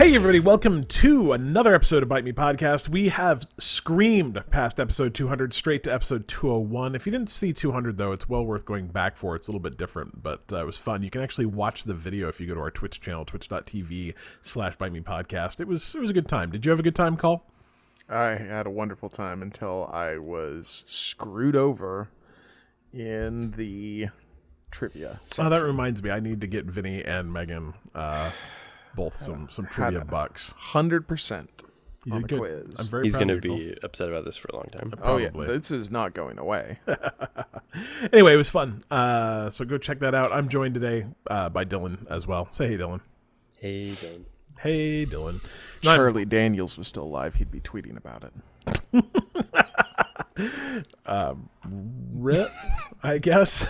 Hey, 0.00 0.14
everybody, 0.14 0.40
welcome 0.40 0.84
to 0.84 1.32
another 1.32 1.74
episode 1.74 2.02
of 2.02 2.08
Bite 2.08 2.24
Me 2.24 2.32
Podcast. 2.32 2.88
We 2.88 3.10
have 3.10 3.46
screamed 3.58 4.42
past 4.48 4.80
episode 4.80 5.12
200 5.12 5.52
straight 5.52 5.82
to 5.82 5.92
episode 5.92 6.26
201. 6.26 6.94
If 6.94 7.04
you 7.04 7.12
didn't 7.12 7.28
see 7.28 7.52
200, 7.52 7.98
though, 7.98 8.10
it's 8.12 8.26
well 8.26 8.42
worth 8.42 8.64
going 8.64 8.86
back 8.86 9.18
for. 9.18 9.36
It's 9.36 9.48
a 9.48 9.50
little 9.50 9.60
bit 9.60 9.76
different, 9.76 10.22
but 10.22 10.44
uh, 10.50 10.62
it 10.62 10.64
was 10.64 10.78
fun. 10.78 11.02
You 11.02 11.10
can 11.10 11.20
actually 11.20 11.44
watch 11.44 11.84
the 11.84 11.92
video 11.92 12.28
if 12.28 12.40
you 12.40 12.46
go 12.46 12.54
to 12.54 12.60
our 12.60 12.70
Twitch 12.70 13.02
channel, 13.02 13.26
twitch.tv 13.26 14.14
slash 14.40 14.76
Bite 14.76 14.90
Me 14.90 15.00
Podcast. 15.00 15.60
It 15.60 15.68
was, 15.68 15.94
it 15.94 16.00
was 16.00 16.08
a 16.08 16.14
good 16.14 16.28
time. 16.28 16.50
Did 16.50 16.64
you 16.64 16.70
have 16.70 16.80
a 16.80 16.82
good 16.82 16.96
time, 16.96 17.18
Cole? 17.18 17.44
I 18.08 18.36
had 18.36 18.66
a 18.66 18.70
wonderful 18.70 19.10
time 19.10 19.42
until 19.42 19.90
I 19.92 20.16
was 20.16 20.82
screwed 20.88 21.56
over 21.56 22.08
in 22.94 23.50
the 23.50 24.08
trivia. 24.70 25.20
Oh, 25.38 25.50
that 25.50 25.62
reminds 25.62 26.02
me. 26.02 26.10
I 26.10 26.20
need 26.20 26.40
to 26.40 26.46
get 26.46 26.64
Vinny 26.64 27.04
and 27.04 27.30
Megan 27.30 27.74
uh, 27.94 28.30
both 28.94 29.16
some, 29.16 29.48
some 29.50 29.66
trivia 29.66 30.04
bucks. 30.04 30.54
Hundred 30.58 31.06
percent 31.08 31.62
on 32.10 32.22
did 32.22 32.22
the 32.22 32.28
good. 32.28 32.38
quiz. 32.38 32.80
I'm 32.80 32.86
very 32.86 33.04
He's 33.04 33.12
proud 33.14 33.28
going 33.28 33.36
of 33.36 33.42
to 33.42 33.48
you, 33.48 33.54
Cole. 33.54 33.74
be 33.74 33.78
upset 33.82 34.08
about 34.08 34.24
this 34.24 34.36
for 34.36 34.48
a 34.52 34.56
long 34.56 34.66
time. 34.76 34.94
oh 35.02 35.16
yeah, 35.18 35.30
probably. 35.30 35.58
this 35.58 35.70
is 35.70 35.90
not 35.90 36.14
going 36.14 36.38
away. 36.38 36.78
Anyway, 38.12 38.32
it 38.34 38.36
was 38.36 38.50
fun. 38.50 38.82
Uh, 38.90 39.48
so 39.48 39.64
go 39.64 39.78
check 39.78 40.00
that 40.00 40.12
out. 40.12 40.32
I'm 40.32 40.48
joined 40.48 40.74
today 40.74 41.06
uh, 41.30 41.48
by 41.50 41.64
Dylan 41.64 42.04
as 42.10 42.26
well. 42.26 42.48
Say 42.50 42.66
hey, 42.66 42.76
Dylan. 42.76 43.00
Hey, 43.58 43.90
Dylan. 43.90 44.24
Hey, 44.60 45.06
Dylan. 45.06 45.40
No, 45.84 45.90
I'm- 45.90 45.98
Charlie 45.98 46.24
Daniels 46.24 46.76
was 46.76 46.88
still 46.88 47.04
alive, 47.04 47.36
he'd 47.36 47.52
be 47.52 47.60
tweeting 47.60 47.96
about 47.96 48.24
it. 48.24 48.32
Rip, 52.12 52.52
I 53.02 53.18
guess. 53.18 53.66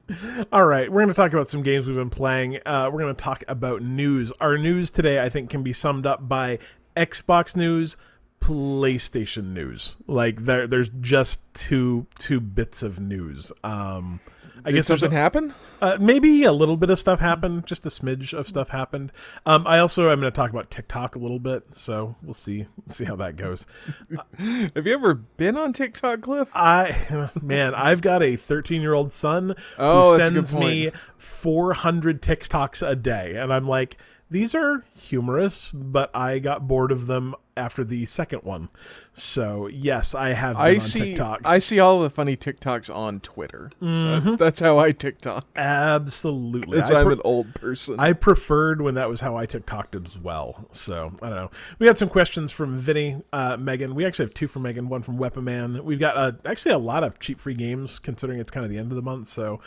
All 0.52 0.64
right, 0.64 0.90
we're 0.90 1.00
going 1.00 1.08
to 1.08 1.14
talk 1.14 1.32
about 1.32 1.48
some 1.48 1.62
games 1.62 1.86
we've 1.86 1.96
been 1.96 2.10
playing. 2.10 2.58
Uh, 2.64 2.90
we're 2.92 3.00
going 3.00 3.14
to 3.14 3.22
talk 3.22 3.44
about 3.48 3.82
news. 3.82 4.32
Our 4.40 4.58
news 4.58 4.90
today, 4.90 5.22
I 5.22 5.28
think, 5.28 5.50
can 5.50 5.62
be 5.62 5.72
summed 5.72 6.06
up 6.06 6.28
by 6.28 6.58
Xbox 6.96 7.56
news, 7.56 7.96
PlayStation 8.40 9.52
news. 9.52 9.96
Like 10.06 10.44
there, 10.44 10.66
there's 10.66 10.90
just 11.00 11.42
two 11.54 12.06
two 12.18 12.40
bits 12.40 12.82
of 12.82 12.98
news. 12.98 13.52
Um, 13.62 14.20
I 14.64 14.70
Did 14.70 14.76
guess 14.76 14.86
something 14.88 15.12
a- 15.12 15.16
happen? 15.16 15.54
Uh, 15.80 15.96
maybe 16.00 16.44
a 16.44 16.52
little 16.52 16.76
bit 16.76 16.90
of 16.90 16.98
stuff 16.98 17.20
happened, 17.20 17.66
just 17.66 17.86
a 17.86 17.88
smidge 17.88 18.32
of 18.36 18.46
stuff 18.46 18.68
happened. 18.68 19.12
Um, 19.46 19.66
I 19.66 19.78
also 19.78 20.10
am 20.10 20.20
going 20.20 20.30
to 20.30 20.36
talk 20.36 20.50
about 20.50 20.70
TikTok 20.70 21.16
a 21.16 21.18
little 21.18 21.38
bit, 21.38 21.74
so 21.74 22.16
we'll 22.22 22.34
see 22.34 22.66
see 22.88 23.04
how 23.04 23.16
that 23.16 23.36
goes. 23.36 23.66
Have 24.38 24.86
you 24.86 24.92
ever 24.94 25.14
been 25.14 25.56
on 25.56 25.72
TikTok, 25.72 26.20
Cliff? 26.22 26.50
I 26.54 27.30
man, 27.42 27.74
I've 27.74 28.02
got 28.02 28.22
a 28.22 28.36
13 28.36 28.80
year 28.82 28.94
old 28.94 29.12
son 29.12 29.54
Oh, 29.78 30.12
who 30.12 30.18
that's 30.18 30.28
a 30.28 30.32
good 30.32 30.46
sends 30.46 30.54
me 30.54 30.90
400 31.18 32.20
TikToks 32.22 32.86
a 32.86 32.96
day, 32.96 33.36
and 33.36 33.52
I'm 33.52 33.66
like, 33.66 33.96
these 34.30 34.54
are 34.54 34.84
humorous, 34.96 35.72
but 35.72 36.14
I 36.14 36.38
got 36.38 36.68
bored 36.68 36.92
of 36.92 37.06
them 37.06 37.34
after 37.56 37.82
the 37.84 38.06
second 38.06 38.42
one. 38.42 38.68
So 39.12 39.66
yes, 39.66 40.14
I 40.14 40.32
have 40.32 40.56
been 40.56 40.64
I 40.66 40.74
on 40.74 40.80
see. 40.80 40.98
TikTok. 41.00 41.40
I 41.44 41.58
see 41.58 41.80
all 41.80 42.00
the 42.00 42.08
funny 42.08 42.36
TikToks 42.36 42.94
on 42.94 43.20
Twitter. 43.20 43.70
Mm-hmm. 43.82 44.36
That's 44.36 44.60
how 44.60 44.78
I 44.78 44.92
TikTok. 44.92 45.46
Absolutely, 45.56 46.78
It's 46.78 46.90
I 46.90 47.00
I'm 47.00 47.06
pre- 47.06 47.14
an 47.14 47.20
old 47.24 47.54
person. 47.54 47.98
I 47.98 48.12
preferred 48.12 48.80
when 48.80 48.94
that 48.94 49.08
was 49.08 49.20
how 49.20 49.36
I 49.36 49.46
TikToked 49.46 50.06
as 50.06 50.18
well. 50.18 50.68
So 50.72 51.12
I 51.20 51.28
don't 51.28 51.36
know. 51.36 51.50
We 51.78 51.86
had 51.86 51.98
some 51.98 52.08
questions 52.08 52.52
from 52.52 52.78
Vinny, 52.78 53.20
uh, 53.32 53.56
Megan. 53.56 53.94
We 53.94 54.06
actually 54.06 54.26
have 54.26 54.34
two 54.34 54.46
from 54.46 54.62
Megan, 54.62 54.88
one 54.88 55.02
from 55.02 55.18
Weapon 55.18 55.44
Man. 55.44 55.84
We've 55.84 56.00
got 56.00 56.16
uh, 56.16 56.32
actually 56.44 56.72
a 56.72 56.78
lot 56.78 57.04
of 57.04 57.18
cheap 57.18 57.40
free 57.40 57.54
games 57.54 57.98
considering 57.98 58.38
it's 58.38 58.50
kind 58.50 58.64
of 58.64 58.70
the 58.70 58.78
end 58.78 58.92
of 58.92 58.96
the 58.96 59.02
month. 59.02 59.26
So 59.26 59.60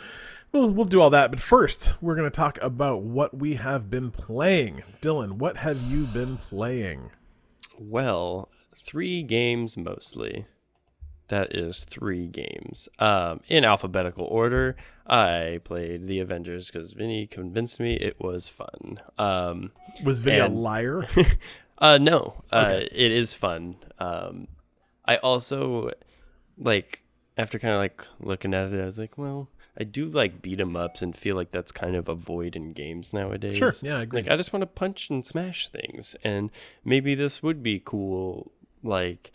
we'll 0.54 0.70
we'll 0.70 0.86
do 0.86 1.00
all 1.00 1.10
that. 1.10 1.30
But 1.30 1.40
first, 1.40 1.94
we're 2.00 2.14
going 2.14 2.30
to 2.30 2.34
talk 2.34 2.58
about 2.62 3.02
what 3.02 3.36
we 3.36 3.56
have 3.56 3.90
been 3.90 4.10
playing. 4.10 4.82
Dylan, 5.02 5.32
what 5.32 5.58
have 5.58 5.82
you 5.82 6.04
been 6.04 6.38
playing? 6.38 7.10
Well, 7.78 8.48
three 8.74 9.22
games 9.22 9.76
mostly. 9.76 10.46
That 11.28 11.54
is 11.54 11.84
three 11.84 12.26
games. 12.26 12.88
Um, 12.98 13.40
in 13.48 13.64
alphabetical 13.64 14.26
order, 14.26 14.76
I 15.06 15.60
played 15.64 16.06
The 16.06 16.20
Avengers 16.20 16.70
because 16.70 16.92
Vinny 16.92 17.26
convinced 17.26 17.80
me 17.80 17.94
it 17.94 18.20
was 18.20 18.48
fun. 18.48 19.00
Um, 19.18 19.72
Was 20.04 20.20
Vinny 20.20 20.38
a 20.38 20.48
liar? 20.48 21.08
uh, 21.78 21.98
no, 21.98 22.44
uh, 22.52 22.80
it 22.92 23.10
is 23.10 23.32
fun. 23.32 23.76
Um, 23.98 24.48
I 25.06 25.16
also 25.16 25.90
like 26.58 27.02
after 27.38 27.58
kind 27.58 27.74
of 27.74 27.80
like 27.80 28.06
looking 28.20 28.52
at 28.54 28.72
it, 28.72 28.80
I 28.80 28.84
was 28.84 28.98
like, 28.98 29.16
well, 29.18 29.48
I 29.78 29.84
do 29.84 30.06
like 30.06 30.40
beat 30.42 30.60
'em 30.60 30.76
ups 30.76 31.02
and 31.02 31.16
feel 31.16 31.34
like 31.36 31.50
that's 31.50 31.72
kind 31.72 31.96
of 31.96 32.08
a 32.08 32.14
void 32.14 32.54
in 32.56 32.72
games 32.72 33.12
nowadays. 33.12 33.56
Sure, 33.56 33.72
yeah, 33.82 33.98
I 33.98 34.02
agree. 34.02 34.22
Like 34.22 34.30
I 34.30 34.36
just 34.36 34.52
want 34.52 34.62
to 34.62 34.66
punch 34.68 35.10
and 35.10 35.26
smash 35.26 35.68
things, 35.68 36.14
and 36.22 36.50
maybe 36.84 37.14
this 37.14 37.42
would 37.42 37.62
be 37.62 37.80
cool. 37.84 38.52
Like 38.82 39.32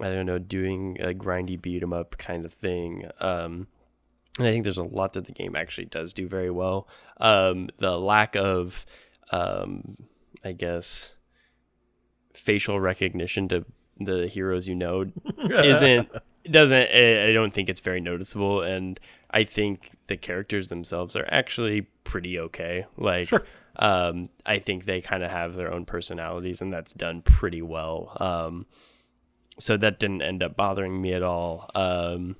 I 0.00 0.04
don't 0.10 0.26
know, 0.26 0.38
doing 0.38 0.96
a 1.00 1.12
grindy 1.14 1.60
beat 1.60 1.82
'em 1.82 1.92
up 1.92 2.16
kind 2.18 2.44
of 2.44 2.52
thing. 2.52 3.04
Um, 3.20 3.68
and 4.38 4.46
I 4.48 4.52
think 4.52 4.64
there's 4.64 4.78
a 4.78 4.84
lot 4.84 5.12
that 5.12 5.26
the 5.26 5.32
game 5.32 5.54
actually 5.54 5.84
does 5.86 6.12
do 6.14 6.26
very 6.26 6.50
well. 6.50 6.88
Um, 7.18 7.68
the 7.78 7.98
lack 7.98 8.34
of, 8.36 8.86
um, 9.32 9.96
I 10.44 10.52
guess, 10.52 11.14
facial 12.32 12.80
recognition 12.80 13.48
to 13.48 13.64
the 13.98 14.26
heroes 14.26 14.66
you 14.66 14.74
know 14.74 15.04
isn't 15.38 16.08
doesn't 16.50 16.88
I 16.94 17.28
I 17.28 17.32
don't 17.32 17.52
think 17.52 17.68
it's 17.68 17.80
very 17.80 18.00
noticeable, 18.00 18.62
and 18.62 18.98
I 19.30 19.44
think 19.44 19.90
the 20.08 20.16
characters 20.16 20.68
themselves 20.68 21.14
are 21.16 21.26
actually 21.30 21.82
pretty 22.04 22.38
okay. 22.38 22.86
Like, 22.96 23.28
Sure. 23.28 23.44
um, 23.76 24.28
I 24.44 24.58
think 24.58 24.84
they 24.84 25.00
kind 25.00 25.22
of 25.22 25.30
have 25.30 25.54
their 25.54 25.72
own 25.72 25.84
personalities, 25.84 26.60
and 26.60 26.72
that's 26.72 26.92
done 26.92 27.22
pretty 27.22 27.62
well. 27.62 28.16
Um, 28.20 28.66
so 29.58 29.76
that 29.76 29.98
didn't 30.00 30.22
end 30.22 30.42
up 30.42 30.56
bothering 30.56 31.00
me 31.00 31.12
at 31.12 31.22
all. 31.22 31.70
Um, 31.74 32.36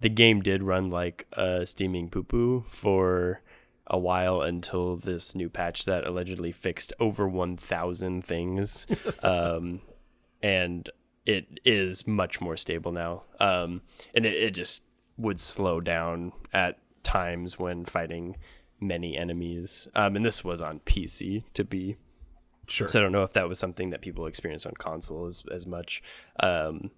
the 0.00 0.08
game 0.08 0.40
did 0.40 0.62
run 0.62 0.90
like 0.90 1.26
a 1.32 1.66
steaming 1.66 2.08
poo 2.08 2.22
poo 2.24 2.64
for 2.70 3.42
a 3.86 3.98
while 3.98 4.40
until 4.40 4.96
this 4.96 5.34
new 5.34 5.48
patch 5.50 5.84
that 5.84 6.06
allegedly 6.06 6.52
fixed 6.52 6.92
over 6.98 7.28
1,000 7.28 8.24
things. 8.24 8.86
um, 9.22 9.80
and 10.42 10.88
it 11.26 11.60
is 11.64 12.06
much 12.06 12.40
more 12.40 12.56
stable 12.56 12.90
now. 12.92 13.22
Um, 13.38 13.82
and 14.14 14.24
it, 14.24 14.34
it 14.34 14.50
just 14.52 14.82
would 15.16 15.40
slow 15.40 15.80
down 15.80 16.32
at 16.52 16.78
times 17.02 17.58
when 17.58 17.84
fighting 17.84 18.36
many 18.80 19.16
enemies. 19.16 19.88
Um, 19.94 20.16
and 20.16 20.24
this 20.24 20.44
was 20.44 20.60
on 20.60 20.80
PC 20.80 21.44
to 21.54 21.64
be 21.64 21.96
Sure. 22.68 22.86
so 22.86 23.00
I 23.00 23.02
don't 23.02 23.12
know 23.12 23.24
if 23.24 23.32
that 23.32 23.48
was 23.48 23.58
something 23.58 23.88
that 23.90 24.00
people 24.00 24.26
experience 24.26 24.64
on 24.66 24.74
console 24.74 25.26
as 25.26 25.42
as 25.52 25.66
much. 25.66 26.02
Um, 26.40 26.90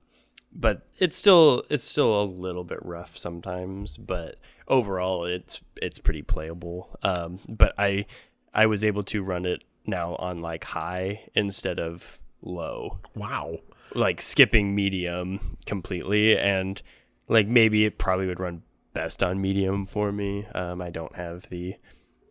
but 0.53 0.87
it's 0.99 1.17
still 1.17 1.65
it's 1.69 1.85
still 1.85 2.23
a 2.23 2.25
little 2.25 2.65
bit 2.65 2.79
rough 2.85 3.17
sometimes, 3.17 3.97
but 3.97 4.37
overall 4.69 5.25
it's 5.25 5.61
it's 5.81 5.99
pretty 5.99 6.23
playable. 6.23 6.97
Um, 7.03 7.41
but 7.49 7.75
I 7.79 8.07
I 8.53 8.67
was 8.67 8.85
able 8.85 9.03
to 9.05 9.23
run 9.23 9.47
it 9.47 9.65
now 9.87 10.17
on 10.17 10.41
like 10.41 10.65
high 10.65 11.29
instead 11.35 11.81
of 11.81 12.19
low, 12.41 12.99
wow. 13.17 13.59
like 13.95 14.21
skipping 14.21 14.75
medium 14.75 15.57
completely, 15.67 16.39
and 16.39 16.81
like 17.29 17.47
maybe 17.47 17.85
it 17.85 17.99
probably 17.99 18.27
would 18.27 18.41
run 18.41 18.63
best 18.93 19.23
on 19.23 19.41
medium 19.41 19.87
for 19.87 20.13
me. 20.13 20.47
Um, 20.55 20.81
I 20.81 20.91
don't 20.91 21.17
have 21.17 21.49
the 21.51 21.75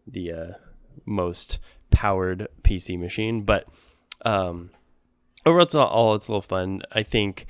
the 0.07 0.31
uh, 0.31 0.51
most 1.05 1.59
powered 1.91 2.47
PC 2.63 2.99
machine, 2.99 3.43
but 3.43 3.67
um, 4.25 4.71
overall, 5.45 5.63
it's 5.63 5.75
all, 5.75 5.87
all 5.87 6.15
it's 6.15 6.27
a 6.27 6.31
little 6.31 6.41
fun. 6.41 6.81
I 6.91 7.03
think 7.03 7.45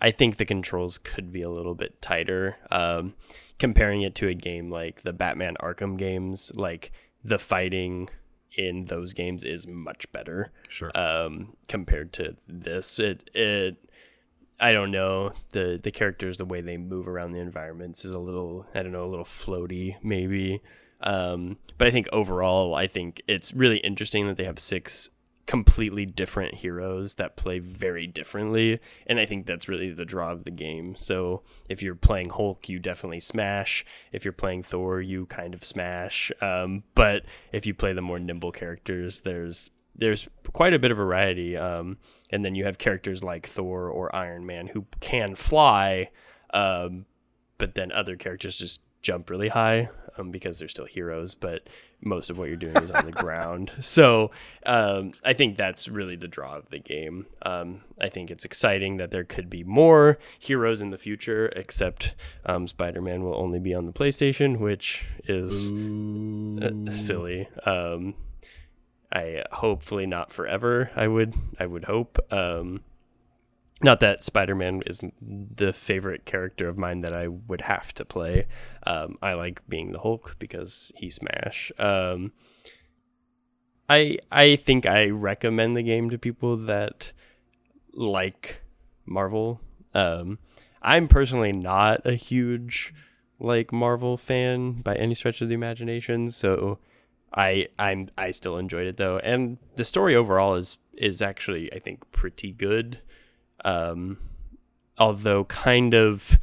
I 0.00 0.10
think 0.10 0.36
the 0.36 0.44
controls 0.44 0.98
could 0.98 1.32
be 1.32 1.42
a 1.42 1.50
little 1.50 1.74
bit 1.74 2.00
tighter. 2.02 2.56
Um, 2.70 3.14
comparing 3.58 4.02
it 4.02 4.14
to 4.16 4.26
a 4.28 4.34
game 4.34 4.70
like 4.70 5.02
the 5.02 5.12
Batman 5.12 5.56
Arkham 5.60 5.96
games, 5.96 6.50
like 6.56 6.90
the 7.22 7.38
fighting 7.38 8.08
in 8.56 8.86
those 8.86 9.12
games 9.14 9.44
is 9.44 9.66
much 9.66 10.10
better 10.12 10.50
Sure. 10.68 10.90
um, 10.98 11.56
compared 11.68 12.12
to 12.14 12.36
this. 12.48 12.98
It 12.98 13.30
it 13.34 13.76
I 14.62 14.72
don't 14.72 14.92
know 14.92 15.32
the 15.50 15.78
the 15.82 15.90
characters 15.90 16.38
the 16.38 16.44
way 16.44 16.60
they 16.60 16.76
move 16.76 17.08
around 17.08 17.32
the 17.32 17.40
environments 17.40 18.04
is 18.04 18.12
a 18.12 18.18
little 18.20 18.64
I 18.74 18.82
don't 18.82 18.92
know 18.92 19.04
a 19.04 19.10
little 19.10 19.24
floaty 19.24 19.96
maybe. 20.02 20.62
Um, 21.00 21.58
but 21.78 21.88
I 21.88 21.90
think 21.90 22.08
overall 22.12 22.76
I 22.76 22.86
think 22.86 23.20
it's 23.26 23.52
really 23.52 23.78
interesting 23.78 24.28
that 24.28 24.36
they 24.36 24.44
have 24.44 24.60
six 24.60 25.10
completely 25.46 26.06
different 26.06 26.54
heroes 26.54 27.14
that 27.14 27.34
play 27.34 27.58
very 27.58 28.06
differently 28.06 28.78
and 29.08 29.18
I 29.18 29.26
think 29.26 29.44
that's 29.44 29.68
really 29.68 29.90
the 29.90 30.04
draw 30.04 30.30
of 30.30 30.44
the 30.44 30.52
game. 30.52 30.94
So 30.94 31.42
if 31.68 31.82
you're 31.82 31.96
playing 31.96 32.30
Hulk 32.30 32.68
you 32.68 32.78
definitely 32.78 33.18
smash. 33.18 33.84
If 34.12 34.24
you're 34.24 34.32
playing 34.32 34.62
Thor 34.62 35.00
you 35.00 35.26
kind 35.26 35.54
of 35.54 35.64
smash. 35.64 36.30
Um, 36.40 36.84
but 36.94 37.24
if 37.50 37.66
you 37.66 37.74
play 37.74 37.94
the 37.94 38.00
more 38.00 38.20
nimble 38.20 38.52
characters 38.52 39.20
there's 39.20 39.72
there's 39.96 40.28
quite 40.52 40.72
a 40.72 40.78
bit 40.78 40.92
of 40.92 40.96
variety. 40.96 41.56
Um, 41.56 41.98
and 42.32 42.44
then 42.44 42.54
you 42.54 42.64
have 42.64 42.78
characters 42.78 43.22
like 43.22 43.46
Thor 43.46 43.88
or 43.88 44.14
Iron 44.16 44.44
Man 44.46 44.66
who 44.68 44.86
can 45.00 45.34
fly, 45.36 46.10
um, 46.54 47.06
but 47.58 47.74
then 47.74 47.92
other 47.92 48.16
characters 48.16 48.58
just 48.58 48.80
jump 49.02 49.30
really 49.30 49.48
high. 49.48 49.88
um, 50.18 50.30
because 50.30 50.58
they're 50.58 50.68
still 50.68 50.84
heroes, 50.84 51.34
but 51.34 51.68
most 52.02 52.28
of 52.28 52.36
what 52.38 52.48
you're 52.48 52.56
doing 52.56 52.76
is 52.76 52.90
on 52.90 53.06
the 53.06 53.12
ground. 53.24 53.72
So 53.80 54.30
um, 54.66 55.12
I 55.24 55.32
think 55.32 55.56
that's 55.56 55.88
really 55.88 56.16
the 56.16 56.28
draw 56.28 56.56
of 56.56 56.68
the 56.68 56.78
game. 56.78 57.26
Um, 57.46 57.80
I 57.98 58.08
think 58.10 58.30
it's 58.30 58.44
exciting 58.44 58.98
that 58.98 59.10
there 59.10 59.24
could 59.24 59.48
be 59.48 59.64
more 59.64 60.18
heroes 60.38 60.80
in 60.82 60.90
the 60.90 60.98
future, 60.98 61.46
except 61.56 62.14
um, 62.44 62.66
Spider 62.68 63.00
Man 63.00 63.22
will 63.24 63.36
only 63.36 63.58
be 63.58 63.72
on 63.74 63.86
the 63.86 63.92
PlayStation, 63.92 64.58
which 64.58 65.06
is 65.26 65.70
uh, 65.70 66.90
silly. 66.90 67.48
I 69.12 69.44
hopefully 69.52 70.06
not 70.06 70.32
forever. 70.32 70.90
I 70.96 71.06
would 71.06 71.34
I 71.60 71.66
would 71.66 71.84
hope. 71.84 72.18
Um, 72.32 72.80
not 73.82 74.00
that 74.00 74.22
Spider-Man 74.22 74.82
is 74.86 75.00
the 75.20 75.72
favorite 75.72 76.24
character 76.24 76.68
of 76.68 76.78
mine 76.78 77.00
that 77.00 77.12
I 77.12 77.28
would 77.28 77.62
have 77.62 77.92
to 77.94 78.04
play. 78.04 78.46
Um, 78.86 79.18
I 79.20 79.32
like 79.32 79.60
being 79.68 79.92
the 79.92 80.00
Hulk 80.00 80.36
because 80.38 80.92
he 80.94 81.10
smash. 81.10 81.72
Um, 81.78 82.32
I 83.88 84.18
I 84.30 84.56
think 84.56 84.86
I 84.86 85.10
recommend 85.10 85.76
the 85.76 85.82
game 85.82 86.10
to 86.10 86.18
people 86.18 86.56
that 86.56 87.12
like 87.92 88.62
Marvel. 89.04 89.60
Um, 89.94 90.38
I'm 90.80 91.08
personally 91.08 91.52
not 91.52 92.06
a 92.06 92.14
huge 92.14 92.94
like 93.38 93.72
Marvel 93.72 94.16
fan 94.16 94.80
by 94.80 94.94
any 94.94 95.14
stretch 95.14 95.42
of 95.42 95.48
the 95.48 95.54
imagination, 95.54 96.28
so 96.28 96.78
I 97.34 97.68
I'm 97.78 98.10
I 98.16 98.30
still 98.30 98.56
enjoyed 98.56 98.86
it 98.86 98.96
though, 98.96 99.18
and 99.18 99.58
the 99.76 99.84
story 99.84 100.14
overall 100.14 100.54
is 100.54 100.78
is 100.94 101.22
actually 101.22 101.72
I 101.72 101.78
think 101.78 102.10
pretty 102.12 102.52
good 102.52 103.00
um, 103.64 104.18
although 104.98 105.44
kind 105.44 105.94
of 105.94 106.38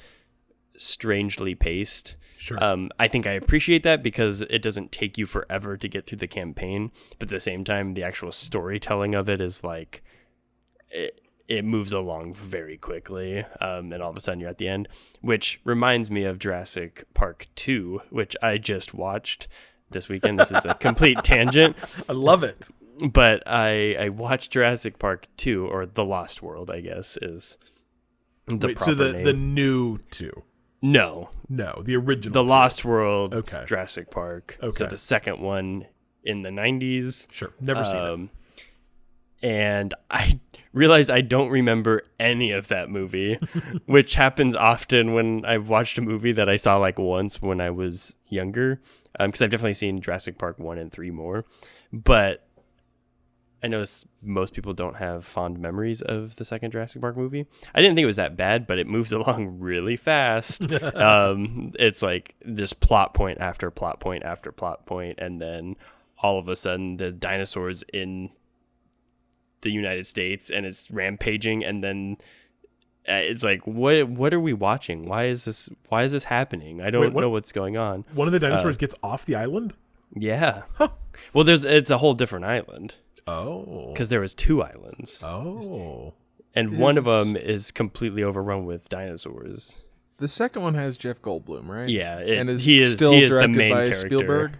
strangely 0.78 1.56
paced. 1.56 2.16
Sure. 2.38 2.62
Um, 2.64 2.90
I 2.98 3.08
think 3.08 3.28
I 3.28 3.34
appreciate 3.34 3.84
that 3.84 4.02
because 4.02 4.42
it 4.42 4.62
doesn't 4.62 4.92
take 4.92 5.18
you 5.18 5.26
forever 5.26 5.76
to 5.76 5.88
get 5.88 6.08
through 6.08 6.20
the 6.20 6.28
campaign, 6.28 6.92
but 7.18 7.28
at 7.28 7.30
the 7.30 7.40
same 7.40 7.66
time, 7.66 7.94
the 7.94 8.04
actual 8.04 8.32
storytelling 8.32 9.14
of 9.14 9.28
it 9.28 9.42
is 9.42 9.64
like 9.64 10.04
it, 10.90 11.20
it 11.50 11.66
moves 11.66 11.92
along 11.92 12.34
very 12.34 12.78
quickly, 12.78 13.44
um, 13.60 13.92
and 13.92 14.02
all 14.02 14.10
of 14.10 14.16
a 14.16 14.22
sudden 14.22 14.40
you're 14.40 14.50
at 14.50 14.58
the 14.58 14.70
end, 14.70 14.88
which 15.20 15.60
reminds 15.66 16.10
me 16.10 16.24
of 16.24 16.40
Jurassic 16.40 17.06
Park 17.14 17.48
2, 17.56 18.04
which 18.10 18.38
I 18.42 18.58
just 18.58 18.94
watched 18.94 19.50
this 19.92 20.10
weekend. 20.10 20.40
This 20.40 20.52
is 20.52 20.66
a 20.66 20.74
complete 20.76 21.18
tangent. 21.24 21.76
I 22.08 22.14
love 22.14 22.44
it 22.44 22.68
but 23.14 23.42
I 23.48 23.96
I 23.98 24.10
watched 24.10 24.52
Jurassic 24.52 25.00
Park 25.00 25.28
two 25.38 25.66
or 25.68 25.86
The 25.86 26.04
Lost 26.04 26.42
World, 26.42 26.70
I 26.70 26.82
guess 26.82 27.18
is 27.22 27.58
the 28.48 28.68
Wait, 28.68 28.76
proper 28.76 28.92
so 28.92 28.96
the 28.96 29.14
name. 29.14 29.24
the 29.24 29.32
new 29.34 30.00
two. 30.12 30.44
no, 30.82 31.30
No, 31.48 31.82
the 31.86 31.96
original. 31.96 32.34
The 32.34 32.44
two. 32.44 32.50
Lost 32.50 32.84
World, 32.84 33.34
Okay. 33.34 33.64
Jurassic 33.66 34.12
Park. 34.12 34.58
Okay. 34.62 34.76
So 34.76 34.86
the 34.88 34.98
second 34.98 35.40
one 35.40 35.86
in 36.26 36.42
the 36.42 36.52
nineties. 36.52 37.28
Sure. 37.32 37.54
Never 37.62 37.86
seen 37.86 37.96
it. 37.96 38.02
Um, 38.02 38.30
and 39.42 39.94
I 40.12 40.42
realized 40.74 41.10
I 41.10 41.22
don't 41.22 41.50
remember 41.50 42.04
any 42.20 42.52
of 42.52 42.68
that 42.68 42.90
movie, 42.90 43.36
which 43.86 44.16
happens 44.16 44.56
often 44.58 45.14
when 45.14 45.46
I've 45.46 45.70
watched 45.70 45.98
a 45.98 46.02
movie 46.02 46.34
that 46.34 46.50
I 46.50 46.58
saw 46.58 46.76
like 46.78 47.00
once 47.00 47.42
when 47.42 47.62
I 47.62 47.70
was 47.70 48.14
younger. 48.28 48.82
Because 49.18 49.42
I've 49.42 49.50
definitely 49.50 49.74
seen 49.74 50.02
Jurassic 50.02 50.38
Park 50.38 50.60
one 50.60 50.78
and 50.78 50.92
three 50.92 51.12
more, 51.12 51.46
but 51.92 52.48
I 53.62 53.68
know 53.68 53.84
most 54.22 54.54
people 54.54 54.74
don't 54.74 54.96
have 54.96 55.26
fond 55.26 55.60
memories 55.60 56.02
of 56.02 56.36
the 56.38 56.46
second 56.46 56.72
Jurassic 56.72 57.02
Park 57.02 57.18
movie. 57.18 57.46
I 57.76 57.82
didn't 57.82 57.96
think 57.96 58.04
it 58.04 58.08
was 58.08 58.16
that 58.16 58.38
bad, 58.38 58.66
but 58.66 58.80
it 58.80 58.88
moves 58.88 59.12
along 59.14 59.60
really 59.60 59.98
fast. 59.98 60.72
um, 60.96 61.74
it's 61.78 62.02
like 62.02 62.36
this 62.44 62.74
plot 62.74 63.14
point 63.14 63.40
after 63.40 63.70
plot 63.70 64.00
point 64.00 64.24
after 64.24 64.52
plot 64.52 64.86
point, 64.86 65.20
and 65.20 65.42
then 65.42 65.76
all 66.22 66.40
of 66.40 66.48
a 66.48 66.56
sudden 66.56 66.98
the 66.98 67.12
dinosaurs 67.12 67.84
in 67.94 68.30
the 69.62 69.72
United 69.72 70.08
States 70.08 70.50
and 70.50 70.66
it's 70.66 70.90
rampaging, 70.90 71.64
and 71.64 71.84
then 71.84 72.18
it's 73.18 73.44
like 73.44 73.66
what 73.68 74.08
what 74.08 74.34
are 74.34 74.40
we 74.40 74.54
watching? 74.54 75.06
Why 75.08 75.26
is 75.26 75.46
this 75.46 75.70
why 75.90 76.04
is 76.04 76.12
this 76.12 76.26
happening? 76.26 76.82
I 76.82 76.90
don't 76.90 77.02
Wait, 77.02 77.14
what- 77.14 77.22
know 77.22 77.30
what's 77.30 77.52
going 77.52 77.76
on. 77.78 78.06
One 78.14 78.28
of 78.28 78.32
the 78.32 78.40
dinosaurs 78.40 78.76
uh, 78.76 78.80
gets 78.80 78.96
off 79.04 79.26
the 79.26 79.36
island. 79.36 79.74
Yeah. 80.16 80.64
Well, 81.34 81.44
there's 81.44 81.66
it's 81.66 81.92
a 81.92 81.98
whole 81.98 82.14
different 82.14 82.46
island 82.46 82.96
Oh. 83.28 83.92
because 83.92 84.10
there 84.10 84.22
was 84.22 84.34
two 84.34 84.62
islands. 84.64 85.22
Oh. 85.24 86.14
and 86.56 86.80
one 86.80 86.98
of 86.98 87.04
them 87.06 87.36
is 87.36 87.72
completely 87.72 88.24
overrun 88.24 88.66
with 88.66 88.90
dinosaurs. 88.90 89.78
The 90.18 90.28
second 90.28 90.64
one 90.64 90.74
has 90.76 90.98
Jeff 90.98 91.22
Goldblum, 91.22 91.68
right? 91.70 91.88
Yeah, 91.90 92.20
it, 92.20 92.40
and 92.40 92.50
is 92.50 92.66
he 92.66 92.80
is 92.80 92.94
still 92.94 93.12
he 93.12 93.24
is 93.24 93.32
the 93.32 93.38
directed 93.38 93.58
main 93.58 93.72
by 93.72 93.84
character. 93.86 94.08
Spielberg. 94.08 94.58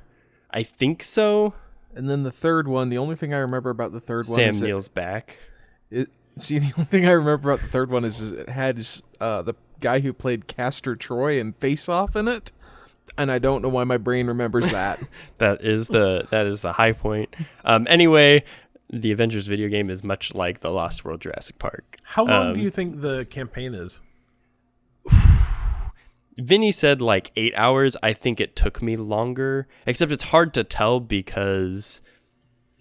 I 0.52 0.64
think 0.64 1.04
so. 1.04 1.54
And 1.96 2.10
then 2.10 2.24
the 2.24 2.32
third 2.32 2.68
one, 2.68 2.90
the 2.90 2.98
only 2.98 3.16
thing 3.16 3.34
I 3.34 3.38
remember 3.40 3.70
about 3.70 3.92
the 3.92 4.00
third 4.00 4.28
one 4.28 4.36
Sam 4.36 4.50
is 4.52 4.62
it- 4.62 4.66
Neill's 4.66 4.88
back. 4.88 5.38
It, 5.92 6.10
see, 6.40 6.60
the 6.60 6.74
only 6.78 6.86
thing 6.86 7.06
I 7.06 7.12
remember 7.12 7.52
about 7.52 7.64
the 7.64 7.72
third 7.72 7.90
one 7.92 8.06
is, 8.06 8.20
is 8.22 8.32
it 8.32 8.50
had 8.50 8.86
uh, 9.20 9.42
the 9.42 9.54
guy 9.80 10.00
who 10.00 10.14
played 10.14 10.48
Castor 10.48 10.96
Troy 10.96 11.40
and 11.40 11.56
Face 11.58 11.88
Off 11.90 12.16
in 12.16 12.28
it, 12.28 12.52
and 13.18 13.32
I 13.32 13.40
don't 13.40 13.62
know 13.62 13.70
why 13.70 13.84
my 13.84 13.98
brain 13.98 14.28
remembers 14.28 14.72
that. 14.72 15.02
That 15.38 15.64
is 15.64 15.88
the 15.88 16.28
that 16.32 16.46
is 16.46 16.62
the 16.62 16.74
high 16.74 16.92
point. 16.94 17.36
Um, 17.64 17.86
anyway, 17.90 18.44
the 18.92 19.12
Avengers 19.12 19.48
video 19.48 19.70
game 19.70 19.90
is 19.90 20.04
much 20.04 20.34
like 20.34 20.62
the 20.62 20.72
Lost 20.72 21.06
World 21.06 21.22
Jurassic 21.22 21.60
Park. 21.60 21.98
How 22.04 22.26
long 22.26 22.48
Um, 22.48 22.54
do 22.56 22.60
you 22.62 22.70
think 22.72 23.02
the 23.02 23.26
campaign 23.30 23.74
is? 23.76 24.02
Vinny 26.38 26.72
said 26.72 27.02
like 27.02 27.32
eight 27.36 27.54
hours. 27.56 27.98
I 28.02 28.14
think 28.14 28.40
it 28.40 28.56
took 28.56 28.82
me 28.82 28.96
longer. 28.96 29.68
Except 29.86 30.12
it's 30.12 30.24
hard 30.26 30.54
to 30.54 30.64
tell 30.64 31.00
because 31.00 32.02
it, 32.06 32.09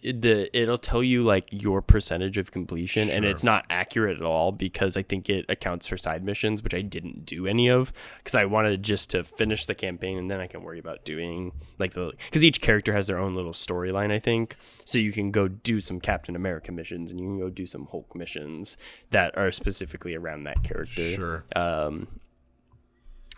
the 0.03 0.49
it'll 0.59 0.79
tell 0.79 1.03
you 1.03 1.25
like 1.25 1.49
your 1.51 1.83
percentage 1.83 2.39
of 2.39 2.51
completion, 2.53 3.11
and 3.11 3.25
it's 3.25 3.45
not 3.45 3.67
accurate 3.71 4.19
at 4.19 4.23
all 4.23 4.53
because 4.53 4.97
I 4.97 5.03
think 5.03 5.29
it 5.29 5.45
accounts 5.49 5.87
for 5.87 5.97
side 5.97 6.25
missions, 6.25 6.63
which 6.63 6.75
I 6.75 6.83
didn't 6.83 7.27
do 7.27 7.47
any 7.47 7.69
of 7.69 7.93
because 8.19 8.35
I 8.35 8.45
wanted 8.45 8.83
just 8.83 9.11
to 9.11 9.25
finish 9.25 9.67
the 9.67 9.75
campaign 9.75 10.19
and 10.19 10.31
then 10.31 10.41
I 10.41 10.47
can 10.47 10.63
worry 10.63 10.79
about 10.79 11.05
doing 11.05 11.53
like 11.79 11.95
the 11.95 12.13
because 12.27 12.45
each 12.45 12.61
character 12.61 12.93
has 12.93 13.07
their 13.07 13.19
own 13.19 13.35
little 13.35 13.53
storyline. 13.53 14.13
I 14.13 14.19
think 14.19 14.57
so. 14.85 14.99
You 14.99 15.13
can 15.13 15.31
go 15.31 15.49
do 15.49 15.81
some 15.81 16.01
Captain 16.01 16.37
America 16.37 16.73
missions 16.73 17.11
and 17.11 17.21
you 17.21 17.27
can 17.27 17.39
go 17.39 17.51
do 17.51 17.67
some 17.67 17.87
Hulk 17.87 18.15
missions 18.15 18.77
that 19.11 19.37
are 19.37 19.51
specifically 19.53 20.15
around 20.15 20.45
that 20.45 20.63
character. 20.63 21.03
Sure. 21.03 21.45
Um, 21.57 22.09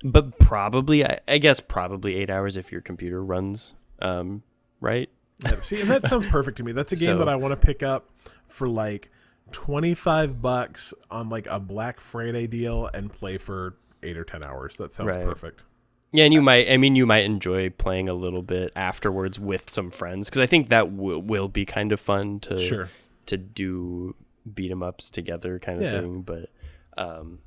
but 0.02 0.38
probably, 0.38 1.04
I, 1.04 1.20
I 1.28 1.38
guess, 1.38 1.60
probably 1.60 2.16
eight 2.16 2.30
hours 2.30 2.56
if 2.56 2.72
your 2.72 2.80
computer 2.80 3.22
runs. 3.22 3.74
Um, 4.00 4.42
right? 4.80 5.10
Yeah, 5.44 5.60
See, 5.60 5.80
and 5.80 5.90
that 5.90 6.04
sounds 6.04 6.26
perfect 6.26 6.56
to 6.58 6.64
me. 6.64 6.72
That's 6.72 6.92
a 6.92 6.96
game 6.96 7.14
So- 7.14 7.18
that 7.18 7.28
I 7.28 7.36
want 7.36 7.52
to 7.52 7.56
pick 7.66 7.82
up 7.82 8.10
for 8.46 8.68
like 8.68 9.10
25 9.52 10.40
bucks 10.40 10.94
on 11.10 11.28
like 11.28 11.46
a 11.48 11.58
Black 11.60 12.00
Friday 12.00 12.46
deal 12.46 12.88
and 12.92 13.12
play 13.12 13.36
for 13.38 13.76
8 14.02 14.16
or 14.16 14.24
10 14.24 14.42
hours. 14.42 14.76
That 14.76 14.92
sounds 14.92 15.08
Right. 15.16 15.24
perfect. 15.24 15.64
Yeah, 16.12 16.24
and 16.24 16.34
you 16.34 16.42
might. 16.42 16.68
I 16.68 16.76
mean, 16.76 16.96
you 16.96 17.06
might 17.06 17.24
enjoy 17.24 17.70
playing 17.70 18.08
a 18.08 18.14
little 18.14 18.42
bit 18.42 18.72
afterwards 18.74 19.38
with 19.38 19.70
some 19.70 19.90
friends 19.90 20.28
because 20.28 20.40
I 20.40 20.46
think 20.46 20.68
that 20.68 20.96
w- 20.96 21.18
will 21.20 21.48
be 21.48 21.64
kind 21.64 21.92
of 21.92 22.00
fun 22.00 22.40
to 22.40 22.58
Sure. 22.58 22.88
to 23.26 23.36
do 23.36 24.16
beat 24.52 24.72
'em 24.72 24.82
ups 24.82 25.08
together, 25.10 25.60
kind 25.60 25.78
of 25.78 25.84
Yeah. 25.84 26.00
thing. 26.00 26.22
But 26.22 26.50
um, 26.98 27.38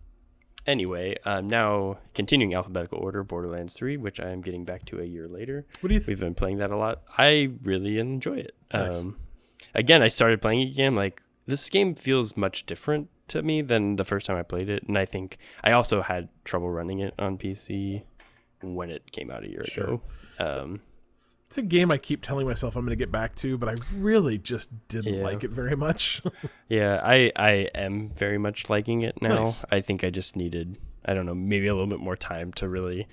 anyway, 0.68 1.16
um, 1.26 1.48
now 1.48 1.98
continuing 2.14 2.54
alphabetical 2.54 3.00
order, 3.00 3.24
Borderlands 3.24 3.74
Three, 3.74 3.98
which 3.98 4.20
I 4.20 4.30
am 4.30 4.42
getting 4.42 4.66
back 4.66 4.86
to 4.86 5.00
a 5.00 5.04
year 5.06 5.28
later. 5.28 5.66
What 5.82 5.90
do 5.90 5.94
you 5.94 6.00
think? 6.00 6.08
We've 6.10 6.20
been 6.20 6.36
playing 6.36 6.58
that 6.58 6.72
a 6.72 6.78
lot. 6.78 7.02
I 7.18 7.52
really 7.64 8.00
enjoy 8.00 8.38
it. 8.38 8.56
Nice. 8.74 8.96
Um, 8.96 9.18
again, 9.76 10.02
I 10.02 10.08
started 10.08 10.42
playing 10.42 10.62
it 10.62 10.72
again. 10.72 10.96
Like 10.96 11.22
this 11.46 11.70
game 11.70 11.96
feels 11.96 12.36
much 12.38 12.66
different 12.66 13.10
to 13.30 13.42
me 13.42 13.62
than 13.62 13.96
the 13.96 14.04
first 14.06 14.26
time 14.26 14.38
I 14.38 14.44
played 14.44 14.70
it, 14.70 14.84
and 14.88 14.98
I 14.98 15.06
think 15.06 15.38
I 15.64 15.72
also 15.72 16.02
had 16.02 16.30
trouble 16.44 16.70
running 16.70 17.00
it 17.00 17.14
on 17.18 17.38
PC 17.38 18.04
when 18.62 18.90
it 18.90 19.12
came 19.12 19.30
out 19.32 19.44
a 19.44 19.50
year 19.50 19.64
Sure. 19.66 19.84
ago. 19.86 20.02
Um, 20.40 20.82
It's 21.54 21.60
a 21.60 21.62
game 21.62 21.90
I 21.94 22.00
keep 22.00 22.24
telling 22.24 22.48
myself 22.48 22.76
I'm 22.76 22.84
going 22.84 22.98
to 22.98 23.04
get 23.04 23.12
back 23.12 23.36
to, 23.36 23.60
but 23.60 23.70
I 23.70 23.76
really 23.96 24.40
just 24.40 24.70
didn't 24.88 25.14
Yeah. 25.20 25.24
like 25.24 25.44
it 25.44 25.52
very 25.52 25.76
much. 25.76 26.20
yeah, 26.68 27.00
I 27.04 27.32
I 27.36 27.52
am 27.76 28.10
very 28.10 28.40
much 28.40 28.72
liking 28.72 29.04
it 29.04 29.22
now. 29.22 29.44
Nice. 29.44 29.64
I 29.72 29.80
think 29.80 30.04
I 30.04 30.10
just 30.10 30.36
needed 30.36 30.80
I 31.06 31.14
don't 31.14 31.28
know 31.28 31.36
maybe 31.36 31.68
a 31.68 31.74
little 31.76 31.86
bit 31.86 32.00
more 32.00 32.16
time 32.16 32.54
to 32.54 32.68
really 32.68 33.08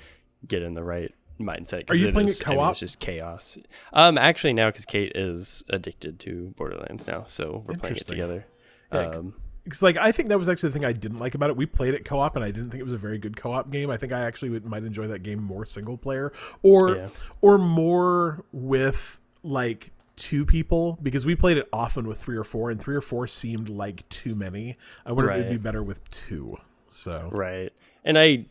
get 0.49 0.63
in 0.63 0.73
the 0.73 0.83
right 0.83 1.15
mindset. 1.39 1.91
Are 1.91 1.95
you 1.95 2.13
playing 2.13 2.29
is- 2.31 2.41
it 2.41 2.47
I 2.49 2.53
mean, 2.53 2.59
co-op? 2.61 2.71
it's 2.71 2.81
just 2.81 2.99
chaos. 2.99 3.59
Um, 3.93 4.17
actually 4.17 4.55
now 4.55 4.69
because 4.71 4.87
Kate 4.87 5.13
is 5.15 5.63
addicted 5.69 6.19
to 6.21 6.55
Borderlands 6.57 7.07
now, 7.07 7.25
so 7.27 7.63
we're 7.67 7.75
playing 7.75 7.97
it 7.97 8.07
together. 8.07 8.47
Yeah, 8.91 9.01
Um, 9.11 9.35
Because 9.64 9.83
like 9.83 9.99
I 9.99 10.11
think 10.12 10.29
that 10.31 10.38
was 10.38 10.49
actually 10.49 10.71
the 10.71 10.73
thing 10.75 10.85
I 10.87 10.93
didn't 10.93 11.19
like 11.19 11.35
about 11.35 11.50
it. 11.50 11.57
We 11.57 11.67
played 11.67 11.95
it 11.95 12.05
co-op, 12.05 12.35
and 12.37 12.45
I 12.45 12.50
didn't 12.50 12.71
think 12.71 12.81
it 12.81 12.85
was 12.85 12.93
a 12.93 12.99
very 12.99 13.19
good 13.19 13.37
co-op 13.37 13.71
game. 13.71 13.90
I 13.90 13.97
think 13.97 14.12
I 14.12 14.21
actually 14.21 14.50
would, 14.50 14.64
might 14.64 14.85
enjoy 14.85 15.07
that 15.09 15.23
game 15.23 15.43
more 15.43 15.67
single 15.67 15.97
player, 15.99 16.33
or 16.62 16.97
Yeah. 16.97 17.09
or 17.40 17.59
more 17.59 18.45
with 18.52 19.21
like 19.43 19.90
two 20.17 20.45
people 20.45 20.99
because 21.02 21.25
we 21.25 21.35
played 21.35 21.57
it 21.57 21.67
often 21.73 22.07
with 22.07 22.19
three 22.19 22.37
or 22.37 22.45
four, 22.45 22.71
and 22.71 22.81
three 22.81 22.95
or 22.97 23.00
four 23.00 23.26
seemed 23.29 23.69
like 23.69 24.09
too 24.09 24.35
many. 24.35 24.76
I 25.07 25.12
wonder 25.12 25.31
if 25.31 25.38
it'd 25.40 25.50
be 25.50 25.57
better 25.57 25.83
with 25.83 26.09
two. 26.11 26.57
So 26.88 27.29
Right. 27.33 27.73
And 28.05 28.19
I 28.19 28.47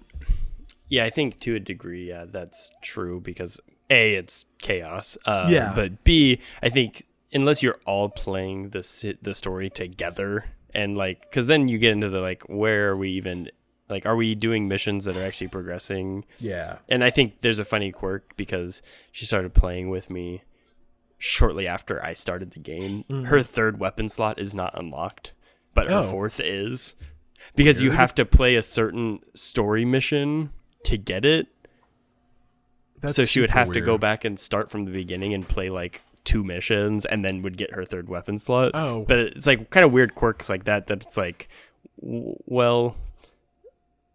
Yeah, 0.90 1.06
I 1.06 1.10
think 1.12 1.40
to 1.42 1.54
a 1.56 1.60
degree, 1.60 2.08
yeah, 2.10 2.26
that's 2.26 2.72
true 2.82 3.20
because 3.22 3.60
a 3.92 4.14
it's 4.16 4.46
chaos. 4.60 5.18
Um, 5.26 5.52
Yeah. 5.52 5.74
But 5.76 6.04
b 6.04 6.40
I 6.64 6.70
think 6.70 7.06
unless 7.32 7.62
you're 7.62 7.80
all 7.86 8.10
playing 8.10 8.70
the 8.70 9.18
the 9.22 9.36
story 9.36 9.70
together 9.70 10.46
and 10.74 10.98
like 10.98 11.22
because 11.22 11.48
then 11.48 11.68
you 11.68 11.78
get 11.78 11.92
into 11.92 12.10
the 12.10 12.20
like 12.20 12.44
where 12.44 12.90
are 12.90 12.98
we 12.98 13.10
even 13.12 13.50
like 13.90 14.06
are 14.06 14.16
we 14.16 14.36
doing 14.36 14.68
missions 14.68 15.06
that 15.06 15.18
are 15.18 15.24
actually 15.24 15.48
progressing 15.48 16.24
Yeah. 16.40 16.78
and 16.88 17.04
I 17.04 17.10
think 17.10 17.42
there's 17.42 17.60
a 17.60 17.66
funny 17.66 17.92
quirk 17.92 18.36
because 18.38 18.82
she 19.12 19.26
started 19.26 19.54
playing 19.54 19.90
with 19.90 20.10
me 20.10 20.44
shortly 21.18 21.68
after 21.68 22.04
I 22.06 22.14
started 22.14 22.52
the 22.52 22.60
game. 22.60 23.04
Her 23.26 23.42
third 23.42 23.80
weapon 23.80 24.08
slot 24.08 24.40
is 24.40 24.56
not 24.56 24.78
unlocked, 24.80 25.34
but 25.74 25.88
her 25.88 25.96
Oh. 25.96 26.10
fourth 26.10 26.40
is. 26.40 26.96
Because 27.56 27.82
you 27.82 27.92
have 27.92 28.14
to 28.16 28.26
play 28.26 28.56
a 28.56 28.62
certain 28.62 29.20
story 29.34 29.84
mission 29.86 30.52
to 30.84 30.98
get 30.98 31.26
it. 31.26 31.48
That's 33.02 33.16
so 33.16 33.26
she 33.26 33.42
would 33.42 33.50
have 33.50 33.72
to 33.72 33.82
go 33.82 33.98
back 33.98 34.24
and 34.26 34.40
start 34.40 34.70
from 34.70 34.86
the 34.86 34.92
beginning 34.92 35.34
and 35.34 35.48
play 35.48 35.70
like 35.70 36.02
two 36.30 36.44
missions 36.44 37.06
and 37.06 37.26
then 37.26 37.42
would 37.42 37.58
get 37.58 37.74
her 37.74 37.84
third 37.84 38.08
weapon 38.08 38.38
slot. 38.38 38.72
Oh. 38.76 39.04
But 39.08 39.18
it's 39.20 39.48
like 39.48 39.72
kind 39.72 39.84
of 39.84 39.92
weird 39.92 40.14
quirks 40.14 40.48
like 40.48 40.66
that 40.66 40.86
that's 40.86 41.18
like 41.18 41.50
w- 42.00 42.36
well 42.46 42.96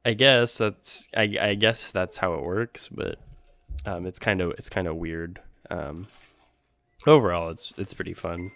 I 0.04 0.14
guess 0.14 0.56
that's 0.58 1.08
I, 1.16 1.36
I 1.40 1.54
guess 1.54 1.90
that's 1.90 2.18
how 2.18 2.34
it 2.34 2.42
works, 2.44 2.88
but 2.88 3.18
um, 3.84 4.06
it's 4.06 4.18
kind 4.20 4.40
of 4.40 4.52
it's 4.52 4.68
kind 4.68 4.86
of 4.86 4.96
weird. 4.96 5.40
Um, 5.70 6.06
overall, 7.06 7.48
it's 7.50 7.76
it's 7.78 7.94
pretty 7.94 8.14
fun, 8.14 8.52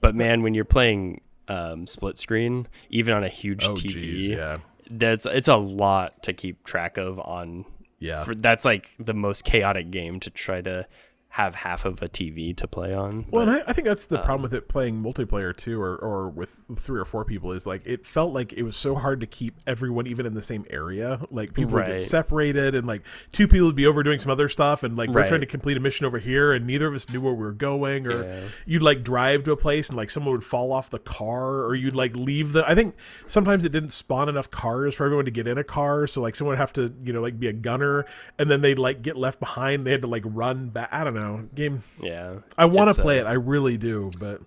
but 0.00 0.14
man, 0.14 0.42
when 0.42 0.54
you're 0.54 0.64
playing 0.66 1.20
um, 1.48 1.86
split 1.86 2.18
screen, 2.18 2.68
even 2.90 3.14
on 3.14 3.24
a 3.24 3.28
huge 3.28 3.64
Oh, 3.66 3.74
TV, 3.74 3.88
geez. 3.88 4.28
Yeah. 4.28 4.58
that's 4.90 5.26
it's 5.26 5.48
a 5.48 5.56
lot 5.56 6.22
to 6.22 6.32
keep 6.32 6.62
track 6.64 6.96
of 6.98 7.18
on. 7.18 7.64
Yeah. 7.98 8.22
For, 8.24 8.34
that's 8.34 8.66
like 8.66 8.90
the 8.98 9.14
most 9.14 9.44
chaotic 9.44 9.90
game 9.90 10.20
to 10.20 10.28
try 10.30 10.60
to 10.60 10.86
have 11.34 11.56
half 11.56 11.84
of 11.84 12.00
a 12.00 12.08
TV 12.08 12.56
to 12.56 12.68
play 12.68 12.94
on. 12.94 13.26
Well, 13.28 13.44
but- 13.44 13.48
and 13.48 13.50
I, 13.66 13.70
I 13.70 13.72
think 13.72 13.88
that's 13.88 14.06
the 14.06 14.20
um, 14.20 14.24
problem 14.24 14.42
with 14.42 14.54
it 14.54 14.68
playing 14.68 15.02
multiplayer 15.02 15.54
too, 15.56 15.82
or, 15.82 15.96
or 15.96 16.28
with 16.28 16.64
three 16.76 17.00
or 17.00 17.04
four 17.04 17.24
people 17.24 17.50
is 17.50 17.66
like 17.66 17.84
it 17.86 18.06
felt 18.06 18.32
like 18.32 18.52
it 18.52 18.62
was 18.62 18.76
so 18.76 18.94
hard 18.94 19.18
to 19.18 19.26
keep 19.26 19.56
everyone 19.66 20.06
even 20.06 20.26
in 20.26 20.34
the 20.34 20.42
same 20.42 20.64
area. 20.70 21.18
Like 21.32 21.52
people 21.52 21.72
would 21.74 21.86
get 21.86 22.02
separated, 22.02 22.76
and 22.76 22.86
like 22.86 23.02
two 23.32 23.48
people 23.48 23.66
would 23.66 23.74
be 23.74 23.84
over 23.84 24.04
doing 24.04 24.20
some 24.20 24.30
other 24.30 24.48
stuff, 24.48 24.84
and 24.84 24.96
like 24.96 25.08
we're 25.08 25.22
Right. 25.22 25.26
trying 25.28 25.40
to 25.40 25.46
complete 25.46 25.76
a 25.76 25.80
mission 25.80 26.06
over 26.06 26.20
here, 26.20 26.52
and 26.52 26.68
neither 26.68 26.86
of 26.86 26.94
us 26.94 27.10
knew 27.10 27.20
where 27.20 27.34
we 27.34 27.42
were 27.42 27.50
going, 27.52 28.06
or 28.06 28.22
Yeah. 28.22 28.40
you'd 28.64 28.82
like 28.82 29.02
drive 29.02 29.42
to 29.42 29.50
a 29.50 29.56
place 29.56 29.88
and 29.88 29.96
like 29.96 30.10
someone 30.12 30.34
would 30.34 30.44
fall 30.44 30.72
off 30.72 30.88
the 30.90 31.00
car, 31.00 31.64
or 31.64 31.74
you'd 31.74 31.96
like 31.96 32.14
leave 32.14 32.52
the. 32.52 32.64
I 32.70 32.76
think 32.76 32.94
sometimes 33.26 33.64
it 33.64 33.72
didn't 33.72 33.90
spawn 33.90 34.28
enough 34.28 34.52
cars 34.52 34.94
for 34.94 35.04
everyone 35.04 35.24
to 35.24 35.32
get 35.32 35.48
in 35.48 35.58
a 35.58 35.64
car, 35.64 36.06
so 36.06 36.22
like 36.22 36.36
someone 36.36 36.52
would 36.52 36.58
have 36.58 36.72
to 36.74 36.94
you 37.02 37.12
know 37.12 37.22
like 37.22 37.40
be 37.40 37.48
a 37.48 37.52
gunner, 37.52 38.04
and 38.38 38.48
then 38.48 38.60
they'd 38.60 38.78
like 38.78 39.02
get 39.02 39.16
left 39.16 39.40
behind. 39.40 39.84
They 39.84 39.90
had 39.90 40.02
to 40.02 40.06
like 40.06 40.22
run 40.24 40.68
back. 40.68 40.90
I 40.92 41.02
don't 41.02 41.14
know. 41.14 41.23
Game. 41.54 41.82
yeah, 42.00 42.38
I 42.56 42.64
want 42.66 42.94
to 42.94 43.00
play 43.00 43.18
uh, 43.18 43.24
it. 43.24 43.26
I 43.26 43.34
really 43.34 43.76
do, 43.76 44.10
but. 44.18 44.40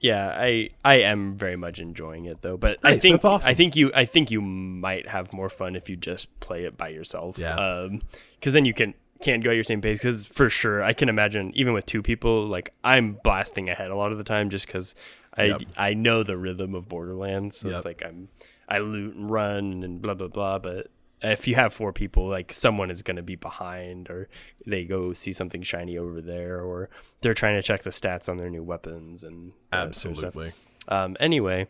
Yeah, 0.00 0.34
I 0.36 0.70
I 0.84 0.94
am 1.02 1.36
very 1.36 1.54
much 1.54 1.78
enjoying 1.78 2.24
it 2.24 2.42
though. 2.42 2.56
But 2.56 2.78
I 2.82 2.98
think 2.98 3.14
that's 3.14 3.24
awesome. 3.24 3.48
I 3.48 3.54
think 3.54 3.76
you 3.76 3.92
I 3.94 4.04
think 4.04 4.32
you 4.32 4.40
might 4.40 5.06
have 5.06 5.32
more 5.32 5.48
fun 5.48 5.76
if 5.76 5.88
you 5.88 5.94
just 5.96 6.40
play 6.40 6.64
it 6.64 6.76
by 6.76 6.88
yourself. 6.88 7.38
Yeah. 7.38 7.54
Um, 7.54 8.02
because 8.34 8.52
then 8.52 8.64
you 8.64 8.74
can 8.74 8.94
can't 9.20 9.44
go 9.44 9.50
at 9.50 9.54
your 9.54 9.62
same 9.62 9.80
pace. 9.80 10.00
Because 10.00 10.26
for 10.26 10.50
sure, 10.50 10.82
I 10.82 10.92
can 10.92 11.08
imagine 11.08 11.52
even 11.54 11.72
with 11.72 11.86
two 11.86 12.02
people, 12.02 12.46
like 12.46 12.74
I'm 12.82 13.18
blasting 13.22 13.68
ahead 13.68 13.92
a 13.92 13.96
lot 13.96 14.10
of 14.10 14.18
the 14.18 14.24
time 14.24 14.50
just 14.50 14.66
because 14.66 14.96
I 15.34 15.44
Yep. 15.44 15.62
I 15.76 15.94
know 15.94 16.24
the 16.24 16.36
rhythm 16.36 16.74
of 16.74 16.88
Borderlands. 16.88 17.56
So 17.58 17.68
Yep. 17.68 17.76
it's 17.76 17.84
like 17.86 18.02
I'm 18.04 18.28
I 18.68 18.80
loot 18.80 19.14
and 19.14 19.30
run 19.30 19.84
and 19.84 20.02
blah 20.02 20.14
blah 20.14 20.28
blah. 20.28 20.58
But 20.58 20.88
if 21.22 21.46
you 21.46 21.54
have 21.54 21.72
four 21.72 21.92
people, 21.92 22.28
like 22.28 22.52
someone 22.52 22.90
is 22.90 23.02
going 23.02 23.16
to 23.16 23.22
be 23.22 23.36
behind, 23.36 24.10
or 24.10 24.28
they 24.66 24.84
go 24.84 25.12
see 25.12 25.32
something 25.32 25.62
shiny 25.62 25.96
over 25.98 26.20
there, 26.20 26.60
or 26.60 26.90
they're 27.20 27.34
trying 27.34 27.56
to 27.56 27.62
check 27.62 27.82
the 27.82 27.90
stats 27.90 28.28
on 28.28 28.36
their 28.36 28.50
new 28.50 28.62
weapons 28.62 29.24
and 29.24 29.52
that 29.70 29.94
sort 29.94 30.18
of. 30.18 30.24
Absolutely. 30.24 30.52
Um, 30.88 31.16
anyway, 31.20 31.68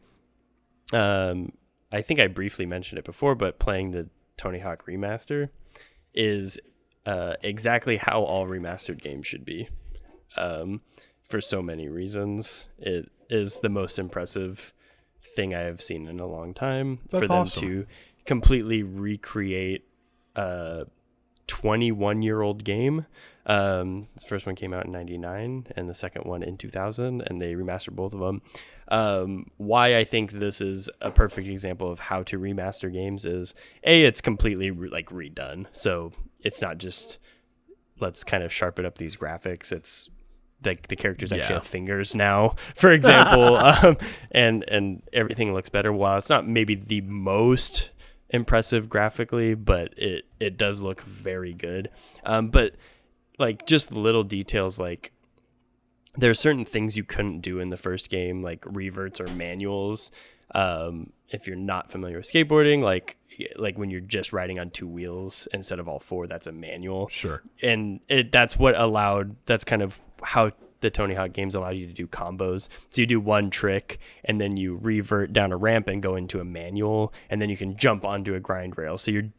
um, 0.92 1.52
I 1.90 2.00
think 2.00 2.20
I 2.20 2.26
briefly 2.26 2.66
mentioned 2.66 2.98
it 2.98 3.04
before, 3.04 3.34
but 3.34 3.58
playing 3.58 3.90
the 3.90 4.08
Tony 4.36 4.58
Hawk 4.58 4.86
remaster 4.86 5.50
is 6.14 6.58
uh, 7.06 7.34
exactly 7.42 7.96
how 7.96 8.22
all 8.22 8.46
remastered 8.46 9.00
games 9.00 9.26
should 9.26 9.44
be. 9.44 9.68
Um, 10.36 10.80
for 11.28 11.40
so 11.40 11.62
many 11.62 11.88
reasons, 11.88 12.66
it 12.78 13.10
is 13.28 13.58
the 13.58 13.68
most 13.68 13.98
impressive 13.98 14.72
thing 15.22 15.54
I 15.54 15.60
have 15.60 15.80
seen 15.80 16.08
in 16.08 16.20
a 16.20 16.26
long 16.26 16.54
time. 16.54 16.98
for 17.08 17.20
That's 17.20 17.28
them 17.28 17.38
awesome. 17.38 17.68
to 17.68 17.86
completely 18.26 18.82
recreate 18.82 19.84
a 20.36 20.86
21 21.46 22.22
year 22.22 22.40
old 22.40 22.64
game. 22.64 23.06
Um, 23.44 24.06
the 24.14 24.20
first 24.26 24.46
one 24.46 24.54
came 24.54 24.72
out 24.72 24.86
in 24.86 24.92
99 24.92 25.66
and 25.76 25.88
the 25.88 25.94
second 25.94 26.24
one 26.24 26.42
in 26.44 26.56
2000, 26.56 27.22
and 27.22 27.42
they 27.42 27.54
remastered 27.54 27.96
both 27.96 28.14
of 28.14 28.20
them. 28.20 28.40
Um, 28.88 29.50
why 29.56 29.96
I 29.96 30.04
think 30.04 30.30
this 30.32 30.60
is 30.60 30.88
a 31.00 31.10
perfect 31.10 31.48
example 31.48 31.90
of 31.90 31.98
how 31.98 32.22
to 32.24 32.38
remaster 32.38 32.92
games 32.92 33.24
is 33.24 33.54
A, 33.84 34.04
it's 34.04 34.20
completely 34.20 34.70
re- 34.70 34.88
like 34.90 35.08
redone. 35.08 35.66
So 35.72 36.12
it's 36.40 36.62
not 36.62 36.78
just 36.78 37.18
let's 38.00 38.22
kind 38.24 38.42
of 38.44 38.52
sharpen 38.52 38.84
up 38.86 38.98
these 38.98 39.16
graphics. 39.16 39.72
It's 39.72 40.08
like 40.64 40.86
the 40.88 40.96
characters 40.96 41.32
actually 41.32 41.48
Yeah. 41.48 41.54
have 41.54 41.66
fingers 41.66 42.14
now, 42.14 42.54
for 42.76 42.92
example, 42.92 43.56
um, 43.56 43.96
and 44.30 44.62
and 44.68 45.02
everything 45.12 45.52
looks 45.52 45.68
better. 45.68 45.92
While 45.92 46.18
it's 46.18 46.30
not 46.30 46.46
maybe 46.46 46.74
the 46.76 47.00
most 47.00 47.90
impressive 48.32 48.88
graphically, 48.88 49.54
but 49.54 49.96
it 49.98 50.24
it 50.40 50.56
does 50.56 50.80
look 50.80 51.02
very 51.02 51.52
good. 51.54 51.90
Um, 52.24 52.48
but 52.48 52.74
like 53.38 53.66
just 53.66 53.90
the 53.90 54.00
little 54.00 54.24
details, 54.24 54.78
like 54.78 55.12
there 56.16 56.30
are 56.30 56.34
certain 56.34 56.64
things 56.64 56.96
you 56.96 57.04
couldn't 57.04 57.40
do 57.40 57.58
in 57.60 57.70
the 57.70 57.76
first 57.76 58.10
game, 58.10 58.42
like 58.42 58.64
reverts 58.66 59.20
or 59.20 59.26
manuals. 59.28 60.10
Um, 60.54 61.12
if 61.28 61.46
you're 61.46 61.56
not 61.56 61.90
familiar 61.90 62.18
with 62.18 62.30
skateboarding, 62.30 62.82
like 62.82 63.16
like 63.56 63.78
when 63.78 63.88
you're 63.90 64.00
just 64.00 64.32
riding 64.32 64.58
on 64.58 64.68
two 64.70 64.86
wheels 64.86 65.48
instead 65.54 65.78
of 65.78 65.88
all 65.88 65.98
four, 65.98 66.26
that's 66.26 66.46
a 66.46 66.52
manual 66.52 67.08
Sure. 67.08 67.42
and 67.62 68.00
it 68.08 68.30
that's 68.30 68.58
what 68.58 68.78
allowed 68.78 69.36
that's 69.46 69.64
kind 69.64 69.80
of 69.80 69.98
how 70.22 70.50
the 70.82 70.90
Tony 70.90 71.14
Hawk 71.14 71.32
games 71.32 71.54
allow 71.54 71.70
you 71.70 71.86
to 71.86 71.92
do 71.92 72.06
combos. 72.06 72.68
So 72.90 73.00
you 73.00 73.06
do 73.06 73.18
one 73.20 73.48
trick 73.50 73.98
and 74.24 74.40
then 74.40 74.56
you 74.56 74.76
revert 74.76 75.32
down 75.32 75.50
a 75.52 75.56
ramp 75.56 75.88
and 75.88 76.02
go 76.02 76.14
into 76.16 76.38
a 76.40 76.44
manual 76.44 77.12
and 77.30 77.40
then 77.40 77.48
you 77.48 77.56
can 77.56 77.76
jump 77.76 78.04
onto 78.04 78.34
a 78.34 78.40
grind 78.40 78.76
rail. 78.76 78.98
So 78.98 79.10
you're 79.10 79.30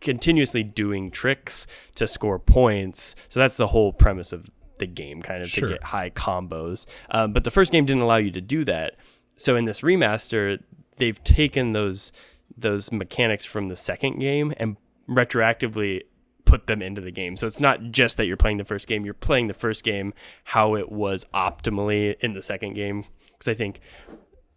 continuously 0.00 0.62
doing 0.62 1.10
tricks 1.10 1.66
to 1.94 2.06
score 2.06 2.38
points. 2.38 3.14
So 3.28 3.40
that's 3.40 3.56
the 3.56 3.68
whole 3.68 3.92
premise 3.92 4.32
of 4.32 4.50
the 4.78 4.86
game 4.86 5.22
kind 5.22 5.42
of 5.42 5.48
Sure. 5.48 5.68
to 5.68 5.74
get 5.74 5.84
high 5.84 6.10
combos. 6.10 6.86
Um, 7.10 7.32
but 7.32 7.44
the 7.44 7.50
first 7.50 7.72
game 7.72 7.86
didn't 7.86 8.02
allow 8.02 8.16
you 8.16 8.30
to 8.32 8.40
do 8.40 8.64
that. 8.64 8.96
So 9.36 9.56
in 9.56 9.64
this 9.64 9.80
remaster, 9.80 10.62
they've 10.98 11.22
taken 11.24 11.72
those 11.72 12.12
those 12.56 12.90
mechanics 12.92 13.44
from 13.44 13.68
the 13.68 13.76
second 13.76 14.18
game 14.18 14.52
and 14.58 14.76
retroactively 15.08 16.02
put 16.50 16.66
them 16.66 16.82
into 16.82 17.00
the 17.00 17.12
game. 17.12 17.36
So 17.36 17.46
it's 17.46 17.60
not 17.60 17.80
just 17.92 18.16
that 18.16 18.26
you're 18.26 18.36
playing 18.36 18.56
the 18.56 18.64
first 18.64 18.88
game, 18.88 19.04
you're 19.04 19.14
playing 19.14 19.46
the 19.46 19.54
first 19.54 19.84
game 19.84 20.12
how 20.42 20.74
it 20.74 20.90
was 20.90 21.24
optimally 21.32 22.18
in 22.18 22.34
the 22.34 22.42
second 22.42 22.74
game. 22.74 23.04
Because 23.32 23.46
I 23.48 23.54
think 23.54 23.78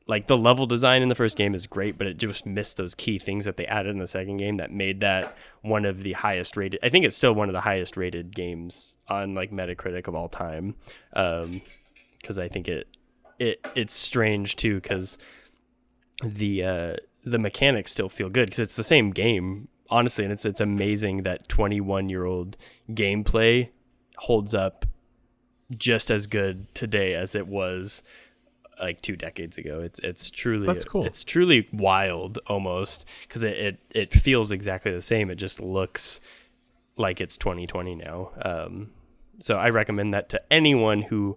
like 0.08 0.26
the 0.26 0.38
level 0.38 0.66
design 0.66 1.04
in 1.04 1.10
the 1.10 1.16
first 1.16 1.38
game 1.38 1.54
is 1.54 1.68
great, 1.68 2.00
but 2.00 2.08
it 2.08 2.18
just 2.18 2.48
missed 2.48 2.78
those 2.78 2.96
key 2.96 3.20
things 3.20 3.46
that 3.46 3.58
they 3.58 3.68
added 3.68 3.92
in 3.92 3.98
the 3.98 4.08
second 4.08 4.38
game 4.38 4.58
that 4.58 4.72
made 4.72 5.02
that 5.02 5.38
one 5.62 5.86
of 5.86 6.02
the 6.02 6.14
highest 6.14 6.58
rated. 6.58 6.80
I 6.82 6.90
think 6.90 7.06
it's 7.06 7.16
still 7.16 7.34
one 7.36 7.48
of 7.48 7.54
the 7.54 7.62
highest 7.62 7.96
rated 7.96 8.36
games 8.36 8.98
on 9.08 9.36
like 9.36 9.52
Metacritic 9.52 10.08
of 10.08 10.16
all 10.16 10.30
time. 10.30 10.76
Um, 11.16 11.62
because 12.20 12.40
I 12.40 12.48
think 12.48 12.68
it 12.68 12.88
it 13.38 13.68
it's 13.76 13.94
strange 13.94 14.56
too 14.56 14.82
because 14.82 15.18
the 16.24 16.64
uh 16.64 16.96
the 17.24 17.38
mechanics 17.38 17.92
still 17.92 18.10
feel 18.10 18.30
good 18.30 18.48
because 18.48 18.60
it's 18.60 18.76
the 18.76 18.84
same 18.84 19.12
game 19.12 19.68
honestly 19.94 20.24
and 20.26 20.34
it's 20.34 20.44
it's 20.46 20.60
amazing 20.60 21.24
that 21.24 21.48
21 21.48 22.10
year 22.10 22.26
old 22.26 22.58
gameplay 22.90 23.70
holds 24.18 24.54
up 24.54 24.86
just 25.78 26.12
as 26.12 26.28
good 26.28 26.74
today 26.74 27.14
as 27.14 27.36
it 27.36 27.48
was 27.48 28.02
like 28.80 29.02
two 29.02 29.16
decades 29.16 29.58
ago. 29.58 29.80
It's 29.82 30.00
it's 30.00 30.30
truly 30.30 30.66
That's 30.66 30.84
cool. 30.84 31.06
it's 31.06 31.24
truly 31.24 31.70
wild 31.72 32.40
almost 32.48 33.06
because 33.28 33.44
it, 33.44 33.58
it 33.58 33.80
it 33.94 34.14
feels 34.14 34.52
exactly 34.52 34.92
the 34.92 35.02
same. 35.02 35.30
It 35.30 35.36
just 35.36 35.62
looks 35.62 36.20
like 36.98 37.22
it's 37.22 37.38
2020 37.38 37.96
now. 37.96 38.32
Um 38.42 38.90
so 39.40 39.56
i 39.58 39.68
recommend 39.68 40.14
that 40.14 40.30
to 40.30 40.40
anyone 40.54 41.02
who 41.02 41.36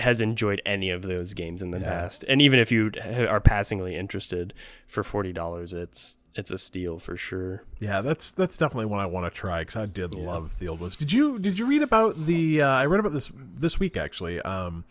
has 0.00 0.20
enjoyed 0.20 0.60
any 0.66 0.90
of 0.90 1.02
those 1.02 1.32
games 1.34 1.62
in 1.62 1.70
the 1.70 1.78
Yeah. 1.80 1.88
past 2.00 2.24
and 2.28 2.42
even 2.42 2.58
if 2.58 2.72
you 2.72 2.90
are 3.28 3.40
passingly 3.40 3.94
interested 3.96 4.52
for 4.86 5.02
$40 5.04 5.72
it's 5.72 6.16
it's 6.36 6.50
a 6.50 6.58
steal 6.58 6.98
for 6.98 7.16
sure 7.16 7.62
Yeah, 7.80 8.00
that's 8.00 8.32
that's 8.32 8.56
definitely 8.56 8.86
one 8.86 8.98
I 8.98 9.06
want 9.06 9.26
to 9.26 9.30
try 9.30 9.60
because 9.60 9.76
I 9.76 9.86
did 9.86 10.14
Yeah. 10.16 10.24
love 10.26 10.58
the 10.58 10.66
old 10.66 10.80
ones. 10.80 10.96
Did 10.96 11.12
you 11.12 11.38
did 11.38 11.58
you 11.60 11.66
read 11.66 11.82
about 11.82 12.26
the? 12.26 12.62
Uh, 12.62 12.68
I 12.68 12.86
read 12.86 12.98
about 12.98 13.12
this 13.12 13.30
this 13.36 13.78
week 13.78 13.96
actually. 13.96 14.40
Um, 14.42 14.84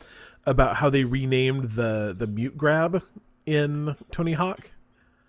about 0.46 0.78
how 0.78 0.90
they 0.90 1.04
renamed 1.04 1.72
the 1.72 2.16
the 2.18 2.28
mute 2.28 2.58
grab 2.58 3.04
in 3.46 3.98
Tony 4.12 4.34
Hawk. 4.34 4.72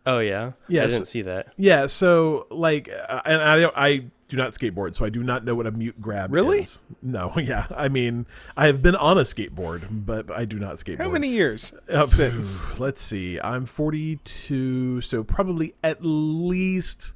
Oh 0.07 0.21
yeah. 0.21 0.53
yeah. 0.69 0.85
I 0.85 0.87
didn't 0.87 1.07
see 1.07 1.23
that. 1.23 1.49
Yeah, 1.57 1.87
so 1.87 2.47
like, 2.51 2.89
uh, 2.89 3.21
and 3.25 3.43
I 3.43 3.61
don't, 3.61 3.75
I 3.77 4.05
do 4.35 4.43
not 4.43 4.53
skateboard, 4.53 4.95
so 4.97 5.05
I 5.05 5.09
do 5.11 5.23
not 5.23 5.45
know 5.45 5.55
what 5.55 5.67
a 5.67 5.71
mute 5.71 6.01
grab 6.01 6.33
Really? 6.33 6.63
is. 6.63 6.83
No, 7.03 7.33
yeah, 7.39 7.67
I 7.77 7.89
mean, 7.89 8.27
I 8.57 8.67
have 8.67 8.83
been 8.83 8.97
on 8.97 9.19
a 9.19 9.23
skateboard, 9.23 9.85
but 9.91 10.31
I 10.31 10.45
do 10.45 10.59
not 10.59 10.77
skateboard. 10.77 10.99
How 10.99 11.11
many 11.11 11.29
years 11.29 11.73
Uh, 11.89 12.05
since? 12.05 12.79
Let's 12.81 13.01
see. 13.01 13.41
I'm 13.41 13.67
42, 13.67 15.01
so 15.01 15.23
probably 15.25 15.75
at 15.83 15.99
least 16.05 17.15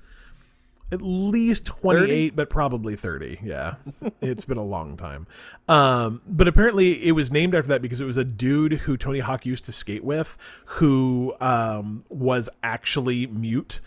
at 0.90 1.02
least 1.02 1.66
28 1.66 2.34
but 2.34 2.48
probably 2.48 2.96
30 2.96 3.40
yeah 3.42 3.74
it's 4.22 4.46
been 4.46 4.56
a 4.56 4.64
long 4.64 4.96
time 4.96 5.26
um, 5.68 6.22
but 6.26 6.48
apparently 6.48 7.04
it 7.06 7.12
was 7.12 7.30
named 7.30 7.54
after 7.54 7.68
that 7.68 7.82
because 7.82 8.00
it 8.00 8.06
was 8.06 8.16
a 8.16 8.24
dude 8.24 8.72
who 8.72 8.96
tony 8.96 9.18
hawk 9.18 9.44
used 9.44 9.66
to 9.66 9.70
skate 9.72 10.02
with 10.02 10.38
who 10.64 11.34
um, 11.42 12.02
was 12.08 12.48
actually 12.62 13.26
mute 13.26 13.82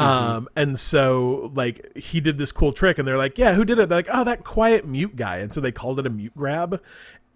um, 0.00 0.48
and 0.56 0.78
so 0.78 1.50
like 1.54 1.96
he 1.96 2.20
did 2.20 2.38
this 2.38 2.52
cool 2.52 2.72
trick 2.72 2.98
and 2.98 3.06
they're 3.06 3.18
like 3.18 3.38
yeah 3.38 3.54
who 3.54 3.64
did 3.64 3.78
it? 3.78 3.88
They're 3.88 3.98
like 3.98 4.08
oh 4.12 4.24
that 4.24 4.44
quiet 4.44 4.86
mute 4.86 5.16
guy. 5.16 5.36
And 5.38 5.52
so 5.54 5.60
they 5.60 5.72
called 5.72 5.98
it 6.00 6.06
a 6.06 6.10
mute 6.10 6.34
grab. 6.36 6.80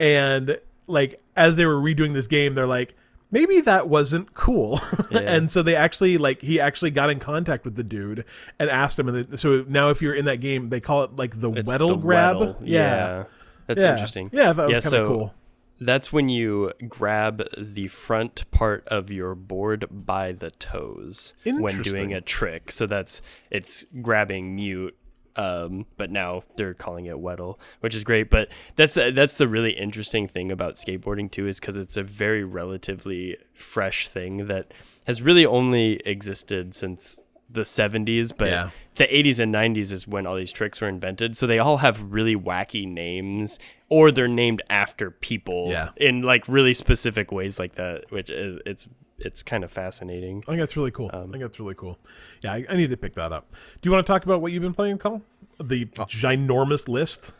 And 0.00 0.58
like 0.86 1.20
as 1.36 1.56
they 1.56 1.64
were 1.64 1.80
redoing 1.80 2.12
this 2.14 2.26
game 2.26 2.54
they're 2.54 2.66
like 2.66 2.94
maybe 3.30 3.60
that 3.62 3.88
wasn't 3.88 4.32
cool. 4.34 4.80
And 5.12 5.50
so 5.50 5.62
they 5.62 5.74
actually 5.76 6.18
like 6.18 6.40
he 6.40 6.58
actually 6.60 6.90
got 6.90 7.10
in 7.10 7.18
contact 7.20 7.64
with 7.64 7.76
the 7.76 7.84
dude 7.84 8.24
and 8.58 8.68
asked 8.70 8.98
him 8.98 9.08
and 9.08 9.26
they, 9.32 9.36
so 9.36 9.64
now 9.68 9.90
if 9.90 10.02
you're 10.02 10.14
in 10.14 10.24
that 10.26 10.40
game 10.40 10.68
they 10.70 10.80
call 10.80 11.04
it 11.04 11.16
like 11.16 11.38
the 11.40 11.50
It's 11.52 11.68
weddle 11.70 11.88
the 11.88 11.96
grab? 11.96 12.36
Weddle. 12.36 12.56
yeah. 12.62 13.24
That's 13.66 13.80
Yeah. 13.82 13.92
interesting. 13.92 14.30
yeah 14.32 14.52
that 14.52 14.66
was 14.68 14.72
Yeah, 14.72 14.80
kind 14.80 14.84
of 14.86 14.90
so- 14.90 15.06
cool 15.06 15.34
That's 15.84 16.12
when 16.12 16.28
you 16.28 16.72
grab 16.88 17.42
the 17.58 17.88
front 17.88 18.50
part 18.50 18.86
of 18.88 19.10
your 19.10 19.34
board 19.34 19.86
by 19.90 20.32
the 20.32 20.50
toes 20.50 21.34
when 21.44 21.82
doing 21.82 22.12
a 22.14 22.20
trick. 22.20 22.70
So 22.72 22.86
that's 22.86 23.20
it's 23.50 23.84
grabbing 24.02 24.54
mute. 24.56 24.96
Um, 25.36 25.86
but 25.96 26.12
now 26.12 26.44
they're 26.56 26.74
calling 26.74 27.06
it 27.06 27.16
Weddle, 27.16 27.58
which 27.80 27.96
is 27.96 28.04
great. 28.04 28.30
But 28.30 28.52
that's 28.76 28.94
that's 28.94 29.36
the 29.36 29.48
really 29.48 29.72
interesting 29.72 30.28
thing 30.28 30.52
about 30.52 30.74
skateboarding 30.74 31.28
too, 31.30 31.48
is 31.48 31.58
because 31.58 31.76
it's 31.76 31.96
a 31.96 32.04
very 32.04 32.44
relatively 32.44 33.36
fresh 33.52 34.06
thing 34.08 34.46
that 34.46 34.72
has 35.08 35.22
really 35.22 35.44
only 35.44 35.94
existed 36.06 36.74
since 36.76 37.18
the 37.50 37.62
70s. 37.62 38.32
But 38.36 38.48
Yeah. 38.48 38.70
the 38.94 39.06
80s 39.12 39.40
and 39.40 39.52
90s 39.52 39.90
is 39.92 40.06
when 40.06 40.24
all 40.26 40.36
these 40.36 40.52
tricks 40.52 40.80
were 40.80 40.88
invented. 40.88 41.36
So 41.36 41.46
they 41.48 41.58
all 41.58 41.78
have 41.78 42.12
really 42.12 42.36
wacky 42.36 42.86
names, 42.86 43.58
or 43.94 44.10
they're 44.10 44.26
named 44.44 44.60
after 44.68 45.10
people 45.10 45.68
Yeah. 45.70 45.90
in 45.96 46.22
like 46.22 46.48
really 46.48 46.74
specific 46.74 47.30
ways 47.30 47.58
like 47.58 47.74
that, 47.76 48.10
which 48.10 48.28
is 48.30 48.60
it's 48.66 48.88
it's 49.18 49.42
kind 49.44 49.62
of 49.62 49.70
fascinating. 49.70 50.42
I 50.48 50.52
think 50.52 50.60
that's 50.60 50.76
really 50.76 50.90
cool. 50.90 51.10
Um, 51.12 51.28
I 51.28 51.32
think 51.32 51.42
that's 51.44 51.60
really 51.60 51.74
cool. 51.76 51.98
Yeah, 52.42 52.52
I, 52.54 52.66
I 52.68 52.76
need 52.76 52.90
to 52.90 52.96
pick 52.96 53.14
that 53.14 53.32
up. 53.32 53.52
Do 53.80 53.86
you 53.88 53.92
want 53.92 54.04
to 54.04 54.12
talk 54.12 54.24
about 54.24 54.40
what 54.42 54.50
you've 54.52 54.62
been 54.62 54.74
playing, 54.74 54.98
Cole? 54.98 55.22
The 55.62 55.86
Oh. 55.98 56.04
ginormous 56.04 56.88
list. 56.88 57.36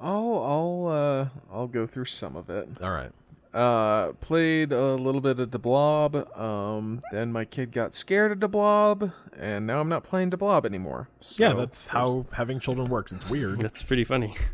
I'll 0.00 0.38
I'll 0.54 0.86
uh 0.88 1.28
I'll 1.54 1.66
go 1.68 1.86
through 1.86 2.06
some 2.06 2.34
of 2.36 2.48
it. 2.48 2.68
All 2.82 2.90
right. 2.90 3.12
Uh, 3.54 4.12
played 4.14 4.72
a 4.72 4.94
little 4.94 5.20
bit 5.20 5.38
of 5.38 5.50
the 5.50 5.58
Blob. 5.58 6.16
Um, 6.38 7.02
then 7.12 7.30
my 7.32 7.44
kid 7.44 7.70
got 7.70 7.92
scared 7.92 8.32
of 8.32 8.40
the 8.40 8.48
Blob, 8.48 9.12
and 9.38 9.66
now 9.66 9.78
I'm 9.78 9.90
not 9.90 10.04
playing 10.04 10.30
the 10.30 10.38
Blob 10.38 10.64
anymore. 10.64 11.08
Yeah, 11.36 11.52
that's 11.52 11.88
how 11.88 12.24
having 12.32 12.60
children 12.60 12.88
works. 12.88 13.12
It's 13.12 13.28
weird. 13.28 13.60
That's 13.60 13.82
pretty 13.82 14.04
funny. 14.04 14.34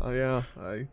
Oh 0.00 0.10
yeah, 0.10 0.42
I 0.60 0.88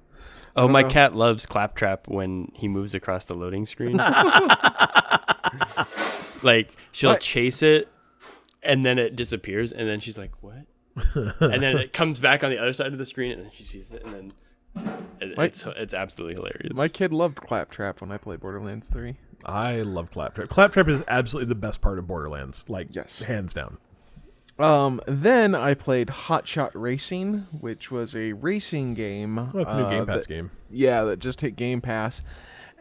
Oh, 0.56 0.68
my 0.68 0.84
know. 0.84 0.90
cat 0.90 1.16
loves 1.16 1.48
Claptrap 1.48 2.08
when 2.08 2.52
he 2.54 2.68
moves 2.68 2.94
across 2.94 3.26
the 3.26 3.34
loading 3.34 3.66
screen. 3.66 3.98
like 6.44 6.70
she'll 6.92 7.12
What? 7.12 7.22
chase 7.22 7.64
it, 7.64 7.88
and 8.62 8.84
then 8.84 9.00
it 9.00 9.16
disappears, 9.16 9.72
and 9.72 9.88
then 9.88 10.00
she's 10.00 10.18
like, 10.18 10.32
"What?" 10.42 10.66
and 11.42 11.62
then 11.62 11.78
it 11.78 11.94
comes 11.94 12.20
back 12.20 12.44
on 12.44 12.50
the 12.52 12.60
other 12.60 12.74
side 12.74 12.92
of 12.94 13.00
the 13.00 13.06
screen, 13.06 13.32
and 13.32 13.44
then 13.44 13.52
she 13.52 13.64
sees 13.64 13.90
it, 13.92 14.04
and 14.06 14.14
then 14.14 14.32
it, 15.22 15.38
My- 15.38 15.46
it's 15.46 15.66
it's 15.66 15.94
absolutely 15.94 16.36
hilarious. 16.36 16.74
my 16.74 16.88
kid 16.88 17.14
loved 17.14 17.38
Claptrap 17.38 18.02
when 18.02 18.12
I 18.12 18.18
played 18.18 18.40
Borderlands 18.40 18.90
Three. 18.90 19.18
I 19.46 19.82
love 19.82 20.12
Claptrap. 20.12 20.50
Claptrap 20.50 20.88
is 20.88 21.04
absolutely 21.08 21.50
the 21.50 21.56
best 21.56 21.82
part 21.82 22.00
of 22.00 22.08
Borderlands. 22.08 22.66
Like, 22.70 22.88
Yes. 22.96 23.24
hands 23.24 23.54
down. 23.54 23.78
Um, 24.60 25.02
then 25.08 25.56
I 25.56 25.74
played 25.74 26.08
Hotshot 26.10 26.72
Racing, 26.74 27.48
which 27.60 27.90
was 27.92 28.16
a 28.16 28.34
racing 28.34 28.94
game. 28.94 29.36
Well, 29.52 29.64
it's 29.64 29.74
a 29.74 29.78
new 29.78 29.84
uh, 29.84 29.90
Game 29.90 30.06
Pass 30.06 30.22
that- 30.22 30.28
game. 30.34 30.52
Yeah, 30.70 31.04
that 31.06 31.20
just 31.20 31.42
hit 31.42 31.56
Game 31.56 31.82
Pass, 31.82 32.22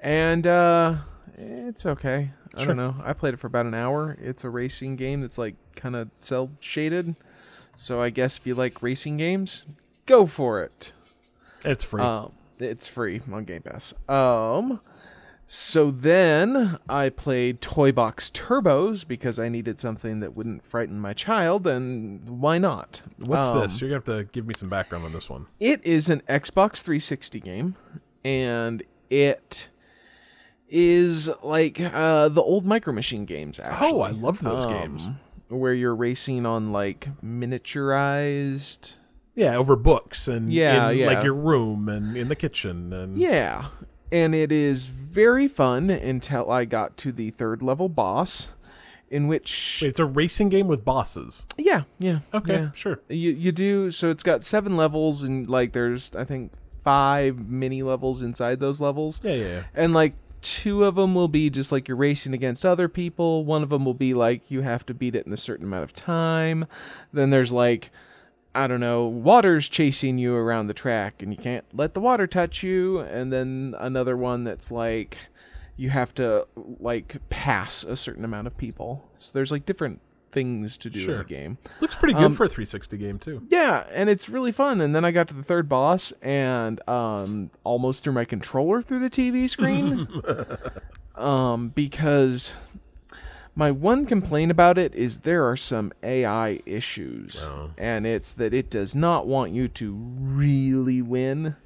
and 0.02 0.46
uh, 0.46 0.96
it's 1.37 1.85
okay. 1.87 2.30
I 2.54 2.58
Sure. 2.58 2.68
don't 2.68 2.76
know. 2.76 2.96
I 3.02 3.12
played 3.14 3.32
it 3.35 3.38
for 3.40 3.46
about 3.46 3.64
an 3.66 3.74
hour. 3.74 4.16
It's 4.20 4.44
a 4.44 4.50
racing 4.50 4.96
game 4.96 5.22
that's 5.22 5.38
like 5.38 5.54
kind 5.74 5.96
of 5.96 6.11
cel 6.20 6.50
shaded, 6.61 7.16
so 7.74 8.00
I 8.02 8.11
guess 8.11 8.37
if 8.38 8.46
you 8.46 8.54
like 8.54 8.82
racing 8.82 9.16
games, 9.16 9.64
go 10.06 10.26
for 10.26 10.62
it. 10.62 10.92
It's 11.64 11.85
free. 11.85 12.02
Um, 12.02 12.32
it's 12.58 12.87
free 12.88 13.22
on 13.32 13.44
Game 13.44 13.62
Pass. 13.62 13.94
Um, 14.08 14.80
so 15.54 15.90
then 15.90 16.78
I 16.88 17.10
played 17.10 17.60
Toybox 17.60 18.30
Turbos 18.32 19.06
because 19.06 19.38
I 19.38 19.50
needed 19.50 19.78
something 19.78 20.20
that 20.20 20.34
wouldn't 20.34 20.64
frighten 20.64 20.98
my 20.98 21.12
child, 21.12 21.66
and 21.66 22.26
why 22.40 22.56
not? 22.56 23.02
What's 23.18 23.48
Um, 23.48 23.60
this? 23.60 23.78
You're 23.80 23.90
gonna 23.90 24.16
have 24.16 24.26
to 24.26 24.32
give 24.32 24.46
me 24.46 24.54
some 24.54 24.70
background 24.70 25.04
on 25.04 25.12
this 25.12 25.28
one. 25.28 25.46
It 25.60 25.84
is 25.84 26.08
an 26.08 26.22
Xbox 26.26 26.80
360 26.82 27.40
game, 27.40 27.76
and 28.24 28.82
it 29.10 29.68
is 30.70 31.28
like 31.42 31.78
uh, 31.80 32.28
the 32.30 32.40
old 32.40 32.64
Micro 32.64 32.94
Machine 32.94 33.26
games. 33.26 33.60
Actually, 33.60 33.90
Oh, 33.92 34.00
I 34.00 34.10
love 34.12 34.40
those 34.40 34.64
games. 34.64 35.06
Um, 35.08 35.18
where 35.48 35.74
you're 35.74 35.94
racing 35.94 36.46
on 36.46 36.72
like 36.72 37.08
miniaturized. 37.22 38.94
Yeah, 39.34 39.56
over 39.56 39.76
books 39.76 40.28
and 40.28 40.50
Yeah, 40.50 40.88
in, 40.90 40.98
yeah. 40.98 41.06
like 41.06 41.22
your 41.24 41.34
room 41.34 41.90
and 41.90 42.16
in 42.16 42.28
the 42.28 42.36
kitchen 42.36 42.92
and 42.94 43.18
Yeah, 43.18 43.68
and 44.12 44.35
it 44.35 44.53
is 44.53 44.87
very 44.87 45.48
fun 45.48 45.90
until 45.90 46.51
I 46.51 46.64
got 46.66 46.96
to 46.98 47.11
the 47.12 47.31
third 47.31 47.62
level 47.62 47.88
boss, 47.88 48.48
in 49.11 49.27
which 49.27 49.81
Wait, 49.83 49.88
it's 49.88 49.98
a 49.98 50.05
racing 50.05 50.48
game 50.51 50.68
with 50.68 50.85
bosses. 50.85 51.46
yeah, 51.59 51.83
yeah, 51.98 52.20
Okay, 52.33 52.55
yeah. 52.55 52.70
sure. 52.72 53.01
You 53.09 53.31
you 53.31 53.51
do 53.53 53.90
so 53.90 54.11
it's 54.11 54.22
got 54.22 54.44
seven 54.44 54.77
levels 54.77 55.22
and 55.22 55.48
like 55.48 55.72
there's 55.72 56.12
I 56.14 56.25
think 56.25 56.53
five 56.85 57.38
mini 57.48 57.83
levels 57.83 58.22
inside 58.22 58.61
those 58.61 58.81
levels. 58.81 59.20
Yeah, 59.25 59.35
yeah, 59.35 59.46
yeah. 59.46 59.62
and 59.75 59.92
like 59.94 60.14
two 60.40 60.85
of 60.85 60.96
them 60.96 61.14
will 61.14 61.29
be 61.29 61.48
just 61.51 61.70
like 61.70 61.87
you're 61.87 61.96
racing 61.96 62.35
against 62.35 62.66
other 62.66 62.88
people 62.88 63.44
one 63.44 63.62
of 63.62 63.68
them 63.68 63.85
will 63.85 63.94
be 63.94 64.12
like 64.12 64.51
you 64.51 64.62
have 64.62 64.85
to 64.85 64.92
beat 64.92 65.14
it 65.14 65.25
in 65.25 65.33
a 65.33 65.37
certain 65.37 65.66
amount 65.66 65.85
of 65.85 65.92
time 65.92 66.66
then 67.12 67.31
there's 67.31 67.53
like 67.53 67.90
i 68.54 68.66
don't 68.66 68.80
know 68.80 69.04
water's 69.06 69.68
chasing 69.68 70.18
you 70.18 70.34
around 70.34 70.66
the 70.66 70.74
track 70.74 71.22
and 71.22 71.32
you 71.32 71.38
can't 71.38 71.64
let 71.72 71.94
the 71.94 72.00
water 72.00 72.26
touch 72.26 72.62
you 72.62 72.98
and 73.00 73.32
then 73.32 73.74
another 73.78 74.16
one 74.16 74.44
that's 74.44 74.70
like 74.70 75.18
you 75.76 75.88
have 75.90 76.14
to 76.14 76.46
like 76.78 77.16
pass 77.30 77.82
a 77.84 77.96
certain 77.96 78.24
amount 78.24 78.46
of 78.46 78.56
people 78.56 79.08
so 79.18 79.30
there's 79.34 79.50
like 79.50 79.64
different 79.64 80.00
things 80.32 80.78
to 80.78 80.88
do 80.88 81.10
in 81.12 81.18
the 81.18 81.24
game 81.24 81.58
Looks 81.82 81.94
pretty 81.96 82.14
good 82.14 82.22
Um, 82.24 82.34
for 82.34 82.44
a 82.44 82.48
360 82.48 82.96
game 82.96 83.18
too. 83.18 83.42
yeah, 83.50 83.84
and 83.92 84.08
it's 84.08 84.30
really 84.30 84.50
fun. 84.50 84.80
And 84.80 84.94
then 84.94 85.04
I 85.04 85.10
got 85.10 85.28
to 85.28 85.34
the 85.34 85.42
third 85.42 85.68
boss 85.68 86.10
and 86.22 86.80
um 86.88 87.50
almost 87.64 88.02
threw 88.02 88.14
my 88.14 88.24
controller 88.24 88.80
through 88.80 89.00
the 89.00 89.10
TV 89.10 89.46
screen. 89.50 90.08
um 91.16 91.68
because 91.70 92.52
my 93.54 93.70
one 93.70 94.06
complaint 94.06 94.50
about 94.50 94.78
it 94.78 94.94
is 94.94 95.18
there 95.18 95.48
are 95.48 95.56
some 95.56 95.92
AI 96.02 96.60
issues. 96.66 97.48
And 97.76 98.06
it's 98.06 98.32
that 98.34 98.54
it 98.54 98.70
does 98.70 98.94
not 98.94 99.26
want 99.26 99.52
you 99.52 99.68
to 99.68 99.92
really 99.94 101.02
win. 101.02 101.56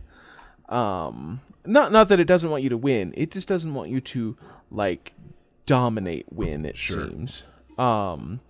Um 0.69 1.41
not 1.65 1.93
not 1.93 2.09
that 2.09 2.21
it 2.21 2.25
doesn't 2.27 2.51
want 2.51 2.63
you 2.63 2.69
to 2.71 2.77
win. 2.77 3.13
It 3.17 3.31
just 3.31 3.49
doesn't 3.49 3.75
want 3.75 3.91
you 3.91 4.01
to 4.01 4.37
like 4.71 5.13
dominate 5.65 6.27
win 6.33 6.65
it 6.65 6.77
Sure. 6.77 7.09
seems. 7.09 7.45
Um 7.79 8.41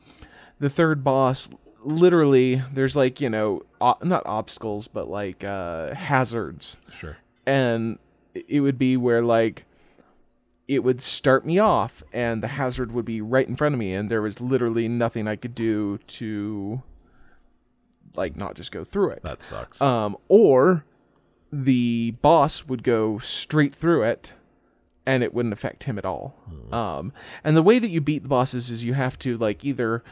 the 0.58 0.70
third 0.70 1.04
boss 1.04 1.48
literally 1.84 2.62
there's 2.72 2.96
like 2.96 3.20
you 3.20 3.28
know 3.28 3.62
o- 3.80 3.96
not 4.02 4.24
obstacles 4.26 4.88
but 4.88 5.08
like 5.08 5.44
uh 5.44 5.94
hazards 5.94 6.76
Sure. 6.90 7.16
and 7.46 7.98
it 8.34 8.60
would 8.60 8.76
be 8.78 8.96
where 8.96 9.22
like 9.22 9.64
it 10.68 10.80
would 10.80 11.00
start 11.00 11.46
me 11.46 11.58
off 11.58 12.02
and 12.12 12.42
the 12.42 12.48
hazard 12.48 12.92
would 12.92 13.04
be 13.04 13.20
right 13.20 13.46
in 13.48 13.54
front 13.56 13.74
of 13.74 13.78
me 13.78 13.94
and 13.94 14.10
there 14.10 14.22
was 14.22 14.40
literally 14.40 14.88
nothing 14.88 15.28
i 15.28 15.36
could 15.36 15.54
do 15.54 15.98
to 16.08 16.82
like 18.16 18.36
not 18.36 18.54
just 18.54 18.72
go 18.72 18.82
through 18.84 19.10
it. 19.10 19.22
That 19.22 19.42
sucks. 19.42 19.80
um 19.80 20.16
or 20.28 20.84
the 21.52 22.12
boss 22.22 22.66
would 22.66 22.82
go 22.82 23.18
straight 23.18 23.74
through 23.74 24.02
it 24.04 24.32
and 25.04 25.22
it 25.22 25.32
wouldn't 25.32 25.52
affect 25.52 25.84
him 25.84 25.98
at 25.98 26.04
all. 26.04 26.34
Um 26.72 27.12
and 27.44 27.56
the 27.56 27.62
way 27.62 27.78
that 27.78 27.88
you 27.90 28.00
beat 28.00 28.22
the 28.22 28.28
bosses 28.28 28.70
is 28.70 28.82
you 28.84 28.94
have 28.94 29.18
to 29.20 29.36
like 29.36 29.64
either 29.64 30.02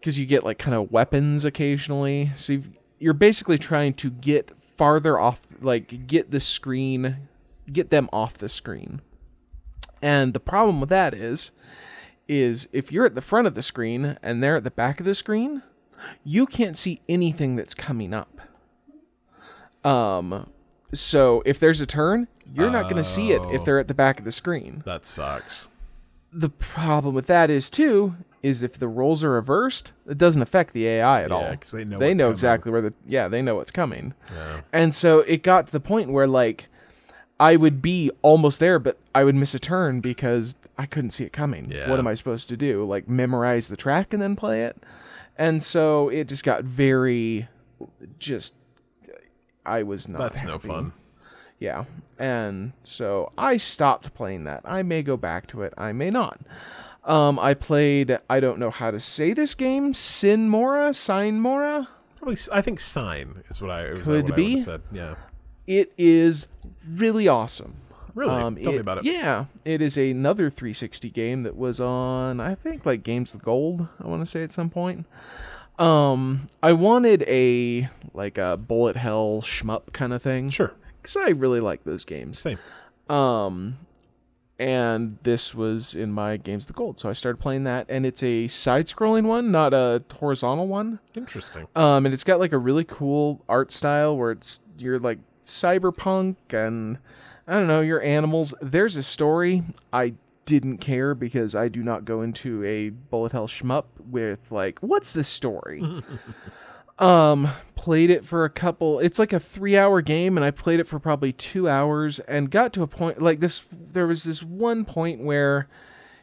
because 0.00 0.18
you 0.18 0.26
get 0.26 0.44
like 0.44 0.58
kind 0.58 0.74
of 0.74 0.90
weapons 0.90 1.44
occasionally 1.44 2.32
so 2.34 2.54
you've, 2.54 2.70
you're 2.98 3.14
basically 3.14 3.58
trying 3.58 3.94
to 3.94 4.10
get 4.10 4.50
farther 4.76 5.18
off 5.18 5.40
like 5.60 6.06
get 6.08 6.32
the 6.32 6.40
screen 6.40 7.28
get 7.72 7.90
them 7.90 8.08
off 8.12 8.36
the 8.38 8.48
screen 8.48 9.00
and 10.02 10.34
the 10.34 10.40
problem 10.40 10.80
with 10.80 10.90
that 10.90 11.14
is 11.14 11.50
is 12.28 12.68
if 12.72 12.90
you're 12.92 13.04
at 13.06 13.14
the 13.14 13.20
front 13.20 13.46
of 13.46 13.54
the 13.54 13.62
screen 13.62 14.16
and 14.22 14.42
they're 14.42 14.56
at 14.56 14.64
the 14.64 14.70
back 14.70 15.00
of 15.00 15.06
the 15.06 15.14
screen, 15.14 15.62
you 16.24 16.46
can't 16.46 16.76
see 16.78 17.00
anything 17.08 17.56
that's 17.56 17.74
coming 17.74 18.12
up. 18.14 18.40
Um, 19.84 20.48
so 20.94 21.42
if 21.44 21.58
there's 21.58 21.80
a 21.80 21.86
turn, 21.86 22.28
you're 22.54 22.70
not 22.70 22.84
going 22.84 22.96
to 22.96 23.04
see 23.04 23.32
it 23.32 23.42
if 23.50 23.64
they're 23.64 23.78
at 23.78 23.88
the 23.88 23.94
back 23.94 24.18
of 24.18 24.24
the 24.24 24.32
screen. 24.32 24.82
That 24.86 25.04
sucks. 25.04 25.68
The 26.32 26.48
problem 26.48 27.14
with 27.14 27.26
that 27.26 27.50
is 27.50 27.68
too 27.68 28.14
is 28.42 28.62
if 28.62 28.78
the 28.78 28.88
roles 28.88 29.22
are 29.22 29.30
reversed, 29.30 29.92
it 30.08 30.16
doesn't 30.18 30.42
affect 30.42 30.72
the 30.74 30.86
AI 30.86 31.22
at 31.24 31.30
all. 31.32 31.42
Yeah, 31.42 31.50
all. 31.50 31.56
'cause 31.56 31.72
they 31.72 31.84
know 31.84 31.98
they 31.98 32.14
know 32.14 32.24
coming. 32.24 32.32
exactly 32.32 32.72
where 32.72 32.80
the 32.80 32.94
yeah 33.06 33.28
they 33.28 33.42
know 33.42 33.54
what's 33.56 33.70
coming. 33.70 34.14
Yeah. 34.32 34.60
And 34.72 34.94
so 34.94 35.20
it 35.20 35.42
got 35.42 35.66
to 35.66 35.72
the 35.72 35.80
point 35.80 36.10
where 36.10 36.26
like 36.26 36.66
I 37.40 37.56
would 37.56 37.82
be 37.82 38.10
almost 38.22 38.60
there, 38.60 38.78
but 38.78 38.98
I 39.14 39.24
would 39.24 39.34
miss 39.34 39.54
a 39.54 39.58
turn 39.58 40.00
because 40.00 40.54
I 40.78 40.86
couldn't 40.86 41.10
see 41.10 41.24
it 41.24 41.32
coming. 41.32 41.70
Yeah. 41.70 41.90
What 41.90 41.98
am 41.98 42.06
I 42.06 42.14
supposed 42.14 42.48
to 42.50 42.56
do? 42.56 42.84
Like 42.84 43.08
memorize 43.08 43.68
the 43.68 43.76
track 43.76 44.12
and 44.12 44.22
then 44.22 44.36
play 44.36 44.64
it? 44.64 44.76
And 45.36 45.62
so 45.62 46.08
it 46.08 46.28
just 46.28 46.44
got 46.44 46.64
very 46.64 47.48
just 48.18 48.54
I 49.64 49.82
was 49.82 50.08
not 50.08 50.18
That's 50.18 50.42
no 50.42 50.58
fun. 50.58 50.92
Yeah. 51.58 51.84
And 52.18 52.72
so 52.84 53.32
I 53.38 53.56
stopped 53.56 54.14
playing 54.14 54.44
that. 54.44 54.62
I 54.64 54.82
may 54.82 55.02
go 55.02 55.16
back 55.16 55.46
to 55.48 55.62
it. 55.62 55.72
I 55.78 55.92
may 55.92 56.10
not. 56.10 56.40
Um, 57.04 57.38
I 57.38 57.54
played, 57.54 58.18
I 58.30 58.38
don't 58.40 58.58
know 58.58 58.70
how 58.70 58.90
to 58.92 59.00
say 59.00 59.32
this 59.32 59.54
game, 59.54 59.92
Sin 59.94 60.48
Mora, 60.48 60.92
Sine 60.94 61.40
Mora. 61.40 61.88
Probably, 62.16 62.36
I 62.52 62.60
think 62.62 62.78
sign 62.78 63.42
is 63.48 63.60
what 63.60 63.70
I 63.72 63.94
Could 63.94 64.24
what 64.24 64.32
I 64.32 64.36
be. 64.36 64.50
would've 64.50 64.64
said. 64.64 64.82
Yeah. 64.92 65.14
It 65.66 65.92
is 65.96 66.48
really 66.88 67.28
awesome. 67.28 67.76
Really? 68.14 68.34
Um, 68.34 68.56
Tell 68.56 68.72
me 68.72 68.78
about 68.78 68.98
it. 68.98 69.04
Yeah, 69.04 69.46
it 69.64 69.80
is 69.80 69.96
another 69.96 70.50
360 70.50 71.08
game 71.10 71.44
that 71.44 71.56
was 71.56 71.80
on, 71.80 72.40
I 72.40 72.54
think, 72.54 72.84
like 72.84 73.02
Games 73.02 73.32
of 73.32 73.42
Gold. 73.42 73.86
I 74.02 74.06
want 74.06 74.20
to 74.22 74.26
say 74.26 74.42
at 74.42 74.52
some 74.52 74.68
point. 74.68 75.06
Um, 75.78 76.46
I 76.62 76.72
wanted 76.74 77.22
a 77.26 77.88
like 78.12 78.36
a 78.36 78.56
bullet 78.58 78.96
hell 78.96 79.40
shmup 79.42 79.92
kind 79.94 80.12
of 80.12 80.20
thing 80.22 80.50
Sure. 80.50 80.74
because 81.00 81.16
I 81.16 81.30
really 81.30 81.60
like 81.60 81.84
those 81.84 82.04
games. 82.04 82.38
Same. 82.38 82.58
Um, 83.08 83.78
and 84.58 85.16
this 85.22 85.54
was 85.54 85.94
in 85.94 86.12
my 86.12 86.36
Games 86.36 86.66
with 86.68 86.76
Gold, 86.76 86.98
so 86.98 87.08
I 87.08 87.14
started 87.14 87.40
playing 87.40 87.64
that, 87.64 87.86
and 87.88 88.04
it's 88.06 88.22
a 88.22 88.46
side-scrolling 88.48 89.24
one, 89.24 89.50
not 89.50 89.72
a 89.74 90.04
horizontal 90.14 90.68
one. 90.68 91.00
Interesting. 91.16 91.66
Um, 91.74 92.04
and 92.06 92.12
it's 92.12 92.22
got 92.24 92.38
like 92.38 92.52
a 92.52 92.58
really 92.58 92.84
cool 92.84 93.42
art 93.48 93.72
style 93.72 94.16
where 94.16 94.30
it's 94.32 94.60
you're 94.78 94.98
like 95.00 95.18
cyberpunk 95.44 96.36
and 96.50 96.98
I 97.46 97.54
don't 97.54 97.66
know, 97.66 97.80
your 97.80 98.02
animals. 98.02 98.54
There's 98.60 98.96
a 98.96 99.02
story. 99.02 99.62
I 99.92 100.14
didn't 100.44 100.78
care 100.78 101.14
because 101.14 101.54
I 101.54 101.68
do 101.68 101.82
not 101.82 102.04
go 102.04 102.22
into 102.22 102.64
a 102.64 102.90
bullet 102.90 103.32
hell 103.32 103.48
shmup 103.48 103.84
with 103.98 104.40
like, 104.50 104.78
what's 104.80 105.12
the 105.12 105.24
story? 105.24 105.82
um, 106.98 107.48
played 107.74 108.10
it 108.10 108.24
for 108.24 108.44
a 108.44 108.50
couple. 108.50 108.98
It's 109.00 109.18
like 109.18 109.32
a 109.32 109.40
three-hour 109.40 110.02
game, 110.02 110.36
and 110.36 110.44
I 110.44 110.50
played 110.50 110.80
it 110.80 110.86
for 110.86 110.98
probably 110.98 111.32
two 111.32 111.68
hours, 111.68 112.20
and 112.20 112.50
got 112.50 112.72
to 112.74 112.82
a 112.82 112.86
point 112.86 113.20
like 113.20 113.40
this. 113.40 113.64
There 113.70 114.06
was 114.06 114.24
this 114.24 114.42
one 114.42 114.84
point 114.84 115.20
where 115.20 115.68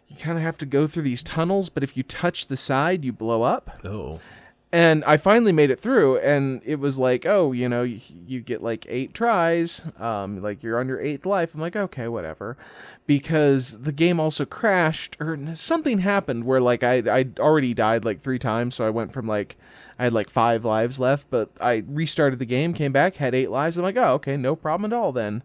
you 0.08 0.16
kind 0.16 0.38
of 0.38 0.44
have 0.44 0.58
to 0.60 0.66
go 0.66 0.88
through 0.88 1.04
these 1.04 1.24
tunnels, 1.24 1.70
but 1.70 1.84
if 1.84 1.96
you 1.96 2.04
touch 2.04 2.48
the 2.48 2.58
side, 2.58 3.06
you 3.06 3.14
blow 3.14 3.44
up 3.44 3.80
Oh. 3.86 4.20
And 4.72 5.04
I 5.06 5.18
finally 5.18 5.52
made 5.52 5.72
it 5.72 5.80
through, 5.80 6.20
and 6.20 6.62
it 6.64 6.76
was 6.76 7.00
like, 7.00 7.26
oh, 7.26 7.52
you 7.52 7.68
know, 7.68 7.84
you, 7.84 8.00
you 8.28 8.40
get 8.42 8.62
like 8.62 8.86
eight 8.88 9.14
tries, 9.14 9.82
um, 9.98 10.42
like 10.42 10.62
you're 10.62 10.80
on 10.80 10.88
your 10.88 11.02
eighth 11.02 11.26
life. 11.26 11.54
I'm 11.54 11.60
like, 11.62 11.76
okay, 11.76 12.08
whatever, 12.08 12.56
because 13.08 13.80
the 13.82 13.92
game 13.92 14.20
also 14.20 14.46
crashed 14.46 15.18
or 15.20 15.38
something 15.56 16.00
happened 16.00 16.44
where 16.44 16.62
like 16.62 16.84
I 16.84 16.98
I 16.98 17.26
already 17.40 17.74
died 17.74 18.06
like 18.06 18.22
three 18.22 18.40
times, 18.40 18.76
so 18.76 18.86
I 18.86 18.92
went 18.92 19.12
from 19.12 19.28
like 19.28 19.58
I 19.98 20.04
had 20.04 20.14
like 20.14 20.30
five 20.30 20.64
lives 20.64 21.00
left, 21.00 21.28
but 21.32 21.50
I 21.60 21.84
restarted 21.88 22.38
the 22.38 22.46
game, 22.46 22.74
came 22.76 22.92
back, 22.92 23.16
had 23.16 23.34
eight 23.34 23.50
lives. 23.50 23.78
I'm 23.78 23.84
like, 23.84 23.98
oh, 23.98 24.14
okay, 24.14 24.38
no 24.38 24.56
problem 24.56 24.92
at 24.94 24.96
all 24.96 25.12
then, 25.12 25.42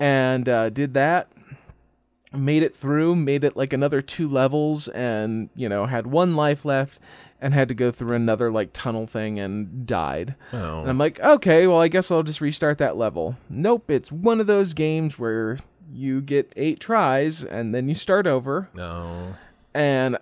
and 0.00 0.48
uh, 0.48 0.70
did 0.70 0.94
that 0.94 1.28
made 2.32 2.62
it 2.62 2.76
through, 2.76 3.16
made 3.16 3.44
it 3.44 3.56
like 3.56 3.72
another 3.72 4.02
two 4.02 4.28
levels, 4.28 4.88
and 4.88 5.48
you 5.54 5.68
know 5.68 5.86
had 5.86 6.06
one 6.06 6.36
life 6.36 6.64
left, 6.64 6.98
and 7.40 7.52
had 7.54 7.68
to 7.68 7.74
go 7.74 7.90
through 7.90 8.14
another 8.16 8.50
like 8.50 8.70
tunnel 8.72 9.06
thing 9.06 9.38
and 9.38 9.86
died. 9.86 10.34
Oh. 10.52 10.80
And 10.80 10.88
I'm 10.90 10.98
like, 10.98 11.20
okay, 11.20 11.66
well 11.66 11.80
I 11.80 11.88
guess 11.88 12.10
I'll 12.10 12.22
just 12.22 12.40
restart 12.40 12.78
that 12.78 12.96
level. 12.96 13.36
Nope, 13.48 13.90
it's 13.90 14.10
one 14.10 14.40
of 14.40 14.46
those 14.46 14.74
games 14.74 15.18
where 15.18 15.58
you 15.92 16.20
get 16.20 16.52
eight 16.56 16.80
tries 16.80 17.44
and 17.44 17.74
then 17.74 17.88
you 17.88 17.94
start 17.94 18.26
over. 18.26 18.68
no. 18.74 19.36
And 19.74 20.16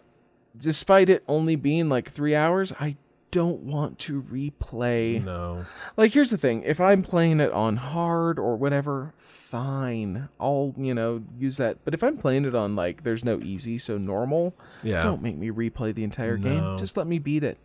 despite 0.56 1.08
it 1.08 1.22
only 1.28 1.54
being 1.56 1.88
like 1.88 2.10
three 2.10 2.34
hours, 2.34 2.72
I 2.80 2.96
don't 3.34 3.62
want 3.62 3.98
to 3.98 4.22
replay 4.22 5.20
No. 5.24 5.64
like 5.96 6.12
here's 6.12 6.30
the 6.30 6.38
thing 6.38 6.62
if 6.64 6.80
i'm 6.80 7.02
playing 7.02 7.40
it 7.40 7.50
on 7.50 7.76
hard 7.76 8.38
or 8.38 8.54
whatever 8.54 9.12
fine 9.18 10.28
i'll 10.38 10.72
you 10.78 10.94
know 10.94 11.20
use 11.36 11.56
that 11.56 11.78
but 11.84 11.94
if 11.94 12.04
i'm 12.04 12.16
playing 12.16 12.44
it 12.44 12.54
on 12.54 12.76
like 12.76 13.02
there's 13.02 13.24
no 13.24 13.40
easy 13.42 13.76
so 13.76 13.98
normal 13.98 14.54
Yeah. 14.84 15.02
don't 15.02 15.20
make 15.20 15.36
me 15.36 15.50
replay 15.50 15.92
the 15.92 16.04
entire 16.04 16.36
No. 16.38 16.48
game 16.48 16.78
just 16.78 16.96
let 16.96 17.08
me 17.08 17.18
beat 17.18 17.42
it 17.42 17.58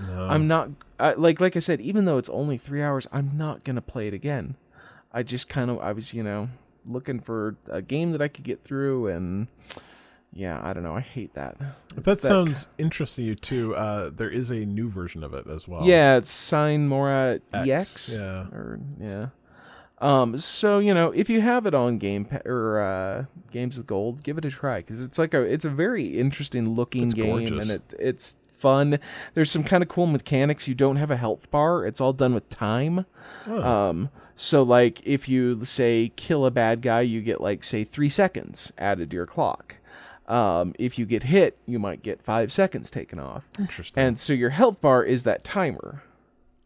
No. 0.00 0.26
i'm 0.28 0.48
not 0.48 0.70
I, 0.98 1.12
like 1.12 1.38
like 1.38 1.54
i 1.56 1.60
said 1.60 1.80
even 1.80 2.04
though 2.04 2.18
it's 2.18 2.28
only 2.30 2.58
three 2.58 2.82
hours 2.82 3.06
i'm 3.12 3.30
not 3.36 3.62
gonna 3.62 3.80
play 3.80 4.08
it 4.08 4.14
again 4.14 4.56
i 5.12 5.22
just 5.22 5.48
kind 5.48 5.70
of 5.70 5.78
i 5.78 5.92
was 5.92 6.12
you 6.12 6.24
know 6.24 6.48
looking 6.84 7.20
for 7.20 7.54
a 7.70 7.80
game 7.80 8.10
that 8.10 8.20
i 8.20 8.26
could 8.26 8.42
get 8.44 8.64
through 8.64 9.06
and 9.06 9.46
yeah 10.32 10.60
i 10.62 10.72
don't 10.72 10.82
know 10.82 10.94
i 10.96 11.00
hate 11.00 11.34
that 11.34 11.56
If 11.90 11.96
that 11.96 12.04
that- 12.04 12.20
sounds 12.20 12.68
interesting 12.78 13.24
to 13.24 13.28
you 13.28 13.34
too, 13.34 13.74
uh, 13.76 14.10
there 14.10 14.30
is 14.30 14.50
a 14.50 14.64
new 14.64 14.88
version 14.88 15.22
of 15.22 15.34
it 15.34 15.46
as 15.46 15.68
well. 15.68 15.84
Yeah, 15.86 16.16
it's 16.16 16.30
Sine 16.30 16.88
Mora 16.88 17.40
X, 17.52 17.68
EX. 17.68 18.16
yeah. 18.18 18.46
Or 18.50 18.80
yeah. 18.98 19.26
Um. 19.98 20.38
So 20.38 20.78
you 20.78 20.94
know, 20.94 21.10
if 21.12 21.28
you 21.28 21.40
have 21.42 21.66
it 21.66 21.74
on 21.74 21.98
Game 21.98 22.24
Pa- 22.24 22.40
or 22.46 22.80
uh, 22.80 23.24
Games 23.52 23.76
with 23.76 23.86
Gold, 23.86 24.22
give 24.22 24.38
it 24.38 24.44
a 24.46 24.50
try 24.50 24.78
because 24.78 25.00
it's 25.02 25.18
like 25.18 25.34
a 25.34 25.42
it's 25.42 25.64
a 25.66 25.70
very 25.70 26.18
interesting 26.18 26.70
looking 26.70 27.04
It's 27.04 27.14
game 27.14 27.26
gorgeous. 27.26 27.68
and 27.68 27.70
it 27.70 27.94
it's 27.98 28.36
fun. 28.50 28.98
There's 29.34 29.50
some 29.50 29.64
kind 29.64 29.82
of 29.82 29.88
cool 29.90 30.06
mechanics. 30.06 30.66
You 30.66 30.74
don't 30.74 30.96
have 30.96 31.10
a 31.10 31.16
health 31.18 31.50
bar. 31.50 31.84
It's 31.86 32.00
all 32.00 32.12
done 32.14 32.32
with 32.34 32.48
time. 32.48 33.04
Oh. 33.46 33.62
Um. 33.62 34.08
So 34.34 34.62
like 34.62 35.02
if 35.04 35.28
you 35.28 35.64
say 35.66 36.10
kill 36.16 36.46
a 36.46 36.50
bad 36.50 36.80
guy, 36.80 37.02
you 37.02 37.20
get 37.20 37.40
like 37.42 37.62
say 37.64 37.84
three 37.84 38.08
seconds 38.08 38.72
added 38.78 39.10
to 39.10 39.14
your 39.16 39.26
clock. 39.26 39.76
Um, 40.32 40.74
if 40.78 40.98
you 40.98 41.04
get 41.04 41.24
hit, 41.24 41.58
you 41.66 41.78
might 41.78 42.02
get 42.02 42.22
five 42.22 42.52
seconds 42.52 42.90
taken 42.90 43.18
off. 43.18 43.44
Interesting. 43.58 44.02
And 44.02 44.18
so 44.18 44.32
your 44.32 44.50
health 44.50 44.80
bar 44.80 45.04
is 45.04 45.24
that 45.24 45.44
timer. 45.44 46.02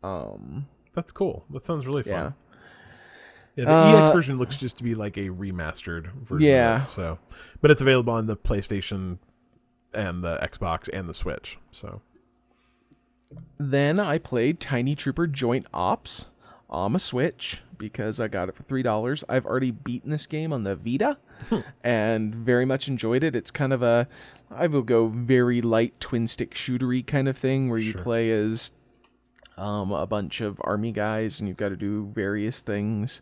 Um, 0.03 0.67
That's 0.95 1.11
cool. 1.11 1.45
That 1.51 1.67
sounds 1.67 1.87
really 1.87 2.05
fun. 2.05 2.35
Yeah, 3.57 3.65
the 3.65 3.71
Uh, 3.71 4.05
EX 4.05 4.13
version 4.15 4.39
looks 4.39 4.57
just 4.57 4.79
to 4.79 4.85
be 4.85 4.95
like 4.95 5.17
a 5.17 5.31
remastered 5.31 6.13
version. 6.25 6.47
Yeah. 6.47 6.85
It, 6.85 6.91
so, 6.91 7.19
but 7.61 7.71
it's 7.71 7.81
available 7.81 8.13
on 8.13 8.27
the 8.27 8.37
PlayStation 8.37 9.19
and 9.93 10.23
the 10.23 10.37
Xbox 10.39 10.89
and 10.93 11.09
the 11.09 11.15
Switch. 11.15 11.59
So 11.73 12.03
Then 13.59 13.99
I 13.99 14.19
played 14.19 14.61
Tiny 14.61 14.95
Trooper 14.95 15.27
Joint 15.27 15.67
Ops 15.75 16.27
on 16.71 16.95
a 16.95 16.99
Switch 16.99 17.63
because 17.79 18.21
I 18.21 18.29
got 18.29 18.49
it 18.49 18.55
for 18.57 18.63
three 18.63 18.83
dollars. 18.83 19.25
I've 19.29 19.47
already 19.47 19.71
beaten 19.71 20.11
this 20.11 20.27
game 20.27 20.53
on 20.53 20.65
the 20.65 20.77
Vita 20.77 21.19
and 21.85 22.35
very 22.35 22.65
much 22.65 22.89
enjoyed 22.89 23.23
it. 23.25 23.35
It's 23.37 23.51
kind 23.51 23.73
of 23.73 23.83
a 23.83 24.09
I 24.51 24.67
will 24.67 24.83
go 24.83 25.09
very 25.09 25.61
light 25.63 25.99
twin 26.01 26.27
stick 26.27 26.55
shootery 26.55 27.07
kind 27.07 27.29
of 27.29 27.37
thing 27.37 27.69
where 27.69 27.79
you 27.79 27.93
Sure. 27.93 28.03
play 28.03 28.31
as 28.31 28.73
um, 29.57 29.91
a 29.93 30.07
bunch 30.07 30.41
of 30.41 30.61
army 30.65 30.93
guys 30.93 31.41
and 31.41 31.49
you've 31.49 31.57
got 31.57 31.71
to 31.71 31.77
do 31.77 32.11
various 32.15 32.61
things. 32.61 33.21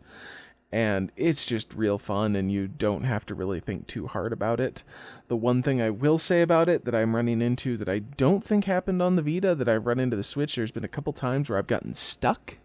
And 0.71 1.09
it's 1.15 1.45
just 1.45 1.73
real 1.73 1.97
fun, 1.97 2.35
and 2.35 2.51
you 2.51 2.67
don't 2.67 3.03
have 3.05 3.25
to 3.27 3.35
really 3.35 3.61
think 3.61 3.87
too 3.87 4.07
hard 4.07 4.33
about 4.33 4.59
it. 4.59 4.83
The 5.29 5.37
one 5.37 5.63
thing 5.63 5.81
I 5.81 5.89
will 5.89 6.17
say 6.17 6.41
about 6.41 6.67
it 6.67 6.83
that 6.83 6.93
I'm 6.93 7.15
running 7.15 7.41
into 7.41 7.77
that 7.77 7.87
I 7.87 7.99
don't 7.99 8.43
think 8.43 8.65
happened 8.65 9.01
on 9.01 9.15
the 9.15 9.21
Vita 9.21 9.55
that 9.55 9.69
I've 9.69 9.85
run 9.85 9.99
into 9.99 10.17
the 10.17 10.23
Switch, 10.23 10.55
there's 10.55 10.71
been 10.71 10.83
a 10.83 10.89
couple 10.89 11.13
times 11.13 11.49
where 11.49 11.57
I've 11.57 11.67
gotten 11.67 11.93
stuck 11.93 12.57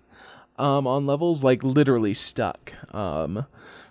um, 0.60 0.86
on 0.86 1.06
levels, 1.06 1.42
like 1.42 1.64
literally 1.64 2.14
stuck, 2.14 2.72
um, 2.94 3.46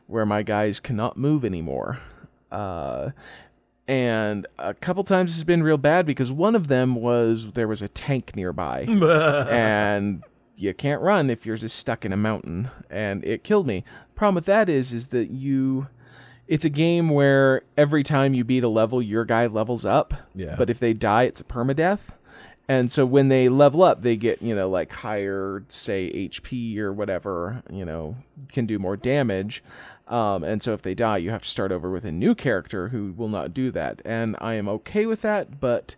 where 0.07 0.25
my 0.25 0.43
guys 0.43 0.79
cannot 0.79 1.17
move 1.17 1.43
anymore. 1.43 1.99
Uh, 2.51 3.09
and 3.87 4.45
a 4.59 4.73
couple 4.75 5.03
times 5.03 5.33
it's 5.33 5.43
been 5.43 5.63
real 5.63 5.77
bad 5.77 6.05
because 6.05 6.31
one 6.31 6.55
of 6.55 6.67
them 6.67 6.93
was 6.95 7.51
there 7.53 7.67
was 7.67 7.81
a 7.81 7.87
tank 7.87 8.35
nearby. 8.35 8.85
And 9.49 10.23
you 10.55 10.73
can't 10.73 11.01
run 11.01 11.29
if 11.29 11.45
you're 11.45 11.57
just 11.57 11.77
stuck 11.77 12.05
in 12.05 12.13
a 12.13 12.17
mountain. 12.17 12.69
And 12.89 13.25
it 13.25 13.43
killed 13.43 13.65
me. 13.65 13.83
Problem 14.13 14.35
with 14.35 14.45
that 14.45 14.69
is 14.69 14.93
is 14.93 15.07
that 15.07 15.31
you 15.31 15.87
it's 16.47 16.65
a 16.65 16.69
game 16.69 17.09
where 17.09 17.61
every 17.77 18.03
time 18.03 18.33
you 18.33 18.43
beat 18.43 18.63
a 18.63 18.67
level 18.67 19.01
your 19.01 19.25
guy 19.25 19.47
levels 19.47 19.85
up. 19.85 20.13
Yeah. 20.35 20.55
but 20.57 20.69
if 20.69 20.79
they 20.79 20.93
die 20.93 21.23
it's 21.23 21.39
a 21.39 21.43
permadeath 21.43 22.11
And 22.69 22.91
so 22.91 23.03
when 23.03 23.29
they 23.29 23.49
level 23.49 23.81
up, 23.81 24.03
they 24.03 24.15
get, 24.15 24.43
you 24.43 24.53
know, 24.53 24.69
like 24.69 24.91
higher, 24.93 25.63
say, 25.69 26.29
HP 26.29 26.77
or 26.77 26.93
whatever, 26.93 27.63
you 27.71 27.83
know, 27.83 28.15
can 28.49 28.67
do 28.67 28.77
more 28.77 28.95
damage. 28.95 29.63
Um, 30.07 30.43
and 30.43 30.61
so 30.61 30.73
if 30.73 30.83
they 30.83 30.93
die, 30.93 31.17
you 31.17 31.31
have 31.31 31.41
to 31.41 31.49
start 31.49 31.71
over 31.71 31.89
with 31.89 32.05
a 32.05 32.11
new 32.11 32.35
character 32.35 32.89
who 32.89 33.11
will 33.17 33.27
not 33.27 33.55
do 33.55 33.71
that. 33.71 34.03
And 34.05 34.35
I 34.39 34.53
am 34.53 34.69
okay 34.69 35.07
with 35.07 35.21
that, 35.23 35.59
but 35.59 35.95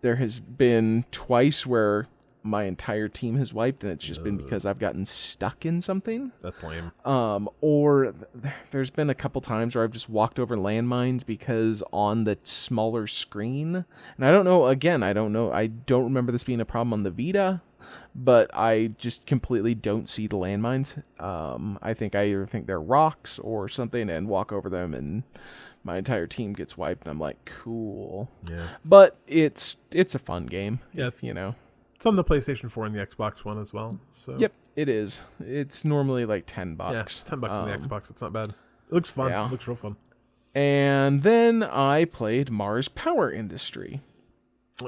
there 0.00 0.16
has 0.16 0.38
been 0.38 1.06
twice 1.10 1.66
where 1.66 2.06
my 2.42 2.64
entire 2.64 3.08
team 3.08 3.36
has 3.38 3.54
wiped, 3.54 3.82
and 3.82 3.92
it's 3.92 4.04
just 4.04 4.22
been 4.22 4.36
because 4.36 4.66
I've 4.66 4.78
gotten 4.78 5.06
stuck 5.06 5.64
in 5.64 5.80
something. 5.80 6.32
That's 6.42 6.62
lame. 6.62 6.92
Um, 7.04 7.48
or 7.60 8.12
th- 8.12 8.54
there's 8.70 8.90
been 8.90 9.10
a 9.10 9.14
couple 9.14 9.40
times 9.40 9.74
where 9.74 9.84
I've 9.84 9.92
just 9.92 10.08
walked 10.08 10.38
over 10.38 10.56
landmines 10.56 11.24
because 11.24 11.82
on 11.92 12.24
the 12.24 12.38
smaller 12.44 13.06
screen, 13.06 13.84
and 14.16 14.26
I 14.26 14.30
don't 14.30 14.44
know. 14.44 14.66
Again, 14.66 15.02
I 15.02 15.12
don't 15.12 15.32
know. 15.32 15.52
I 15.52 15.68
don't 15.68 16.04
remember 16.04 16.32
this 16.32 16.44
being 16.44 16.60
a 16.60 16.64
problem 16.64 16.92
on 16.92 17.02
the 17.02 17.10
Vita, 17.10 17.60
but 18.14 18.50
I 18.54 18.92
just 18.98 19.26
completely 19.26 19.74
don't 19.74 20.08
see 20.08 20.26
the 20.26 20.36
landmines. 20.36 21.02
Um, 21.20 21.78
I 21.82 21.94
think 21.94 22.14
I 22.14 22.26
either 22.26 22.46
think 22.46 22.66
they're 22.66 22.80
rocks 22.80 23.38
or 23.38 23.68
something, 23.68 24.10
and 24.10 24.28
walk 24.28 24.52
over 24.52 24.68
them, 24.68 24.94
and 24.94 25.22
my 25.84 25.96
entire 25.96 26.26
team 26.26 26.52
gets 26.52 26.76
wiped, 26.76 27.04
and 27.04 27.10
I'm 27.10 27.20
like, 27.20 27.44
cool. 27.44 28.30
Yeah. 28.48 28.68
But 28.84 29.16
it's 29.26 29.76
it's 29.90 30.14
a 30.14 30.18
fun 30.18 30.46
game. 30.46 30.80
Yeah. 30.92 31.06
if, 31.08 31.22
you 31.22 31.34
know. 31.34 31.54
It's 32.02 32.06
on 32.08 32.16
the 32.16 32.24
PlayStation 32.24 32.68
4 32.68 32.86
and 32.86 32.94
the 32.96 33.06
Xbox 33.06 33.44
One 33.44 33.60
as 33.60 33.72
well. 33.72 33.96
So 34.10 34.36
Yep, 34.36 34.52
it 34.74 34.88
is. 34.88 35.20
It's 35.38 35.84
normally 35.84 36.24
like 36.26 36.46
ten 36.48 36.74
bucks. 36.74 36.94
Yeah, 36.94 37.02
it's 37.02 37.22
ten 37.22 37.38
bucks 37.38 37.52
on 37.52 37.68
the 37.68 37.74
Um, 37.74 37.80
Xbox. 37.80 38.10
It's 38.10 38.20
not 38.20 38.32
bad. 38.32 38.48
It 38.50 38.92
looks 38.92 39.08
fun. 39.08 39.30
yeah. 39.30 39.46
It 39.46 39.52
looks 39.52 39.68
real 39.68 39.76
fun. 39.76 39.94
And 40.52 41.22
then 41.22 41.62
I 41.62 42.06
played 42.06 42.50
Mars 42.50 42.88
Power 42.88 43.30
Industry. 43.30 44.00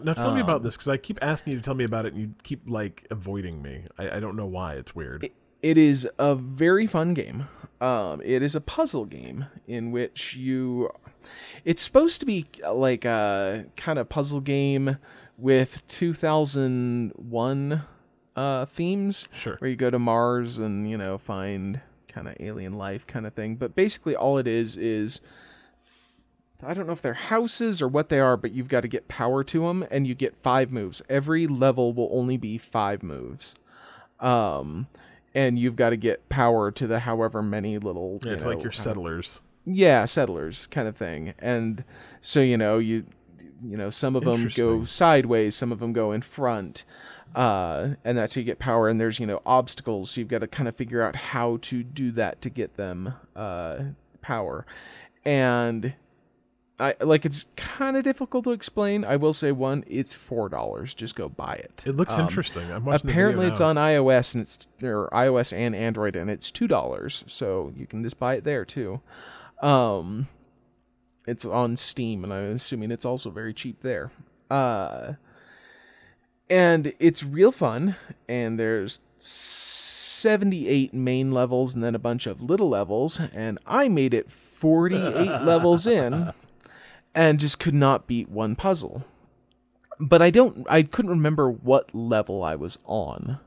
Now 0.03 0.14
tell 0.14 0.35
me 0.35 0.40
about 0.40 0.57
Um, 0.57 0.62
this 0.64 0.74
because 0.77 0.88
I 0.88 0.96
keep 0.96 1.20
asking 1.22 1.53
you 1.53 1.61
to 1.61 1.64
tell 1.64 1.74
me 1.74 1.85
about 1.85 2.05
it, 2.05 2.14
and 2.14 2.20
you 2.20 2.35
keep 2.42 2.68
like 2.68 3.07
avoiding 3.12 3.62
me. 3.62 3.85
I, 3.96 4.16
I 4.16 4.18
don't 4.18 4.35
know 4.35 4.46
why. 4.46 4.74
It's 4.74 4.96
weird. 4.96 5.31
It 5.62 5.79
is 5.79 6.09
a 6.18 6.35
very 6.35 6.88
fun 6.88 7.14
game. 7.14 7.46
Um, 7.81 8.22
it 8.24 8.42
is 8.42 8.57
a 8.57 8.61
puzzle 8.61 9.05
game 9.05 9.46
in 9.68 9.92
which 9.92 10.35
you. 10.35 10.90
It's 11.64 11.81
supposed 11.81 12.18
to 12.18 12.27
be 12.27 12.46
uh, 12.64 12.74
like 12.74 13.05
a 13.05 13.66
kind 13.77 14.00
of 14.00 14.09
puzzle 14.09 14.40
game 14.40 14.96
with 15.38 15.87
2001 15.88 17.83
uh, 18.37 18.64
themes. 18.66 19.29
Sure. 19.33 19.57
Where 19.59 19.70
you 19.70 19.77
go 19.77 19.90
to 19.90 19.99
Mars 19.99 20.59
and, 20.59 20.88
you 20.88 20.97
know, 20.97 21.18
find 21.18 21.81
kind 22.09 22.29
of 22.29 22.37
alien 22.40 22.75
life 22.75 23.07
kind 23.07 23.27
of 23.27 23.35
thing. 23.35 23.57
But 23.57 23.75
basically, 23.75 24.14
all 24.16 24.38
it 24.38 24.47
is 24.47 24.77
is. 24.77 25.20
I 26.66 26.73
don't 26.73 26.87
know 26.87 26.92
if 26.94 27.03
they're 27.03 27.12
houses 27.14 27.83
or 27.83 27.88
what 27.88 28.09
they 28.09 28.20
are, 28.20 28.38
but 28.38 28.53
you've 28.53 28.68
got 28.68 28.83
to 28.83 28.88
get 28.88 29.07
power 29.09 29.44
to 29.44 29.61
them, 29.66 29.85
and 29.90 30.07
you 30.07 30.14
get 30.14 30.35
five 30.37 30.70
moves. 30.73 31.03
Every 31.11 31.47
level 31.47 31.92
will 31.92 32.09
only 32.11 32.38
be 32.38 32.57
five 32.57 33.03
moves. 33.03 33.55
Um, 34.18 34.87
and 35.35 35.59
you've 35.59 35.77
got 35.77 35.90
to 35.90 35.97
get 35.97 36.27
power 36.31 36.70
to 36.70 36.87
the 36.87 37.01
however 37.01 37.42
many 37.42 37.77
little 37.79 38.18
Yeah, 38.23 38.29
you 38.29 38.35
it's 38.37 38.44
know, 38.44 38.49
like 38.51 38.62
your 38.62 38.70
kind 38.70 38.79
of- 38.79 38.83
settlers. 38.85 39.40
yeah 39.66 40.05
settlers 40.07 40.66
kind 40.68 40.87
of 40.87 40.97
thing 40.97 41.33
and 41.38 41.85
so 42.20 42.40
you 42.40 42.57
know 42.57 42.79
you 42.79 43.05
you 43.62 43.77
know 43.77 43.90
some 43.90 44.17
of 44.17 44.25
them 44.25 44.49
go 44.55 44.85
sideways 44.85 45.55
some 45.55 45.71
of 45.73 45.79
them 45.81 45.93
go 45.93 46.12
in 46.12 46.21
front 46.23 46.85
uh 47.35 47.90
and 48.05 48.17
that's 48.19 48.35
how 48.35 48.38
you 48.40 48.45
get 48.45 48.59
power 48.59 48.88
and 48.88 49.01
there's 49.01 49.19
you 49.19 49.27
know 49.27 49.40
obstacles 49.45 50.11
so 50.11 50.21
you've 50.21 50.29
got 50.29 50.38
to 50.40 50.47
kind 50.47 50.69
of 50.69 50.77
figure 50.77 51.03
out 51.03 51.17
how 51.17 51.59
to 51.62 51.83
do 51.83 52.11
that 52.11 52.40
to 52.43 52.51
get 52.51 52.77
them 52.77 53.14
uh 53.37 53.79
power 54.23 54.67
and 55.25 55.95
I 56.79 56.97
like 57.01 57.25
it's 57.25 57.47
kind 57.55 57.97
of 57.97 58.03
difficult 58.03 58.43
to 58.45 58.51
explain. 58.51 59.05
I 59.05 59.14
will 59.14 59.33
say 59.33 59.53
one, 59.53 59.85
it's 59.87 60.12
four 60.12 60.49
dollars. 60.49 60.93
Just 60.93 61.14
go 61.14 61.29
buy 61.29 61.55
it. 61.55 61.85
It 61.87 61.95
looks 61.95 62.14
Um, 62.14 62.23
interesting. 62.23 62.69
I'm 62.73 62.85
watching 62.85 63.09
Apparently, 63.09 63.47
it's 63.47 63.61
on 63.61 63.77
iOS 63.77 64.35
and 64.35 64.43
it's 64.43 64.67
or 64.83 65.09
iOS 65.12 65.57
and 65.57 65.77
Android, 65.77 66.17
and 66.17 66.29
it's 66.29 66.51
two 66.51 66.67
dollars. 66.67 67.23
So 67.29 67.73
you 67.77 67.87
can 67.87 68.03
just 68.03 68.19
buy 68.19 68.35
it 68.35 68.43
there 68.43 68.64
too. 68.64 69.01
Um, 69.62 70.27
it's 71.27 71.45
on 71.45 71.77
Steam, 71.77 72.25
and 72.25 72.33
I'm 72.33 72.57
assuming 72.57 72.91
it's 72.91 73.05
also 73.05 73.31
very 73.31 73.55
cheap 73.55 73.83
there. 73.83 74.11
Uh, 74.51 75.15
and 76.49 76.93
it's 76.99 77.23
real 77.23 77.53
fun. 77.53 77.97
And 78.29 78.59
there's 78.59 79.01
78 79.19 80.93
main 80.93 81.33
levels, 81.33 81.75
and 81.75 81.83
then 81.83 81.95
a 81.95 82.01
bunch 82.01 82.27
of 82.27 82.41
little 82.41 82.69
levels. 82.69 83.21
And 83.33 83.59
I 83.67 83.89
made 83.89 84.15
it 84.15 84.31
48 84.31 85.01
levels 85.43 85.87
in, 85.87 86.33
and 87.15 87.41
just 87.41 87.59
could 87.59 87.75
not 87.75 88.07
beat 88.07 88.29
one 88.29 88.57
puzzle 88.57 89.05
but 90.01 90.23
I 90.23 90.31
don't 90.31 90.67
I 90.69 90.83
couldn't 90.83 91.11
remember 91.11 91.51
what 91.51 91.95
level 91.95 92.43
I 92.43 92.55
was 92.55 92.79
on. 92.85 93.39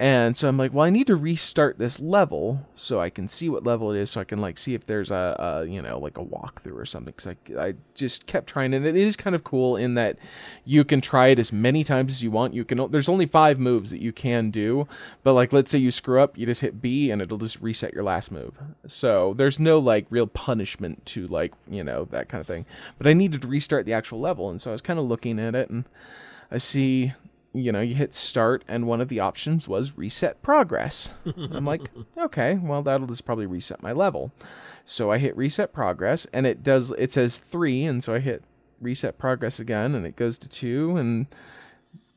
And 0.00 0.34
so 0.34 0.48
I'm 0.48 0.56
like, 0.56 0.72
well, 0.72 0.86
I 0.86 0.88
need 0.88 1.08
to 1.08 1.14
restart 1.14 1.76
this 1.76 2.00
level 2.00 2.66
so 2.74 2.98
I 2.98 3.10
can 3.10 3.28
see 3.28 3.50
what 3.50 3.64
level 3.64 3.92
it 3.92 3.98
is, 3.98 4.08
so 4.10 4.22
I 4.22 4.24
can 4.24 4.40
like 4.40 4.56
see 4.56 4.72
if 4.72 4.86
there's 4.86 5.10
a, 5.10 5.36
a 5.38 5.66
you 5.66 5.82
know 5.82 5.98
like 5.98 6.16
a 6.16 6.24
walkthrough 6.24 6.74
or 6.74 6.86
something. 6.86 7.12
Because 7.14 7.36
I, 7.58 7.62
I 7.66 7.74
just 7.94 8.24
kept 8.24 8.48
trying, 8.48 8.72
and 8.72 8.86
it 8.86 8.96
is 8.96 9.14
kind 9.14 9.36
of 9.36 9.44
cool 9.44 9.76
in 9.76 9.96
that 9.96 10.16
you 10.64 10.84
can 10.84 11.02
try 11.02 11.26
it 11.28 11.38
as 11.38 11.52
many 11.52 11.84
times 11.84 12.12
as 12.12 12.22
you 12.22 12.30
want. 12.30 12.54
You 12.54 12.64
can 12.64 12.90
there's 12.90 13.10
only 13.10 13.26
five 13.26 13.58
moves 13.58 13.90
that 13.90 14.00
you 14.00 14.10
can 14.10 14.50
do, 14.50 14.88
but 15.22 15.34
like 15.34 15.52
let's 15.52 15.70
say 15.70 15.76
you 15.76 15.90
screw 15.90 16.18
up, 16.18 16.38
you 16.38 16.46
just 16.46 16.62
hit 16.62 16.80
B 16.80 17.10
and 17.10 17.20
it'll 17.20 17.36
just 17.36 17.60
reset 17.60 17.92
your 17.92 18.02
last 18.02 18.32
move. 18.32 18.58
So 18.86 19.34
there's 19.34 19.60
no 19.60 19.78
like 19.78 20.06
real 20.08 20.26
punishment 20.26 21.04
to 21.06 21.26
like 21.28 21.52
you 21.68 21.84
know 21.84 22.06
that 22.06 22.30
kind 22.30 22.40
of 22.40 22.46
thing. 22.46 22.64
But 22.96 23.06
I 23.06 23.12
needed 23.12 23.42
to 23.42 23.48
restart 23.48 23.84
the 23.84 23.92
actual 23.92 24.18
level, 24.18 24.48
and 24.48 24.62
so 24.62 24.70
I 24.70 24.72
was 24.72 24.80
kind 24.80 24.98
of 24.98 25.04
looking 25.04 25.38
at 25.38 25.54
it 25.54 25.68
and 25.68 25.84
I 26.50 26.56
see 26.56 27.12
you 27.52 27.72
know, 27.72 27.80
you 27.80 27.94
hit 27.94 28.14
start, 28.14 28.64
and 28.68 28.86
one 28.86 29.00
of 29.00 29.08
the 29.08 29.20
options 29.20 29.66
was 29.66 29.96
reset 29.96 30.40
progress. 30.42 31.10
I'm 31.36 31.64
like, 31.64 31.90
okay, 32.18 32.54
well, 32.54 32.82
that'll 32.82 33.08
just 33.08 33.24
probably 33.24 33.46
reset 33.46 33.82
my 33.82 33.92
level. 33.92 34.32
So 34.84 35.10
I 35.10 35.18
hit 35.18 35.36
reset 35.36 35.72
progress, 35.72 36.26
and 36.32 36.46
it 36.46 36.62
does, 36.62 36.92
it 36.92 37.12
says 37.12 37.38
three, 37.38 37.84
and 37.84 38.02
so 38.02 38.14
I 38.14 38.20
hit 38.20 38.44
reset 38.80 39.18
progress 39.18 39.58
again, 39.58 39.94
and 39.94 40.06
it 40.06 40.16
goes 40.16 40.38
to 40.38 40.48
two, 40.48 40.96
and 40.96 41.26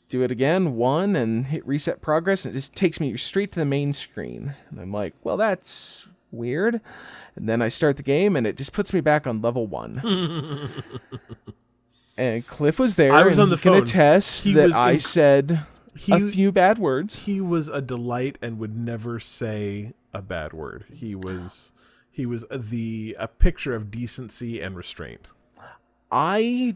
do 0.10 0.22
it 0.22 0.32
again, 0.32 0.76
one, 0.76 1.16
and 1.16 1.48
hit 1.48 1.66
reset 1.66 2.02
progress, 2.02 2.46
and 2.46 2.54
it 2.54 2.58
just 2.58 2.76
takes 2.76 3.00
me 3.00 3.18
straight 3.18 3.52
to 3.54 3.60
the 3.60 3.66
main 3.66 3.94
screen. 3.94 4.56
And 4.70 4.80
I'm 4.80 4.92
like, 4.92 5.16
well, 5.24 5.38
that's 5.38 6.08
weird. 6.32 6.80
And 7.36 7.50
then 7.50 7.62
I 7.64 7.70
start 7.70 7.98
the 7.98 8.04
game, 8.04 8.36
and 8.36 8.46
it 8.46 8.58
just 8.58 8.74
puts 8.74 8.94
me 8.94 9.02
back 9.02 9.26
on 9.26 9.42
level 9.42 9.66
one. 9.66 10.04
and 12.18 12.46
Cliff 12.48 12.80
was 12.80 12.96
there. 12.96 13.12
I 13.14 13.24
was 13.24 13.40
on 13.40 13.50
the 13.50 13.56
he 13.58 13.62
can 13.64 13.74
attest 13.76 14.44
He 14.44 14.54
that 14.54 14.74
I 14.74 14.96
inc- 14.96 15.02
said 15.02 15.60
He, 15.96 16.12
a 16.14 16.20
few 16.30 16.52
bad 16.52 16.78
words. 16.78 17.20
he 17.20 17.40
was 17.42 17.68
a 17.68 17.82
delight 17.82 18.38
and 18.42 18.60
would 18.60 18.76
never 18.78 19.20
say 19.20 19.94
a 20.14 20.22
bad 20.22 20.54
word. 20.54 20.86
He 20.94 21.16
was 21.16 21.72
he 22.12 22.26
was 22.26 22.46
the 22.52 23.16
a 23.20 23.28
picture 23.28 23.74
of 23.76 23.90
decency 23.90 24.62
and 24.62 24.76
restraint. 24.76 25.30
I 26.12 26.76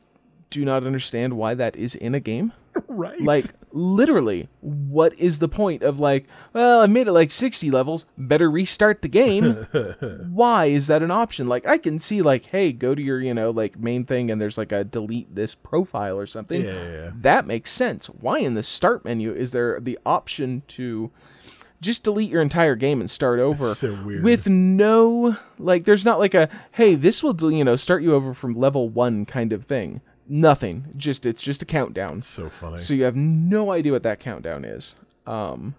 do 0.49 0.65
not 0.65 0.83
understand 0.85 1.33
why 1.37 1.53
that 1.53 1.75
is 1.75 1.93
in 1.93 2.15
a 2.15 2.19
game. 2.19 2.53
Right. 2.87 3.21
Like 3.21 3.45
literally, 3.71 4.49
what 4.61 5.13
is 5.19 5.39
the 5.39 5.47
point 5.47 5.83
of 5.83 5.99
like, 5.99 6.25
well, 6.53 6.81
I 6.81 6.87
made 6.87 7.07
it 7.07 7.11
like 7.11 7.31
60 7.31 7.69
levels, 7.69 8.05
better 8.17 8.49
restart 8.49 9.01
the 9.01 9.07
game. 9.07 9.67
why 10.31 10.65
is 10.65 10.87
that 10.87 11.03
an 11.03 11.11
option? 11.11 11.47
Like 11.47 11.67
I 11.67 11.77
can 11.77 11.99
see 11.99 12.21
like, 12.21 12.45
hey, 12.47 12.71
go 12.71 12.95
to 12.95 13.01
your, 13.01 13.21
you 13.21 13.33
know, 13.33 13.51
like 13.51 13.77
main 13.77 14.03
thing 14.05 14.31
and 14.31 14.41
there's 14.41 14.57
like 14.57 14.71
a 14.71 14.83
delete 14.83 15.35
this 15.35 15.53
profile 15.53 16.17
or 16.17 16.25
something. 16.25 16.63
Yeah, 16.63 16.73
yeah, 16.73 16.91
yeah. 16.91 17.11
That 17.15 17.45
makes 17.45 17.69
sense. 17.69 18.07
Why 18.07 18.39
in 18.39 18.55
the 18.55 18.63
start 18.63 19.05
menu 19.05 19.31
is 19.31 19.51
there 19.51 19.79
the 19.79 19.99
option 20.05 20.63
to 20.69 21.11
just 21.81 22.03
delete 22.03 22.31
your 22.31 22.41
entire 22.41 22.75
game 22.75 22.99
and 22.99 23.09
start 23.09 23.39
over 23.39 23.75
so 23.75 23.93
weird. 24.03 24.23
with 24.23 24.47
no 24.47 25.37
like 25.59 25.85
there's 25.85 26.05
not 26.05 26.17
like 26.17 26.33
a 26.33 26.49
hey 26.71 26.95
this 26.95 27.21
will 27.21 27.53
you 27.53 27.63
know 27.63 27.75
start 27.75 28.01
you 28.01 28.15
over 28.15 28.33
from 28.33 28.55
level 28.55 28.89
1 28.89 29.25
kind 29.25 29.53
of 29.53 29.65
thing. 29.65 30.01
Nothing. 30.27 30.93
Just 30.95 31.25
it's 31.25 31.41
just 31.41 31.61
a 31.61 31.65
countdown. 31.65 32.21
so 32.21 32.49
funny. 32.49 32.79
So 32.79 32.93
you 32.93 33.03
have 33.03 33.15
no 33.15 33.71
idea 33.71 33.91
what 33.91 34.03
that 34.03 34.19
countdown 34.19 34.65
is. 34.65 34.95
Um, 35.25 35.75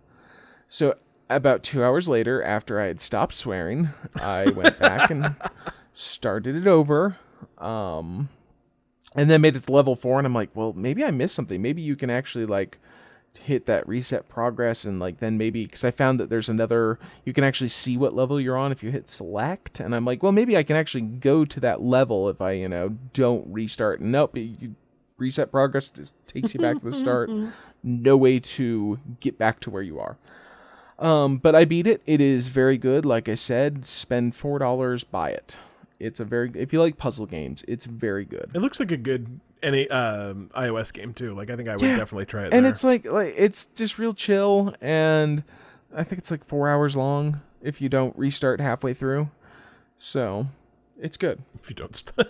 so 0.68 0.96
about 1.30 1.62
two 1.62 1.84
hours 1.84 2.08
later, 2.08 2.42
after 2.42 2.80
I 2.80 2.86
had 2.86 3.00
stopped 3.00 3.34
swearing, 3.34 3.90
I 4.16 4.48
went 4.50 4.78
back 4.78 5.10
and 5.10 5.36
started 5.94 6.56
it 6.56 6.66
over. 6.66 7.16
Um, 7.58 8.28
and 9.14 9.30
then 9.30 9.40
made 9.40 9.56
it 9.56 9.66
to 9.66 9.72
level 9.72 9.96
four, 9.96 10.18
and 10.18 10.26
I'm 10.26 10.34
like, 10.34 10.50
well, 10.54 10.72
maybe 10.74 11.04
I 11.04 11.10
missed 11.10 11.34
something. 11.34 11.60
Maybe 11.62 11.82
you 11.82 11.96
can 11.96 12.10
actually 12.10 12.46
like 12.46 12.78
hit 13.38 13.66
that 13.66 13.88
reset 13.88 14.28
progress, 14.28 14.84
and 14.84 14.98
like 15.00 15.18
then 15.18 15.38
maybe 15.38 15.64
because 15.64 15.84
I 15.84 15.90
found 15.90 16.20
that 16.20 16.30
there's 16.30 16.48
another 16.48 16.98
you 17.24 17.32
can 17.32 17.44
actually 17.44 17.68
see 17.68 17.96
what 17.96 18.14
level 18.14 18.40
you're 18.40 18.56
on 18.56 18.72
if 18.72 18.82
you 18.82 18.90
hit 18.90 19.08
select, 19.08 19.80
and 19.80 19.94
I'm 19.94 20.04
like, 20.04 20.22
well, 20.22 20.32
maybe 20.32 20.56
I 20.56 20.62
can 20.62 20.76
actually 20.76 21.02
go 21.02 21.44
to 21.44 21.60
that 21.60 21.82
level 21.82 22.28
if 22.28 22.40
I 22.40 22.52
you 22.52 22.68
know 22.68 22.90
don't 23.12 23.46
restart. 23.52 24.00
Nope, 24.00 24.36
you 24.36 24.74
reset 25.16 25.50
progress 25.50 25.90
just 25.90 26.14
takes 26.26 26.54
you 26.54 26.60
back 26.60 26.78
to 26.80 26.90
the 26.90 26.92
start. 26.92 27.30
No 27.84 28.16
way 28.16 28.40
to 28.40 28.98
get 29.20 29.38
back 29.38 29.60
to 29.60 29.70
where 29.70 29.82
you 29.82 30.00
are. 30.00 30.16
Um, 30.98 31.38
but 31.38 31.54
I 31.54 31.64
beat 31.64 31.86
it. 31.86 32.02
It 32.06 32.20
is 32.20 32.48
very 32.48 32.76
good. 32.76 33.04
Like 33.04 33.28
I 33.28 33.36
said, 33.36 33.86
spend 33.86 34.34
four 34.34 34.58
dollars, 34.58 35.04
buy 35.04 35.30
it. 35.30 35.56
It's 36.00 36.18
a 36.18 36.24
very 36.24 36.50
if 36.54 36.72
you 36.72 36.80
like 36.80 36.96
puzzle 36.98 37.26
games, 37.26 37.62
it's 37.68 37.86
very 37.86 38.24
good. 38.24 38.50
it 38.52 38.58
looks 38.58 38.80
like 38.80 38.90
a 38.90 38.96
good 38.96 39.38
any 39.62 39.88
um, 39.90 40.50
iOS 40.56 40.92
game 40.92 41.12
too. 41.14 41.34
Like 41.34 41.50
I 41.50 41.56
think 41.56 41.68
I 41.68 41.72
would 41.76 41.82
Yeah. 41.82 41.96
definitely 41.96 42.26
try 42.26 42.46
it. 42.46 42.52
and 42.54 42.64
there. 42.64 42.72
it's 42.72 42.84
like 42.84 43.04
like 43.04 43.34
it's 43.36 43.66
just 43.66 43.98
real 43.98 44.14
chill 44.14 44.74
and 44.80 45.42
i 45.94 46.04
think 46.04 46.18
it's 46.18 46.30
like 46.30 46.44
four 46.44 46.68
hours 46.68 46.94
long 46.96 47.40
if 47.62 47.80
you 47.80 47.88
don't 47.88 48.16
restart 48.18 48.60
halfway 48.60 48.92
through 48.92 49.30
so 49.96 50.46
it's 51.00 51.16
good 51.16 51.42
if 51.62 51.70
you 51.70 51.74
don't. 51.76 51.96
St- 51.96 52.14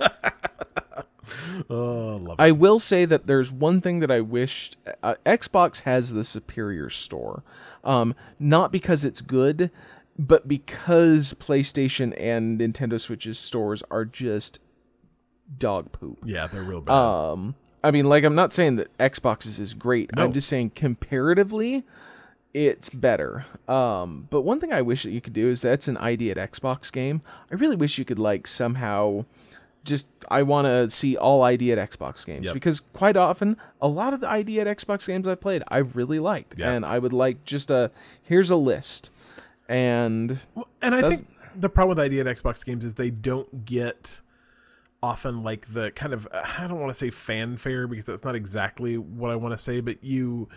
oh, 1.71 2.17
love 2.23 2.39
it. 2.39 2.43
i 2.43 2.51
will 2.51 2.79
say 2.79 3.05
that 3.05 3.27
there's 3.27 3.51
one 3.53 3.81
thing 3.81 3.99
that 4.01 4.11
i 4.11 4.21
wished 4.21 4.77
uh, 5.03 5.15
xbox 5.27 5.81
has 5.81 6.13
the 6.13 6.25
superior 6.25 6.89
store 6.89 7.43
um 7.85 8.15
not 8.39 8.73
because 8.73 9.05
it's 9.05 9.21
good 9.21 9.71
but 10.19 10.49
because 10.49 11.35
playstation 11.35 12.15
and 12.19 12.59
nintendo 12.61 12.99
switch's 13.01 13.39
stores 13.39 13.83
are 13.91 14.05
just 14.05 14.59
dog 15.59 15.91
poop 15.93 16.19
Yeah, 16.25 16.47
they're 16.47 16.63
real 16.63 16.81
bad. 16.81 16.93
Um, 16.93 17.55
I 17.83 17.91
mean, 17.93 18.07
like, 18.07 18.25
I'm 18.25 18.35
not 18.35 18.53
saying 18.53 18.77
that 18.77 18.97
Xbox's 18.99 19.59
is 19.59 19.73
great. 19.73 20.15
No. 20.17 20.25
I'm 20.25 20.33
just 20.33 20.49
saying 20.49 20.71
comparatively, 20.71 21.85
it's 22.53 22.91
better. 22.91 23.47
Um, 23.69 24.27
but 24.31 24.43
one 24.43 24.59
thing 24.61 24.73
I 24.73 24.83
wish 24.83 25.05
that 25.05 25.11
you 25.11 25.21
could 25.21 25.33
do 25.33 25.49
is 25.49 25.61
that's 25.61 25.87
an 25.89 25.97
ID 25.97 26.31
at 26.33 26.37
Xbox 26.37 26.91
game. 26.93 27.23
I 27.51 27.55
really 27.55 27.77
wish 27.77 27.97
you 27.99 28.05
could 28.05 28.19
like 28.19 28.47
somehow 28.47 29.25
just 29.85 30.07
I 30.29 30.43
want 30.43 30.67
to 30.67 30.91
see 30.91 31.17
all 31.17 31.43
ID 31.43 31.73
at 31.73 31.79
Xbox 31.91 32.27
games 32.27 32.47
Yep. 32.47 32.55
because 32.55 32.81
quite 32.81 33.17
often 33.17 33.57
a 33.81 33.89
lot 33.89 34.13
of 34.13 34.21
the 34.21 34.29
ID 34.31 34.61
at 34.61 34.67
Xbox 34.67 35.07
games 35.07 35.27
I 35.27 35.35
played 35.37 35.63
I 35.69 35.79
really 35.79 36.19
liked, 36.19 36.59
Yeah. 36.59 36.73
and 36.73 36.85
I 36.85 36.99
would 36.99 37.13
like 37.13 37.45
just 37.45 37.71
a 37.71 37.91
here's 38.23 38.51
a 38.51 38.57
list, 38.57 39.11
and 39.69 40.41
Well, 40.55 40.69
and 40.83 40.95
I 40.95 41.09
think 41.09 41.27
the 41.57 41.69
problem 41.69 41.97
with 41.97 42.05
ID 42.05 42.21
at 42.21 42.27
Xbox 42.27 42.65
games 42.65 42.85
is 42.85 42.97
they 42.97 43.11
don't 43.11 43.65
get 43.65 44.21
often 45.03 45.43
like 45.43 45.73
the 45.73 45.91
kind 45.93 46.13
of 46.13 46.29
I 46.33 46.67
don't 46.67 46.81
want 46.81 46.91
to 46.91 46.99
say 46.99 47.11
fanfare 47.11 47.87
because 47.87 48.07
that's 48.07 48.25
not 48.25 48.35
exactly 48.35 48.99
what 48.99 49.31
I 49.31 49.37
want 49.37 49.53
to 49.53 49.59
say, 49.59 49.81
but 49.81 50.03
you 50.03 50.49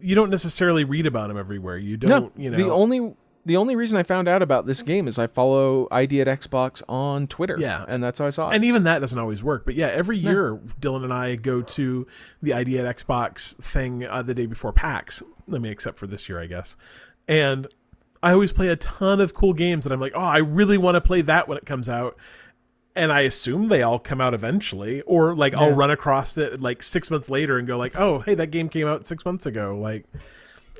you 0.00 0.14
don't 0.14 0.30
necessarily 0.30 0.84
read 0.84 1.06
about 1.06 1.28
them 1.28 1.38
everywhere. 1.38 1.76
You 1.76 1.96
don't, 1.96 2.32
you 2.38 2.50
know. 2.50 2.56
the 2.56 2.70
only 2.70 3.14
the 3.44 3.56
only 3.56 3.76
reason 3.76 3.96
I 3.96 4.02
found 4.02 4.28
out 4.28 4.42
about 4.42 4.66
this 4.66 4.82
game 4.82 5.08
is 5.08 5.18
I 5.18 5.26
follow 5.26 5.88
ID 5.90 6.20
at 6.20 6.26
Xbox 6.26 6.82
on 6.88 7.26
Twitter. 7.26 7.56
Yeah. 7.58 7.84
and 7.88 8.02
that's 8.02 8.18
how 8.18 8.26
I 8.26 8.30
saw 8.30 8.50
it. 8.50 8.56
and 8.56 8.64
even 8.64 8.84
that 8.84 8.98
doesn't 8.98 9.18
always 9.18 9.42
work. 9.42 9.64
But 9.64 9.74
yeah, 9.74 9.86
every 9.86 10.18
year 10.18 10.60
Dylan 10.80 11.04
and 11.04 11.12
I 11.12 11.36
go 11.36 11.62
to 11.62 12.06
the 12.42 12.52
ID 12.52 12.78
at 12.78 12.96
Xbox 12.96 13.56
thing 13.56 14.06
uh, 14.06 14.22
the 14.22 14.34
day 14.34 14.46
before 14.46 14.72
PAX. 14.72 15.22
I 15.48 15.58
mean, 15.58 15.72
except 15.72 15.98
for 15.98 16.06
this 16.06 16.28
year, 16.28 16.40
I 16.40 16.46
guess. 16.46 16.76
And 17.26 17.68
I 18.22 18.32
always 18.32 18.52
play 18.52 18.68
a 18.68 18.76
ton 18.76 19.20
of 19.20 19.32
cool 19.32 19.54
games 19.54 19.84
that 19.84 19.92
I'm 19.92 20.00
like, 20.00 20.12
oh, 20.14 20.20
I 20.20 20.38
really 20.38 20.76
want 20.76 20.96
to 20.96 21.00
play 21.00 21.22
that 21.22 21.48
when 21.48 21.56
it 21.56 21.64
comes 21.64 21.88
out. 21.88 22.16
And 22.98 23.12
I 23.12 23.20
assume 23.20 23.68
they 23.68 23.82
all 23.82 24.00
come 24.00 24.20
out 24.20 24.34
eventually, 24.34 25.02
or 25.02 25.34
like 25.34 25.56
I'll 25.56 25.72
run 25.72 25.90
across 25.92 26.36
it 26.36 26.60
like 26.60 26.82
six 26.82 27.10
months 27.12 27.30
later 27.30 27.56
and 27.56 27.66
go 27.66 27.78
like, 27.78 27.96
oh, 27.96 28.18
hey, 28.18 28.34
that 28.34 28.48
game 28.48 28.68
came 28.68 28.88
out 28.88 29.06
six 29.06 29.24
months 29.24 29.46
ago. 29.46 29.78
Like, 29.80 30.04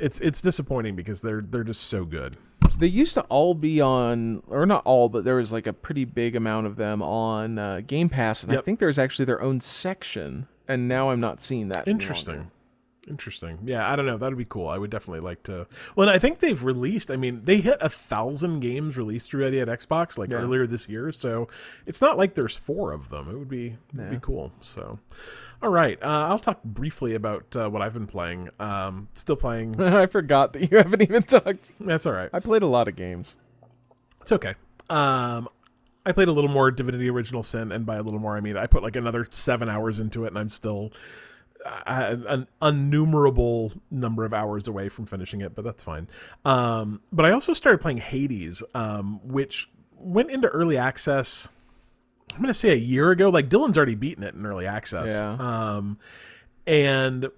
it's 0.00 0.18
it's 0.20 0.42
disappointing 0.42 0.96
because 0.96 1.22
they're 1.22 1.42
they're 1.42 1.62
just 1.64 1.82
so 1.84 2.04
good. 2.04 2.36
they 2.78 2.88
used 2.88 3.14
to 3.14 3.22
all 3.22 3.54
be 3.54 3.80
on, 3.80 4.42
or 4.48 4.66
not 4.66 4.82
all, 4.84 5.08
but 5.08 5.24
there 5.24 5.36
was 5.36 5.52
like 5.52 5.68
a 5.68 5.72
pretty 5.72 6.04
big 6.04 6.34
amount 6.34 6.66
of 6.66 6.74
them 6.74 7.02
on 7.02 7.58
uh, 7.58 7.82
Game 7.86 8.08
Pass, 8.08 8.42
and 8.42 8.52
I 8.52 8.60
think 8.62 8.80
there's 8.80 8.98
actually 8.98 9.24
their 9.26 9.40
own 9.40 9.60
section. 9.60 10.48
And 10.66 10.88
now 10.88 11.10
I'm 11.10 11.20
not 11.20 11.40
seeing 11.40 11.68
that. 11.68 11.88
Interesting. 11.88 12.50
Interesting. 13.08 13.58
Yeah, 13.64 13.90
I 13.90 13.96
don't 13.96 14.06
know. 14.06 14.16
That'd 14.18 14.36
be 14.38 14.44
cool. 14.44 14.68
I 14.68 14.78
would 14.78 14.90
definitely 14.90 15.20
like 15.20 15.42
to. 15.44 15.66
Well, 15.96 16.08
I 16.08 16.18
think 16.18 16.40
they've 16.40 16.62
released. 16.62 17.10
I 17.10 17.16
mean, 17.16 17.42
they 17.44 17.58
hit 17.58 17.78
a 17.80 17.88
thousand 17.88 18.60
games 18.60 18.98
released 18.98 19.32
already 19.34 19.60
at 19.60 19.68
Xbox 19.68 20.18
like 20.18 20.30
Yeah. 20.30 20.36
earlier 20.36 20.66
this 20.66 20.88
year. 20.88 21.10
So 21.12 21.48
it's 21.86 22.00
not 22.00 22.16
like 22.18 22.34
there's 22.34 22.56
four 22.56 22.92
of 22.92 23.08
them. 23.10 23.28
It 23.30 23.36
would 23.38 23.48
be 23.48 23.76
it'd 23.94 24.10
be 24.10 24.18
cool. 24.20 24.52
So, 24.60 24.98
all 25.62 25.70
right. 25.70 25.98
Uh, 26.02 26.26
I'll 26.28 26.38
talk 26.38 26.62
briefly 26.64 27.14
about 27.14 27.56
uh, 27.56 27.68
what 27.68 27.82
I've 27.82 27.94
been 27.94 28.06
playing. 28.06 28.50
Um, 28.60 29.08
still 29.14 29.36
playing. 29.36 29.80
I 29.80 30.06
forgot 30.06 30.52
that 30.52 30.70
you 30.70 30.76
haven't 30.78 31.02
even 31.02 31.22
talked. 31.22 31.70
That's 31.80 32.06
all 32.06 32.12
right. 32.12 32.30
I 32.32 32.40
played 32.40 32.62
a 32.62 32.66
lot 32.66 32.88
of 32.88 32.96
games. 32.96 33.36
It's 34.20 34.32
okay. 34.32 34.54
Um, 34.90 35.48
I 36.06 36.12
played 36.12 36.28
a 36.28 36.32
little 36.32 36.50
more 36.50 36.70
Divinity 36.70 37.10
Original 37.10 37.42
Sin, 37.42 37.70
and 37.72 37.84
by 37.84 37.96
a 37.96 38.02
little 38.02 38.20
more, 38.20 38.36
I 38.36 38.40
mean 38.40 38.56
I 38.56 38.66
put 38.66 38.82
like 38.82 38.96
another 38.96 39.26
seven 39.30 39.68
hours 39.68 39.98
into 39.98 40.24
it, 40.24 40.28
and 40.28 40.38
I'm 40.38 40.48
still 40.48 40.92
an 41.64 42.46
innumerable 42.62 43.72
number 43.90 44.24
of 44.24 44.32
hours 44.32 44.68
away 44.68 44.88
from 44.88 45.06
finishing 45.06 45.40
it, 45.40 45.54
but 45.54 45.64
that's 45.64 45.82
fine. 45.82 46.08
Um, 46.44 47.00
but 47.12 47.24
I 47.24 47.32
also 47.32 47.52
started 47.52 47.78
playing 47.78 47.98
Hades, 47.98 48.62
um, 48.74 49.20
which 49.24 49.70
went 49.96 50.30
into 50.30 50.48
early 50.48 50.76
access. 50.76 51.48
I'm 52.34 52.40
gonna 52.40 52.54
say 52.54 52.70
a 52.70 52.76
year 52.76 53.10
ago. 53.10 53.30
Like 53.30 53.48
Dylan's 53.48 53.76
already 53.76 53.94
beaten 53.94 54.22
it 54.22 54.34
in 54.34 54.46
early 54.46 54.66
access. 54.66 55.10
Yeah. 55.10 55.32
Um, 55.32 55.98
and 56.66 57.28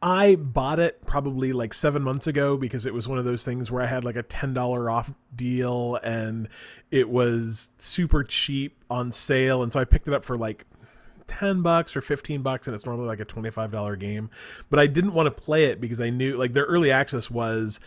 I 0.00 0.36
bought 0.36 0.78
it 0.78 1.04
probably 1.04 1.52
like 1.52 1.74
seven 1.74 2.02
months 2.02 2.28
ago 2.28 2.56
because 2.56 2.86
it 2.86 2.94
was 2.94 3.08
one 3.08 3.18
of 3.18 3.24
those 3.24 3.44
things 3.44 3.70
where 3.70 3.82
I 3.82 3.86
had 3.86 4.04
like 4.04 4.16
a 4.16 4.22
ten 4.22 4.54
dollar 4.54 4.88
off 4.88 5.12
deal 5.34 5.98
and 6.02 6.48
it 6.90 7.10
was 7.10 7.70
super 7.78 8.22
cheap 8.22 8.84
on 8.88 9.12
sale, 9.12 9.62
and 9.62 9.72
so 9.72 9.80
I 9.80 9.84
picked 9.84 10.08
it 10.08 10.14
up 10.14 10.24
for 10.24 10.38
like 10.38 10.64
ten 11.28 11.62
bucks 11.62 11.96
or 11.96 12.00
fifteen 12.00 12.42
bucks, 12.42 12.66
and 12.66 12.74
it's 12.74 12.84
normally 12.84 13.06
like 13.06 13.20
a 13.20 13.24
twenty 13.24 13.50
five 13.50 13.70
dollar 13.70 13.94
game. 13.94 14.30
But 14.70 14.80
I 14.80 14.86
didn't 14.86 15.14
want 15.14 15.34
to 15.34 15.42
play 15.42 15.66
it 15.66 15.80
because 15.80 16.00
I 16.00 16.10
knew 16.10 16.36
like 16.36 16.52
their 16.52 16.64
early 16.64 16.90
access 16.90 17.30
was 17.30 17.78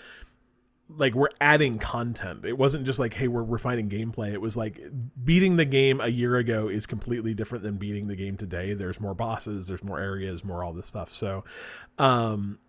like 0.97 1.15
we're 1.15 1.29
adding 1.39 1.79
content. 1.79 2.45
It 2.45 2.57
wasn't 2.57 2.85
just 2.85 2.99
like, 2.99 3.13
hey, 3.13 3.27
we're 3.27 3.43
refining 3.43 3.89
gameplay. 3.89 4.33
It 4.33 4.41
was 4.41 4.57
like 4.57 4.79
beating 5.23 5.57
the 5.57 5.65
game 5.65 6.01
a 6.01 6.07
year 6.07 6.37
ago 6.37 6.67
is 6.67 6.85
completely 6.85 7.33
different 7.33 7.63
than 7.63 7.77
beating 7.77 8.07
the 8.07 8.15
game 8.15 8.37
today. 8.37 8.73
There's 8.73 8.99
more 8.99 9.13
bosses, 9.13 9.67
there's 9.67 9.83
more 9.83 9.99
areas, 9.99 10.43
more 10.43 10.63
all 10.63 10.73
this 10.73 10.87
stuff. 10.87 11.13
So 11.13 11.43
um 11.97 12.59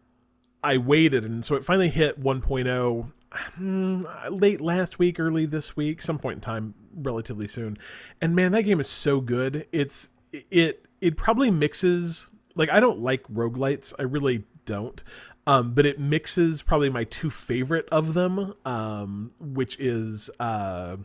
I 0.63 0.79
waited 0.79 1.25
and 1.25 1.45
so 1.45 1.57
it 1.57 1.65
finally 1.65 1.91
hit 1.91 2.23
1.0 2.23 3.13
hmm, 3.33 4.05
late 4.31 4.61
last 4.61 4.99
week, 4.99 5.19
early 5.19 5.47
this 5.47 5.77
week, 5.77 6.03
some 6.03 6.19
point 6.19 6.37
in 6.37 6.41
time 6.41 6.75
relatively 6.95 7.49
soon. 7.49 7.79
And 8.21 8.37
man, 8.37 8.53
that 8.53 8.63
game 8.63 8.81
is 8.81 8.89
so 8.89 9.21
good. 9.21 9.67
It's 9.73 10.11
it 10.33 10.87
it 11.01 11.17
probably 11.17 11.51
mixes 11.51 12.31
like 12.55 12.71
I 12.71 12.81
don't 12.81 13.01
like 13.01 13.23
roguelites. 13.25 13.93
I 13.99 14.03
really 14.03 14.45
don't. 14.65 15.03
Um, 15.45 15.75
but 15.75 15.87
it 15.87 15.99
mixes 15.99 16.63
probably 16.63 16.89
my 16.89 17.03
two 17.03 17.29
favorite 17.29 17.89
of 17.91 18.15
them, 18.15 18.55
um, 18.65 19.33
which 19.41 19.77
is 19.81 20.31
uh, 20.39 20.97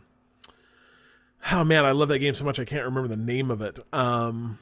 oh 1.52 1.64
man, 1.64 1.84
I 1.84 1.90
love 1.90 2.08
that 2.08 2.20
game 2.20 2.34
so 2.34 2.44
much 2.44 2.60
I 2.60 2.64
can't 2.64 2.84
remember 2.84 3.08
the 3.08 3.16
name 3.16 3.50
of 3.50 3.60
it. 3.62 3.80
Um, 3.92 4.58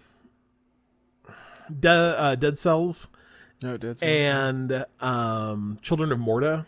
De- 1.80 1.90
uh, 1.90 2.34
Dead 2.36 2.56
Cells 2.58 3.08
No, 3.62 3.74
it 3.74 3.80
did. 3.80 4.02
and 4.02 4.84
um, 5.00 5.76
Children 5.82 6.12
of 6.12 6.18
Morta 6.20 6.64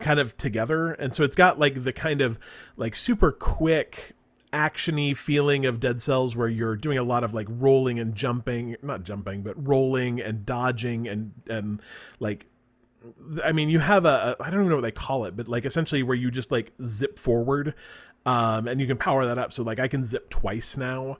kind 0.00 0.20
of 0.20 0.36
together, 0.36 0.92
and 0.92 1.14
so 1.14 1.24
it's 1.24 1.36
got 1.36 1.58
like 1.58 1.82
the 1.82 1.92
kind 1.92 2.20
of 2.20 2.38
like 2.76 2.94
super 2.94 3.32
quick 3.32 4.12
actiony 4.54 5.16
feeling 5.16 5.66
of 5.66 5.80
Dead 5.80 6.00
Cells 6.00 6.36
where 6.36 6.48
you're 6.48 6.76
doing 6.76 6.96
a 6.96 7.02
lot 7.02 7.24
of 7.24 7.34
like 7.34 7.48
rolling 7.50 7.98
and 7.98 8.14
jumping, 8.14 8.76
not 8.82 9.02
jumping, 9.02 9.42
but 9.42 9.54
rolling 9.66 10.20
and 10.20 10.46
dodging 10.46 11.08
and 11.08 11.32
and 11.48 11.82
like 12.20 12.46
I 13.42 13.52
mean, 13.52 13.68
you 13.68 13.80
have 13.80 14.04
a 14.04 14.36
I 14.40 14.50
don't 14.50 14.60
even 14.60 14.68
know 14.68 14.76
what 14.76 14.82
they 14.82 14.92
call 14.92 15.24
it, 15.24 15.36
but 15.36 15.48
like 15.48 15.64
essentially 15.64 16.02
where 16.02 16.16
you 16.16 16.30
just 16.30 16.50
like 16.52 16.72
zip 16.86 17.18
forward, 17.18 17.74
um, 18.24 18.68
and 18.68 18.80
you 18.80 18.86
can 18.86 18.96
power 18.96 19.26
that 19.26 19.38
up. 19.38 19.52
So 19.52 19.62
like 19.62 19.78
I 19.78 19.88
can 19.88 20.04
zip 20.04 20.30
twice 20.30 20.76
now. 20.76 21.18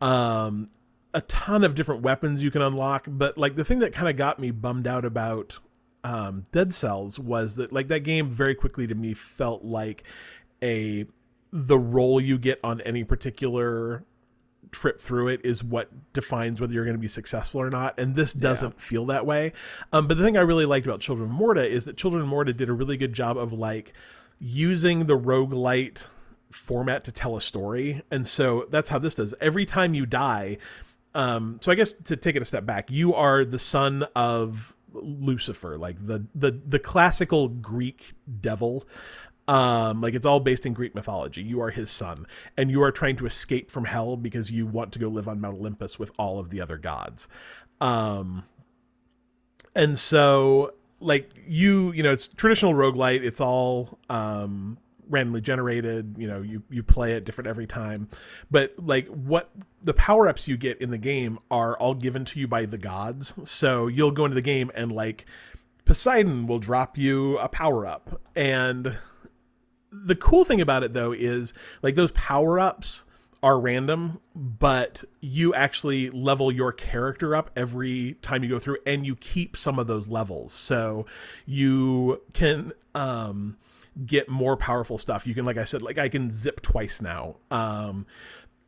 Um, 0.00 0.70
a 1.12 1.20
ton 1.22 1.64
of 1.64 1.74
different 1.74 2.02
weapons 2.02 2.44
you 2.44 2.50
can 2.50 2.62
unlock, 2.62 3.06
but 3.08 3.36
like 3.36 3.56
the 3.56 3.64
thing 3.64 3.80
that 3.80 3.92
kind 3.92 4.08
of 4.08 4.16
got 4.16 4.38
me 4.38 4.50
bummed 4.50 4.86
out 4.86 5.04
about 5.04 5.58
um, 6.04 6.44
Dead 6.52 6.72
Cells 6.72 7.18
was 7.18 7.56
that 7.56 7.72
like 7.72 7.88
that 7.88 8.00
game 8.00 8.28
very 8.28 8.54
quickly 8.54 8.86
to 8.86 8.94
me 8.94 9.14
felt 9.14 9.64
like 9.64 10.04
a 10.62 11.06
the 11.52 11.78
role 11.78 12.20
you 12.20 12.38
get 12.38 12.60
on 12.62 12.80
any 12.82 13.04
particular 13.04 14.04
trip 14.70 15.00
through 15.00 15.28
it 15.28 15.40
is 15.44 15.64
what 15.64 15.90
defines 16.12 16.60
whether 16.60 16.72
you're 16.72 16.84
going 16.84 16.96
to 16.96 17.00
be 17.00 17.08
successful 17.08 17.60
or 17.60 17.70
not 17.70 17.98
and 17.98 18.14
this 18.14 18.32
doesn't 18.34 18.80
feel 18.80 19.06
that 19.06 19.24
way. 19.24 19.52
Um, 19.92 20.06
but 20.06 20.18
the 20.18 20.24
thing 20.24 20.36
i 20.36 20.40
really 20.40 20.66
liked 20.66 20.86
about 20.86 21.00
children 21.00 21.30
of 21.30 21.34
morta 21.34 21.66
is 21.66 21.84
that 21.86 21.96
children 21.96 22.22
of 22.22 22.28
morta 22.28 22.52
did 22.52 22.68
a 22.68 22.72
really 22.72 22.96
good 22.96 23.12
job 23.12 23.36
of 23.38 23.52
like 23.52 23.92
using 24.38 25.06
the 25.06 25.18
roguelite 25.18 26.06
format 26.50 27.04
to 27.04 27.12
tell 27.12 27.36
a 27.36 27.40
story 27.40 28.02
and 28.10 28.26
so 28.26 28.66
that's 28.70 28.88
how 28.88 28.98
this 28.98 29.14
does. 29.14 29.34
Every 29.40 29.64
time 29.64 29.94
you 29.94 30.06
die 30.06 30.58
um, 31.14 31.58
so 31.60 31.72
i 31.72 31.74
guess 31.74 31.92
to 31.92 32.16
take 32.16 32.36
it 32.36 32.42
a 32.42 32.44
step 32.44 32.66
back 32.66 32.90
you 32.90 33.14
are 33.14 33.44
the 33.44 33.58
son 33.58 34.04
of 34.14 34.76
lucifer 34.92 35.76
like 35.76 35.96
the 36.06 36.26
the 36.34 36.58
the 36.66 36.78
classical 36.78 37.48
greek 37.48 38.14
devil 38.40 38.86
um 39.48 40.00
like 40.00 40.14
it's 40.14 40.26
all 40.26 40.40
based 40.40 40.66
in 40.66 40.72
greek 40.72 40.94
mythology. 40.94 41.42
You 41.42 41.60
are 41.60 41.70
his 41.70 41.90
son 41.90 42.26
and 42.56 42.70
you 42.70 42.82
are 42.82 42.92
trying 42.92 43.16
to 43.16 43.26
escape 43.26 43.70
from 43.70 43.84
hell 43.84 44.16
because 44.16 44.50
you 44.50 44.66
want 44.66 44.92
to 44.92 44.98
go 44.98 45.08
live 45.08 45.26
on 45.26 45.40
mount 45.40 45.56
olympus 45.56 45.98
with 45.98 46.12
all 46.18 46.38
of 46.38 46.50
the 46.50 46.60
other 46.60 46.78
gods. 46.78 47.28
Um 47.80 48.44
and 49.74 49.98
so 49.98 50.74
like 51.00 51.30
you 51.46 51.92
you 51.92 52.02
know 52.02 52.12
it's 52.12 52.28
traditional 52.28 52.74
roguelite. 52.74 53.22
It's 53.22 53.40
all 53.40 53.98
um 54.10 54.78
randomly 55.08 55.40
generated. 55.40 56.16
You 56.18 56.28
know, 56.28 56.42
you 56.42 56.62
you 56.70 56.82
play 56.82 57.14
it 57.14 57.24
different 57.24 57.48
every 57.48 57.66
time, 57.66 58.08
but 58.50 58.74
like 58.78 59.06
what 59.08 59.50
the 59.82 59.94
power 59.94 60.28
ups 60.28 60.48
you 60.48 60.56
get 60.56 60.78
in 60.80 60.90
the 60.90 60.98
game 60.98 61.38
are 61.50 61.76
all 61.78 61.94
given 61.94 62.24
to 62.26 62.40
you 62.40 62.46
by 62.46 62.66
the 62.66 62.78
gods. 62.78 63.34
So 63.44 63.86
you'll 63.86 64.10
go 64.10 64.24
into 64.24 64.34
the 64.34 64.42
game 64.42 64.70
and 64.74 64.92
like 64.92 65.24
Poseidon 65.84 66.46
will 66.46 66.58
drop 66.58 66.98
you 66.98 67.38
a 67.38 67.48
power 67.48 67.86
up, 67.86 68.20
and 68.36 68.98
the 70.04 70.16
cool 70.16 70.44
thing 70.44 70.60
about 70.60 70.82
it 70.82 70.92
though 70.92 71.12
is 71.12 71.52
like 71.82 71.94
those 71.94 72.12
power 72.12 72.58
ups 72.58 73.04
are 73.42 73.60
random, 73.60 74.20
but 74.34 75.04
you 75.20 75.54
actually 75.54 76.10
level 76.10 76.50
your 76.50 76.72
character 76.72 77.36
up 77.36 77.50
every 77.54 78.14
time 78.20 78.42
you 78.42 78.48
go 78.48 78.58
through 78.58 78.78
and 78.84 79.06
you 79.06 79.14
keep 79.16 79.56
some 79.56 79.78
of 79.78 79.86
those 79.86 80.08
levels. 80.08 80.52
So 80.52 81.06
you 81.46 82.20
can 82.32 82.72
um 82.94 83.56
get 84.06 84.28
more 84.28 84.56
powerful 84.56 84.98
stuff. 84.98 85.26
You 85.26 85.34
can 85.34 85.44
like 85.44 85.56
I 85.56 85.64
said 85.64 85.82
like 85.82 85.98
I 85.98 86.08
can 86.08 86.30
zip 86.30 86.60
twice 86.62 87.00
now. 87.00 87.36
Um 87.50 88.06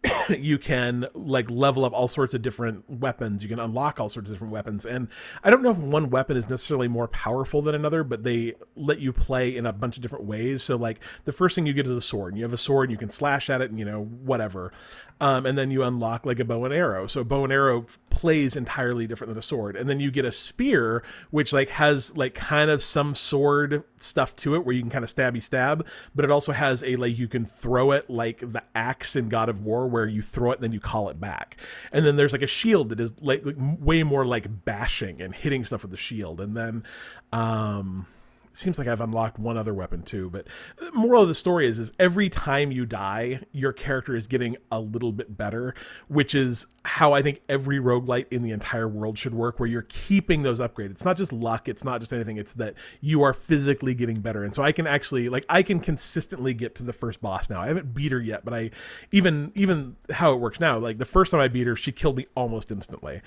you 0.31 0.59
can 0.59 1.07
like 1.15 1.51
level 1.51 1.85
up 1.85 1.93
all 1.93 2.09
sorts 2.09 2.35
of 2.35 2.43
different 2.43 2.89
weapons. 2.89 3.43
You 3.43 3.49
can 3.49 3.59
unlock 3.59 4.01
all 4.01 4.09
sorts 4.09 4.29
of 4.29 4.35
different 4.35 4.53
weapons. 4.53 4.87
And 4.87 5.09
I 5.45 5.51
don't 5.51 5.63
know 5.63 5.71
if 5.71 5.79
one 5.79 6.11
weapon 6.11 6.37
is 6.37 6.49
necessarily 6.49 6.89
more 6.89 7.09
powerful 7.09 7.63
than 7.63 7.75
another, 7.75 8.03
but 8.03 8.25
they 8.25 8.55
let 8.77 8.99
you 8.99 9.13
play 9.13 9.55
in 9.55 9.67
a 9.67 9.73
bunch 9.73 9.97
of 9.97 10.03
different 10.03 10.25
ways. 10.25 10.63
So 10.63 10.77
like 10.77 11.03
the 11.25 11.33
first 11.33 11.55
thing 11.55 11.67
you 11.67 11.73
get 11.73 11.87
is 11.87 11.97
a 11.97 12.01
sword. 12.01 12.33
And 12.33 12.39
you 12.39 12.45
have 12.45 12.53
a 12.53 12.59
sword 12.59 12.89
and 12.89 12.93
you 12.93 12.99
can 12.99 13.11
slash 13.11 13.51
at 13.51 13.61
it 13.61 13.71
and 13.71 13.79
you 13.79 13.85
know 13.85 14.05
whatever. 14.05 14.73
Um, 15.21 15.45
and 15.45 15.59
then 15.59 15.71
you 15.71 15.83
unlock 15.83 16.25
like 16.25 16.41
a 16.41 16.45
bow 16.45 16.65
and 16.65 16.73
arrow. 16.73 17.07
So 17.07 17.23
bow 17.25 17.45
and 17.45 17.53
arrow 17.53 17.85
plays 18.09 18.57
entirely 18.57 19.07
different 19.07 19.29
than 19.29 19.39
a 19.39 19.43
sword. 19.43 19.77
And 19.77 19.89
then 19.89 20.01
you 20.01 20.11
get 20.11 20.25
a 20.25 20.33
spear, 20.33 21.03
which 21.31 21.53
like 21.53 21.69
has 21.69 22.17
like 22.17 22.35
kind 22.35 22.71
of 22.71 22.83
some 22.83 23.15
sword 23.15 23.85
stuff 23.99 24.35
to 24.37 24.55
it 24.55 24.65
where 24.65 24.75
you 24.75 24.81
can 24.81 24.91
kind 24.91 25.05
of 25.05 25.15
stabby 25.15 25.43
stab, 25.43 25.87
but 26.15 26.25
it 26.25 26.31
also 26.31 26.53
has 26.53 26.83
a 26.83 26.97
like 26.97 27.19
you 27.19 27.29
can 27.29 27.45
throw 27.45 27.93
it 27.93 28.09
like 28.09 28.39
the 28.41 28.63
axe 28.75 29.15
in 29.15 29.29
God 29.29 29.49
of 29.49 29.61
War 29.61 29.87
where 29.87 30.07
you 30.07 30.23
throw 30.23 30.53
it 30.53 30.57
and 30.57 30.65
then 30.65 30.73
you 30.73 30.81
call 30.81 31.11
it 31.11 31.21
back. 31.21 31.57
And 31.93 32.07
then 32.07 32.17
there's 32.17 32.33
like 32.33 32.43
a 32.43 32.47
shield 32.47 32.89
that 32.89 33.01
is 33.01 33.15
like, 33.21 33.45
like 33.45 33.57
way 33.59 34.03
more 34.03 34.25
like 34.25 34.65
bashing 34.65 35.21
and 35.21 35.35
hitting 35.35 35.65
stuff 35.65 35.83
with 35.83 35.91
the 35.91 35.97
shield. 35.97 36.41
And 36.41 36.57
then 36.57 36.85
um 37.33 38.07
seems 38.53 38.79
like 38.79 38.89
I've 38.89 39.01
unlocked 39.01 39.39
one 39.39 39.57
other 39.57 39.75
weapon 39.75 40.03
too. 40.03 40.31
But 40.31 40.47
moral 40.93 41.23
of 41.23 41.29
the 41.29 41.35
story 41.35 41.67
is, 41.67 41.79
is 41.79 41.93
every 41.99 42.29
time 42.29 42.73
you 42.73 42.87
die, 42.87 43.41
your 43.53 43.73
character 43.73 44.17
is 44.17 44.27
getting 44.27 44.57
a 44.71 44.81
little 44.81 45.13
bit 45.13 45.37
better, 45.37 45.75
which 46.09 46.35
is 46.35 46.67
how 46.85 47.13
I 47.13 47.23
think 47.23 47.43
every 47.49 47.79
roguelite 47.79 48.27
in 48.31 48.43
the 48.43 48.51
entire 48.51 48.89
world 48.89 49.19
should 49.19 49.35
work, 49.35 49.61
where 49.61 49.69
you're 49.69 49.87
keeping 49.89 50.43
those 50.43 50.61
upgrades. 50.61 50.91
It's 50.91 51.05
not 51.05 51.17
just 51.17 51.33
luck, 51.33 51.69
it's 51.69 51.85
not 51.85 52.01
just 52.01 52.13
anything, 52.13 52.37
it's 52.37 52.55
that 52.55 52.75
you 53.01 53.23
are 53.23 53.33
physically 53.33 53.95
getting 53.95 54.21
better. 54.21 54.45
And 54.45 54.55
so 54.55 54.63
I 54.63 54.73
can 54.73 54.87
actually 54.87 55.29
like 55.29 55.45
I 55.49 55.63
can 55.63 55.81
consistently 55.81 56.55
get 56.55 56.75
to 56.77 56.83
the 56.83 56.93
first 56.93 57.21
boss 57.21 57.51
now. 57.51 57.61
I 57.61 57.69
haven't 57.69 57.95
beat 57.95 58.13
her 58.13 58.21
yet, 58.21 58.45
but 58.45 58.55
I 58.55 58.71
even 59.13 59.53
even 59.55 59.97
how 60.11 60.33
it 60.33 60.37
works 60.37 60.61
now, 60.61 60.79
like 60.79 60.99
the 60.99 61.05
first 61.05 61.31
time 61.31 61.41
I 61.41 61.49
beat 61.49 61.67
her, 61.67 61.77
she 61.77 61.93
killed 61.93 62.17
me 62.17 62.27
almost 62.35 62.71
instantly. 62.71 63.23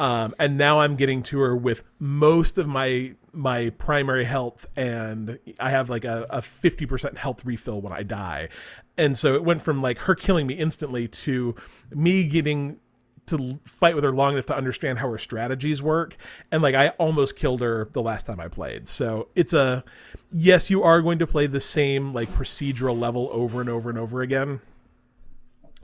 Um, 0.00 0.34
and 0.38 0.56
now 0.56 0.80
I'm 0.80 0.94
getting 0.96 1.22
to 1.24 1.40
her 1.40 1.56
with 1.56 1.82
most 1.98 2.58
of 2.58 2.68
my 2.68 3.14
my 3.32 3.70
primary 3.70 4.24
health, 4.24 4.66
and 4.76 5.38
I 5.60 5.70
have 5.70 5.90
like 5.90 6.04
a, 6.04 6.26
a 6.30 6.38
50% 6.38 7.16
health 7.16 7.44
refill 7.44 7.80
when 7.80 7.92
I 7.92 8.02
die. 8.02 8.48
And 8.96 9.16
so 9.16 9.34
it 9.34 9.44
went 9.44 9.62
from 9.62 9.80
like 9.80 9.98
her 9.98 10.14
killing 10.14 10.46
me 10.46 10.54
instantly 10.54 11.08
to 11.08 11.54
me 11.90 12.28
getting 12.28 12.80
to 13.28 13.60
fight 13.64 13.94
with 13.94 14.04
her 14.04 14.12
long 14.12 14.34
enough 14.34 14.46
to 14.46 14.56
understand 14.56 14.98
how 14.98 15.08
her 15.10 15.18
strategies 15.18 15.82
work. 15.82 16.16
And 16.50 16.62
like 16.62 16.74
i 16.74 16.88
almost 16.90 17.36
killed 17.36 17.60
her 17.60 17.88
the 17.92 18.02
last 18.02 18.26
time 18.26 18.40
i 18.40 18.48
played. 18.48 18.88
So 18.88 19.28
it's 19.34 19.52
a 19.52 19.84
yes 20.32 20.70
you 20.70 20.82
are 20.82 21.00
going 21.00 21.18
to 21.20 21.26
play 21.26 21.46
the 21.46 21.60
same 21.60 22.12
like 22.12 22.28
procedural 22.30 22.98
level 22.98 23.28
over 23.32 23.60
and 23.60 23.70
over 23.70 23.88
and 23.88 23.98
over 23.98 24.22
again. 24.22 24.60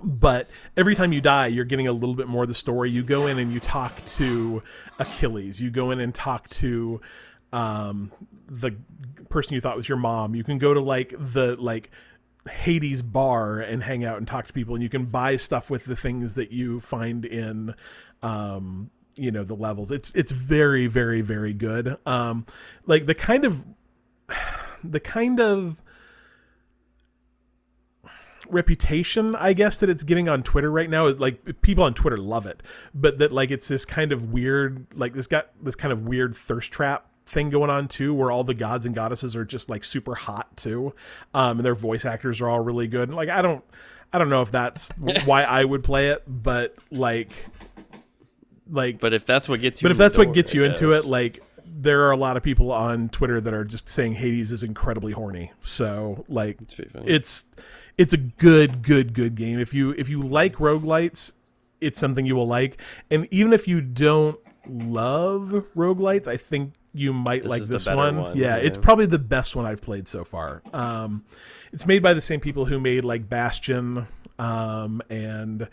But 0.03 0.49
every 0.77 0.95
time 0.95 1.13
you 1.13 1.21
die 1.21 1.47
you're 1.47 1.65
getting 1.65 1.87
a 1.87 1.93
little 1.93 2.15
bit 2.15 2.27
more 2.27 2.43
of 2.43 2.49
the 2.49 2.55
story. 2.55 2.91
You 2.91 3.05
go 3.05 3.27
in 3.27 3.39
and 3.39 3.53
you 3.53 3.61
talk 3.61 4.05
to 4.07 4.63
achilles. 4.99 5.61
You 5.61 5.71
go 5.71 5.91
in 5.91 6.01
and 6.01 6.15
talk 6.15 6.49
to 6.49 7.01
um, 7.55 8.13
the 8.49 8.73
person 9.29 9.55
you 9.55 9.61
thought 9.61 9.77
was 9.77 9.89
your 9.89 9.99
mom 9.99 10.35
you 10.35 10.45
can 10.45 10.59
go 10.59 10.75
to 10.75 10.81
like 10.81 11.15
the 11.19 11.57
like 11.61 11.91
hades 12.49 13.01
bar 13.01 13.61
and 13.61 13.83
hang 13.83 14.05
out 14.05 14.19
and 14.19 14.27
talk 14.27 14.47
to 14.47 14.53
people 14.53 14.75
and 14.75 14.83
you 14.83 14.89
can 14.89 15.07
buy 15.07 15.37
stuff 15.37 15.71
with 15.71 15.87
the 15.87 15.97
things 15.97 16.35
that 16.35 16.51
you 16.51 16.81
find 16.81 17.25
in 17.25 17.75
um, 18.23 18.91
you 19.17 19.31
know 19.31 19.45
the 19.45 19.55
levels. 19.55 19.91
It's 19.91 20.13
it's 20.15 20.33
very 20.33 20.87
very 20.87 21.21
very 21.21 21.55
good. 21.55 21.97
Um 22.07 22.47
like 22.87 23.07
the 23.07 23.15
kind 23.15 23.45
of 23.45 23.67
the 24.85 25.01
kind 25.01 25.41
of 25.41 25.83
reputation 28.51 29.35
i 29.37 29.55
guess 29.55 29.79
that 29.79 29.89
it's 29.89 30.03
getting 30.03 30.29
on 30.29 30.43
twitter 30.43 30.71
right 30.71 30.91
now 30.91 31.09
like 31.15 31.63
people 31.63 31.83
on 31.83 31.95
twitter 31.95 32.19
love 32.19 32.45
it 32.45 32.63
but 32.95 33.17
that 33.17 33.33
like 33.33 33.51
it's 33.51 33.69
this 33.69 33.87
kind 33.87 34.13
of 34.13 34.33
weird 34.33 34.87
like 34.95 35.15
this 35.15 35.27
got 35.27 35.51
this 35.65 35.75
kind 35.75 35.91
of 35.95 36.03
weird 36.03 36.37
thirst 36.37 36.71
trap 36.71 37.07
thing 37.27 37.51
going 37.51 37.70
on 37.70 37.89
too 37.89 38.12
where 38.14 38.31
all 38.31 38.45
the 38.45 38.55
gods 38.55 38.85
and 38.85 38.95
goddesses 38.95 39.35
are 39.35 39.45
just 39.45 39.70
like 39.70 39.85
super 39.85 40.14
hot 40.14 40.55
too 40.57 40.95
um 41.33 41.59
and 41.59 41.64
their 41.64 41.75
voice 41.75 42.05
actors 42.05 42.41
are 42.41 42.49
all 42.49 42.61
really 42.61 42.87
good. 42.87 43.09
And 43.09 43.16
like 43.16 43.29
i 43.31 43.41
don't 43.41 43.64
i 44.12 44.18
don't 44.18 44.29
know 44.29 44.43
if 44.43 44.51
that's 44.51 44.91
why 45.25 45.43
i 45.43 45.64
would 45.64 45.83
play 45.83 46.09
it 46.09 46.22
but 46.27 46.75
like 46.91 47.31
like 48.70 49.01
But 49.01 49.12
if 49.12 49.25
that's 49.27 49.49
what 49.49 49.61
gets 49.61 49.83
you, 49.83 49.87
but 49.87 49.93
if 49.93 49.99
that's 49.99 50.16
what 50.16 50.25
door, 50.25 50.35
gets 50.35 50.53
I 50.55 50.59
you 50.59 50.64
into 50.64 50.91
it 50.91 51.05
like 51.07 51.43
there 51.66 52.03
are 52.03 52.11
a 52.12 52.16
lot 52.16 52.37
of 52.37 52.43
people 52.43 52.72
on 52.72 53.09
twitter 53.09 53.41
that 53.41 53.53
are 53.53 53.64
just 53.64 53.89
saying 53.89 54.12
hades 54.14 54.53
is 54.53 54.62
incredibly 54.62 55.12
horny. 55.12 55.53
So 55.61 56.25
like 56.29 56.59
It's 56.61 56.75
it's 57.07 57.45
it's 57.97 58.12
a 58.12 58.18
good 58.18 58.83
good 58.83 59.14
good 59.14 59.35
game. 59.35 59.59
If 59.59 59.72
you 59.75 59.91
if 59.93 60.09
you 60.09 60.22
like 60.22 60.57
roguelites 60.57 61.33
it's 61.81 61.99
something 62.01 62.25
you 62.25 62.35
will 62.35 62.47
like. 62.47 62.81
And 63.11 63.29
even 63.31 63.53
if 63.53 63.68
you 63.68 63.81
don't 63.81 64.39
love 64.66 65.66
roguelites 65.77 66.27
i 66.27 66.37
think 66.37 66.72
you 66.95 67.13
might 67.13 67.43
This 67.43 67.51
like 67.51 67.63
this 67.65 67.87
one. 67.87 68.17
one, 68.17 68.37
yeah, 68.37 68.57
it's 68.57 68.79
probably 68.79 69.07
the 69.07 69.19
best 69.19 69.57
one 69.57 69.67
i've 69.67 69.83
played 69.83 70.07
so 70.07 70.25
far 70.25 70.63
um 70.73 71.25
it's 71.73 71.87
made 71.87 72.03
by 72.03 72.15
the 72.15 72.21
same 72.21 72.41
people 72.41 72.65
who 72.67 72.79
made 72.81 73.05
like 73.05 73.29
bastion 73.29 74.07
um 74.39 75.03
and 75.11 75.69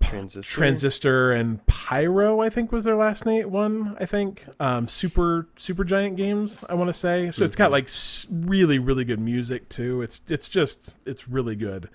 transistor. 0.00 0.54
transistor 0.54 1.32
and 1.32 1.64
pyro 1.66 2.40
i 2.40 2.48
think 2.48 2.72
was 2.72 2.84
their 2.84 2.96
last 2.96 3.26
name 3.26 3.50
one 3.50 3.96
i 4.00 4.06
think 4.06 4.44
um 4.58 4.88
super 4.88 5.46
super 5.56 5.84
giant 5.84 6.16
games 6.16 6.64
i 6.70 6.74
want 6.74 6.88
to 6.88 6.92
say 6.92 7.30
so 7.30 7.44
it's 7.44 7.54
got 7.56 7.70
like 7.70 7.88
really 8.30 8.78
really 8.78 9.04
good 9.04 9.20
music 9.20 9.68
too 9.68 10.00
it's 10.00 10.22
it's 10.28 10.48
just 10.48 10.94
it's 11.04 11.28
really 11.28 11.54
good 11.54 11.88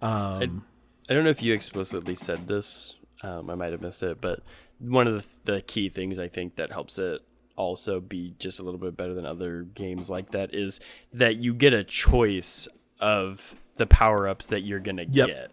um 0.00 0.64
I 1.10 1.14
don't 1.14 1.24
know 1.24 1.30
if 1.30 1.42
you 1.42 1.52
explicitly 1.52 2.14
said 2.14 2.46
this. 2.46 2.94
Um, 3.24 3.50
I 3.50 3.56
might 3.56 3.72
have 3.72 3.82
missed 3.82 4.04
it, 4.04 4.20
but 4.20 4.38
one 4.78 5.08
of 5.08 5.42
the, 5.42 5.52
the 5.54 5.60
key 5.60 5.88
things 5.88 6.18
I 6.18 6.28
think 6.28 6.56
that 6.56 6.70
helps 6.70 6.96
it 6.96 7.20
also 7.56 8.00
be 8.00 8.34
just 8.38 8.58
a 8.58 8.62
little 8.62 8.80
bit 8.80 8.96
better 8.96 9.14
than 9.14 9.26
other 9.26 9.62
games 9.74 10.08
like 10.10 10.30
that 10.30 10.54
is 10.54 10.80
that 11.12 11.36
you 11.36 11.54
get 11.54 11.72
a 11.72 11.84
choice 11.84 12.66
of 13.00 13.54
the 13.76 13.86
power 13.86 14.28
ups 14.28 14.46
that 14.46 14.60
you're 14.60 14.80
gonna 14.80 15.06
Yep. 15.10 15.26
get. 15.26 15.50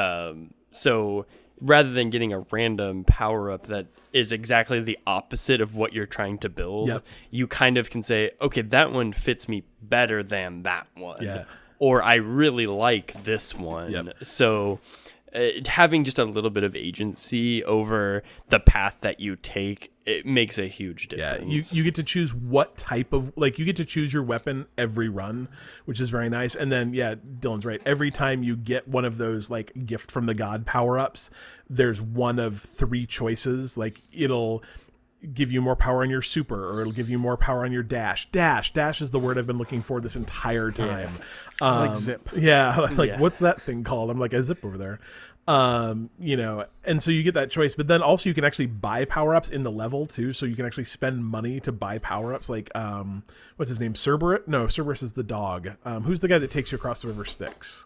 Um, 0.00 0.54
so 0.70 1.26
rather 1.60 1.90
than 1.92 2.10
getting 2.10 2.32
a 2.32 2.40
random 2.50 3.04
power 3.04 3.50
up 3.50 3.68
that 3.68 3.86
is 4.12 4.32
exactly 4.32 4.80
the 4.80 4.98
opposite 5.06 5.60
of 5.60 5.76
what 5.76 5.92
you're 5.92 6.06
trying 6.06 6.38
to 6.38 6.48
build, 6.48 6.88
Yep. 6.88 7.04
you 7.30 7.46
kind 7.46 7.78
of 7.78 7.90
can 7.90 8.02
say, 8.02 8.30
okay, 8.40 8.62
that 8.62 8.92
one 8.92 9.12
fits 9.12 9.48
me 9.48 9.62
better 9.82 10.22
than 10.22 10.62
that 10.64 10.86
one 10.94 11.22
Yeah. 11.22 11.44
or 11.78 12.02
I 12.02 12.16
really 12.16 12.66
like 12.66 13.24
this 13.24 13.54
one. 13.54 13.90
Yep. 13.92 14.16
So 14.24 14.80
Uh, 15.34 15.48
having 15.66 16.04
just 16.04 16.18
a 16.18 16.24
little 16.24 16.50
bit 16.50 16.62
of 16.62 16.76
agency 16.76 17.64
over 17.64 18.22
the 18.50 18.60
path 18.60 18.98
that 19.00 19.18
you 19.18 19.36
take, 19.36 19.92
it 20.06 20.24
makes 20.24 20.58
a 20.58 20.66
huge 20.66 21.08
difference. 21.08 21.42
yeah 21.44 21.50
you 21.50 21.62
you 21.70 21.82
get 21.82 21.94
to 21.94 22.02
choose 22.02 22.34
what 22.34 22.76
type 22.76 23.12
of 23.12 23.32
like 23.36 23.58
you 23.58 23.64
get 23.64 23.74
to 23.76 23.84
choose 23.84 24.12
your 24.12 24.22
weapon 24.22 24.66
every 24.76 25.08
run 25.08 25.48
which 25.86 26.00
is 26.00 26.10
very 26.10 26.28
nice. 26.28 26.54
And 26.54 26.70
then 26.70 26.94
yeah 26.94 27.14
dylan's 27.14 27.64
right. 27.66 27.80
Every 27.86 28.10
time 28.10 28.42
you 28.42 28.56
get 28.56 28.86
one 28.86 29.04
of 29.04 29.18
those 29.18 29.50
like 29.50 29.72
gift 29.86 30.10
from 30.10 30.26
the 30.26 30.34
god 30.34 30.66
power-ups 30.66 31.30
there's 31.68 32.00
one 32.00 32.38
of 32.38 32.60
three 32.60 33.06
choices. 33.06 33.76
Like 33.78 34.02
it'll 34.12 34.62
give 35.32 35.50
you 35.50 35.60
more 35.62 35.76
power 35.76 36.02
on 36.02 36.10
your 36.10 36.22
super 36.22 36.70
or 36.72 36.80
it'll 36.82 36.92
give 36.92 37.08
you 37.08 37.18
more 37.18 37.36
power 37.36 37.64
on 37.64 37.72
your 37.72 37.82
dash. 37.82 38.30
Dash 38.30 38.72
dash 38.72 39.00
is 39.00 39.10
the 39.10 39.18
word 39.18 39.38
i've 39.38 39.46
been 39.46 39.58
looking 39.58 39.80
for 39.82 40.00
this 40.00 40.16
entire 40.16 40.70
time. 40.70 41.08
Um, 41.60 41.88
Like 41.88 41.96
zip. 41.96 42.28
yeah 42.36 42.76
like 42.96 43.10
Yeah. 43.10 43.20
what's 43.20 43.38
that 43.38 43.62
thing 43.62 43.84
called? 43.84 44.10
I'm 44.10 44.18
like 44.18 44.32
a 44.32 44.42
zip 44.42 44.64
over 44.64 44.76
there. 44.78 45.00
Um 45.46 46.08
you 46.18 46.36
know 46.38 46.64
and 46.84 47.02
so 47.02 47.10
you 47.10 47.22
get 47.22 47.34
that 47.34 47.50
choice 47.50 47.74
but 47.74 47.86
then 47.86 48.00
also 48.02 48.28
you 48.30 48.34
can 48.34 48.44
actually 48.44 48.66
buy 48.66 49.04
power-ups 49.04 49.50
in 49.50 49.62
the 49.62 49.70
level 49.70 50.06
too 50.06 50.32
so 50.32 50.46
you 50.46 50.56
can 50.56 50.64
actually 50.64 50.84
spend 50.86 51.22
money 51.24 51.60
to 51.60 51.70
buy 51.72 51.98
power-ups 51.98 52.48
like 52.48 52.70
um 52.74 53.24
what's 53.56 53.68
his 53.68 53.78
name? 53.78 53.94
Cerberus? 53.94 54.40
No 54.46 54.66
cerberus 54.68 55.02
is 55.02 55.12
the 55.12 55.22
dog. 55.22 55.70
Um 55.84 56.04
who's 56.04 56.20
the 56.20 56.28
guy 56.28 56.38
that 56.38 56.50
takes 56.50 56.72
you 56.72 56.76
across 56.76 57.02
the 57.02 57.08
river 57.08 57.24
styx? 57.26 57.84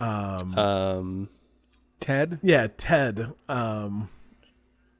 Um, 0.00 1.28
Ted. 2.00 2.38
yeah 2.42 2.68
ted. 2.76 3.32
Um 3.48 4.08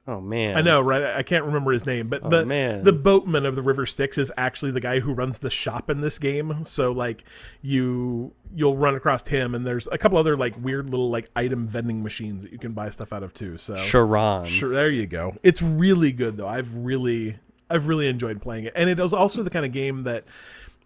Oh 0.09 0.19
man. 0.19 0.57
I 0.57 0.61
know, 0.61 0.81
right? 0.81 1.03
I 1.15 1.21
can't 1.21 1.45
remember 1.45 1.71
his 1.71 1.85
name, 1.85 2.07
but 2.07 2.21
Oh, 2.23 2.29
the 2.29 2.45
man. 2.45 2.83
the 2.83 2.91
boatman 2.93 3.45
of 3.45 3.55
the 3.55 3.61
River 3.61 3.85
Styx 3.85 4.17
is 4.17 4.31
actually 4.37 4.71
the 4.71 4.79
guy 4.79 4.99
who 5.01 5.13
runs 5.13 5.39
the 5.39 5.49
shop 5.51 5.89
in 5.89 6.01
this 6.01 6.17
game. 6.17 6.65
So 6.65 6.91
like 6.91 7.23
you 7.61 8.33
you'll 8.55 8.75
run 8.77 8.95
across 8.95 9.27
him, 9.27 9.53
and 9.53 9.67
there's 9.67 9.87
a 9.91 9.97
couple 9.97 10.17
other 10.17 10.35
like 10.35 10.55
weird 10.59 10.89
little 10.89 11.09
like 11.11 11.29
item 11.35 11.67
vending 11.67 12.01
machines 12.01 12.41
that 12.43 12.51
you 12.51 12.57
can 12.57 12.71
buy 12.71 12.89
stuff 12.89 13.13
out 13.13 13.21
of 13.21 13.33
too. 13.33 13.57
So 13.57 13.75
Charon. 13.77 14.45
Sure, 14.45 14.73
there 14.73 14.89
you 14.89 15.05
go. 15.05 15.35
It's 15.43 15.61
really 15.61 16.11
good 16.11 16.37
though. 16.37 16.47
I've 16.47 16.73
really 16.75 17.37
I've 17.69 17.87
really 17.87 18.07
enjoyed 18.07 18.41
playing 18.41 18.63
it. 18.65 18.73
And 18.75 18.89
it 18.89 18.99
is 18.99 19.13
also 19.13 19.43
the 19.43 19.51
kind 19.51 19.65
of 19.65 19.71
game 19.71 20.03
that 20.05 20.23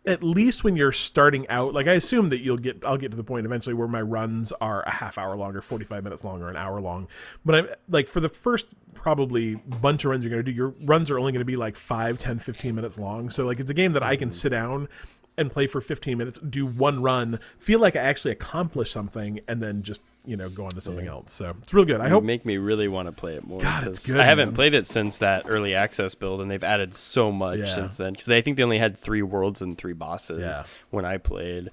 at 0.06 0.22
least 0.22 0.64
when 0.64 0.76
you're 0.76 0.92
starting 0.92 1.48
out, 1.48 1.74
like 1.74 1.88
I 1.88 1.94
assume 1.94 2.30
that 2.30 2.40
you'll 2.40 2.58
get 2.58 2.84
I'll 2.86 2.98
get 2.98 3.12
to 3.12 3.18
the 3.18 3.24
point 3.24 3.46
eventually 3.46 3.74
where 3.74 3.88
my 3.88 4.02
runs 4.02 4.52
are 4.54 4.84
a 4.84 4.92
half 4.92 5.18
hour 5.18 5.36
long 5.36 5.56
or 5.56 5.62
45 5.62 6.04
minutes 6.04 6.24
long 6.24 6.42
or 6.42 6.50
an 6.50 6.58
hour 6.58 6.82
long. 6.82 7.08
But 7.46 7.56
I'm 7.56 7.68
like 7.88 8.08
for 8.08 8.20
the 8.20 8.30
first 8.30 8.68
probably 8.94 9.56
bunch 9.56 10.04
of 10.04 10.12
runs 10.12 10.24
you're 10.24 10.32
going 10.32 10.44
to 10.44 10.52
do, 10.52 10.56
your 10.56 10.74
runs 10.84 11.10
are 11.10 11.20
only 11.20 11.32
going 11.32 11.40
to 11.40 11.46
be 11.46 11.56
like 11.56 11.76
5, 11.76 12.18
10, 12.18 12.40
15 12.40 12.76
minutes 12.76 13.00
long. 13.00 13.30
So 13.30 13.46
like 13.46 13.60
it's 13.60 13.72
a 13.72 13.74
game 13.74 13.94
that 13.94 14.04
I 14.04 14.16
can 14.16 14.30
mm-hmm. 14.30 14.34
sit 14.34 14.50
down 14.50 14.90
and 15.38 15.52
play 15.52 15.68
for 15.68 15.82
15 15.82 16.18
minutes, 16.18 16.38
do 16.40 16.66
one 16.66 17.02
run, 17.02 17.40
feel 17.58 17.80
like 17.80 17.96
I 17.96 18.00
actually 18.00 18.32
accomplished 18.32 18.92
something 18.92 19.40
and 19.48 19.64
then 19.64 19.82
just, 19.82 20.02
you 20.26 20.38
know, 20.38 20.50
go 20.50 20.64
on 20.66 20.72
to 20.72 20.82
something 20.82 21.08
else. 21.08 21.34
So 21.34 21.54
it's 21.62 21.74
real 21.74 21.86
good. 21.86 22.00
I 22.02 22.06
You 22.06 22.12
hope 22.12 22.24
make 22.24 22.46
me 22.46 22.58
really 22.58 22.88
want 22.88 23.08
to 23.08 23.12
play 23.12 23.36
it 23.36 23.46
more. 23.46 23.60
God, 23.60 23.86
it's 23.86 24.00
good, 24.00 24.20
I 24.20 24.26
haven't 24.26 24.50
man. 24.50 24.56
played 24.56 24.74
it 24.74 24.88
since 24.88 25.18
that 25.18 25.44
early 25.48 25.76
access 25.76 26.16
build, 26.16 26.40
and 26.42 26.50
they've 26.50 26.64
added 26.64 26.94
so 26.96 27.32
much 27.32 27.60
Yeah. 27.60 27.66
since 27.66 27.98
then. 27.98 28.14
Because 28.14 28.30
I 28.30 28.42
think 28.42 28.58
they 28.58 28.64
only 28.64 28.78
had 28.80 28.98
three 28.98 29.22
worlds 29.22 29.62
and 29.62 29.78
three 29.78 29.94
bosses 29.94 30.40
Yeah. 30.40 30.64
when 30.92 31.06
I 31.06 31.18
played. 31.18 31.70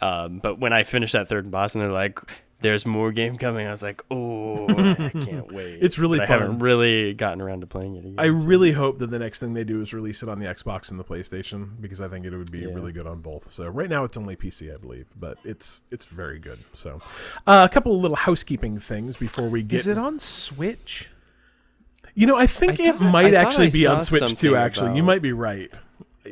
Um, 0.00 0.38
but 0.38 0.58
when 0.58 0.72
I 0.72 0.82
finished 0.82 1.12
that 1.12 1.28
third 1.28 1.50
boss, 1.50 1.74
and 1.74 1.80
they're 1.82 1.92
like, 1.92 2.18
"There's 2.62 2.86
more 2.86 3.12
game 3.12 3.36
coming," 3.36 3.66
I 3.66 3.70
was 3.72 3.82
like, 3.82 4.02
"Oh, 4.10 4.66
I 4.68 5.10
can't 5.24 5.52
wait!" 5.52 5.78
It's 5.82 5.98
really 5.98 6.18
But 6.18 6.30
I 6.30 6.32
haven't 6.38 6.60
really 6.60 7.12
gotten 7.14 7.40
around 7.40 7.60
to 7.60 7.66
playing 7.66 7.96
it. 7.96 8.00
Again, 8.06 8.14
I 8.18 8.26
so- 8.28 8.32
really 8.46 8.72
hope 8.72 8.98
that 8.98 9.10
the 9.10 9.18
next 9.18 9.40
thing 9.40 9.52
they 9.54 9.64
do 9.64 9.80
is 9.82 9.92
release 9.92 10.22
it 10.22 10.28
on 10.28 10.38
the 10.38 10.46
Xbox 10.46 10.90
and 10.90 10.98
the 10.98 11.04
PlayStation 11.04 11.80
because 11.80 12.00
I 12.00 12.08
think 12.08 12.24
it 12.24 12.34
would 12.36 12.50
be 12.50 12.60
Yeah. 12.60 12.68
really 12.74 12.92
good 12.92 13.06
on 13.06 13.20
both. 13.20 13.50
So 13.50 13.66
right 13.68 13.90
now 13.90 14.04
it's 14.04 14.16
only 14.16 14.36
PC, 14.36 14.72
I 14.72 14.76
believe, 14.78 15.06
but 15.18 15.38
it's 15.44 15.82
it's 15.90 16.06
very 16.06 16.38
good. 16.38 16.58
So 16.72 16.98
uh, 17.46 17.66
a 17.70 17.72
couple 17.72 17.94
of 17.94 18.00
little 18.00 18.16
housekeeping 18.16 18.78
things 18.78 19.16
before 19.18 19.48
we 19.48 19.62
get. 19.62 19.80
Is 19.80 19.86
it 19.86 19.98
on 19.98 20.18
Switch? 20.18 21.08
You 22.14 22.26
know, 22.26 22.36
I 22.36 22.46
think 22.46 22.78
I 22.80 22.88
it 22.90 22.96
thought- 22.96 23.10
might 23.10 23.34
I 23.34 23.38
actually 23.38 23.68
I 23.68 23.70
be 23.70 23.86
on 23.86 24.02
Switch 24.02 24.20
too. 24.22 24.28
something 24.28 24.54
Actually, 24.54 24.96
you 24.96 25.02
might 25.02 25.22
be 25.22 25.32
right. 25.32 25.70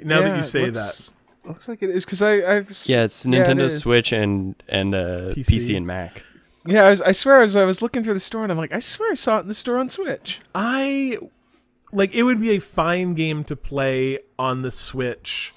Now 0.04 0.20
that 0.20 0.26
Yeah, 0.28 0.34
you 0.34 0.40
it 0.40 0.44
say 0.44 0.70
looks- 0.70 1.12
Looks 1.44 1.68
like 1.68 1.82
it 1.82 1.90
is 1.90 2.04
because 2.04 2.22
I 2.22 2.56
I've 2.56 2.70
Yeah, 2.84 3.04
it's 3.04 3.24
Yeah, 3.24 3.40
it 3.40 3.46
Nintendo. 3.46 3.70
Switch 3.70 4.12
and 4.12 4.54
and 4.68 4.94
uh, 4.94 5.32
PC. 5.34 5.46
PC. 5.46 5.76
and 5.76 5.86
Mac. 5.86 6.22
yeah 6.66 6.84
I, 6.84 6.90
was, 6.90 7.00
I 7.00 7.12
swear 7.12 7.40
as 7.40 7.56
I 7.56 7.64
was 7.64 7.80
looking 7.80 8.04
through 8.04 8.14
the 8.14 8.20
store 8.20 8.42
and 8.42 8.52
I'm 8.52 8.58
like 8.58 8.72
I 8.72 8.80
swear 8.80 9.10
I 9.12 9.14
saw 9.14 9.38
it 9.38 9.42
in 9.42 9.48
the 9.48 9.54
store 9.54 9.78
on 9.78 9.88
Switch. 9.88 10.40
I 10.54 11.18
like 11.92 12.14
it 12.14 12.22
would 12.22 12.40
be 12.40 12.50
a 12.50 12.58
fine 12.60 13.14
game 13.14 13.44
to 13.44 13.56
play 13.56 14.18
on 14.38 14.62
the 14.62 14.70
Switch, 14.70 15.54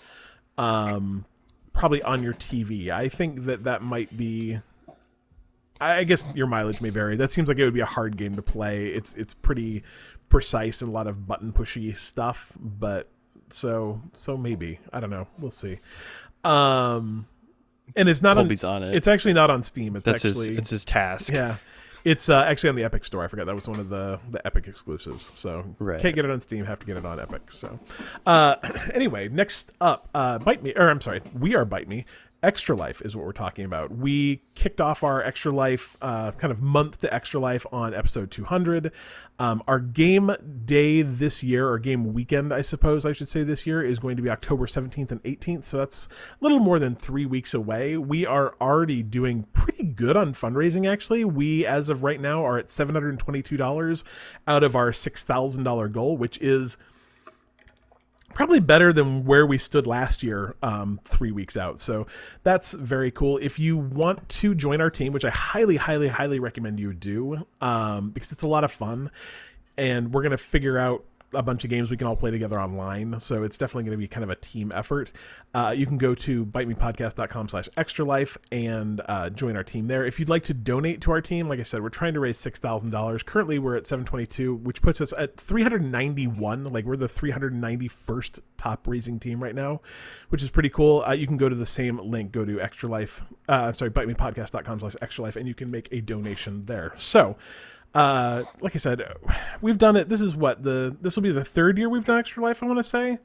um, 0.58 1.26
probably 1.74 2.02
on 2.02 2.24
your 2.24 2.34
TV. 2.34 2.90
I 2.90 3.10
think 3.10 3.46
that 3.46 3.66
that 3.66 3.82
might 3.82 4.16
be. 4.16 4.60
I 5.82 5.98
I 6.00 6.04
guess 6.06 6.26
your 6.34 6.48
mileage 6.48 6.82
may 6.82 6.90
vary. 6.90 7.18
That 7.18 7.32
seems 7.32 7.50
like 7.50 7.58
it 7.58 7.66
would 7.66 7.74
be 7.74 7.82
a 7.82 7.86
hard 7.86 8.18
game 8.18 8.36
to 8.36 8.42
play. 8.42 8.88
It's 8.88 9.16
it's 9.16 9.34
pretty 9.34 9.84
precise 10.30 10.82
and 10.82 10.90
a 10.90 10.94
lot 10.94 11.08
of 11.08 11.28
button 11.28 11.54
pushy 11.54 11.96
stuff, 11.96 12.54
but 12.60 13.10
so 13.54 14.02
so 14.14 14.36
maybe 14.38 14.80
I 14.92 15.00
don't 15.00 15.10
know. 15.10 15.28
We'll 15.40 15.52
see. 15.52 15.80
Um, 16.44 17.28
and 17.96 18.10
it's 18.10 18.22
not 18.22 18.36
Colby's 18.36 18.64
on. 18.64 18.84
on 18.84 18.90
it. 18.90 18.96
It's 18.96 19.08
actually 19.08 19.34
not 19.34 19.50
on 19.50 19.64
Steam. 19.64 19.96
It's 19.96 20.06
That's 20.06 20.26
actually 20.26 20.50
his. 20.50 20.58
It's 20.60 20.70
his 20.72 20.86
task. 20.86 21.32
yeah. 21.32 21.58
It's 22.06 22.28
uh, 22.28 22.42
actually 22.42 22.70
on 22.72 22.76
the 22.76 22.84
Epic 22.84 23.06
Store. 23.06 23.24
I 23.24 23.28
forgot 23.28 23.46
that 23.46 23.56
was 23.56 23.68
one 23.70 23.80
of 23.80 23.88
the 23.88 24.20
the 24.30 24.46
Epic 24.46 24.68
exclusives. 24.68 25.32
So 25.36 25.64
Right. 25.80 26.02
can't 26.02 26.16
get 26.16 26.26
it 26.26 26.32
on 26.32 26.42
Steam. 26.42 26.66
Have 26.66 26.80
to 26.80 26.86
get 26.86 26.98
it 26.98 27.06
on 27.06 27.20
Epic. 27.20 27.50
So 27.52 27.80
uh, 28.26 28.56
anyway, 28.94 29.30
next 29.30 29.72
up, 29.80 30.10
uh, 30.14 30.40
Bite 30.40 30.62
Me, 30.64 30.74
or 30.76 30.90
I'm 30.90 31.00
sorry, 31.00 31.22
we 31.38 31.56
are 31.56 31.64
Bite 31.64 31.88
Me. 31.88 32.06
Extra 32.44 32.76
Life 32.76 33.02
is 33.06 33.16
what 33.16 33.26
we're 33.26 33.32
talking 33.32 33.64
about. 33.64 33.96
We 33.96 34.44
kicked 34.54 34.82
off 34.82 35.02
our 35.02 35.24
Extra 35.24 35.54
Life 35.54 35.98
uh, 36.02 36.32
kind 36.32 36.52
of 36.52 36.62
month 36.62 37.00
to 37.00 37.14
Extra 37.14 37.40
Life 37.40 37.66
on 37.72 37.94
episode 37.94 38.32
200. 38.32 38.92
Um, 39.40 39.64
our 39.66 39.80
game 39.80 40.36
day 40.66 41.02
this 41.04 41.42
year, 41.42 41.70
or 41.70 41.80
game 41.80 42.14
weekend, 42.14 42.54
I 42.54 42.60
suppose 42.60 43.06
I 43.06 43.14
should 43.14 43.30
say 43.30 43.44
this 43.44 43.66
year, 43.66 43.82
is 43.82 43.98
going 43.98 44.18
to 44.18 44.22
be 44.22 44.30
October 44.30 44.66
17th 44.66 45.12
and 45.14 45.24
18th. 45.24 45.64
So 45.64 45.78
that's 45.78 46.08
a 46.08 46.44
little 46.44 46.60
more 46.60 46.80
than 46.80 46.96
three 46.96 47.26
weeks 47.26 47.54
away. 47.54 47.96
We 47.96 48.26
are 48.26 48.56
already 48.60 49.04
doing 49.04 49.48
pretty 49.54 49.84
good 49.86 50.18
on 50.18 50.34
fundraising, 50.34 50.86
actually. 50.86 51.24
We, 51.24 51.66
as 51.66 51.88
of 51.88 52.04
right 52.04 52.20
now, 52.20 52.46
are 52.46 52.60
at 52.60 52.68
$722 52.68 54.04
out 54.48 54.64
of 54.64 54.76
our 54.76 54.92
$6,000 54.92 55.92
goal, 55.94 56.18
which 56.18 56.38
is 56.40 56.76
probably 58.34 58.60
better 58.60 58.92
than 58.92 59.26
where 59.26 59.46
we 59.46 59.58
stood 59.58 59.88
last 59.88 60.24
year 60.24 60.56
um, 60.64 61.00
three 61.04 61.32
weeks 61.32 61.56
out. 61.56 61.80
So 61.80 62.08
that's 62.44 62.74
very 62.74 63.12
cool. 63.12 63.38
If 63.38 63.60
you 63.60 63.78
want 63.78 64.28
to 64.30 64.56
join 64.56 64.82
our 64.82 64.90
team 64.90 65.14
which 65.14 65.26
i 65.26 65.30
highly 65.30 65.78
highly 65.78 66.08
highly 66.08 66.40
recommend 66.40 66.80
you 66.80 66.94
do 66.94 67.46
um, 67.62 68.12
because 68.12 68.32
it's 68.32 68.44
a 68.44 68.48
lot 68.48 68.64
of 68.64 68.72
fun 68.72 69.12
and 69.78 70.14
we're 70.14 70.22
going 70.22 70.32
to 70.32 70.38
figure 70.38 70.78
out 70.78 71.04
a 71.34 71.44
bunch 71.44 71.64
of 71.64 71.70
games 71.70 71.92
we 71.92 71.98
can 71.98 72.08
all 72.08 72.16
play 72.16 72.32
together 72.32 72.60
online 72.60 73.20
so 73.20 73.44
it's 73.44 73.58
definitely 73.58 73.84
going 73.84 73.98
to 73.98 73.98
be 73.98 74.08
kind 74.08 74.24
of 74.24 74.30
a 74.30 74.36
team 74.36 74.72
effort. 74.74 75.12
Uh, 75.54 75.74
you 75.76 75.86
can 75.86 75.98
go 75.98 76.16
to 76.16 76.46
bitemepodcast.com 76.46 77.48
slash 77.50 77.70
extra 77.78 78.06
life 78.06 78.38
and 78.52 79.02
uh, 79.08 79.30
join 79.30 79.56
our 79.56 79.64
team 79.64 79.88
there. 79.88 80.06
If 80.06 80.20
you'd 80.20 80.30
like 80.30 80.44
to 80.44 80.54
donate 80.54 81.02
to 81.02 81.12
our 81.12 81.22
team 81.22 81.48
like 81.48 81.60
i 81.60 81.64
said 81.64 81.82
we're 81.82 81.90
trying 81.90 82.14
to 82.14 82.20
raise 82.20 82.38
$6000 82.38 83.26
currently 83.26 83.60
we're 83.60 83.76
at 83.76 83.88
722 83.88 84.56
which 84.56 84.82
puts 84.82 85.02
us 85.02 85.14
at 85.18 85.38
391 85.38 86.66
like 86.66 86.86
we're 86.86 86.96
the 86.96 87.08
391st 87.08 88.40
top 88.58 88.88
raising 88.88 89.20
team 89.20 89.42
right 89.42 89.56
now 89.56 89.82
which 90.30 90.44
is 90.44 90.50
pretty 90.50 90.70
cool. 90.70 91.04
Uh, 91.08 91.14
you 91.14 91.28
can 91.28 91.38
go 91.38 91.50
to 91.50 91.56
the 91.56 91.66
same 91.66 91.98
link. 91.98 92.32
Go 92.32 92.46
to 92.46 92.60
extra 92.62 92.90
life 92.90 93.24
uh, 93.50 93.66
i'm 93.68 93.74
sorry 93.74 93.92
bitemepodcast.com 93.92 94.80
slash 94.80 94.96
extra 95.02 95.24
life 95.24 95.36
and 95.36 95.48
you 95.48 95.54
can 95.54 95.70
make 95.70 95.88
a 95.92 96.02
donation 96.02 96.66
there. 96.66 96.94
So 96.98 97.38
uh, 97.94 98.44
like 98.60 98.76
I 98.76 98.80
said, 98.80 99.02
we've 99.62 99.78
done 99.78 99.96
it. 99.96 100.10
This 100.10 100.22
is 100.22 100.36
what 100.36 100.64
the 100.64 100.96
this 101.02 101.16
will 101.16 101.24
be 101.24 101.32
the 101.32 101.44
third 101.44 101.78
year 101.78 101.90
we've 101.90 102.06
done 102.06 102.20
Extra 102.20 102.44
Life. 102.44 102.64
I 102.64 102.66
want 102.66 102.80
to 102.80 102.84
say. 102.84 103.20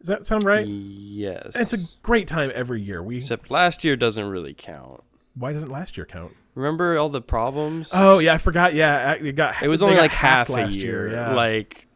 Does 0.00 0.08
that 0.08 0.26
sound 0.26 0.44
right? 0.44 0.66
Yes. 0.66 1.56
It's 1.56 1.72
a 1.72 1.78
great 2.02 2.28
time 2.28 2.52
every 2.54 2.82
year. 2.82 3.02
We 3.02 3.16
Except 3.18 3.50
last 3.50 3.84
year 3.84 3.96
doesn't 3.96 4.26
really 4.28 4.52
count. 4.52 5.02
why 5.34 5.54
doesn't 5.54 5.70
last 5.70 5.96
year 5.96 6.04
count? 6.04 6.32
Remember 6.54 6.98
all 6.98 7.08
the 7.08 7.22
problems? 7.22 7.90
Oh 7.94 8.18
yeah, 8.18 8.34
I 8.34 8.38
forgot. 8.38 8.74
Yeah, 8.74 9.12
it 9.12 9.32
got. 9.32 9.62
it 9.62 9.68
was 9.68 9.82
only 9.82 9.96
like 9.96 10.10
half 10.10 10.50
a 10.50 10.52
last 10.52 10.76
year. 10.76 11.10
Yeah, 11.10 11.32
Like, 11.34 11.88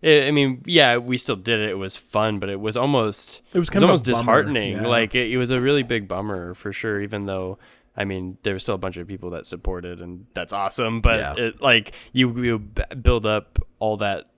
it, 0.00 0.26
I 0.28 0.30
mean, 0.30 0.62
yeah, 0.64 0.98
we 0.98 1.18
still 1.18 1.36
did 1.36 1.60
it. 1.60 1.70
It 1.70 1.78
was 1.78 1.96
fun, 1.96 2.38
but 2.38 2.48
it 2.48 2.60
was 2.60 2.76
almost 2.76 3.42
it 3.52 3.58
was 3.58 3.68
it 3.68 3.72
kind 3.72 3.82
was 3.82 3.82
of 3.82 3.90
almost 3.90 4.04
disheartening. 4.04 4.72
Yeah. 4.76 4.86
Like, 4.86 5.14
it, 5.14 5.30
it 5.32 5.36
was 5.36 5.50
a 5.50 5.60
really 5.60 5.82
big 5.82 6.06
bummer 6.06 6.54
for 6.54 6.72
sure. 6.72 7.02
Even 7.02 7.26
though, 7.26 7.58
I 7.96 8.04
mean, 8.04 8.36
there 8.42 8.54
was 8.54 8.62
still 8.62 8.74
a 8.74 8.78
bunch 8.78 8.96
of 8.96 9.06
people 9.08 9.30
that 9.30 9.46
supported, 9.46 10.00
and 10.00 10.26
that's 10.34 10.52
awesome. 10.52 11.00
But 11.00 11.20
Yeah. 11.20 11.34
it, 11.46 11.62
like, 11.62 11.92
you 12.12 12.30
you 12.42 12.58
build 12.58 13.24
up 13.26 13.58
all 13.78 13.96
that 13.98 14.30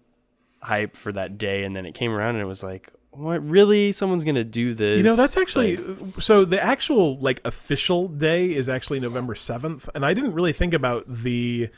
hype 0.63 0.97
for 0.97 1.13
that 1.13 1.39
day, 1.39 1.65
and 1.65 1.75
then 1.75 1.87
it 1.87 1.95
came 1.95 2.13
around, 2.13 2.37
and 2.37 2.43
it 2.43 2.47
was 2.47 2.63
like. 2.63 2.93
What 3.11 3.45
really? 3.49 3.91
Someone's 3.91 4.23
gonna 4.23 4.45
do 4.45 4.75
this? 4.75 4.99
You 4.99 5.03
know, 5.03 5.17
that's 5.17 5.37
actually 5.37 5.79
Like, 5.79 6.21
so 6.21 6.45
the 6.45 6.63
actual 6.63 7.17
like 7.17 7.41
official 7.45 8.07
day 8.07 8.55
is 8.55 8.69
actually 8.69 9.01
November 9.01 9.35
7th 9.35 9.89
and 9.95 10.07
I 10.07 10.15
didn't 10.15 10.35
really 10.35 10.53
think 10.53 10.73
about 10.73 11.05
the 11.09 11.69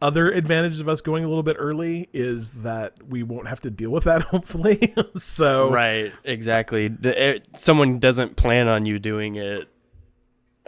other 0.00 0.30
advantages 0.30 0.78
of 0.80 0.88
us 0.88 1.00
going 1.00 1.24
a 1.24 1.26
little 1.28 1.42
bit 1.42 1.56
early 1.58 2.10
is 2.12 2.50
that 2.62 2.92
we 3.08 3.24
won't 3.24 3.48
have 3.48 3.60
to 3.62 3.70
deal 3.70 3.90
with 3.90 4.04
that 4.04 4.22
hopefully. 4.30 4.94
so 5.16 5.70
right 5.70 6.12
exactly 6.22 6.86
it- 7.02 7.06
eh, 7.06 7.38
someone 7.56 7.98
doesn't 7.98 8.36
plan 8.36 8.68
on 8.68 8.86
you 8.86 9.00
doing 9.00 9.34
it 9.34 9.66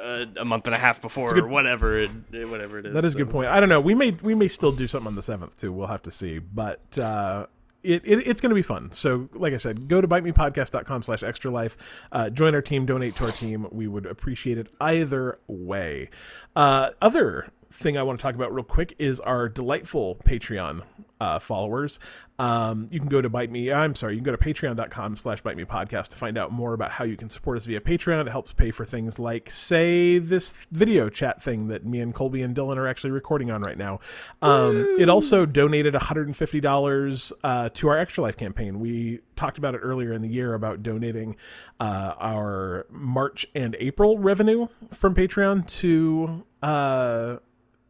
uh, 0.02 0.26
a 0.38 0.44
month 0.44 0.66
and 0.66 0.74
a 0.74 0.78
half 0.78 1.00
before 1.00 1.28
good- 1.28 1.44
or 1.44 1.48
whatever 1.48 1.98
it, 1.98 2.10
whatever 2.30 2.78
it 2.78 2.86
is 2.86 2.94
That 2.94 3.04
is 3.04 3.14
a 3.14 3.18
good 3.18 3.30
point. 3.30 3.48
I 3.48 3.60
don't 3.60 3.68
know. 3.68 3.80
We 3.80 3.94
may 3.94 4.10
we 4.10 4.34
may 4.34 4.48
still 4.48 4.72
do 4.72 4.86
something 4.86 5.06
on 5.08 5.14
the 5.14 5.22
seventh 5.22 5.56
too. 5.56 5.72
We'll 5.72 5.86
have 5.86 6.02
to 6.02 6.10
see. 6.10 6.38
But 6.38 6.98
uh, 6.98 7.46
it, 7.82 8.02
it 8.04 8.26
it's 8.26 8.40
going 8.40 8.50
to 8.50 8.54
be 8.56 8.62
fun. 8.62 8.92
So 8.92 9.28
like 9.32 9.52
I 9.54 9.58
said, 9.58 9.88
go 9.88 10.00
to 10.00 10.08
bitemepodcast.com 10.08 11.02
slash 11.02 11.22
extra 11.22 11.50
life. 11.50 11.76
Uh, 12.12 12.30
join 12.30 12.54
our 12.54 12.62
team. 12.62 12.84
Donate 12.86 13.16
to 13.16 13.26
our 13.26 13.32
team. 13.32 13.66
We 13.70 13.86
would 13.86 14.06
appreciate 14.06 14.58
it 14.58 14.68
either 14.80 15.38
way. 15.46 16.10
Uh, 16.54 16.90
other 17.00 17.48
thing 17.72 17.96
I 17.98 18.02
want 18.02 18.18
to 18.18 18.22
talk 18.22 18.34
about 18.34 18.54
real 18.54 18.64
quick 18.64 18.94
is 18.98 19.20
our 19.20 19.48
delightful 19.48 20.16
Patreon 20.26 20.82
uh, 21.20 21.38
followers. 21.38 21.98
Um, 22.38 22.88
you 22.90 23.00
can 23.00 23.08
go 23.08 23.22
to 23.22 23.30
bite 23.30 23.50
me. 23.50 23.72
I'm 23.72 23.94
sorry. 23.94 24.14
You 24.14 24.18
can 24.18 24.24
go 24.24 24.36
to 24.36 24.38
patreon.com 24.38 25.16
slash 25.16 25.40
bite 25.40 25.56
me 25.56 25.64
podcast 25.64 26.08
to 26.08 26.16
find 26.16 26.36
out 26.36 26.52
more 26.52 26.74
about 26.74 26.90
how 26.90 27.04
you 27.04 27.16
can 27.16 27.30
support 27.30 27.56
us 27.56 27.64
via 27.64 27.80
Patreon. 27.80 28.20
It 28.20 28.30
helps 28.30 28.52
pay 28.52 28.70
for 28.70 28.84
things 28.84 29.18
like, 29.18 29.50
say, 29.50 30.18
this 30.18 30.52
video 30.70 31.08
chat 31.08 31.42
thing 31.42 31.68
that 31.68 31.86
me 31.86 32.00
and 32.00 32.14
Colby 32.14 32.42
and 32.42 32.54
Dylan 32.54 32.76
are 32.76 32.86
actually 32.86 33.12
recording 33.12 33.50
on 33.50 33.62
right 33.62 33.78
now. 33.78 34.00
Um, 34.42 34.96
it 34.98 35.08
also 35.08 35.46
donated 35.46 35.94
$150 35.94 37.32
uh, 37.42 37.68
to 37.72 37.88
our 37.88 37.98
Extra 37.98 38.22
Life 38.22 38.36
campaign. 38.36 38.80
We 38.80 39.20
talked 39.34 39.56
about 39.56 39.74
it 39.74 39.78
earlier 39.78 40.12
in 40.12 40.20
the 40.20 40.28
year 40.28 40.52
about 40.52 40.82
donating 40.82 41.36
uh, 41.80 42.14
our 42.18 42.86
March 42.90 43.46
and 43.54 43.76
April 43.78 44.18
revenue 44.18 44.68
from 44.92 45.14
Patreon 45.14 45.66
to. 45.78 46.44
Uh, 46.62 47.36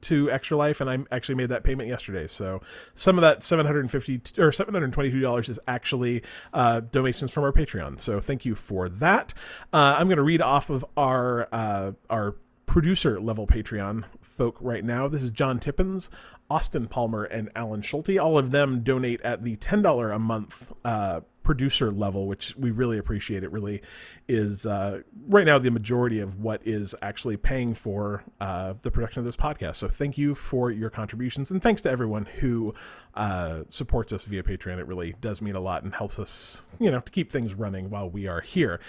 to 0.09 0.31
Extra 0.31 0.57
Life, 0.57 0.81
and 0.81 0.91
I 0.91 0.99
actually 1.15 1.37
made 1.37 1.51
that 1.51 1.63
payment 1.63 1.89
yesterday. 1.89 2.27
So 2.27 2.61
some 2.95 3.19
of 3.19 3.23
that 3.23 3.43
seven 3.43 3.67
hundred 3.67 3.81
and 3.81 3.91
fifty 3.91 4.21
or 4.39 4.53
seven 4.53 4.75
hundred 4.75 4.93
twenty-two 4.93 5.21
dollars 5.21 5.49
is 5.49 5.61
actually 5.67 6.23
uh, 6.53 6.81
donations 6.81 7.31
from 7.31 7.45
our 7.45 7.53
Patreon. 7.53 8.01
So 8.01 8.21
thank 8.21 8.45
you 8.45 8.55
for 8.55 8.89
that. 8.89 9.35
Uh, 9.73 9.97
I'm 9.99 10.09
going 10.09 10.17
to 10.17 10.23
read 10.23 10.43
off 10.43 10.71
of 10.71 10.85
our 10.97 11.49
uh, 11.53 11.93
our 12.11 12.37
producer 12.67 13.21
level 13.21 13.47
Patreon 13.47 14.05
folk 14.21 14.59
right 14.61 14.85
now. 14.85 15.09
This 15.09 15.23
is 15.23 15.31
John 15.31 15.59
Tippins, 15.59 16.11
Austin 16.51 16.89
Palmer, 16.89 17.25
and 17.25 17.51
Alan 17.57 17.81
Schulte. 17.83 18.19
All 18.19 18.37
of 18.37 18.51
them 18.51 18.83
donate 18.83 19.21
at 19.23 19.45
the 19.45 19.57
ten 19.57 19.83
dollar 19.83 20.11
a 20.11 20.19
month 20.19 20.73
uh, 20.85 21.21
producer 21.43 21.93
level, 21.93 22.27
which 22.27 22.57
we 22.57 22.73
really 22.73 22.99
appreciate. 22.99 23.45
It 23.45 23.53
really 23.53 23.81
is 24.29 24.67
uh, 24.67 25.03
right 25.29 25.47
now 25.47 25.59
the 25.61 25.71
majority 25.71 26.19
of 26.19 26.41
what 26.41 26.61
is 26.67 26.95
actually 27.01 27.37
paying 27.37 27.73
for 27.73 28.25
uh, 28.41 28.75
the 28.83 28.91
production 28.91 29.21
of 29.21 29.27
this 29.27 29.37
podcast. 29.37 29.77
So 29.77 29.89
thank 29.89 30.19
you 30.19 30.35
for 30.35 30.71
your 30.73 30.91
contributions, 30.91 31.51
and 31.51 31.63
thanks 31.63 31.81
to 31.83 31.91
everyone 31.91 32.27
who 32.27 32.75
uh, 33.15 33.63
supports 33.69 34.13
us 34.13 34.25
via 34.25 34.43
Patreon. 34.43 34.79
It 34.79 34.89
really 34.89 35.15
does 35.21 35.41
mean 35.41 35.55
a 35.55 35.61
lot 35.61 35.85
and 35.85 35.95
helps 35.95 36.19
us, 36.19 36.65
you 36.81 36.91
know, 36.91 37.01
to 37.01 37.13
keep 37.13 37.31
things 37.31 37.55
running 37.55 37.91
while 37.91 38.11
we 38.11 38.27
are 38.27 38.41
here. 38.41 38.81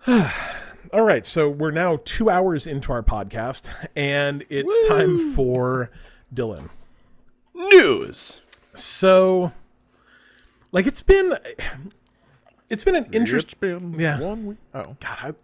All 0.92 1.02
right, 1.02 1.26
so 1.26 1.48
we're 1.48 1.72
now 1.72 1.98
two 2.04 2.30
hours 2.30 2.66
into 2.66 2.92
our 2.92 3.02
podcast, 3.02 3.68
and 3.96 4.44
it's 4.48 4.88
time 4.88 5.18
for 5.32 5.90
Dylan. 6.32 6.70
News. 7.54 8.40
So, 8.74 9.52
like, 10.70 10.86
it's 10.86 11.02
been 11.02 11.36
it's 12.68 12.84
been 12.84 12.96
an 12.96 13.06
interesting. 13.12 13.96
Yeah. 13.98 14.20
one 14.20 14.46
week. 14.46 14.58
Oh, 14.74 14.96
God, 15.00 15.36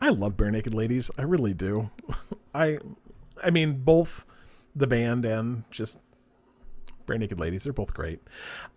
I, 0.00 0.06
I 0.06 0.10
love 0.10 0.36
bare 0.36 0.50
naked 0.50 0.74
ladies. 0.74 1.10
I 1.18 1.22
really 1.22 1.54
do. 1.54 1.90
I, 2.54 2.78
I 3.42 3.50
mean, 3.50 3.82
both 3.84 4.24
the 4.74 4.86
band 4.86 5.24
and 5.24 5.64
just 5.70 5.98
bare 7.06 7.18
naked 7.18 7.38
ladies. 7.38 7.64
They're 7.64 7.72
both 7.72 7.94
great. 7.94 8.20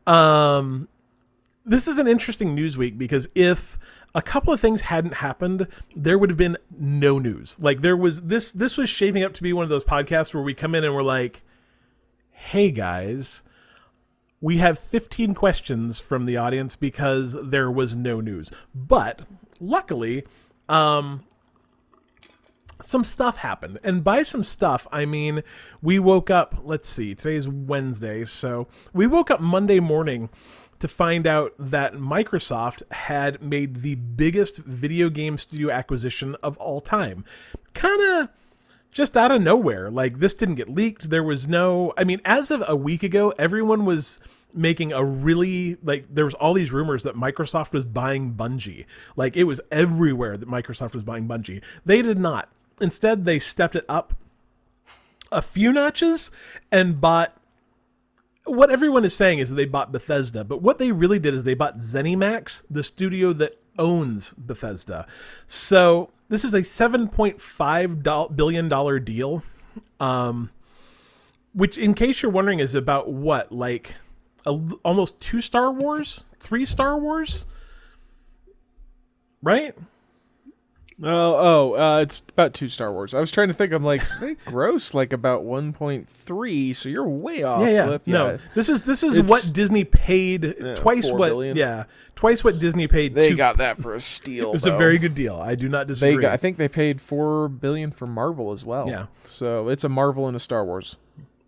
Um, 0.08 0.88
this 1.66 1.88
is 1.88 1.98
an 1.98 2.08
interesting 2.08 2.56
news 2.56 2.78
week 2.78 2.98
because 2.98 3.28
if 3.36 3.78
a 4.14 4.22
couple 4.22 4.54
of 4.54 4.60
things 4.60 4.82
hadn't 4.82 5.16
happened, 5.16 5.68
there 5.96 6.18
would 6.18 6.30
have 6.30 6.38
been 6.38 6.58
no 6.78 7.20
news. 7.20 7.58
Like 7.60 7.82
there 7.82 7.98
was 7.98 8.24
this. 8.24 8.52
This 8.52 8.78
was 8.78 8.90
shaping 8.90 9.24
up 9.24 9.34
to 9.34 9.44
be 9.44 9.54
one 9.54 9.64
of 9.64 9.70
those 9.70 9.86
podcasts 9.86 10.34
where 10.34 10.44
we 10.44 10.54
come 10.54 10.76
in 10.76 10.84
and 10.84 10.94
we're 10.94 11.04
like, 11.04 11.42
"Hey 12.32 12.72
guys." 12.72 13.44
we 14.42 14.58
have 14.58 14.80
15 14.80 15.36
questions 15.36 16.00
from 16.00 16.26
the 16.26 16.36
audience 16.36 16.76
because 16.76 17.38
there 17.50 17.70
was 17.70 17.96
no 17.96 18.20
news. 18.20 18.52
But 18.74 19.22
luckily, 19.60 20.26
um, 20.68 21.24
some 22.82 23.04
stuff 23.04 23.38
happened. 23.38 23.80
And 23.84 24.04
by 24.04 24.24
some 24.24 24.44
stuff, 24.44 24.88
I 24.92 25.06
mean 25.06 25.44
we 25.82 26.00
woke 26.00 26.32
up, 26.32 26.56
let's 26.64 26.90
see, 26.90 27.14
today's 27.14 27.48
Wednesday. 27.48 28.26
So 28.26 28.68
we 28.94 29.06
woke 29.06 29.30
up 29.30 29.40
Monday 29.40 29.80
morning 29.80 30.30
to 30.82 30.88
find 30.88 31.28
out 31.28 31.54
that 31.60 31.94
Microsoft 31.94 32.82
had 32.92 33.42
made 33.42 33.82
the 33.82 33.96
biggest 33.96 34.58
video 34.58 35.10
game 35.10 35.38
studio 35.38 35.70
acquisition 35.72 36.36
of 36.44 36.58
all 36.58 36.82
time. 36.82 37.24
Kind 37.74 38.02
of 38.02 38.30
just 38.92 39.16
out 39.16 39.32
of 39.32 39.42
nowhere. 39.42 39.90
Like 39.92 40.20
this 40.20 40.34
didn't 40.34 40.56
get 40.56 40.70
leaked. 40.70 41.10
There 41.10 41.24
was 41.24 41.48
no 41.48 41.94
I 41.98 42.04
mean 42.04 42.20
as 42.26 42.52
of 42.52 42.64
a 42.68 42.76
week 42.76 43.04
ago 43.04 43.34
everyone 43.38 43.86
was 43.86 44.20
making 44.54 44.92
a 44.92 45.04
really 45.04 45.78
like 45.84 46.08
there 46.14 46.26
was 46.26 46.34
all 46.34 46.54
these 46.54 46.72
rumors 46.72 47.04
that 47.04 47.16
Microsoft 47.16 47.74
was 47.74 47.86
buying 47.86 48.34
Bungie. 48.34 48.86
Like 49.16 49.38
it 49.38 49.44
was 49.44 49.62
everywhere 49.72 50.36
that 50.36 50.50
Microsoft 50.50 50.96
was 50.96 51.04
buying 51.04 51.28
Bungie. 51.28 51.62
They 51.86 52.02
did 52.02 52.18
not. 52.18 52.50
Instead 52.82 53.26
they 53.26 53.38
stepped 53.38 53.76
it 53.76 53.86
up 53.88 54.16
a 55.32 55.44
few 55.44 55.72
notches 55.72 56.32
and 56.72 57.00
bought 57.00 57.38
what 58.46 58.72
everyone 58.72 59.06
is 59.06 59.16
saying 59.16 59.40
is 59.40 59.50
that 59.50 59.56
they 59.56 59.66
bought 59.66 59.92
Bethesda, 59.92 60.44
but 60.44 60.62
what 60.62 60.80
they 60.80 60.92
really 60.92 61.20
did 61.20 61.34
is 61.34 61.44
they 61.44 61.54
bought 61.54 61.78
ZeniMax, 61.78 62.64
the 62.70 62.84
studio 62.84 63.34
that 63.34 63.60
owns 63.78 64.34
Bethesda. 64.34 65.06
So 65.46 66.10
this 66.30 66.44
is 66.44 66.54
a 66.54 66.64
seven 66.64 67.08
point 67.08 67.40
five 67.40 68.02
billion 68.04 68.68
dollar 68.68 69.00
deal, 69.00 69.44
um, 70.00 70.50
which, 71.54 71.78
in 71.78 71.94
case 71.94 72.22
you're 72.22 72.32
wondering, 72.32 72.60
is 72.60 72.74
about 72.74 73.12
what 73.12 73.52
like 73.52 73.96
a, 74.46 74.52
almost 74.84 75.20
two 75.20 75.42
Star 75.42 75.72
Wars, 75.72 76.24
three 76.40 76.66
Star 76.66 76.98
Wars, 76.98 77.46
right? 79.42 79.76
Oh, 81.04 81.74
oh! 81.74 81.74
Uh, 81.76 82.00
it's 82.02 82.22
about 82.30 82.54
two 82.54 82.68
Star 82.68 82.92
Wars. 82.92 83.14
I 83.14 83.20
was 83.20 83.32
trying 83.32 83.48
to 83.50 83.54
think. 83.54 83.72
I'm 83.74 83.84
like, 83.84 84.02
they 84.20 84.36
gross 84.46 84.94
like 84.94 85.14
about 85.14 85.44
1.3. 85.44 86.76
So 86.76 86.90
you're 86.90 87.08
way 87.08 87.44
off. 87.44 87.62
yeah, 87.62 87.70
yeah. 87.70 87.86
Cliff. 87.88 88.08
No, 88.08 88.38
this 88.56 88.70
is 88.70 88.84
this 88.84 89.04
is 89.04 89.18
It's- 89.18 89.30
what 89.30 89.50
Disney 89.54 89.84
paid 89.84 90.76
twice 90.76 91.12
what 91.12 91.28
billion. 91.30 91.58
yeah 91.58 91.84
twice 92.16 92.44
what 92.44 92.60
Disney 92.60 92.88
paid. 92.88 93.16
they 93.16 93.30
to- 93.30 93.36
got 93.36 93.58
that 93.58 93.82
for 93.82 93.96
a 93.96 94.02
steal. 94.02 94.52
it's 94.56 94.66
a 94.66 94.78
very 94.78 94.98
good 94.98 95.16
deal. 95.16 95.36
I 95.36 95.56
do 95.56 95.68
not 95.70 95.88
They 95.88 95.94
disagree. 95.94 96.22
got, 96.22 96.34
I 96.34 96.38
think 96.38 96.58
they 96.58 96.68
paid 96.68 97.02
four 97.02 97.48
billion 97.50 97.92
for 97.92 98.06
Marvel 98.08 98.52
as 98.52 98.64
well. 98.64 98.88
Yeah. 98.88 99.08
So 99.26 99.70
it's 99.70 99.84
a 99.84 99.90
Marvel 99.90 100.28
and 100.28 100.36
a 100.36 100.40
Star 100.40 100.64
Wars. 100.66 100.98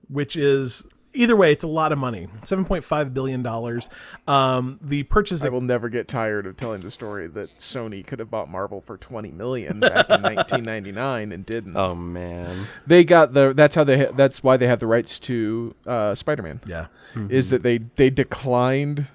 which 0.09 0.35
is 0.35 0.87
either 1.13 1.35
way, 1.35 1.51
it's 1.51 1.63
a 1.63 1.67
lot 1.67 1.91
of 1.91 1.97
money. 1.97 2.27
Seven 2.43 2.65
point 2.65 2.83
five 2.83 3.13
billion 3.13 3.43
dollars. 3.43 3.89
Um, 4.27 4.79
the 4.81 5.03
purchase. 5.03 5.43
I 5.43 5.49
will 5.49 5.61
never 5.61 5.89
get 5.89 6.07
tired 6.07 6.45
of 6.45 6.57
telling 6.57 6.81
the 6.81 6.91
story 6.91 7.27
that 7.27 7.57
Sony 7.57 8.05
could 8.05 8.19
have 8.19 8.29
bought 8.29 8.49
Marvel 8.49 8.81
for 8.81 8.97
20 8.97 9.31
million 9.31 9.79
back 9.79 10.09
in 10.09 10.21
1999 10.21 11.31
and 11.31 11.45
didn't. 11.45 11.77
Oh 11.77 11.95
man. 11.95 12.67
They 12.87 13.03
got 13.03 13.33
the. 13.33 13.53
That's 13.55 13.75
how 13.75 13.83
they. 13.83 14.05
Ha- 14.05 14.11
that's 14.13 14.43
why 14.43 14.57
they 14.57 14.67
have 14.67 14.79
the 14.79 14.87
rights 14.87 15.19
to 15.19 15.75
uh, 15.85 16.15
Spider-Man. 16.15 16.61
yeah. 16.65 16.87
Is 17.29 17.49
that 17.51 17.63
they 17.63 17.77
they 17.77 18.09
declined 18.09 19.07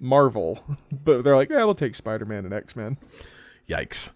Marvel, 0.00 0.62
but 1.04 1.22
they're 1.22 1.36
like, 1.36 1.50
yeah, 1.50 1.64
we'll 1.64 1.74
take 1.74 1.94
Spider-Man 1.94 2.44
and 2.44 2.52
X-Men 2.54 2.96
Yikes. 3.68 4.12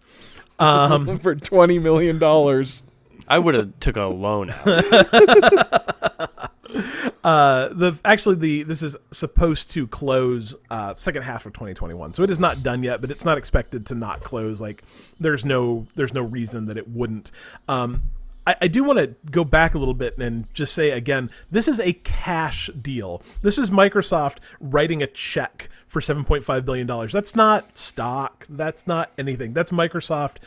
Um, 0.59 1.19
for 1.23 1.35
20 1.35 1.79
million 1.79 2.19
dollars. 2.19 2.83
I 3.29 3.39
would 3.39 3.55
have 3.55 3.79
took 3.81 3.97
a 3.97 4.05
loan 4.05 4.51
out. 4.51 4.67
uh, 7.25 7.69
the 7.69 7.99
actually 8.05 8.37
the 8.37 8.63
this 8.63 8.83
is 8.83 8.97
supposed 9.11 9.71
to 9.73 9.87
close 9.87 10.55
uh, 10.71 10.95
second 10.95 11.23
half 11.23 11.47
of 11.47 11.53
2021, 11.53 12.13
so 12.13 12.23
it 12.23 12.31
is 12.31 12.39
not 12.41 12.63
done 12.63 12.83
yet, 12.83 13.01
but 13.01 13.11
it's 13.11 13.25
not 13.25 13.39
expected 13.39 13.87
to 13.87 13.95
not 13.95 14.21
close. 14.21 14.61
Like 14.61 14.83
there's 15.21 15.45
no 15.45 15.87
there's 15.95 16.15
no 16.15 16.23
reason 16.23 16.67
that 16.67 16.77
it 16.77 16.89
wouldn't. 16.89 17.31
Um, 17.69 18.03
I, 18.47 18.57
I 18.63 18.69
do 18.69 18.83
want 18.85 18.99
to 18.99 19.15
go 19.31 19.45
back 19.45 19.75
a 19.75 19.79
little 19.79 19.95
bit 19.95 20.19
and 20.19 20.53
just 20.55 20.75
say 20.75 20.91
again, 20.91 21.31
this 21.51 21.69
is 21.69 21.79
a 21.81 21.93
cash 21.93 22.69
deal. 22.81 23.23
This 23.43 23.59
is 23.59 23.71
Microsoft 23.71 24.39
writing 24.61 25.03
a 25.03 25.07
check 25.07 25.69
for 25.87 26.01
7.5 26.01 26.65
billion 26.65 26.87
dollars. 26.87 27.13
That's 27.13 27.37
not 27.37 27.77
stock. 27.77 28.47
That's 28.49 28.87
not 28.87 29.13
anything. 29.19 29.53
That's 29.53 29.71
Microsoft 29.71 30.39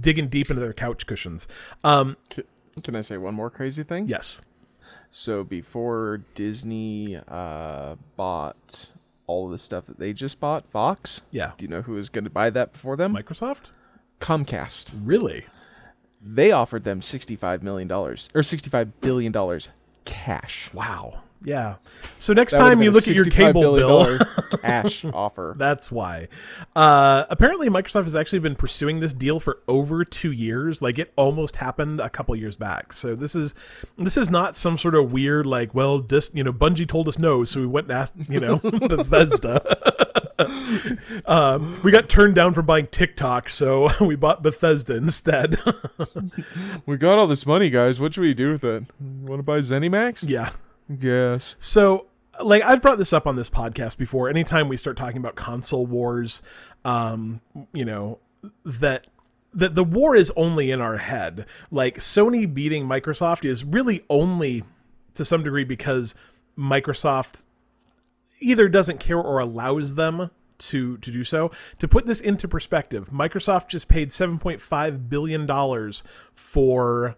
digging 0.00 0.28
deep 0.28 0.50
into 0.50 0.60
their 0.60 0.72
couch 0.72 1.06
cushions. 1.06 1.48
Um, 1.84 2.16
Can 2.82 2.96
I 2.96 3.00
say 3.00 3.16
one 3.16 3.34
more 3.34 3.50
crazy 3.50 3.82
thing? 3.82 4.06
yes. 4.08 4.42
So 5.10 5.44
before 5.44 6.22
Disney 6.34 7.18
uh, 7.28 7.96
bought 8.16 8.92
all 9.26 9.46
of 9.46 9.52
the 9.52 9.58
stuff 9.58 9.86
that 9.86 9.98
they 9.98 10.12
just 10.12 10.40
bought, 10.40 10.64
Fox. 10.70 11.22
Yeah. 11.30 11.52
Do 11.56 11.64
you 11.64 11.68
know 11.68 11.82
who 11.82 11.92
was 11.92 12.08
going 12.08 12.24
to 12.24 12.30
buy 12.30 12.50
that 12.50 12.72
before 12.72 12.96
them? 12.96 13.14
Microsoft. 13.14 13.70
Comcast. 14.20 14.92
Really? 15.02 15.46
They 16.20 16.50
offered 16.50 16.84
them 16.84 17.00
sixty-five 17.00 17.62
million 17.62 17.86
dollars 17.88 18.28
or 18.34 18.42
sixty-five 18.42 19.00
billion 19.00 19.30
dollars 19.32 19.70
cash. 20.04 20.70
Wow. 20.74 21.20
Yeah. 21.44 21.76
So 22.18 22.32
next 22.32 22.52
That 22.52 22.58
time 22.58 22.82
you 22.82 22.90
look 22.90 23.06
at 23.06 23.14
your 23.14 23.24
cable 23.26 23.76
bill, 23.76 23.88
dollar 23.88 24.18
cash 24.60 25.04
offer. 25.04 25.54
that's 25.56 25.90
why. 25.92 26.28
Uh, 26.74 27.24
apparently, 27.30 27.68
Microsoft 27.68 28.04
has 28.04 28.16
actually 28.16 28.40
been 28.40 28.56
pursuing 28.56 28.98
this 28.98 29.12
deal 29.12 29.38
for 29.38 29.62
over 29.68 30.04
two 30.04 30.32
years. 30.32 30.82
Like 30.82 30.98
it 30.98 31.12
almost 31.16 31.56
happened 31.56 32.00
a 32.00 32.10
couple 32.10 32.34
years 32.34 32.56
back. 32.56 32.92
So 32.92 33.14
this 33.14 33.34
is 33.34 33.54
this 33.96 34.16
is 34.16 34.30
not 34.30 34.56
some 34.56 34.76
sort 34.76 34.94
of 34.94 35.12
weird 35.12 35.46
like, 35.46 35.74
well, 35.74 36.00
dis, 36.00 36.30
you 36.34 36.42
know, 36.42 36.52
Bungie 36.52 36.88
told 36.88 37.08
us 37.08 37.18
no, 37.18 37.44
so 37.44 37.60
we 37.60 37.66
went 37.66 37.86
and 37.86 37.98
asked, 37.98 38.14
you 38.28 38.40
know, 38.40 38.58
Bethesda. 38.62 39.62
um, 41.26 41.80
we 41.82 41.92
got 41.92 42.08
turned 42.08 42.34
down 42.34 42.52
for 42.52 42.62
buying 42.62 42.86
TikTok, 42.88 43.48
so 43.48 43.90
we 44.04 44.16
bought 44.16 44.42
Bethesda 44.42 44.96
instead. 44.96 45.56
We 46.86 46.96
got 46.96 47.18
all 47.18 47.26
this 47.26 47.46
money, 47.46 47.70
guys. 47.70 48.00
What 48.00 48.14
should 48.14 48.22
we 48.22 48.34
do 48.34 48.52
with 48.52 48.64
it? 48.64 48.84
Want 49.00 49.40
to 49.40 49.42
buy 49.44 49.58
ZeniMax? 49.58 50.28
yeah. 50.28 50.50
Yes. 50.88 51.56
So, 51.58 52.06
like 52.42 52.62
I've 52.62 52.82
brought 52.82 52.98
this 52.98 53.12
up 53.12 53.26
on 53.26 53.36
this 53.36 53.50
podcast 53.50 53.98
before. 53.98 54.28
Anytime 54.28 54.68
we 54.68 54.76
start 54.76 54.96
talking 54.96 55.18
about 55.18 55.34
console 55.34 55.86
wars, 55.86 56.42
um, 56.84 57.40
you 57.72 57.84
know 57.84 58.18
that 58.64 59.06
that 59.52 59.74
the 59.74 59.84
war 59.84 60.14
is 60.14 60.32
only 60.36 60.70
in 60.70 60.80
our 60.80 60.98
head. 60.98 61.46
Like 61.70 61.98
Sony 61.98 62.52
beating 62.52 62.86
Microsoft 62.86 63.44
is 63.44 63.64
really 63.64 64.04
only 64.08 64.62
to 65.14 65.24
some 65.24 65.42
degree 65.42 65.64
because 65.64 66.14
Microsoft 66.56 67.44
either 68.40 68.68
doesn't 68.68 69.00
care 69.00 69.18
or 69.18 69.40
allows 69.40 69.96
them 69.96 70.30
to 70.58 70.96
to 70.98 71.10
do 71.10 71.24
so. 71.24 71.50
To 71.80 71.88
put 71.88 72.06
this 72.06 72.20
into 72.20 72.46
perspective, 72.48 73.10
Microsoft 73.10 73.68
just 73.68 73.88
paid 73.88 74.10
7.5 74.10 75.08
billion 75.08 75.46
dollars 75.46 76.02
for 76.34 77.16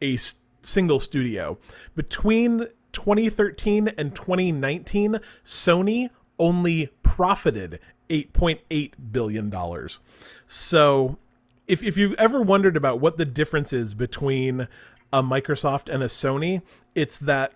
a 0.00 0.14
s- 0.14 0.36
single 0.62 0.98
studio. 1.00 1.58
Between 1.94 2.66
2013 2.96 3.88
and 3.98 4.14
2019, 4.14 5.20
Sony 5.44 6.08
only 6.38 6.88
profited 7.02 7.78
8.8 8.08 8.92
billion 9.12 9.50
dollars. 9.50 10.00
So, 10.46 11.18
if 11.66 11.82
if 11.82 11.98
you've 11.98 12.14
ever 12.14 12.40
wondered 12.40 12.76
about 12.76 12.98
what 12.98 13.18
the 13.18 13.26
difference 13.26 13.72
is 13.72 13.94
between 13.94 14.66
a 15.12 15.22
Microsoft 15.22 15.92
and 15.92 16.02
a 16.02 16.06
Sony, 16.06 16.62
it's 16.94 17.18
that 17.18 17.52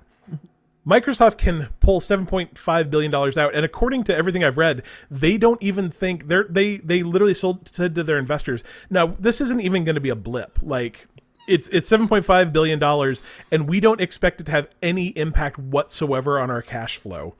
Microsoft 0.86 1.38
can 1.38 1.68
pull 1.80 2.00
7.5 2.00 2.90
billion 2.90 3.10
dollars 3.10 3.38
out 3.38 3.54
and 3.54 3.64
according 3.64 4.04
to 4.04 4.14
everything 4.14 4.44
I've 4.44 4.58
read, 4.58 4.82
they 5.10 5.38
don't 5.38 5.62
even 5.62 5.90
think 5.90 6.28
they're 6.28 6.44
they 6.44 6.76
they 6.78 7.02
literally 7.02 7.34
sold 7.34 7.74
said 7.74 7.94
to 7.94 8.02
their 8.02 8.18
investors, 8.18 8.62
"Now, 8.90 9.16
this 9.18 9.40
isn't 9.40 9.60
even 9.60 9.84
going 9.84 9.94
to 9.94 10.00
be 10.02 10.10
a 10.10 10.16
blip. 10.16 10.58
Like 10.60 11.06
it's 11.50 11.68
it's 11.68 11.90
7.5 11.90 12.52
billion 12.52 12.78
dollars 12.78 13.22
and 13.50 13.68
we 13.68 13.80
don't 13.80 14.00
expect 14.00 14.40
it 14.40 14.44
to 14.44 14.52
have 14.52 14.68
any 14.82 15.08
impact 15.08 15.58
whatsoever 15.58 16.38
on 16.38 16.50
our 16.50 16.62
cash 16.62 16.96
flow." 16.96 17.34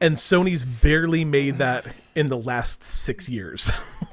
And 0.00 0.16
Sony's 0.16 0.64
barely 0.64 1.26
made 1.26 1.58
that 1.58 1.86
in 2.14 2.28
the 2.28 2.38
last 2.38 2.82
6 2.82 3.28
years. 3.28 3.70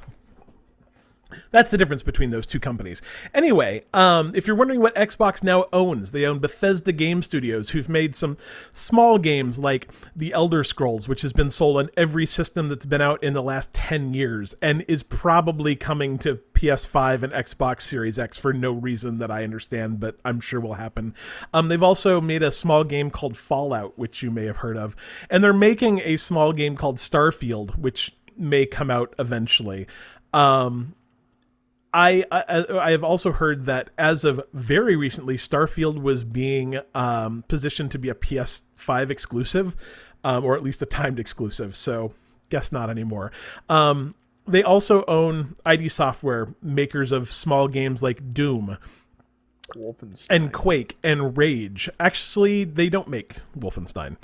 That's 1.51 1.71
the 1.71 1.77
difference 1.77 2.03
between 2.03 2.29
those 2.29 2.45
two 2.45 2.59
companies. 2.59 3.01
Anyway, 3.33 3.83
um, 3.93 4.31
if 4.35 4.47
you're 4.47 4.55
wondering 4.55 4.81
what 4.81 4.95
Xbox 4.95 5.43
now 5.43 5.65
owns, 5.71 6.11
they 6.11 6.25
own 6.25 6.39
Bethesda 6.39 6.91
Game 6.91 7.21
Studios, 7.21 7.69
who've 7.71 7.89
made 7.89 8.15
some 8.15 8.37
small 8.71 9.17
games 9.17 9.59
like 9.59 9.89
The 10.15 10.33
Elder 10.33 10.63
Scrolls, 10.63 11.07
which 11.07 11.21
has 11.21 11.33
been 11.33 11.49
sold 11.49 11.77
on 11.77 11.89
every 11.95 12.25
system 12.25 12.69
that's 12.69 12.85
been 12.85 13.01
out 13.01 13.23
in 13.23 13.33
the 13.33 13.43
last 13.43 13.73
10 13.73 14.13
years 14.13 14.55
and 14.61 14.83
is 14.87 15.03
probably 15.03 15.75
coming 15.75 16.17
to 16.19 16.39
PS5 16.57 17.21
and 17.21 17.33
Xbox 17.33 17.81
Series 17.81 18.17
X 18.17 18.39
for 18.39 18.51
no 18.51 18.71
reason 18.71 19.17
that 19.17 19.29
I 19.29 19.43
understand, 19.43 19.99
but 19.99 20.17
I'm 20.25 20.39
sure 20.39 20.59
will 20.59 20.73
happen. 20.73 21.13
Um, 21.53 21.67
they've 21.67 21.83
also 21.83 22.19
made 22.19 22.41
a 22.41 22.49
small 22.49 22.83
game 22.83 23.11
called 23.11 23.37
Fallout, 23.37 23.97
which 23.97 24.23
you 24.23 24.31
may 24.31 24.45
have 24.45 24.57
heard 24.57 24.75
of, 24.75 24.95
and 25.29 25.43
they're 25.43 25.53
making 25.53 25.99
a 25.99 26.17
small 26.17 26.53
game 26.53 26.75
called 26.75 26.97
Starfield, 26.97 27.77
which 27.77 28.15
may 28.35 28.65
come 28.65 28.89
out 28.89 29.13
eventually. 29.19 29.85
Um, 30.33 30.95
I, 31.93 32.25
I 32.31 32.65
I 32.79 32.91
have 32.91 33.03
also 33.03 33.31
heard 33.31 33.65
that 33.65 33.91
as 33.97 34.23
of 34.23 34.41
very 34.51 34.95
recently, 34.95 35.37
Starfield 35.37 36.01
was 36.01 36.23
being 36.23 36.79
um, 36.95 37.43
positioned 37.47 37.91
to 37.91 37.99
be 37.99 38.09
a 38.09 38.15
PS5 38.15 39.11
exclusive, 39.11 39.75
um, 40.23 40.43
or 40.43 40.55
at 40.55 40.63
least 40.63 40.81
a 40.81 40.87
timed 40.87 41.19
exclusive. 41.19 41.75
So 41.75 42.13
guess 42.49 42.71
not 42.71 42.89
anymore. 42.89 43.31
Um, 43.69 44.15
they 44.47 44.63
also 44.63 45.03
own 45.07 45.55
ID 45.65 45.89
Software, 45.89 46.53
makers 46.61 47.11
of 47.11 47.31
small 47.31 47.67
games 47.67 48.01
like 48.01 48.33
Doom 48.33 48.77
Wolfenstein. 49.75 50.27
and 50.29 50.53
Quake 50.53 50.97
and 51.03 51.37
Rage. 51.37 51.89
Actually, 51.99 52.63
they 52.63 52.89
don't 52.89 53.07
make 53.07 53.37
Wolfenstein. 53.57 54.17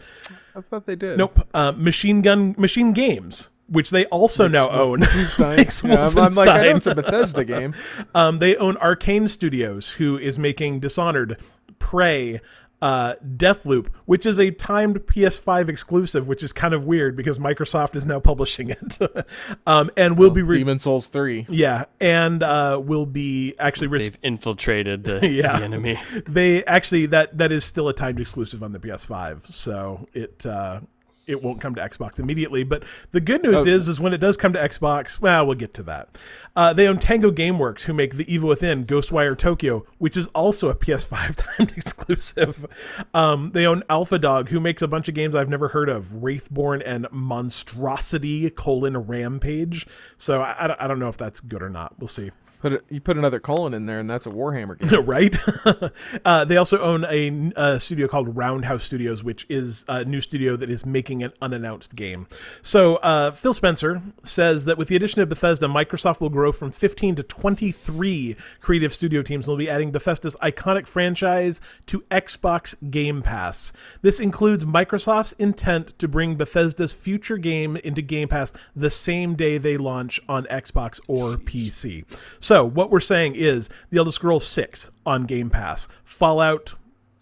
I 0.55 0.61
thought 0.61 0.86
they 0.86 0.95
did. 0.95 1.17
Nope. 1.17 1.47
Uh, 1.53 1.71
Machine 1.74 2.21
Gun 2.21 2.55
Machine 2.57 2.93
Games, 2.93 3.49
which 3.67 3.89
they 3.89 4.05
also 4.05 4.47
now 4.47 4.69
own. 4.69 4.99
Wolfenstein. 5.01 5.57
Makes 5.57 5.84
yeah, 5.84 6.07
I'm, 6.07 6.17
I'm 6.17 6.34
like, 6.36 6.49
I 6.49 6.69
know 6.69 6.76
it's 6.76 6.88
a 6.88 6.95
Bethesda 6.95 7.43
game. 7.43 7.74
Um, 8.15 8.39
they 8.39 8.55
own 8.57 8.76
Arkane 8.76 9.28
Studios, 9.28 9.91
who 9.91 10.17
is 10.17 10.38
making 10.38 10.80
Dishonored, 10.80 11.38
Prey, 11.80 12.41
uh, 12.84 13.15
Deathloop, 13.25 13.88
which 14.05 14.25
is 14.25 14.39
a 14.41 14.51
timed 14.51 14.97
PS5 15.05 15.69
exclusive, 15.69 16.27
which 16.27 16.43
is 16.43 16.51
kind 16.51 16.73
of 16.73 16.86
weird 16.86 17.15
because 17.15 17.39
Microsoft 17.39 17.95
is 17.95 18.05
now 18.05 18.19
publishing 18.19 18.71
it, 18.71 18.97
um, 19.65 19.89
and 19.95 20.17
will 20.17 20.31
be 20.31 20.41
re- 20.41 20.57
Demon 20.57 20.79
Souls 20.79 21.07
3. 21.07 21.45
yeah, 21.47 21.86
and 22.01 22.43
uh, 22.43 22.81
will 22.84 23.05
be 23.05 23.55
actually 23.57 23.88
res- 23.88 24.09
They've 24.09 24.19
infiltrated 24.21 25.05
the, 25.05 25.25
Yeah. 25.29 25.59
the 25.59 25.63
enemy. 25.63 25.97
they 26.27 26.65
actually 26.65 27.05
that 27.07 27.38
that 27.38 27.53
is 27.53 27.63
still 27.63 27.88
a 27.88 27.93
timed 27.93 28.19
exclusive 28.19 28.61
on 28.61 28.73
the 28.73 28.79
PS5, 28.79 29.45
so 29.51 30.05
it 30.13 30.45
uh, 30.45 30.81
it 31.26 31.41
won't 31.41 31.61
come 31.61 31.74
to 31.76 31.82
Xbox 31.82 32.19
immediately. 32.19 32.63
But 32.63 32.84
the 33.11 33.21
good 33.21 33.43
news 33.43 33.65
Oh. 33.65 33.69
is, 33.69 33.88
is 33.88 33.99
when 33.99 34.13
it 34.13 34.17
does 34.17 34.36
come 34.38 34.53
to 34.53 34.59
Xbox, 34.59 35.21
well, 35.21 35.45
we'll 35.45 35.55
get 35.55 35.74
to 35.76 35.84
that. 35.84 36.09
Uh, 36.55 36.74
they 36.74 36.88
own 36.88 36.99
Tango 36.99 37.32
GameWorks, 37.32 37.84
who 37.84 37.93
make 37.93 38.15
The 38.15 38.32
Evil 38.34 38.49
Within, 38.49 38.86
Ghostwire 38.86 39.38
Tokyo, 39.38 39.86
which 39.99 40.17
is 40.17 40.28
also 40.28 40.69
a 40.69 40.76
PS5 40.84 41.36
timed 41.36 41.71
exclusive. 41.78 43.05
Um, 43.13 43.51
they 43.53 43.65
own 43.65 43.84
Alpha 43.89 44.19
Dog, 44.19 44.49
who 44.49 44.59
makes 44.59 44.82
a 44.82 44.88
bunch 44.88 45.07
of 45.07 45.15
games 45.15 45.36
I've 45.36 45.49
never 45.49 45.69
heard 45.69 45.89
of, 45.89 46.24
Wraithborn 46.24 46.82
and 46.86 47.07
Monstrocity 47.11 48.49
colon 48.49 48.97
Rampage. 48.97 49.88
So 50.17 50.41
I, 50.41 50.65
I 50.65 50.67
don't- 50.67 50.82
I 50.82 50.88
don't 50.88 50.99
know 50.99 51.09
if 51.09 51.17
that's 51.17 51.39
good 51.39 51.63
or 51.63 51.69
not. 51.69 51.93
We'll 51.99 52.07
see. 52.07 52.32
Put 52.64 52.72
it, 52.72 52.86
you 52.89 53.01
put 53.01 53.18
another 53.18 53.41
colon 53.41 53.74
in 53.74 53.88
there, 53.88 53.99
and 53.99 54.09
that's 54.09 54.26
a 54.26 54.30
Warhammer 54.30 54.80
game. 54.80 55.05
right? 55.05 55.36
uh, 56.26 56.45
they 56.45 56.55
also 56.55 56.80
own 56.80 57.03
a, 57.09 57.51
a 57.57 57.78
studio 57.78 58.07
called 58.07 58.38
Roundhouse 58.38 58.86
Studios, 58.86 59.22
which 59.22 59.45
is 59.49 59.84
a 59.89 60.05
new 60.05 60.22
studio 60.22 60.55
that 60.55 60.70
is 60.70 60.86
making 60.86 61.24
an 61.24 61.34
unannounced 61.41 61.93
game. 61.93 62.26
So 62.61 62.95
uh, 62.95 63.32
Phil 63.32 63.53
Spencer 63.53 64.01
says 64.24 64.64
that 64.64 64.78
with 64.78 64.88
the 64.88 64.95
addition 64.95 65.22
of 65.22 65.28
Bethesda, 65.28 65.68
Microsoft 65.68 66.22
will 66.22 66.30
grow 66.30 66.53
from 66.53 66.72
15 66.72 67.16
to 67.16 67.24
23 67.24 68.38
creative 68.61 68.93
studio 68.93 69.22
teams 69.22 69.45
and 69.45 69.51
will 69.51 69.57
be 69.57 69.70
adding 69.70 69.91
Bethesda's 69.91 70.38
iconic 70.41 70.88
franchise 70.88 71.59
to 71.88 71.99
Xbox 72.03 72.76
Game 72.89 73.22
Pass. 73.22 73.74
This 74.01 74.22
includes 74.22 74.64
Microsoft's 74.64 75.34
intent 75.34 75.99
to 75.99 76.07
bring 76.07 76.38
Bethesda's 76.38 76.93
future 76.93 77.38
game 77.38 77.76
into 77.76 78.01
Game 78.01 78.30
Pass 78.30 78.53
the 78.74 78.89
same 78.89 79.36
day 79.36 79.57
they 79.57 79.76
launch 79.76 80.22
on 80.30 80.45
Xbox 80.45 81.01
or 81.09 81.36
PC. 81.36 82.05
So 82.39 82.53
what 82.62 82.91
we're 82.91 82.99
saying 82.99 83.36
is 83.36 83.70
The 83.89 83.97
Elder 83.97 84.12
Scrolls 84.12 84.45
6 84.45 84.89
on 85.06 85.24
Game 85.24 85.49
Pass, 85.49 85.88
Fallout 86.04 86.76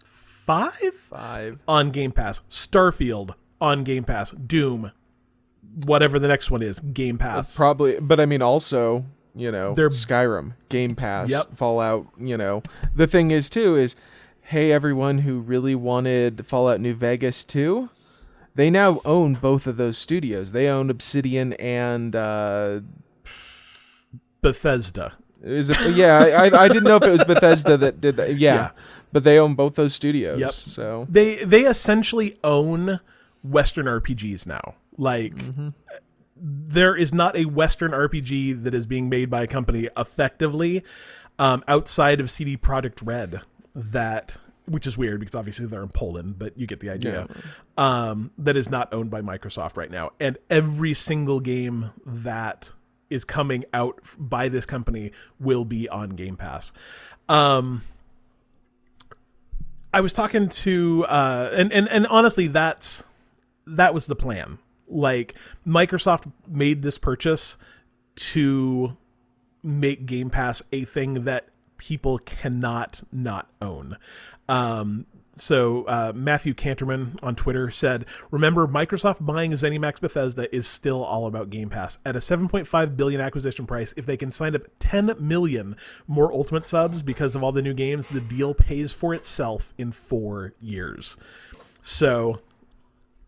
5 0.04 0.72
Five. 0.94 1.58
on 1.68 1.90
Game 1.90 2.12
Pass, 2.12 2.42
Starfield 2.48 3.34
on 3.60 3.84
Game 3.84 4.04
Pass, 4.04 4.32
Doom, 4.32 4.90
whatever 5.86 6.18
the 6.18 6.28
next 6.28 6.50
one 6.50 6.62
is, 6.62 6.80
Game 6.80 7.16
Pass. 7.18 7.56
Probably, 7.56 7.98
but 8.00 8.18
I 8.20 8.26
mean, 8.26 8.42
also, 8.42 9.04
you 9.34 9.50
know, 9.52 9.72
They're- 9.74 9.90
Skyrim, 9.90 10.54
Game 10.68 10.94
Pass, 10.96 11.30
Yep. 11.30 11.56
Fallout. 11.56 12.06
You 12.18 12.36
know, 12.36 12.62
the 12.94 13.06
thing 13.06 13.30
is 13.30 13.48
too 13.48 13.76
is, 13.76 13.94
hey, 14.42 14.72
everyone 14.72 15.18
who 15.18 15.38
really 15.40 15.74
wanted 15.76 16.44
Fallout 16.46 16.80
New 16.80 16.94
Vegas 16.94 17.44
too, 17.44 17.88
they 18.56 18.68
now 18.68 19.00
own 19.04 19.34
both 19.34 19.66
of 19.68 19.76
those 19.78 19.96
studios. 19.96 20.52
They 20.52 20.66
own 20.68 20.90
Obsidian 20.90 21.52
and 21.54 22.14
uh, 22.16 22.80
Bethesda. 24.42 25.14
Is 25.42 25.70
it? 25.70 25.76
Yeah, 25.96 26.18
I, 26.18 26.64
I 26.64 26.68
didn't 26.68 26.84
know 26.84 26.96
if 26.96 27.02
it 27.04 27.10
was 27.10 27.24
Bethesda 27.24 27.76
that 27.78 28.00
did 28.00 28.16
that. 28.16 28.36
Yeah, 28.38 28.54
Yeah. 28.54 28.70
but 29.12 29.24
they 29.24 29.38
own 29.38 29.54
both 29.54 29.74
those 29.74 29.94
studios. 29.94 30.40
Yep. 30.40 30.52
So 30.52 31.06
They 31.10 31.44
they 31.44 31.62
essentially 31.62 32.38
own 32.44 33.00
Western 33.42 33.86
RPGs 33.86 34.46
now. 34.46 34.74
Like 34.98 35.34
there 36.36 36.96
is 36.96 37.12
not 37.14 37.36
a 37.36 37.44
Western 37.44 37.92
RPG 37.92 38.64
that 38.64 38.74
is 38.74 38.86
being 38.86 39.08
made 39.08 39.30
by 39.30 39.42
a 39.42 39.46
company 39.46 39.88
effectively 39.96 40.82
um, 41.38 41.62
outside 41.68 42.20
of 42.20 42.30
CD 42.30 42.56
Projekt 42.56 43.00
Red 43.04 43.40
that 43.74 44.36
which 44.66 44.86
is 44.86 44.96
weird 44.96 45.18
because 45.20 45.34
obviously 45.34 45.66
they're 45.66 45.82
in 45.82 45.88
Poland, 45.88 46.38
but 46.38 46.56
you 46.56 46.66
get 46.68 46.78
the 46.80 46.88
idea. 46.88 47.26
Um, 47.76 48.30
that 48.38 48.56
is 48.56 48.70
not 48.70 48.92
owned 48.94 49.10
by 49.10 49.20
Microsoft 49.20 49.76
right 49.76 49.90
now, 49.90 50.12
and 50.20 50.38
every 50.48 50.94
single 50.94 51.40
game 51.40 51.90
that 52.06 52.70
is 53.12 53.24
coming 53.24 53.64
out 53.72 54.00
by 54.18 54.48
this 54.48 54.66
company 54.66 55.12
will 55.38 55.64
be 55.64 55.88
on 55.88 56.10
Game 56.10 56.36
Pass. 56.36 56.72
Um, 57.28 57.82
I 59.94 60.00
was 60.00 60.12
talking 60.12 60.48
to 60.48 61.04
uh 61.06 61.50
and, 61.52 61.72
and 61.72 61.88
and 61.88 62.06
honestly 62.06 62.46
that's 62.46 63.04
that 63.66 63.92
was 63.94 64.06
the 64.06 64.16
plan. 64.16 64.58
Like 64.88 65.34
Microsoft 65.66 66.30
made 66.48 66.82
this 66.82 66.98
purchase 66.98 67.56
to 68.14 68.96
make 69.62 70.06
Game 70.06 70.30
Pass 70.30 70.62
a 70.72 70.84
thing 70.84 71.24
that 71.24 71.48
people 71.76 72.18
cannot 72.18 73.02
not 73.12 73.48
own. 73.60 73.96
Um 74.48 75.06
so 75.42 75.84
uh, 75.84 76.12
Matthew 76.14 76.54
Kanterman 76.54 77.18
on 77.22 77.34
Twitter 77.34 77.70
said, 77.70 78.06
"Remember, 78.30 78.68
Microsoft 78.68 79.24
buying 79.24 79.52
ZeniMax 79.52 80.00
Bethesda 80.00 80.54
is 80.54 80.66
still 80.66 81.02
all 81.02 81.26
about 81.26 81.50
Game 81.50 81.68
Pass. 81.68 81.98
At 82.06 82.16
a 82.16 82.20
7.5 82.20 82.96
billion 82.96 83.20
acquisition 83.20 83.66
price, 83.66 83.92
if 83.96 84.06
they 84.06 84.16
can 84.16 84.30
sign 84.30 84.54
up 84.54 84.62
10 84.78 85.16
million 85.18 85.76
more 86.06 86.32
Ultimate 86.32 86.66
subs 86.66 87.02
because 87.02 87.34
of 87.34 87.42
all 87.42 87.52
the 87.52 87.62
new 87.62 87.74
games, 87.74 88.08
the 88.08 88.20
deal 88.20 88.54
pays 88.54 88.92
for 88.92 89.14
itself 89.14 89.74
in 89.76 89.92
four 89.92 90.54
years. 90.60 91.16
So 91.80 92.40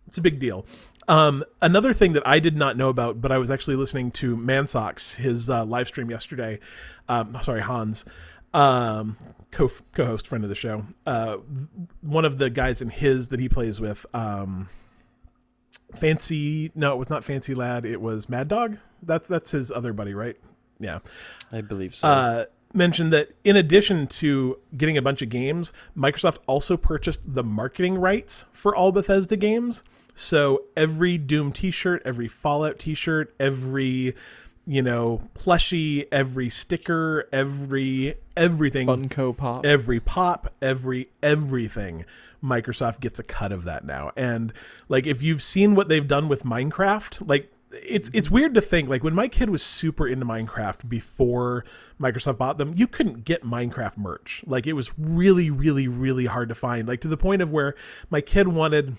it's 0.07 0.19
a 0.19 0.23
big 0.23 0.39
deal. 0.39 0.65
Um, 1.09 1.45
another 1.61 1.93
thing 1.93 2.13
that 2.13 2.27
I 2.27 2.39
did 2.39 2.57
not 2.57 2.77
know 2.77 2.89
about, 2.89 3.21
but 3.21 3.33
I 3.33 3.39
was 3.39 3.51
actually 3.51 3.77
listening 3.77 4.11
to 4.13 4.37
Mansocks, 4.37 5.17
his 5.17 5.51
uh, 5.51 5.65
live 5.65 5.89
stream 5.89 6.11
yesterday. 6.11 6.61
Um, 7.09 7.37
sorry, 7.43 7.61
Hans, 7.61 8.05
um, 8.55 9.17
co 9.55 9.71
co-host, 9.93 10.27
friend 10.27 10.45
of 10.45 10.51
the 10.51 10.57
show. 10.57 10.85
Uh, 11.07 11.39
one 12.03 12.25
of 12.25 12.39
the 12.39 12.51
guys 12.51 12.83
in 12.83 12.91
his 12.91 13.31
that 13.31 13.41
he 13.41 13.49
plays 13.49 13.81
with, 13.81 14.05
um, 14.15 14.69
Fancy. 15.95 16.73
No, 16.75 16.93
it 16.93 16.99
was 16.99 17.09
not 17.09 17.25
Fancy 17.25 17.55
Lad. 17.55 17.87
It 17.87 18.01
was 18.01 18.29
Mad 18.29 18.49
Dog. 18.49 18.79
That's 19.03 19.29
that's 19.29 19.53
his 19.53 19.71
other 19.71 19.93
buddy, 19.93 20.15
right? 20.15 20.37
Yeah. 20.79 20.99
I 21.53 21.61
believe 21.61 21.95
so. 21.95 22.09
Uh, 22.09 22.45
mention 22.73 23.11
that 23.11 23.31
in 23.45 23.57
addition 23.57 24.07
to 24.09 24.59
getting 24.77 24.97
a 24.97 25.03
bunch 25.03 25.23
of 25.23 25.29
games, 25.29 25.73
Microsoft 25.97 26.39
also 26.47 26.77
purchased 26.77 27.21
the 27.25 27.45
marketing 27.45 27.97
rights 27.97 28.45
for 28.53 28.75
all 28.75 28.93
Bethesda 28.93 29.37
games. 29.37 29.83
So 30.15 30.65
every 30.77 31.19
Doom 31.19 31.53
t-shirt, 31.53 32.03
every 32.05 32.29
Fallout 32.29 32.79
t-shirt, 32.79 33.35
every 33.41 34.15
you 34.67 34.83
know, 34.83 35.21
plushie, 35.35 36.07
every 36.11 36.51
sticker, 36.51 37.29
every 37.33 38.17
everything, 38.37 38.87
Funko 38.87 39.37
Pop. 39.37 39.65
every 39.65 40.01
pop, 40.01 40.53
every 40.63 41.09
everything. 41.23 42.05
Microsoft 42.43 43.01
gets 43.01 43.19
a 43.19 43.23
cut 43.23 43.53
of 43.53 43.65
that 43.65 43.85
now. 43.85 44.13
And 44.17 44.53
like 44.89 45.07
if 45.07 45.23
you've 45.23 45.43
seen 45.43 45.75
what 45.75 45.89
they've 45.89 46.07
done 46.07 46.29
with 46.29 46.45
Minecraft, 46.45 47.27
like 47.27 47.51
it's 47.73 48.11
it's 48.13 48.31
weird 48.31 48.55
to 48.55 48.61
think 48.61 48.89
like 48.89 49.03
when 49.03 49.15
my 49.15 49.29
kid 49.29 49.51
was 49.51 49.63
super 49.63 50.07
into 50.07 50.27
Minecraft 50.27 50.89
before 50.89 51.65
Microsoft 52.01 52.39
bought 52.39 52.59
them, 52.59 52.73
you 52.75 52.87
couldn't 52.87 53.25
get 53.25 53.45
Minecraft 53.45 53.97
merch. 53.97 54.45
Like 54.47 54.67
it 54.67 54.75
was 54.75 54.93
really 54.99 55.51
really 55.51 55.89
really 55.89 56.27
hard 56.27 56.49
to 56.51 56.55
find. 56.55 56.87
Like 56.87 57.01
to 57.01 57.09
the 57.09 57.17
point 57.17 57.43
of 57.43 57.53
where 57.53 57.75
my 58.11 58.21
kid 58.21 58.49
wanted 58.49 58.97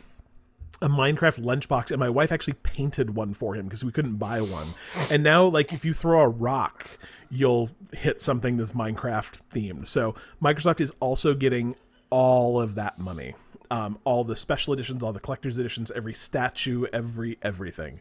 a 0.81 0.89
Minecraft 0.89 1.39
lunchbox, 1.39 1.91
and 1.91 1.99
my 1.99 2.09
wife 2.09 2.31
actually 2.31 2.53
painted 2.53 3.15
one 3.15 3.33
for 3.33 3.55
him 3.55 3.65
because 3.65 3.83
we 3.83 3.91
couldn't 3.91 4.17
buy 4.17 4.41
one. 4.41 4.67
And 5.09 5.23
now, 5.23 5.45
like, 5.45 5.71
if 5.71 5.85
you 5.85 5.93
throw 5.93 6.21
a 6.21 6.27
rock, 6.27 6.97
you'll 7.29 7.69
hit 7.93 8.19
something 8.21 8.57
that's 8.57 8.73
Minecraft 8.73 9.39
themed. 9.51 9.87
So 9.87 10.15
Microsoft 10.41 10.81
is 10.81 10.91
also 10.99 11.33
getting 11.33 11.75
all 12.09 12.59
of 12.59 12.75
that 12.75 12.99
money, 12.99 13.35
um, 13.71 13.99
all 14.03 14.23
the 14.23 14.35
special 14.35 14.73
editions, 14.73 15.01
all 15.01 15.13
the 15.13 15.19
collector's 15.19 15.57
editions, 15.57 15.91
every 15.95 16.13
statue, 16.13 16.85
every 16.91 17.37
everything. 17.41 17.99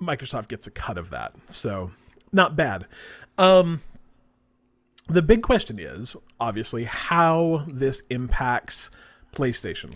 Microsoft 0.00 0.48
gets 0.48 0.66
a 0.66 0.70
cut 0.70 0.98
of 0.98 1.10
that, 1.10 1.34
so 1.46 1.92
not 2.30 2.56
bad. 2.56 2.86
Um, 3.38 3.80
the 5.08 5.22
big 5.22 5.42
question 5.42 5.78
is 5.78 6.16
obviously 6.40 6.84
how 6.84 7.64
this 7.66 8.02
impacts 8.10 8.90
PlayStation 9.34 9.94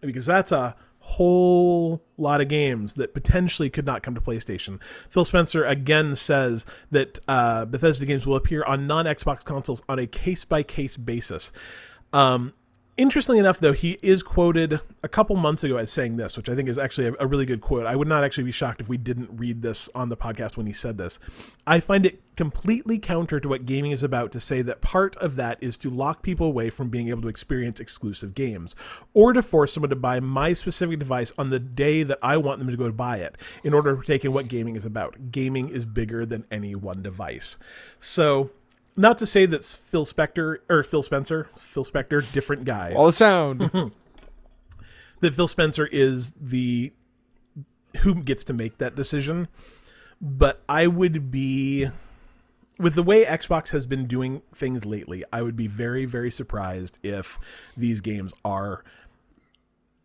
because 0.00 0.26
that's 0.26 0.52
a 0.52 0.76
whole 1.06 2.02
lot 2.18 2.40
of 2.40 2.48
games 2.48 2.94
that 2.94 3.14
potentially 3.14 3.70
could 3.70 3.86
not 3.86 4.02
come 4.02 4.16
to 4.16 4.20
PlayStation. 4.20 4.82
Phil 5.08 5.24
Spencer 5.24 5.64
again 5.64 6.16
says 6.16 6.66
that 6.90 7.20
uh, 7.28 7.64
Bethesda 7.64 8.04
games 8.04 8.26
will 8.26 8.34
appear 8.34 8.64
on 8.64 8.88
non 8.88 9.04
Xbox 9.04 9.44
consoles 9.44 9.82
on 9.88 10.00
a 10.00 10.06
case 10.08 10.44
by 10.44 10.64
case 10.64 10.96
basis. 10.96 11.52
Um, 12.12 12.54
Interestingly 12.96 13.38
enough, 13.38 13.60
though, 13.60 13.74
he 13.74 13.98
is 14.00 14.22
quoted 14.22 14.80
a 15.02 15.08
couple 15.08 15.36
months 15.36 15.62
ago 15.62 15.76
as 15.76 15.92
saying 15.92 16.16
this, 16.16 16.34
which 16.34 16.48
I 16.48 16.54
think 16.54 16.66
is 16.66 16.78
actually 16.78 17.08
a, 17.08 17.14
a, 17.20 17.26
really 17.26 17.44
good 17.44 17.60
quote. 17.60 17.84
I 17.84 17.94
would 17.94 18.08
not 18.08 18.24
actually 18.24 18.44
be 18.44 18.52
shocked 18.52 18.80
if 18.80 18.88
we 18.88 18.96
didn't 18.96 19.28
read 19.38 19.60
this 19.60 19.90
on 19.94 20.08
the 20.08 20.16
podcast 20.16 20.56
when 20.56 20.64
he 20.64 20.72
said 20.72 20.96
this. 20.96 21.18
I 21.66 21.78
find 21.78 22.06
it 22.06 22.22
completely 22.36 22.98
counter 22.98 23.38
to 23.38 23.50
what 23.50 23.66
gaming 23.66 23.90
is 23.90 24.02
about 24.02 24.32
to 24.32 24.40
say 24.40 24.62
that 24.62 24.80
part 24.80 25.14
of 25.16 25.36
that 25.36 25.58
is 25.60 25.76
to 25.78 25.90
lock 25.90 26.22
people 26.22 26.46
away 26.46 26.70
from 26.70 26.88
being 26.88 27.08
able 27.08 27.20
to 27.20 27.28
experience 27.28 27.80
exclusive 27.80 28.32
games, 28.32 28.74
or 29.12 29.34
to 29.34 29.42
force 29.42 29.74
someone 29.74 29.90
to 29.90 29.96
buy 29.96 30.18
my 30.18 30.54
specific 30.54 30.98
device 30.98 31.34
on 31.36 31.50
the 31.50 31.60
day 31.60 32.02
that 32.02 32.18
I 32.22 32.38
want 32.38 32.60
them 32.60 32.70
to 32.70 32.78
go 32.78 32.86
to 32.86 32.94
buy 32.94 33.18
it 33.18 33.36
in 33.62 33.74
order 33.74 33.94
to 33.94 34.02
take 34.02 34.24
in 34.24 34.32
what 34.32 34.48
gaming 34.48 34.74
is 34.74 34.86
about. 34.86 35.30
Gaming 35.30 35.68
is 35.68 35.84
bigger 35.84 36.24
than 36.24 36.46
any 36.50 36.74
one 36.74 37.02
device. 37.02 37.58
So 37.98 38.52
not 38.96 39.18
to 39.18 39.26
say 39.26 39.46
that 39.46 39.64
Phil 39.64 40.04
Spector 40.04 40.58
or 40.68 40.82
Phil 40.82 41.02
Spencer, 41.02 41.48
Phil 41.56 41.84
Spector, 41.84 42.30
different 42.32 42.64
guy. 42.64 42.94
All 42.94 43.06
the 43.06 43.12
sound. 43.12 43.60
that 45.20 45.34
Phil 45.34 45.48
Spencer 45.48 45.86
is 45.86 46.32
the 46.40 46.92
who 47.98 48.14
gets 48.14 48.44
to 48.44 48.52
make 48.52 48.78
that 48.78 48.94
decision. 48.94 49.48
But 50.20 50.62
I 50.68 50.86
would 50.86 51.30
be 51.30 51.88
with 52.78 52.94
the 52.94 53.02
way 53.02 53.24
Xbox 53.24 53.70
has 53.70 53.86
been 53.86 54.06
doing 54.06 54.42
things 54.54 54.84
lately, 54.84 55.24
I 55.32 55.42
would 55.42 55.56
be 55.56 55.66
very, 55.66 56.04
very 56.04 56.30
surprised 56.30 56.98
if 57.02 57.38
these 57.76 58.00
games 58.00 58.34
are 58.44 58.84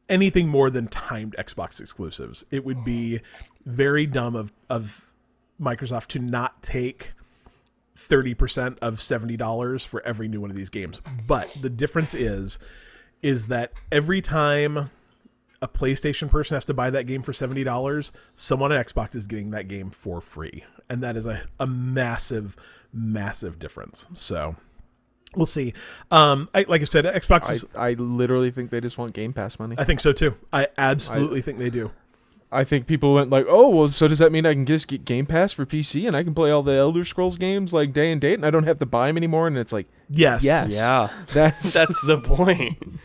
anything 0.10 0.48
more 0.48 0.70
than 0.70 0.88
timed 0.88 1.36
Xbox 1.38 1.80
exclusives. 1.80 2.46
It 2.52 2.66
would 2.66 2.84
be 2.84 3.22
very 3.66 4.06
dumb 4.06 4.36
of 4.36 4.52
of 4.70 5.12
Microsoft 5.60 6.08
to 6.08 6.20
not 6.20 6.62
take 6.64 7.14
30% 8.10 8.80
of 8.80 8.95
$70 8.95 9.88
for 9.88 10.06
every 10.06 10.28
new 10.28 10.41
one 10.41 10.49
of 10.49 10.56
these 10.56 10.70
games. 10.70 11.02
But 11.28 11.49
the 11.62 11.70
difference 11.70 12.14
is 12.14 12.60
is 13.22 13.47
that 13.47 13.72
every 13.91 14.20
time 14.20 14.89
a 15.62 15.68
PlayStation 15.68 16.30
person 16.30 16.56
has 16.56 16.66
to 16.66 16.74
buy 16.74 16.89
that 16.89 17.04
game 17.04 17.22
for 17.22 17.34
$70, 17.34 18.12
someone 18.34 18.72
at 18.72 18.88
Xbox 18.88 19.16
is 19.16 19.28
getting 19.28 19.52
that 19.52 19.68
game 19.68 19.91
for 19.91 20.20
free. 20.20 20.66
And 20.89 21.04
that 21.04 21.16
is 21.16 21.26
a, 21.26 21.43
a 21.60 21.68
massive, 21.68 22.56
massive 22.91 23.60
difference. 23.60 24.08
So 24.14 24.56
we'll 25.36 25.45
see. 25.45 25.74
Um, 26.10 26.49
I, 26.54 26.66
like 26.68 26.82
I 26.82 26.86
said, 26.86 27.06
Xbox 27.06 27.52
is, 27.52 27.66
I, 27.76 27.89
I 27.89 27.93
literally 27.93 28.49
think 28.49 28.72
they 28.72 28.82
just 28.82 28.97
want 28.97 29.14
Game 29.14 29.34
Pass 29.34 29.60
money. 29.60 29.76
I 29.78 29.84
think 29.84 29.99
so 29.99 30.12
too. 30.12 30.36
I 30.52 30.68
absolutely 30.78 31.39
I, 31.39 31.41
think 31.43 31.60
they 31.60 31.70
do. 31.70 31.91
I 32.52 32.66
think 32.66 32.86
people 32.86 33.14
went 33.14 33.30
like, 33.30 33.45
"Oh, 33.47 33.70
well, 33.70 33.88
so 33.88 34.08
does 34.08 34.20
that 34.20 34.32
mean 34.32 34.45
I 34.45 34.54
can 34.54 34.66
just 34.66 34.88
get 34.88 35.06
Game 35.06 35.26
Pass 35.26 35.54
for 35.54 35.66
PC 35.66 36.06
and 36.06 36.18
I 36.18 36.24
can 36.24 36.34
play 36.34 36.52
all 36.52 36.64
the 36.64 36.74
Elder 36.74 37.06
Scrolls 37.06 37.38
games 37.38 37.72
like 37.72 37.93
day 37.93 38.12
and 38.12 38.20
date 38.20 38.34
and 38.34 38.45
I 38.45 38.52
don't 38.52 38.66
have 38.66 38.80
to 38.80 38.86
buy 38.86 39.08
them 39.08 39.18
anymore?" 39.18 39.47
And 39.47 39.58
it's 39.58 39.72
like, 39.72 39.88
yes, 40.10 40.43
yes, 40.43 40.76
yeah, 40.76 41.10
that's 41.34 41.74
that's 41.74 42.02
the 42.02 42.20
point. 42.20 42.78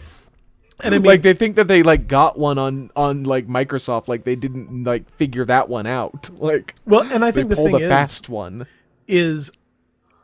And 0.85 0.95
I 0.95 0.99
mean, 0.99 1.07
like 1.07 1.23
they 1.23 1.33
think 1.33 1.57
that 1.57 1.69
they 1.69 1.83
like 1.83 2.07
got 2.07 2.39
one 2.39 2.59
on 2.59 2.91
on 2.95 3.25
like 3.25 3.49
Microsoft, 3.49 4.09
like 4.09 4.25
they 4.25 4.37
didn't 4.37 4.85
like 4.85 5.09
figure 5.17 5.47
that 5.47 5.71
one 5.71 5.87
out. 5.87 6.29
Like, 6.39 6.75
well, 6.85 7.01
and 7.11 7.25
I 7.25 7.31
think 7.31 7.49
they 7.49 7.55
the 7.55 7.57
pulled 7.57 7.73
thing 7.73 7.81
a 7.81 7.85
is, 7.87 7.91
fast 7.91 8.29
one 8.29 8.67
is 9.07 9.51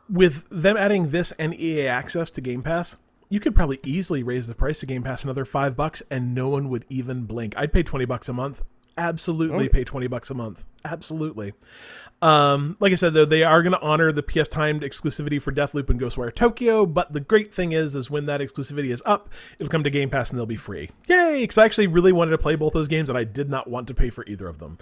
with 0.07 0.47
them 0.51 0.77
adding 0.77 1.09
this 1.09 1.31
and 1.39 1.59
EA 1.59 1.87
access 1.87 2.29
to 2.29 2.39
Game 2.39 2.61
Pass. 2.61 2.97
You 3.29 3.39
could 3.39 3.55
probably 3.55 3.79
easily 3.83 4.21
raise 4.21 4.45
the 4.45 4.53
price 4.53 4.83
of 4.83 4.89
Game 4.89 5.01
Pass 5.01 5.23
another 5.23 5.43
five 5.43 5.75
bucks, 5.75 6.03
and 6.11 6.35
no 6.35 6.49
one 6.49 6.69
would 6.69 6.85
even 6.87 7.23
blink. 7.23 7.55
I'd 7.57 7.73
pay 7.73 7.81
twenty 7.81 8.05
bucks 8.05 8.29
a 8.29 8.33
month 8.33 8.61
absolutely 8.97 9.67
oh. 9.67 9.69
pay 9.69 9.83
20 9.83 10.07
bucks 10.07 10.29
a 10.29 10.33
month. 10.33 10.65
Absolutely. 10.85 11.53
Um, 12.21 12.77
like 12.79 12.93
i 12.93 12.95
said 12.95 13.13
though 13.13 13.25
they 13.25 13.43
are 13.43 13.61
going 13.61 13.73
to 13.73 13.81
honor 13.81 14.13
the 14.13 14.23
ps 14.23 14.47
timed 14.47 14.81
exclusivity 14.81 15.41
for 15.41 15.51
deathloop 15.51 15.89
and 15.89 15.99
ghostwire 15.99 16.33
tokyo 16.33 16.85
but 16.85 17.11
the 17.11 17.19
great 17.19 17.53
thing 17.53 17.73
is 17.73 17.97
is 17.97 18.09
when 18.09 18.27
that 18.27 18.39
exclusivity 18.39 18.93
is 18.93 19.03
up 19.05 19.29
it'll 19.59 19.69
come 19.69 19.83
to 19.83 19.89
game 19.89 20.09
pass 20.09 20.29
and 20.29 20.39
they'll 20.39 20.45
be 20.45 20.55
free. 20.55 20.89
Yay! 21.07 21.41
Because 21.41 21.57
i 21.57 21.65
actually 21.65 21.87
really 21.87 22.13
wanted 22.13 22.31
to 22.31 22.37
play 22.37 22.55
both 22.55 22.71
those 22.71 22.87
games 22.87 23.09
and 23.09 23.17
i 23.17 23.25
did 23.25 23.49
not 23.49 23.69
want 23.69 23.89
to 23.89 23.93
pay 23.93 24.09
for 24.09 24.23
either 24.25 24.47
of 24.47 24.59
them. 24.59 24.77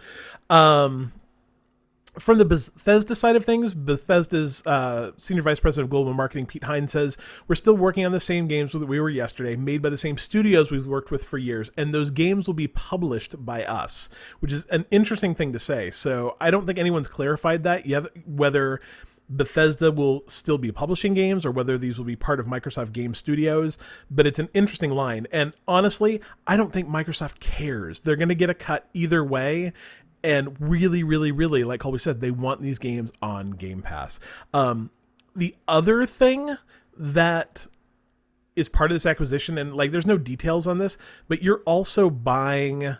Um, 0.51 1.13
from 2.19 2.37
the 2.37 2.45
Bethesda 2.45 3.15
side 3.15 3.35
of 3.35 3.45
things, 3.45 3.73
Bethesda's 3.73 4.65
uh, 4.65 5.11
senior 5.17 5.43
vice 5.43 5.59
president 5.59 5.85
of 5.85 5.89
global 5.89 6.13
marketing, 6.13 6.45
Pete 6.45 6.65
Hines, 6.65 6.91
says 6.91 7.17
we're 7.47 7.55
still 7.55 7.77
working 7.77 8.05
on 8.05 8.11
the 8.11 8.19
same 8.19 8.47
games 8.47 8.73
that 8.73 8.85
we 8.85 8.99
were 8.99 9.09
yesterday, 9.09 9.55
made 9.55 9.81
by 9.81 9.89
the 9.89 9.97
same 9.97 10.17
studios 10.17 10.71
we've 10.71 10.87
worked 10.87 11.11
with 11.11 11.23
for 11.23 11.37
years, 11.37 11.71
and 11.77 11.93
those 11.93 12.09
games 12.09 12.47
will 12.47 12.53
be 12.53 12.67
published 12.67 13.45
by 13.45 13.63
us, 13.63 14.09
which 14.39 14.51
is 14.51 14.65
an 14.65 14.85
interesting 14.91 15.33
thing 15.33 15.53
to 15.53 15.59
say. 15.59 15.89
So 15.89 16.35
I 16.41 16.51
don't 16.51 16.65
think 16.65 16.79
anyone's 16.79 17.07
clarified 17.07 17.63
that 17.63 17.85
yet, 17.85 18.05
whether 18.27 18.81
Bethesda 19.31 19.91
will 19.91 20.23
still 20.27 20.57
be 20.57 20.71
publishing 20.71 21.13
games 21.13 21.45
or 21.45 21.51
whether 21.51 21.77
these 21.77 21.97
will 21.97 22.05
be 22.05 22.15
part 22.15 22.39
of 22.39 22.47
Microsoft 22.47 22.91
Game 22.91 23.15
Studios, 23.15 23.77
but 24.09 24.27
it's 24.27 24.39
an 24.39 24.49
interesting 24.53 24.91
line. 24.91 25.25
And 25.31 25.53
honestly, 25.67 26.21
I 26.45 26.57
don't 26.57 26.73
think 26.73 26.89
Microsoft 26.89 27.39
cares. 27.39 28.01
They're 28.01 28.17
going 28.17 28.29
to 28.29 28.35
get 28.35 28.49
a 28.49 28.53
cut 28.53 28.89
either 28.93 29.23
way, 29.23 29.71
and 30.23 30.55
really, 30.59 31.03
really, 31.03 31.31
really, 31.31 31.63
like 31.63 31.79
Colby 31.79 31.97
said, 31.97 32.21
they 32.21 32.31
want 32.31 32.61
these 32.61 32.79
games 32.79 33.11
on 33.21 33.51
Game 33.51 33.81
Pass. 33.81 34.19
Um, 34.53 34.91
the 35.35 35.55
other 35.67 36.05
thing 36.05 36.57
that 36.97 37.67
is 38.55 38.69
part 38.69 38.91
of 38.91 38.95
this 38.95 39.05
acquisition, 39.05 39.57
and 39.57 39.73
like 39.75 39.91
there's 39.91 40.05
no 40.05 40.17
details 40.17 40.67
on 40.67 40.77
this, 40.77 40.97
but 41.27 41.41
you're 41.41 41.63
also 41.65 42.09
buying 42.09 42.97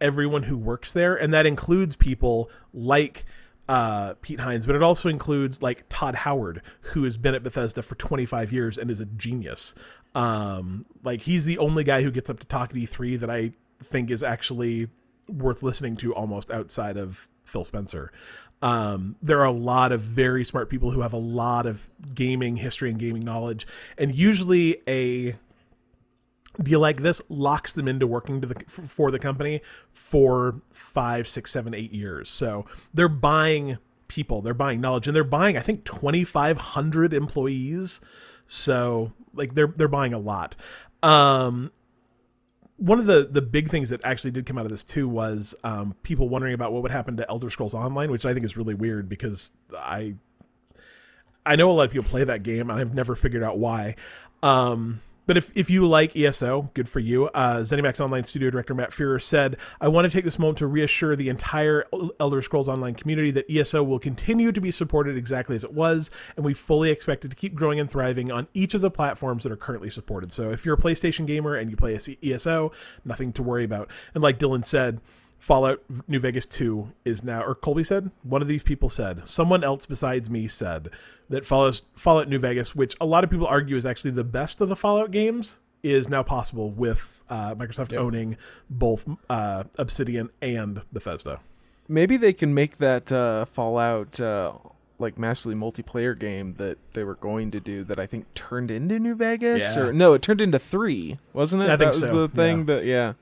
everyone 0.00 0.44
who 0.44 0.58
works 0.58 0.92
there, 0.92 1.14
and 1.14 1.32
that 1.32 1.46
includes 1.46 1.96
people 1.96 2.50
like 2.72 3.24
uh, 3.68 4.14
Pete 4.20 4.40
Hines, 4.40 4.66
but 4.66 4.76
it 4.76 4.82
also 4.82 5.08
includes 5.08 5.62
like 5.62 5.84
Todd 5.88 6.14
Howard, 6.14 6.62
who 6.80 7.04
has 7.04 7.16
been 7.16 7.34
at 7.34 7.42
Bethesda 7.42 7.82
for 7.82 7.94
25 7.94 8.52
years 8.52 8.78
and 8.78 8.90
is 8.90 9.00
a 9.00 9.06
genius. 9.06 9.74
Um, 10.14 10.84
like 11.02 11.22
he's 11.22 11.44
the 11.44 11.58
only 11.58 11.84
guy 11.84 12.02
who 12.02 12.10
gets 12.10 12.30
up 12.30 12.40
to 12.40 12.46
talk 12.46 12.70
at 12.70 12.76
E3 12.76 13.18
that 13.20 13.30
I 13.30 13.52
think 13.82 14.10
is 14.10 14.22
actually 14.22 14.88
worth 15.28 15.62
listening 15.62 15.96
to 15.96 16.14
almost 16.14 16.50
outside 16.50 16.96
of 16.96 17.28
Phil 17.44 17.64
Spencer. 17.64 18.12
Um, 18.62 19.16
there 19.20 19.40
are 19.40 19.46
a 19.46 19.52
lot 19.52 19.92
of 19.92 20.00
very 20.00 20.44
smart 20.44 20.70
people 20.70 20.90
who 20.90 21.02
have 21.02 21.12
a 21.12 21.18
lot 21.18 21.66
of 21.66 21.90
gaming 22.14 22.56
history 22.56 22.90
and 22.90 22.98
gaming 22.98 23.22
knowledge, 23.22 23.66
and 23.98 24.14
usually 24.14 24.78
a 24.88 25.36
deal 26.62 26.80
like 26.80 27.02
this 27.02 27.20
locks 27.28 27.72
them 27.72 27.88
into 27.88 28.06
working 28.06 28.40
to 28.40 28.46
the, 28.46 28.54
for 28.68 29.10
the 29.10 29.18
company 29.18 29.60
for 29.92 30.62
five, 30.72 31.26
six, 31.26 31.50
seven, 31.50 31.74
eight 31.74 31.92
years. 31.92 32.30
So 32.30 32.64
they're 32.94 33.08
buying 33.08 33.78
people, 34.08 34.40
they're 34.40 34.54
buying 34.54 34.80
knowledge, 34.80 35.06
and 35.06 35.16
they're 35.16 35.24
buying 35.24 35.56
I 35.56 35.60
think 35.60 35.84
twenty 35.84 36.24
five 36.24 36.56
hundred 36.56 37.12
employees. 37.12 38.00
So 38.46 39.12
like 39.34 39.54
they're 39.54 39.66
they're 39.66 39.88
buying 39.88 40.14
a 40.14 40.18
lot. 40.18 40.56
Um, 41.02 41.70
one 42.76 42.98
of 42.98 43.06
the 43.06 43.28
the 43.30 43.42
big 43.42 43.68
things 43.68 43.90
that 43.90 44.00
actually 44.04 44.32
did 44.32 44.46
come 44.46 44.58
out 44.58 44.64
of 44.64 44.70
this 44.70 44.82
too 44.82 45.08
was 45.08 45.54
um, 45.64 45.94
people 46.02 46.28
wondering 46.28 46.54
about 46.54 46.72
what 46.72 46.82
would 46.82 46.90
happen 46.90 47.16
to 47.18 47.28
Elder 47.28 47.50
Scrolls 47.50 47.74
Online, 47.74 48.10
which 48.10 48.26
I 48.26 48.32
think 48.32 48.44
is 48.44 48.56
really 48.56 48.74
weird 48.74 49.08
because 49.08 49.52
I 49.76 50.16
I 51.46 51.56
know 51.56 51.70
a 51.70 51.72
lot 51.72 51.84
of 51.84 51.92
people 51.92 52.08
play 52.08 52.24
that 52.24 52.42
game, 52.42 52.70
and 52.70 52.80
I've 52.80 52.94
never 52.94 53.14
figured 53.14 53.42
out 53.42 53.58
why. 53.58 53.96
Um, 54.42 55.00
but 55.26 55.36
if, 55.36 55.50
if 55.54 55.70
you 55.70 55.86
like 55.86 56.16
ESO, 56.16 56.70
good 56.74 56.88
for 56.88 57.00
you. 57.00 57.26
Uh, 57.28 57.58
ZeniMax 57.58 58.00
Online 58.00 58.24
Studio 58.24 58.50
Director 58.50 58.74
Matt 58.74 58.90
Firor 58.90 59.22
said, 59.22 59.56
I 59.80 59.88
want 59.88 60.04
to 60.04 60.10
take 60.10 60.24
this 60.24 60.38
moment 60.38 60.58
to 60.58 60.66
reassure 60.66 61.16
the 61.16 61.28
entire 61.28 61.86
Elder 62.20 62.42
Scrolls 62.42 62.68
Online 62.68 62.94
community 62.94 63.30
that 63.32 63.50
ESO 63.50 63.82
will 63.82 63.98
continue 63.98 64.52
to 64.52 64.60
be 64.60 64.70
supported 64.70 65.16
exactly 65.16 65.56
as 65.56 65.64
it 65.64 65.72
was, 65.72 66.10
and 66.36 66.44
we 66.44 66.54
fully 66.54 66.90
expect 66.90 67.24
it 67.24 67.28
to 67.28 67.36
keep 67.36 67.54
growing 67.54 67.80
and 67.80 67.90
thriving 67.90 68.30
on 68.30 68.48
each 68.54 68.74
of 68.74 68.80
the 68.80 68.90
platforms 68.90 69.42
that 69.44 69.52
are 69.52 69.56
currently 69.56 69.90
supported. 69.90 70.32
So 70.32 70.50
if 70.50 70.64
you're 70.64 70.74
a 70.74 70.78
PlayStation 70.78 71.26
gamer 71.26 71.54
and 71.54 71.70
you 71.70 71.76
play 71.76 71.98
ESO, 72.22 72.72
nothing 73.04 73.32
to 73.34 73.42
worry 73.42 73.64
about. 73.64 73.90
And 74.14 74.22
like 74.22 74.38
Dylan 74.38 74.64
said, 74.64 75.00
Fallout 75.44 75.82
New 76.08 76.20
Vegas 76.20 76.46
2 76.46 76.90
is 77.04 77.22
now, 77.22 77.42
or 77.42 77.54
Colby 77.54 77.84
said, 77.84 78.10
one 78.22 78.40
of 78.40 78.48
these 78.48 78.62
people 78.62 78.88
said, 78.88 79.28
someone 79.28 79.62
else 79.62 79.84
besides 79.84 80.30
me 80.30 80.48
said 80.48 80.88
that 81.28 81.44
follows 81.44 81.82
Fallout 81.94 82.30
New 82.30 82.38
Vegas, 82.38 82.74
which 82.74 82.96
a 82.98 83.04
lot 83.04 83.24
of 83.24 83.30
people 83.30 83.46
argue 83.46 83.76
is 83.76 83.84
actually 83.84 84.12
the 84.12 84.24
best 84.24 84.62
of 84.62 84.70
the 84.70 84.74
Fallout 84.74 85.10
games, 85.10 85.58
is 85.82 86.08
now 86.08 86.22
possible 86.22 86.70
with 86.70 87.22
uh, 87.28 87.54
Microsoft 87.56 87.92
yep. 87.92 88.00
owning 88.00 88.38
both 88.70 89.06
uh, 89.28 89.64
Obsidian 89.76 90.30
and 90.40 90.80
Bethesda. 90.94 91.40
Maybe 91.88 92.16
they 92.16 92.32
can 92.32 92.54
make 92.54 92.78
that 92.78 93.12
uh, 93.12 93.44
Fallout 93.44 94.18
uh, 94.18 94.54
like 94.98 95.18
massively 95.18 95.54
multiplayer 95.54 96.18
game 96.18 96.54
that 96.54 96.78
they 96.94 97.04
were 97.04 97.16
going 97.16 97.50
to 97.50 97.60
do 97.60 97.84
that 97.84 97.98
I 97.98 98.06
think 98.06 98.32
turned 98.32 98.70
into 98.70 98.98
New 98.98 99.14
Vegas, 99.14 99.60
yeah. 99.60 99.78
or 99.78 99.92
no, 99.92 100.14
it 100.14 100.22
turned 100.22 100.40
into 100.40 100.58
three, 100.58 101.18
wasn't 101.34 101.64
it? 101.64 101.66
I 101.66 101.76
that 101.76 101.78
think 101.78 101.90
was 101.90 102.00
so. 102.00 102.26
the 102.26 102.28
thing 102.28 102.60
yeah. 102.60 102.64
that 102.64 102.84
yeah. 102.86 103.12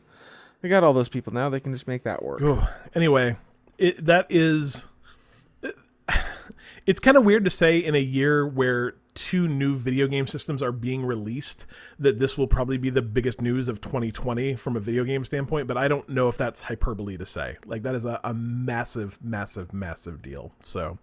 They 0.63 0.69
got 0.69 0.85
all 0.85 0.93
those 0.93 1.09
people 1.09 1.33
now. 1.33 1.51
They 1.51 1.61
can 1.61 1.73
just 1.73 1.89
make 1.89 2.05
that 2.05 2.23
work. 2.23 2.41
Ooh. 2.41 2.63
Anyway, 2.95 3.37
it, 3.79 4.05
that 4.07 4.27
is. 4.31 4.87
It's 6.85 6.99
kind 6.99 7.17
of 7.17 7.23
weird 7.23 7.45
to 7.45 7.51
say 7.51 7.79
in 7.79 7.95
a 7.95 8.01
year 8.01 8.45
where 8.45 8.95
two 9.15 9.47
new 9.47 9.77
video 9.77 10.09
game 10.09 10.27
systems 10.27 10.65
are 10.65 10.73
being 10.73 11.05
released 11.05 11.67
that 12.01 12.19
this 12.19 12.37
will 12.37 12.49
probably 12.49 12.77
be 12.77 12.91
the 12.91 13.01
biggest 13.03 13.41
news 13.41 13.69
of 13.69 13.81
2020 13.81 14.57
from 14.57 14.77
a 14.77 14.81
video 14.81 15.05
game 15.05 15.25
standpoint, 15.25 15.69
but 15.69 15.77
I 15.77 15.87
don't 15.87 16.09
know 16.09 16.27
if 16.27 16.37
that's 16.37 16.63
hyperbole 16.63 17.17
to 17.19 17.25
say. 17.25 17.57
Like, 17.67 17.83
that 17.83 17.95
is 17.95 18.05
a, 18.05 18.19
a 18.25 18.35
massive, 18.35 19.17
massive, 19.23 19.73
massive 19.73 20.23
deal. 20.23 20.53
So 20.61 20.99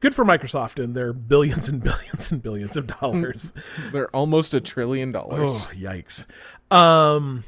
good 0.00 0.12
for 0.12 0.24
Microsoft 0.24 0.82
and 0.82 0.94
their 0.94 1.12
billions 1.12 1.68
and 1.68 1.80
billions 1.80 2.32
and 2.32 2.42
billions 2.42 2.76
of 2.76 2.86
dollars. 3.00 3.52
They're 3.92 4.10
almost 4.10 4.54
a 4.54 4.60
trillion 4.60 5.12
dollars. 5.12 5.68
Oh, 5.70 5.74
yikes. 5.76 6.26
Um, 6.74 7.44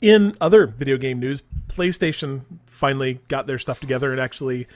in 0.00 0.34
other 0.40 0.66
video 0.66 0.96
game 0.96 1.20
news, 1.20 1.42
PlayStation 1.68 2.42
finally 2.66 3.20
got 3.28 3.46
their 3.46 3.58
stuff 3.58 3.80
together 3.80 4.12
and 4.12 4.20
actually, 4.20 4.66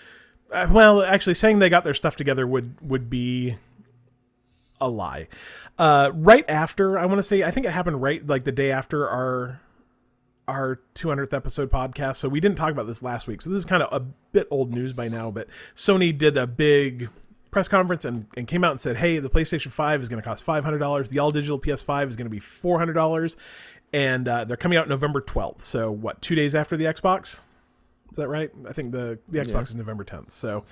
uh, 0.53 0.69
well, 0.71 1.03
actually 1.03 1.35
saying 1.35 1.59
they 1.59 1.69
got 1.69 1.85
their 1.85 1.95
stuff 1.95 2.17
together 2.17 2.47
would 2.47 2.77
would 2.81 3.09
be 3.11 3.57
a 4.81 4.89
lie. 4.89 5.29
Uh, 5.79 6.11
right 6.15 6.45
after, 6.49 6.99
I 6.99 7.07
want 7.07 7.19
to 7.19 7.23
say, 7.23 7.43
I 7.43 7.51
think 7.51 7.67
it 7.67 7.73
happened 7.73 8.03
right 8.03 8.27
like 8.27 8.45
the 8.45 8.53
day 8.53 8.71
after 8.71 9.09
our 9.09 9.61
our 10.47 10.81
200th 10.95 11.35
episode 11.35 11.71
podcast. 11.71 12.17
So 12.17 12.29
we 12.29 12.41
didn't 12.41 12.57
talk 12.57 12.71
about 12.71 12.87
this 12.87 13.03
last 13.03 13.29
week. 13.29 13.43
So 13.43 13.51
this 13.51 13.59
is 13.59 13.65
kind 13.67 13.83
of 13.83 13.93
a 13.93 14.05
bit 14.33 14.49
old 14.51 14.73
news 14.73 14.95
by 14.95 15.09
now, 15.09 15.31
but 15.31 15.47
Sony 15.75 16.17
did 16.17 16.39
a 16.39 16.47
big 16.47 17.11
press 17.51 17.69
conference 17.69 18.05
and, 18.05 18.27
and 18.37 18.47
came 18.47 18.65
out 18.65 18.73
and 18.73 18.81
said, 18.81 18.97
hey, 18.97 19.19
the 19.19 19.29
PlayStation 19.29 19.69
5 19.69 20.03
is 20.03 20.09
going 20.09 20.21
to 20.21 20.27
cost 20.27 20.45
$500. 20.45 21.09
The 21.11 21.19
all 21.19 21.31
digital 21.31 21.61
PS5 21.61 22.09
is 22.09 22.17
going 22.17 22.27
to 22.27 22.31
be 22.31 22.41
$400 22.41 23.37
and 23.93 24.29
uh, 24.29 24.45
they're 24.45 24.57
coming 24.57 24.79
out 24.79 24.89
November 24.89 25.21
12th. 25.21 25.63
So 25.63 25.91
what? 25.91 26.21
Two 26.23 26.35
days 26.35 26.55
after 26.55 26.77
the 26.77 26.85
Xbox? 26.85 27.41
Is 28.11 28.17
that 28.17 28.29
right? 28.29 28.51
I 28.69 28.73
think 28.73 28.93
the 28.93 29.19
the 29.29 29.39
Xbox 29.39 29.53
yeah. 29.53 29.63
is 29.63 29.75
November 29.75 30.05
10th. 30.05 30.31
So 30.31 30.65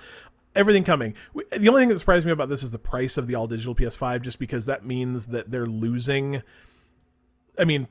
everything 0.55 0.83
coming. 0.83 1.13
The 1.33 1.69
only 1.69 1.81
thing 1.81 1.89
that 1.89 1.99
surprised 1.99 2.25
me 2.25 2.31
about 2.31 2.49
this 2.49 2.63
is 2.63 2.71
the 2.71 2.79
price 2.79 3.17
of 3.17 3.27
the 3.27 3.35
all 3.35 3.47
digital 3.47 3.75
PS5, 3.75 4.21
just 4.21 4.39
because 4.39 4.65
that 4.65 4.85
means 4.85 5.27
that 5.27 5.51
they're 5.51 5.67
losing. 5.67 6.41
I 7.57 7.63
mean, 7.63 7.87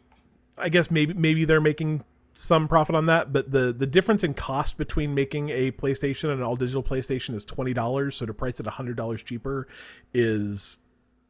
I 0.58 0.68
guess 0.68 0.90
maybe 0.90 1.14
maybe 1.14 1.44
they're 1.44 1.60
making 1.60 2.04
some 2.34 2.68
profit 2.68 2.94
on 2.94 3.06
that, 3.06 3.32
but 3.32 3.50
the 3.50 3.72
the 3.72 3.86
difference 3.86 4.22
in 4.22 4.34
cost 4.34 4.76
between 4.76 5.14
making 5.14 5.48
a 5.50 5.70
PlayStation 5.72 6.24
and 6.24 6.40
an 6.40 6.42
all 6.42 6.56
digital 6.56 6.82
PlayStation 6.82 7.34
is 7.34 7.44
twenty 7.44 7.72
dollars. 7.72 8.16
So 8.16 8.26
to 8.26 8.34
price 8.34 8.60
it 8.60 8.66
hundred 8.66 8.96
dollars 8.96 9.22
cheaper 9.22 9.66
is 10.12 10.78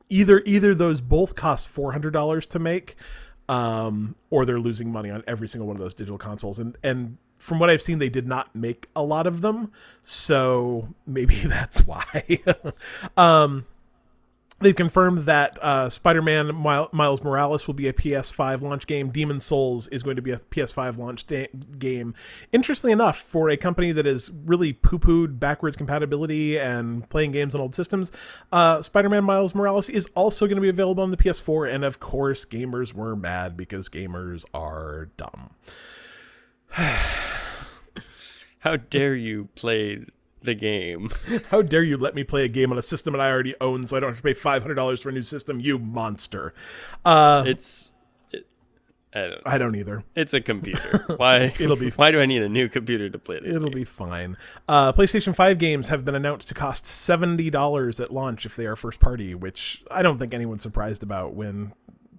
either 0.09 0.43
either 0.47 0.75
those 0.75 1.01
both 1.01 1.35
cost 1.35 1.69
four 1.69 1.93
hundred 1.93 2.13
dollars 2.13 2.47
to 2.49 2.59
make 2.59 2.97
um, 3.49 4.15
or 4.31 4.45
they're 4.45 4.61
losing 4.61 4.91
money 4.91 5.11
on 5.11 5.23
every 5.27 5.49
single 5.49 5.67
one 5.67 5.77
of 5.77 5.81
those 5.81 5.95
digital 5.95 6.19
consoles. 6.19 6.59
And 6.59 6.77
and 6.83 7.19
from 7.39 7.59
what 7.59 7.71
I've 7.71 7.83
seen, 7.83 7.99
they 7.99 8.09
did 8.09 8.27
not 8.27 8.55
make 8.55 8.89
a 8.97 9.03
lot 9.03 9.27
of 9.27 9.41
them, 9.41 9.71
so 10.03 10.95
maybe 11.07 11.37
that's 11.45 11.87
why. 11.87 12.41
um, 13.17 13.67
They've 14.59 14.75
confirmed 14.75 15.23
that 15.23 15.63
uh, 15.63 15.91
Spider-Man 15.91 16.55
Miles 16.55 17.23
Morales 17.23 17.67
will 17.67 17.75
be 17.75 17.89
a 17.89 17.93
PS5 17.93 18.63
launch 18.63 18.87
game. 18.87 19.11
Demon 19.11 19.39
Souls 19.39 19.87
is 19.89 20.03
going 20.03 20.17
to 20.17 20.23
be 20.23 20.31
a 20.31 20.39
PS5 20.39 20.97
launch 20.97 21.27
da- 21.27 21.51
game. 21.79 22.15
Interestingly 22.53 22.93
enough, 22.93 23.19
for 23.19 23.51
a 23.51 23.59
company 23.59 23.93
that 23.93 24.07
has 24.07 24.33
really 24.47 24.73
poo-pooed 24.73 25.39
backwards 25.39 25.77
compatibility 25.77 26.59
and 26.59 27.07
playing 27.11 27.33
games 27.33 27.55
on 27.55 27.61
old 27.61 27.75
systems, 27.75 28.11
uh, 28.51 28.81
Spider-Man 28.81 29.25
Miles 29.25 29.55
Morales 29.55 29.91
is 29.91 30.07
also 30.15 30.47
going 30.47 30.57
to 30.57 30.63
be 30.63 30.71
available 30.71 31.03
on 31.03 31.11
the 31.11 31.19
PS4. 31.19 31.75
And 31.75 31.85
of 31.85 32.01
course, 32.01 32.47
gamers 32.47 32.95
were 32.95 33.15
mad 33.15 33.59
because 33.59 33.91
gamers 33.91 34.47
are 34.55 35.11
dumb. 35.19 35.51
How 38.61 38.77
dare 38.77 39.15
you 39.15 39.51
play 39.55 40.07
the 40.47 40.55
game. 40.55 41.11
How 41.51 41.63
dare 41.63 41.83
you 41.83 41.97
let 41.97 42.15
me 42.15 42.25
play 42.25 42.45
a 42.45 42.49
game 42.49 42.73
on 42.73 42.79
a 42.79 42.83
system 42.83 43.13
that 43.13 43.21
I 43.21 43.31
already 43.31 43.55
own 43.61 43.87
so 43.87 43.97
I 43.97 44.01
don't 44.01 44.11
have 44.11 44.17
to 44.17 44.23
pay 44.23 44.33
$500 44.35 45.03
for 45.03 45.11
a 45.11 45.13
new 45.13 45.23
system, 45.23 45.61
you 45.61 45.79
monster. 45.79 46.55
Uh, 47.05 47.45
it's. 47.47 47.93
It, 48.33 48.47
I 49.15 49.21
don't. 49.21 49.43
I 49.45 49.59
don't 49.59 49.75
either. 49.77 50.05
It's 50.15 50.33
a 50.33 50.41
computer. 50.41 51.05
Why? 51.17 51.55
it'll 51.59 51.77
be. 51.77 51.91
Why 51.97 52.11
do 52.11 52.21
I 52.21 52.27
need 52.27 52.43
a 52.43 52.49
new 52.49 52.69
computer 52.69 53.11
to 53.11 53.19
play 53.19 53.41
this? 53.41 53.55
It'll 53.55 53.69
game? 53.69 53.79
be 53.79 53.85
fine. 53.85 54.37
Uh, 54.69 54.93
PlayStation 54.93 55.35
Five 55.35 55.59
games 55.59 55.89
have 55.89 56.05
been 56.05 56.15
announced 56.15 56.49
to 56.49 56.55
cost 56.55 56.87
seventy 56.87 57.51
dollars 57.51 58.01
at 58.01 58.13
launch 58.13 58.47
if 58.47 58.57
they 58.57 58.67
are 58.67 58.77
first 58.77 59.01
party, 59.01 59.35
which 59.35 59.85
I 59.91 60.03
don't 60.03 60.19
think 60.19 60.35
anyone's 60.35 60.63
surprised 60.63 61.03
about 61.03 61.35
when 61.35 61.73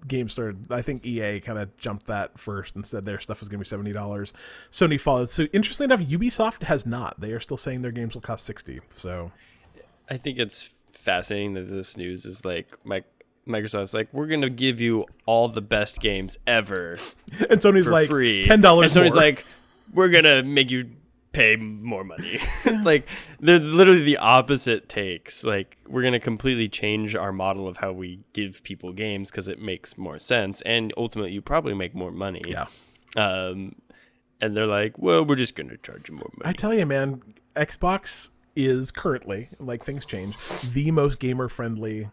game 0.07 0.29
started. 0.29 0.71
I 0.71 0.81
think 0.81 1.05
EA 1.05 1.39
kind 1.39 1.59
of 1.59 1.75
jumped 1.77 2.07
that 2.07 2.39
first 2.39 2.75
and 2.75 2.85
said 2.85 3.05
their 3.05 3.19
stuff 3.19 3.39
was 3.39 3.49
going 3.49 3.59
to 3.59 3.63
be 3.63 3.67
seventy 3.67 3.93
dollars. 3.93 4.33
Sony 4.71 4.99
followed. 4.99 5.29
So 5.29 5.43
interestingly 5.53 5.93
enough, 5.93 6.07
Ubisoft 6.07 6.63
has 6.63 6.85
not. 6.85 7.19
They 7.19 7.31
are 7.31 7.39
still 7.39 7.57
saying 7.57 7.81
their 7.81 7.91
games 7.91 8.13
will 8.13 8.21
cost 8.21 8.45
sixty. 8.45 8.79
So 8.89 9.31
I 10.09 10.17
think 10.17 10.39
it's 10.39 10.69
fascinating 10.91 11.53
that 11.53 11.67
this 11.67 11.97
news 11.97 12.25
is 12.25 12.45
like 12.45 12.67
my. 12.83 13.03
Microsoft's 13.47 13.93
like, 13.93 14.09
we're 14.11 14.27
gonna 14.27 14.49
give 14.49 14.81
you 14.81 15.05
all 15.25 15.47
the 15.47 15.61
best 15.61 16.01
games 16.01 16.37
ever, 16.45 16.97
and 17.49 17.61
Sony's 17.61 17.89
like, 17.89 18.09
free. 18.09 18.43
ten 18.43 18.59
dollars. 18.59 18.93
And 18.93 19.05
Sony's 19.05 19.15
like, 19.15 19.45
we're 19.93 20.09
gonna 20.09 20.43
make 20.43 20.69
you 20.69 20.89
pay 21.31 21.55
more 21.55 22.03
money. 22.03 22.39
like 22.83 23.07
they're 23.39 23.59
literally 23.59 24.03
the 24.03 24.17
opposite 24.17 24.89
takes. 24.89 25.43
Like 25.43 25.77
we're 25.87 26.03
gonna 26.03 26.19
completely 26.19 26.67
change 26.67 27.15
our 27.15 27.31
model 27.31 27.67
of 27.67 27.77
how 27.77 27.91
we 27.91 28.19
give 28.33 28.63
people 28.63 28.93
games 28.93 29.31
because 29.31 29.47
it 29.47 29.61
makes 29.61 29.97
more 29.97 30.19
sense, 30.19 30.61
and 30.61 30.93
ultimately 30.97 31.31
you 31.31 31.41
probably 31.41 31.73
make 31.73 31.95
more 31.95 32.11
money. 32.11 32.43
Yeah. 32.45 32.65
Um, 33.15 33.75
and 34.39 34.53
they're 34.53 34.67
like, 34.67 34.97
well, 34.97 35.25
we're 35.25 35.35
just 35.35 35.55
gonna 35.55 35.77
charge 35.77 36.09
you 36.09 36.15
more 36.15 36.29
money. 36.37 36.49
I 36.49 36.53
tell 36.53 36.73
you, 36.73 36.85
man, 36.85 37.21
Xbox 37.55 38.29
is 38.55 38.89
currently 38.91 39.49
like 39.59 39.83
things 39.83 40.05
change 40.05 40.35
the 40.73 40.89
most 40.89 41.19
gamer 41.19 41.47
friendly 41.47 42.09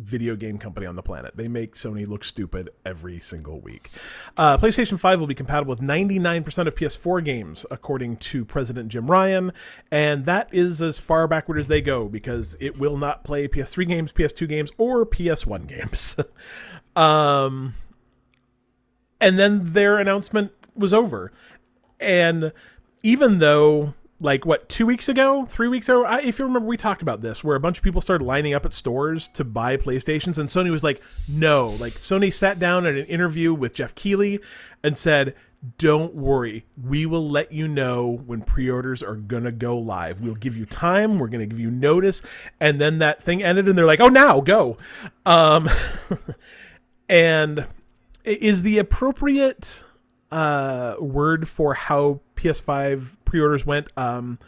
video 0.00 0.36
game 0.36 0.58
company 0.58 0.86
on 0.86 0.96
the 0.96 1.02
planet. 1.02 1.36
They 1.36 1.48
make 1.48 1.74
Sony 1.74 2.06
look 2.06 2.24
stupid 2.24 2.70
every 2.84 3.20
single 3.20 3.60
week. 3.60 3.90
Uh, 4.36 4.56
PlayStation 4.58 4.98
5 4.98 5.20
will 5.20 5.26
be 5.26 5.34
compatible 5.34 5.70
with 5.70 5.80
99% 5.80 6.66
of 6.66 6.74
PS4 6.74 7.24
games, 7.24 7.66
according 7.70 8.16
to 8.16 8.44
President 8.44 8.88
Jim 8.88 9.10
Ryan, 9.10 9.52
and 9.90 10.24
that 10.24 10.48
is 10.52 10.82
as 10.82 10.98
far 10.98 11.28
backward 11.28 11.58
as 11.58 11.68
they 11.68 11.80
go 11.80 12.08
because 12.08 12.56
it 12.60 12.78
will 12.78 12.96
not 12.96 13.24
play 13.24 13.46
PS3 13.46 13.86
games, 13.86 14.12
PS2 14.12 14.48
games, 14.48 14.70
or 14.78 15.06
PS1 15.06 15.66
games. 15.66 16.16
um, 16.96 17.74
and 19.20 19.38
then 19.38 19.72
their 19.72 19.98
announcement 19.98 20.52
was 20.74 20.94
over. 20.94 21.30
And 22.00 22.52
even 23.02 23.38
though 23.38 23.94
like 24.20 24.44
what 24.44 24.68
two 24.68 24.86
weeks 24.86 25.08
ago? 25.08 25.46
Three 25.46 25.68
weeks 25.68 25.88
ago? 25.88 26.04
I, 26.04 26.20
if 26.20 26.38
you 26.38 26.44
remember 26.44 26.68
we 26.68 26.76
talked 26.76 27.02
about 27.02 27.22
this 27.22 27.42
where 27.42 27.56
a 27.56 27.60
bunch 27.60 27.78
of 27.78 27.84
people 27.84 28.00
started 28.00 28.24
lining 28.24 28.54
up 28.54 28.66
at 28.66 28.72
stores 28.72 29.28
to 29.28 29.44
buy 29.44 29.76
playstations 29.76 30.38
and 30.38 30.48
sony 30.48 30.70
was 30.70 30.84
like 30.84 31.00
no. 31.26 31.70
Like 31.70 31.94
sony 31.94 32.32
sat 32.32 32.58
down 32.58 32.86
in 32.86 32.96
an 32.96 33.06
interview 33.06 33.54
with 33.54 33.74
geoff 33.74 33.94
keighley 33.94 34.40
and 34.84 34.96
said 34.96 35.34
don't 35.78 36.14
worry. 36.14 36.64
We 36.82 37.04
will 37.04 37.28
let 37.28 37.52
you 37.52 37.68
know 37.68 38.22
when 38.26 38.42
pre-orders 38.42 39.02
are 39.02 39.16
gonna 39.16 39.52
go 39.52 39.78
live. 39.78 40.20
We'll 40.20 40.34
give 40.34 40.56
you 40.56 40.66
time. 40.66 41.18
We're 41.18 41.28
gonna 41.28 41.46
give 41.46 41.60
you 41.60 41.70
notice. 41.70 42.22
And 42.60 42.80
then 42.80 42.98
that 42.98 43.22
thing 43.22 43.42
ended 43.42 43.68
and 43.68 43.76
they're 43.76 43.86
like 43.86 44.00
oh 44.00 44.08
now 44.08 44.40
go. 44.40 44.76
Um 45.24 45.68
and 47.08 47.66
is 48.24 48.62
the 48.62 48.78
appropriate 48.78 49.82
uh, 50.30 50.96
word 51.00 51.48
for 51.48 51.74
how 51.74 52.20
PS5 52.36 53.16
pre-orders 53.30 53.64
went. 53.64 53.86
Um, 53.96 54.38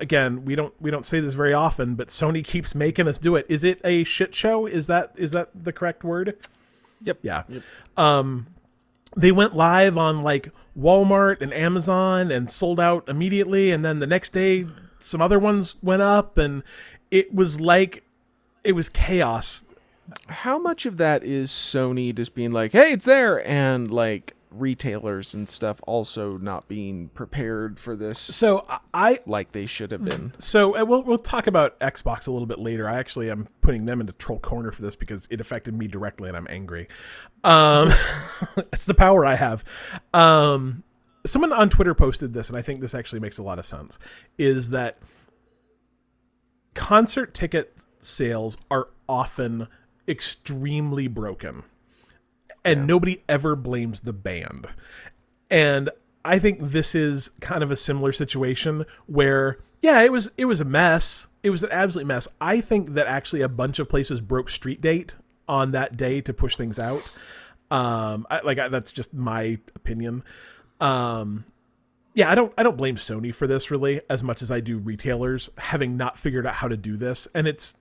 again, 0.00 0.44
we 0.44 0.54
don't 0.54 0.74
we 0.80 0.90
don't 0.90 1.06
say 1.06 1.20
this 1.20 1.34
very 1.34 1.54
often, 1.54 1.94
but 1.94 2.08
Sony 2.08 2.44
keeps 2.44 2.74
making 2.74 3.08
us 3.08 3.18
do 3.18 3.36
it. 3.36 3.46
Is 3.48 3.64
it 3.64 3.80
a 3.84 4.04
shit 4.04 4.34
show? 4.34 4.66
Is 4.66 4.86
that 4.88 5.12
is 5.16 5.32
that 5.32 5.50
the 5.54 5.72
correct 5.72 6.04
word? 6.04 6.36
Yep. 7.02 7.18
Yeah. 7.22 7.44
Um, 7.96 8.46
they 9.16 9.32
went 9.32 9.54
live 9.54 9.96
on 9.96 10.22
like 10.22 10.50
Walmart 10.78 11.40
and 11.40 11.52
Amazon 11.54 12.30
and 12.30 12.50
sold 12.50 12.80
out 12.80 13.08
immediately, 13.08 13.70
and 13.70 13.84
then 13.84 14.00
the 14.00 14.06
next 14.06 14.30
day 14.30 14.66
some 14.98 15.20
other 15.22 15.38
ones 15.38 15.76
went 15.82 16.02
up, 16.02 16.38
and 16.38 16.62
it 17.10 17.34
was 17.34 17.60
like 17.60 18.02
it 18.64 18.72
was 18.72 18.88
chaos. 18.88 19.64
How 20.28 20.58
much 20.58 20.84
of 20.84 20.98
that 20.98 21.24
is 21.24 21.50
Sony 21.50 22.14
just 22.14 22.34
being 22.34 22.52
like, 22.52 22.72
"Hey, 22.72 22.92
it's 22.92 23.04
there," 23.04 23.46
and 23.46 23.90
like 23.90 24.34
retailers 24.60 25.34
and 25.34 25.48
stuff 25.48 25.80
also 25.86 26.38
not 26.38 26.68
being 26.68 27.08
prepared 27.08 27.78
for 27.78 27.96
this 27.96 28.18
So 28.18 28.66
I 28.92 29.18
like 29.26 29.52
they 29.52 29.66
should 29.66 29.90
have 29.92 30.04
been? 30.04 30.32
So 30.38 30.84
we'll 30.84 31.02
we'll 31.02 31.18
talk 31.18 31.46
about 31.46 31.78
Xbox 31.80 32.26
a 32.28 32.30
little 32.30 32.46
bit 32.46 32.58
later. 32.58 32.88
I 32.88 32.98
actually 32.98 33.30
am 33.30 33.48
putting 33.60 33.84
them 33.84 34.00
into 34.00 34.12
troll 34.12 34.38
corner 34.38 34.70
for 34.70 34.82
this 34.82 34.96
because 34.96 35.26
it 35.30 35.40
affected 35.40 35.74
me 35.74 35.88
directly, 35.88 36.28
and 36.28 36.36
I'm 36.36 36.46
angry. 36.48 36.88
Um, 37.42 37.88
it's 38.72 38.84
the 38.84 38.94
power 38.94 39.24
I 39.24 39.34
have. 39.36 39.64
Um, 40.12 40.84
someone 41.26 41.52
on 41.52 41.70
Twitter 41.70 41.94
posted 41.94 42.32
this, 42.32 42.48
and 42.48 42.58
I 42.58 42.62
think 42.62 42.80
this 42.80 42.94
actually 42.94 43.20
makes 43.20 43.38
a 43.38 43.42
lot 43.42 43.58
of 43.58 43.64
sense. 43.64 43.98
Is 44.38 44.70
that 44.70 44.98
concert 46.74 47.34
ticket 47.34 47.84
sales 48.00 48.56
are 48.70 48.88
often 49.08 49.68
extremely 50.06 51.08
broken, 51.08 51.62
and 52.64 52.86
nobody 52.86 53.22
ever 53.28 53.54
blames 53.56 54.02
the 54.02 54.12
band. 54.12 54.66
And 55.50 55.90
I 56.24 56.38
think 56.38 56.58
this 56.60 56.94
is 56.94 57.30
kind 57.40 57.62
of 57.62 57.70
a 57.70 57.76
similar 57.76 58.12
situation 58.12 58.86
where 59.06 59.58
yeah, 59.82 60.00
it 60.00 60.10
was 60.10 60.32
it 60.38 60.46
was 60.46 60.60
a 60.60 60.64
mess. 60.64 61.28
It 61.42 61.50
was 61.50 61.62
an 61.62 61.70
absolute 61.70 62.06
mess. 62.06 62.26
I 62.40 62.62
think 62.62 62.94
that 62.94 63.06
actually 63.06 63.42
a 63.42 63.48
bunch 63.48 63.78
of 63.78 63.88
places 63.88 64.22
broke 64.22 64.48
street 64.48 64.80
date 64.80 65.14
on 65.46 65.72
that 65.72 65.96
day 65.96 66.22
to 66.22 66.32
push 66.32 66.56
things 66.56 66.78
out. 66.78 67.02
Um, 67.70 68.26
I, 68.30 68.40
like 68.40 68.58
I, 68.58 68.68
that's 68.68 68.90
just 68.90 69.12
my 69.12 69.58
opinion. 69.76 70.24
Um, 70.80 71.44
yeah, 72.14 72.30
I 72.30 72.34
don't 72.34 72.54
I 72.56 72.62
don't 72.62 72.78
blame 72.78 72.96
Sony 72.96 73.34
for 73.34 73.46
this 73.46 73.70
really 73.70 74.00
as 74.08 74.22
much 74.22 74.40
as 74.40 74.50
I 74.50 74.60
do 74.60 74.78
retailers 74.78 75.50
having 75.58 75.98
not 75.98 76.16
figured 76.16 76.46
out 76.46 76.54
how 76.54 76.68
to 76.68 76.78
do 76.78 76.96
this. 76.96 77.28
And 77.34 77.46
it's 77.46 77.74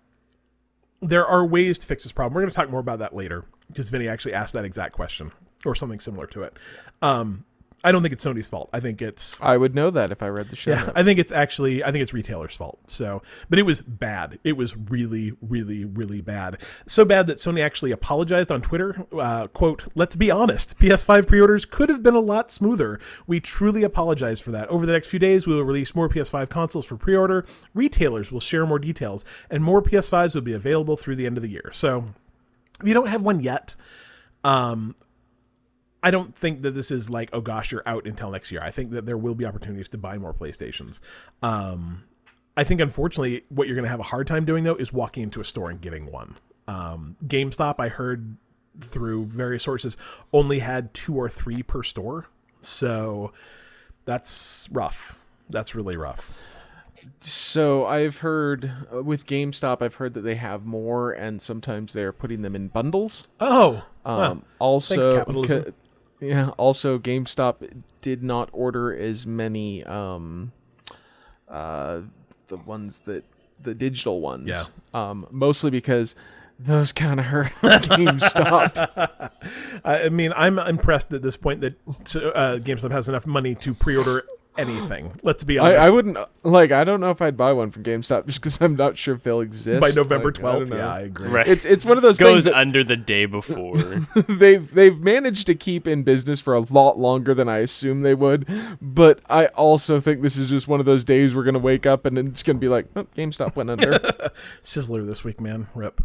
there 1.01 1.25
are 1.25 1.45
ways 1.45 1.79
to 1.79 1.87
fix 1.87 2.03
this 2.03 2.11
problem. 2.11 2.33
We're 2.33 2.41
going 2.41 2.51
to 2.51 2.55
talk 2.55 2.69
more 2.69 2.79
about 2.81 2.99
that 2.99 3.15
later 3.15 3.45
because 3.67 3.89
Vinny 3.89 4.07
actually 4.07 4.33
asked 4.33 4.53
that 4.53 4.65
exact 4.65 4.93
question 4.93 5.31
or 5.65 5.75
something 5.75 5.99
similar 5.99 6.27
to 6.27 6.43
it. 6.43 6.57
Um, 7.01 7.45
I 7.85 7.91
don't 7.91 8.01
think 8.01 8.13
it's 8.13 8.23
Sony's 8.23 8.47
fault. 8.47 8.69
I 8.71 8.79
think 8.79 9.01
it's 9.01 9.41
I 9.41 9.57
would 9.57 9.75
know 9.75 9.89
that 9.91 10.11
if 10.11 10.23
I 10.23 10.29
read 10.29 10.47
the 10.47 10.55
show. 10.55 10.71
yeah, 10.71 10.79
notes. 10.83 10.91
I 10.95 11.03
think 11.03 11.19
it's 11.19 11.33
actually 11.33 11.83
I 11.83 11.91
think 11.91 12.01
it's 12.01 12.13
retailers' 12.13 12.55
fault. 12.55 12.79
So, 12.87 13.21
but 13.49 13.59
it 13.59 13.63
was 13.63 13.81
bad. 13.81 14.39
It 14.45 14.53
was 14.53 14.77
really, 14.77 15.33
really, 15.41 15.83
really 15.83 16.21
bad. 16.21 16.61
So 16.87 17.03
bad 17.03 17.27
that 17.27 17.39
Sony 17.39 17.61
actually 17.61 17.91
apologized 17.91 18.53
on 18.53 18.61
Twitter. 18.61 19.05
Uh, 19.11 19.47
"Quote: 19.47 19.83
Let's 19.95 20.15
be 20.15 20.31
honest. 20.31 20.77
PS5 20.79 21.27
pre-orders 21.27 21.65
could 21.65 21.89
have 21.89 22.01
been 22.01 22.15
a 22.15 22.21
lot 22.21 22.53
smoother. 22.53 23.01
We 23.27 23.41
truly 23.41 23.83
apologize 23.83 24.39
for 24.39 24.51
that. 24.51 24.69
Over 24.69 24.85
the 24.85 24.93
next 24.93 25.07
few 25.07 25.19
days, 25.19 25.45
we 25.45 25.53
will 25.53 25.63
release 25.63 25.93
more 25.93 26.07
PS5 26.07 26.47
consoles 26.47 26.85
for 26.85 26.95
pre-order. 26.95 27.45
Retailers 27.73 28.31
will 28.31 28.39
share 28.39 28.65
more 28.65 28.79
details, 28.79 29.25
and 29.49 29.61
more 29.61 29.81
PS5s 29.81 30.35
will 30.35 30.41
be 30.41 30.53
available 30.53 30.95
through 30.95 31.17
the 31.17 31.25
end 31.25 31.37
of 31.37 31.43
the 31.43 31.49
year. 31.49 31.69
So, 31.73 32.13
you 32.87 32.93
don't 32.93 33.07
have 33.07 33.21
one 33.21 33.39
yet, 33.39 33.75
um, 34.43 34.95
I 36.01 36.11
don't 36.11 36.35
think 36.35 36.63
that 36.63 36.71
this 36.71 36.91
is 36.91 37.09
like, 37.09 37.29
oh 37.31 37.41
gosh, 37.41 37.71
you're 37.71 37.83
out 37.85 38.05
until 38.05 38.29
next 38.29 38.51
year. 38.51 38.61
I 38.61 38.71
think 38.71 38.91
that 38.91 39.05
there 39.05 39.17
will 39.17 39.35
be 39.35 39.45
opportunities 39.45 39.87
to 39.89 39.97
buy 39.97 40.17
more 40.17 40.33
PlayStations. 40.33 40.99
Um, 41.41 42.03
I 42.57 42.63
think 42.63 42.81
unfortunately, 42.81 43.43
what 43.49 43.67
you're 43.67 43.75
going 43.75 43.85
to 43.85 43.89
have 43.89 44.01
a 44.01 44.03
hard 44.03 44.27
time 44.27 44.45
doing 44.45 44.63
though 44.63 44.75
is 44.75 44.91
walking 44.91 45.23
into 45.23 45.39
a 45.39 45.45
store 45.45 45.69
and 45.69 45.79
getting 45.79 46.11
one. 46.11 46.35
Um, 46.67 47.15
GameStop, 47.25 47.75
I 47.79 47.87
heard 47.87 48.37
through 48.79 49.25
various 49.25 49.63
sources, 49.63 49.97
only 50.33 50.59
had 50.59 50.93
two 50.93 51.15
or 51.15 51.29
three 51.29 51.63
per 51.63 51.83
store, 51.83 52.27
so 52.61 53.31
that's 54.05 54.67
rough. 54.71 55.19
That's 55.49 55.75
really 55.75 55.95
rough. 55.95 56.31
So 57.19 57.85
I've 57.85 58.17
heard 58.19 58.71
uh, 58.93 59.03
with 59.03 59.25
GameStop, 59.25 59.81
I've 59.81 59.95
heard 59.95 60.13
that 60.15 60.21
they 60.21 60.35
have 60.35 60.65
more, 60.65 61.11
and 61.11 61.41
sometimes 61.41 61.93
they're 61.93 62.13
putting 62.13 62.41
them 62.41 62.55
in 62.55 62.67
bundles. 62.69 63.27
Oh, 63.39 63.83
Um, 64.05 64.43
also, 64.59 64.95
ca- 65.47 65.71
yeah. 66.19 66.49
Also, 66.57 66.97
GameStop 66.99 67.83
did 68.01 68.23
not 68.23 68.49
order 68.51 68.95
as 68.95 69.25
many 69.25 69.83
um, 69.85 70.51
uh, 71.49 72.01
the 72.47 72.57
ones 72.57 72.99
that 73.01 73.23
the 73.61 73.73
digital 73.73 74.19
ones. 74.21 74.47
Yeah. 74.47 74.63
Um, 74.93 75.25
mostly 75.31 75.69
because 75.71 76.15
those 76.59 76.91
kind 76.93 77.19
of 77.19 77.25
hurt 77.27 77.47
GameStop. 77.61 79.31
I 79.85 80.03
I 80.05 80.09
mean, 80.09 80.31
I'm 80.35 80.59
impressed 80.59 81.13
at 81.13 81.21
this 81.21 81.37
point 81.37 81.61
that 81.61 81.73
uh, 81.87 82.59
GameStop 82.59 82.91
has 82.91 83.07
enough 83.09 83.25
money 83.25 83.55
to 83.55 83.73
pre-order 83.73 84.25
anything. 84.57 85.19
Let's 85.23 85.43
be 85.43 85.57
honest. 85.57 85.79
I 85.81 85.89
wouldn't 85.89 86.17
like. 86.43 86.71
I 86.71 86.83
don't 86.83 86.99
know 86.99 87.09
if 87.11 87.21
I'd 87.21 87.35
buy 87.37 87.51
one 87.53 87.71
from 87.71 87.83
GameStop 87.83 88.25
just 88.27 88.41
because 88.41 88.61
I'm 88.61 88.75
not 88.75 88.97
sure 88.97 89.15
if 89.15 89.23
they'll 89.23 89.41
exist 89.41 89.81
by 89.81 89.89
November 89.95 90.29
Like, 90.29 90.39
I 90.39 90.41
don't 90.59 90.63
12th. 90.63 90.69
know. 90.69 90.77
Yeah, 90.77 90.93
I 90.93 90.99
agree. 91.01 91.29
Right. 91.29 91.47
It's 91.47 91.65
it's 91.65 91.85
one 91.85 91.97
of 91.97 92.03
those 92.03 92.17
goes 92.17 92.45
things 92.45 92.45
that 92.45 92.55
under 92.55 92.83
the 92.83 92.95
day 92.97 93.25
before. 93.25 93.77
they've 94.27 94.71
they've 94.73 94.99
managed 94.99 95.47
to 95.47 95.55
keep 95.55 95.87
in 95.87 96.03
business 96.03 96.39
for 96.41 96.53
a 96.53 96.59
lot 96.59 96.97
longer 96.99 97.33
than 97.33 97.49
I 97.49 97.57
assume 97.59 98.01
they 98.01 98.15
would. 98.15 98.47
But 98.81 99.19
I 99.29 99.47
also 99.47 99.99
think 99.99 100.21
this 100.21 100.37
is 100.37 100.49
just 100.49 100.67
one 100.67 100.79
of 100.79 100.85
those 100.85 101.03
days 101.03 101.33
we're 101.35 101.43
gonna 101.43 101.59
wake 101.59 101.85
up 101.85 102.05
and 102.05 102.17
it's 102.17 102.43
gonna 102.43 102.59
be 102.59 102.69
like, 102.69 102.87
oh, 102.95 103.05
GameStop 103.15 103.55
went 103.55 103.69
under. 103.69 103.91
Sizzler 104.63 105.05
this 105.05 105.23
week, 105.23 105.39
man. 105.41 105.67
Rip. 105.75 106.01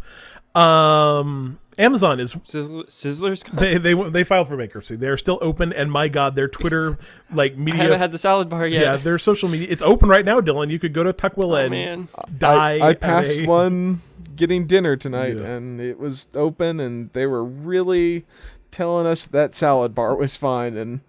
Um, 0.59 1.59
Amazon 1.79 2.19
is 2.19 2.35
Sizzler, 2.35 2.87
Sizzlers. 2.87 3.45
they 3.53 3.79
they 3.79 3.95
they 4.11 4.25
filed 4.25 4.49
for 4.49 4.57
bankruptcy. 4.57 4.97
They're 4.97 5.17
still 5.17 5.39
open, 5.41 5.73
and 5.73 5.91
my 5.93 6.09
God, 6.09 6.35
their 6.35 6.49
Twitter 6.49 6.99
like 7.33 7.57
media. 7.57 7.59
I 7.59 7.77
media. 7.77 7.83
haven't 7.85 7.99
had 8.01 8.13
the 8.13 8.19
salad 8.19 8.49
bar 8.49 8.67
yet. 8.67 8.83
yeah, 8.83 8.97
their 8.97 9.19
social 9.19 9.49
media. 9.49 9.69
It's 9.71 9.83
open 9.83 10.09
right 10.09 10.25
now, 10.25 10.41
Dylan. 10.41 10.71
You 10.71 10.79
could 10.79 10.93
go 10.93 11.05
to 11.05 11.13
Tukwila 11.13 11.53
oh 11.53 11.55
and 11.57 11.71
man. 11.71 12.09
die. 12.37 12.79
I, 12.79 12.89
I 12.91 12.95
passed 12.95 13.37
a- 13.37 13.47
one 13.47 14.01
getting 14.35 14.67
dinner 14.69 14.95
tonight 14.97 15.37
Yeah. 15.37 15.47
and 15.47 15.81
it 15.81 15.99
was 15.99 16.29
open 16.37 16.79
and 16.79 17.13
they 17.13 17.27
were 17.27 17.43
really 17.45 18.25
telling 18.71 19.05
us 19.05 19.27
that 19.27 19.53
salad 19.53 19.97
bar 19.97 20.15
was 20.15 20.37
fine 20.37 20.77
and 20.77 21.01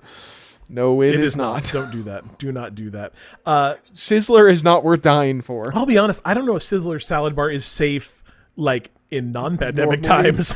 no 0.68 1.00
It 1.04 1.20
is, 1.20 1.36
not. 1.36 1.64
Don't 1.72 1.92
do 1.92 2.02
that. 2.04 2.40
Do 2.40 2.52
not 2.52 2.74
do 2.74 2.90
that. 2.92 3.14
Uh, 3.46 3.76
Sizzler 3.86 4.52
is 4.52 4.64
not 4.64 4.84
worth 4.84 5.02
dying 5.04 5.42
for. 5.44 5.72
I'll 5.76 5.86
be 5.88 5.98
honest. 5.98 6.22
I 6.26 6.34
don't 6.36 6.46
know 6.48 6.56
if 6.56 6.62
Sizzler's 6.64 7.06
salad 7.06 7.36
bar 7.36 7.50
is 7.52 7.66
safe, 7.66 8.19
like 8.60 8.92
in 9.10 9.32
non-pandemic 9.32 10.04
times. 10.04 10.54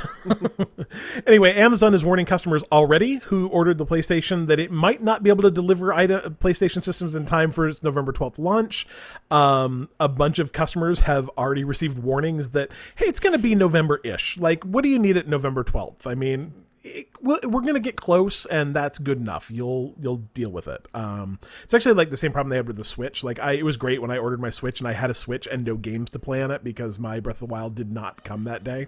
anyway, 1.28 1.56
Amazon 1.56 1.94
is 1.94 2.06
warning 2.06 2.26
customers 2.26 2.64
already 2.72 3.16
who 3.16 3.48
ordered 3.48 3.78
the 3.78 3.86
PlayStation 3.86 4.48
that 4.48 4.60
it 4.60 4.72
might 4.72 5.02
not 5.02 5.24
be 5.24 5.30
able 5.30 5.42
to 5.44 5.52
deliver 5.52 5.92
item, 5.92 6.36
PlayStation 6.36 6.84
systems 6.84 7.16
in 7.16 7.26
time 7.26 7.52
for 7.52 7.68
its 7.68 7.82
November 7.82 8.12
12th 8.12 8.38
launch. 8.38 8.86
Um, 9.32 9.90
a 10.00 10.08
bunch 10.08 10.38
of 10.40 10.52
customers 10.52 11.02
have 11.02 11.30
already 11.38 11.64
received 11.64 11.98
warnings 11.98 12.52
that 12.52 12.70
hey, 12.96 13.06
it's 13.06 13.20
going 13.20 13.34
to 13.34 13.40
be 13.40 13.56
November-ish. 13.56 14.38
Like, 14.38 14.64
what 14.64 14.84
do 14.84 14.90
you 14.90 15.00
need 15.00 15.18
at 15.18 15.28
November 15.28 15.64
12th? 15.64 16.06
I 16.06 16.16
mean. 16.16 16.54
It, 16.84 17.08
we're 17.22 17.40
we're 17.44 17.62
gonna 17.62 17.80
get 17.80 17.96
close, 17.96 18.46
and 18.46 18.76
that's 18.76 19.00
good 19.00 19.18
enough. 19.18 19.50
You'll 19.50 19.96
you'll 20.00 20.24
deal 20.34 20.50
with 20.50 20.68
it. 20.68 20.86
Um, 20.94 21.40
it's 21.64 21.74
actually 21.74 21.94
like 21.94 22.10
the 22.10 22.18
same 22.18 22.34
problem 22.34 22.50
they 22.50 22.58
had 22.58 22.68
with 22.68 22.76
the 22.76 22.84
Switch. 22.84 23.24
Like 23.24 23.40
I, 23.40 23.54
it 23.54 23.64
was 23.64 23.78
great 23.78 24.02
when 24.02 24.12
I 24.12 24.18
ordered 24.18 24.42
my 24.42 24.50
Switch 24.50 24.82
and 24.82 24.88
I 24.88 24.94
had 24.94 25.10
a 25.10 25.14
Switch 25.14 25.48
and 25.50 25.64
no 25.64 25.78
games 25.78 26.10
to 26.12 26.20
play 26.20 26.44
on 26.44 26.52
it 26.52 26.64
because 26.64 27.00
my 27.00 27.22
Breath 27.22 27.42
of 27.42 27.48
the 27.48 27.54
Wild 27.54 27.76
did 27.76 27.92
not 27.92 28.26
come 28.26 28.44
that 28.44 28.66
day. 28.66 28.88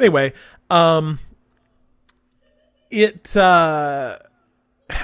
Anyway, 0.00 0.32
um, 0.68 1.20
it 2.90 3.36
uh, 3.36 4.18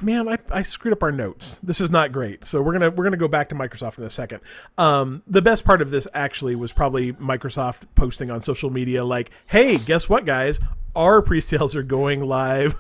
man, 0.03 0.29
I, 0.29 0.39
I 0.51 0.63
screwed 0.63 0.93
up 0.93 1.03
our 1.03 1.13
notes. 1.13 1.61
This 1.61 1.81
is 1.81 1.91
not 1.91 2.13
great. 2.13 2.45
So 2.45 2.61
we're 2.63 2.73
gonna 2.73 2.91
we're 2.91 3.05
gonna 3.05 3.17
go 3.17 3.29
back 3.29 3.49
to 3.51 3.55
Microsoft 3.55 3.99
in 3.99 4.05
a 4.05 4.11
second. 4.11 4.41
Um, 4.77 5.23
the 5.27 5.43
best 5.43 5.65
part 5.65 5.81
of 5.83 5.91
this 5.91 6.07
actually 6.15 6.57
was 6.57 6.73
probably 6.73 7.13
Microsoft 7.15 7.87
posting 7.95 8.31
on 8.31 8.41
social 8.41 8.71
media 8.71 9.05
like, 9.05 9.31
"Hey, 9.47 9.79
guess 9.79 10.09
what, 10.09 10.25
guys? 10.25 10.59
Our 10.99 11.23
pre-sales 11.23 11.77
are 11.77 11.85
going 11.85 12.27
live 12.27 12.75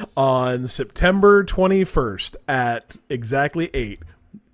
on 0.16 0.66
September 0.66 1.44
21st 1.44 2.34
at 2.48 2.96
exactly 3.08 3.70
eight. 3.72 4.00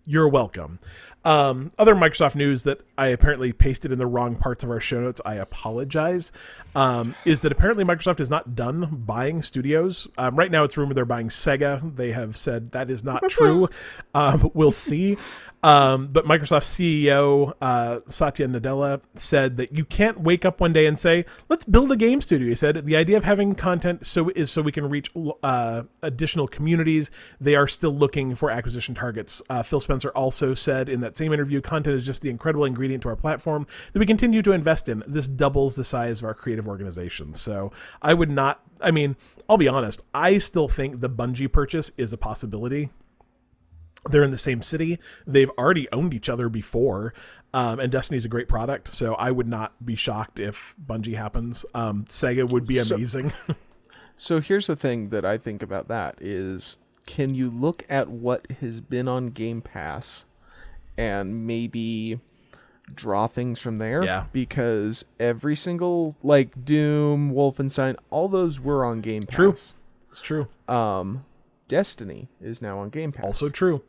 You're 0.05 0.29
welcome." 0.29 0.79
Um, 1.25 1.71
other 1.79 1.95
Microsoft 1.95 2.35
news 2.35 2.65
that 2.65 2.83
I 2.99 3.07
apparently 3.07 3.55
pasted 3.55 3.91
in 3.91 3.99
the 3.99 4.07
wrong 4.07 4.37
parts 4.37 4.63
of 4.63 4.71
our 4.71 4.81
show 4.81 5.01
notes. 5.01 5.23
I 5.25 5.37
apologize. 5.37 6.31
Um, 6.75 7.15
is 7.25 7.41
that 7.41 7.51
apparently 7.51 7.85
Microsoft 7.85 8.21
is 8.21 8.29
not 8.29 8.55
done 8.55 9.03
buying 9.07 9.41
studios? 9.41 10.07
Um, 10.19 10.37
right 10.37 10.51
now, 10.51 10.63
it's 10.65 10.77
rumored 10.77 10.97
they're 10.97 11.07
buying 11.07 11.31
Sega. 11.31 11.97
They 11.97 12.13
have 12.13 12.37
said 12.37 12.73
that 12.73 12.91
is 12.91 13.03
not 13.03 13.29
true. 13.31 13.69
Um, 14.15 14.51
we'll 14.53 14.71
see. 14.71 15.17
Um, 15.67 16.07
but 16.13 16.27
Microsoft 16.27 16.63
CEO 16.63 17.53
uh, 17.61 17.99
Satya 18.07 18.47
Nadella 18.47 19.01
said 19.17 19.57
that 19.57 19.73
you 19.73 19.85
can't 19.85 20.21
wake 20.21 20.45
up 20.45 20.61
one 20.61 20.73
day 20.73 20.87
and 20.87 20.97
say, 20.97 21.25
"Let's 21.49 21.65
build 21.65 21.91
a 21.91 21.97
game 21.97 22.21
studio." 22.21 22.49
He 22.49 22.55
said 22.55 22.87
the 22.87 22.95
idea 22.95 23.17
of 23.17 23.25
having 23.25 23.57
content 23.57 24.07
so 24.07 24.31
is 24.37 24.49
so 24.49 24.63
we 24.63 24.71
can 24.71 24.89
reach 24.89 25.11
uh, 25.43 25.83
additional 26.05 26.47
communities. 26.47 27.11
They 27.41 27.57
are 27.57 27.67
still 27.67 27.91
looking 27.93 28.37
for 28.37 28.49
acquisition 28.49 28.95
targets. 28.95 29.43
Uh, 29.51 29.65
Phil 29.65 29.81
Spencer 29.81 30.11
also 30.11 30.55
said 30.55 30.89
in 30.89 31.01
that 31.01 31.17
same 31.17 31.33
interview, 31.33 31.61
"Content 31.61 31.97
is 31.97 32.07
just 32.07 32.23
the 32.23 32.31
incredible 32.31 32.65
ingredient 32.65 33.03
to 33.03 33.09
our 33.09 33.17
platform 33.17 33.67
that 33.93 33.99
we 33.99 34.07
continue 34.07 34.43
to 34.43 34.53
invest 34.53 34.89
in. 34.89 35.03
This 35.09 35.27
doubles 35.27 35.75
the 35.75 35.83
size 35.83 36.21
of 36.21 36.27
our 36.27 36.35
creative 36.35 36.69
organization." 36.69 37.35
So 37.35 37.73
I 38.01 38.15
would 38.15 38.31
not. 38.31 38.63
I 38.81 38.93
mean, 38.93 39.17
I'll 39.49 39.59
be 39.59 39.67
honest. 39.67 40.05
I 40.15 40.39
still 40.39 40.69
think 40.69 41.01
the 41.01 41.11
Bungie 41.11 41.51
purchase 41.51 41.91
is 41.97 42.13
a 42.13 42.17
possibility 42.17 42.91
they're 44.11 44.23
in 44.25 44.31
the 44.31 44.37
same 44.39 44.63
city. 44.63 44.99
They've 45.27 45.51
already 45.59 45.89
owned 45.93 46.15
each 46.15 46.29
other 46.29 46.49
before, 46.49 47.13
um, 47.55 47.81
and 47.81 47.91
Destiny's 47.93 48.25
a 48.25 48.29
great 48.29 48.49
product. 48.49 48.95
So 48.95 49.15
I 49.15 49.31
would 49.31 49.49
not 49.49 49.85
be 49.85 49.97
shocked 49.97 50.39
if 50.39 50.75
Bungie 50.85 51.15
happens. 51.17 51.65
Um, 51.75 52.05
Sega 52.09 52.49
would 52.51 52.67
be 52.67 52.79
So- 52.81 52.95
amazing. 52.97 53.33
So 54.19 54.41
here's 54.41 54.67
the 54.67 54.77
thing 54.77 55.11
that 55.11 55.27
I 55.27 55.37
think 55.37 55.63
about 55.63 55.89
that 55.89 56.17
is 56.23 56.79
can 57.05 57.35
you 57.35 57.51
look 57.51 57.85
at 57.91 58.09
what 58.09 58.47
has 58.63 58.81
been 58.81 59.09
on 59.09 59.27
Game 59.29 59.61
Pass 59.61 60.25
and 60.97 61.47
maybe 61.47 62.19
draw 62.95 63.27
things 63.27 63.59
from 63.61 63.77
there? 63.77 64.03
Yeah. 64.03 64.25
Because 64.33 65.05
every 65.21 65.55
single 65.55 66.17
like 66.23 66.65
Doom, 66.65 67.31
Wolfenstein, 67.35 67.97
all 68.09 68.29
those 68.29 68.59
were 68.59 68.87
on 68.87 69.03
Game 69.03 69.25
Pass. 69.27 69.37
True. 69.37 69.51
it's 70.09 70.21
true. 70.23 70.49
Um 70.67 71.27
Destiny 71.69 72.29
is 72.41 72.63
now 72.63 72.79
on 72.79 72.89
Game 72.89 73.13
Pass. 73.13 73.25
Also 73.27 73.51
true. 73.51 73.83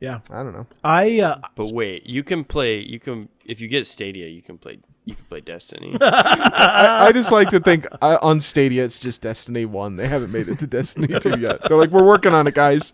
Yeah, 0.00 0.20
I 0.30 0.42
don't 0.42 0.52
know. 0.52 0.66
I 0.84 1.20
uh, 1.20 1.38
But 1.54 1.72
wait, 1.72 2.06
you 2.06 2.22
can 2.22 2.44
play. 2.44 2.80
You 2.80 2.98
can 2.98 3.28
if 3.44 3.60
you 3.60 3.68
get 3.68 3.86
Stadia, 3.86 4.26
you 4.28 4.42
can 4.42 4.58
play. 4.58 4.78
You 5.04 5.14
can 5.14 5.24
play 5.26 5.40
Destiny. 5.40 5.96
I, 6.02 7.06
I 7.06 7.12
just 7.12 7.30
like 7.30 7.48
to 7.50 7.60
think 7.60 7.86
uh, 8.02 8.18
on 8.20 8.40
Stadia 8.40 8.84
it's 8.84 8.98
just 8.98 9.22
Destiny 9.22 9.64
1. 9.64 9.96
They 9.96 10.08
haven't 10.08 10.32
made 10.32 10.48
it 10.48 10.58
to 10.58 10.66
Destiny 10.66 11.18
2 11.20 11.38
yet. 11.38 11.60
They're 11.68 11.78
like, 11.78 11.90
we're 11.90 12.04
working 12.04 12.34
on 12.34 12.48
it, 12.48 12.54
guys. 12.54 12.92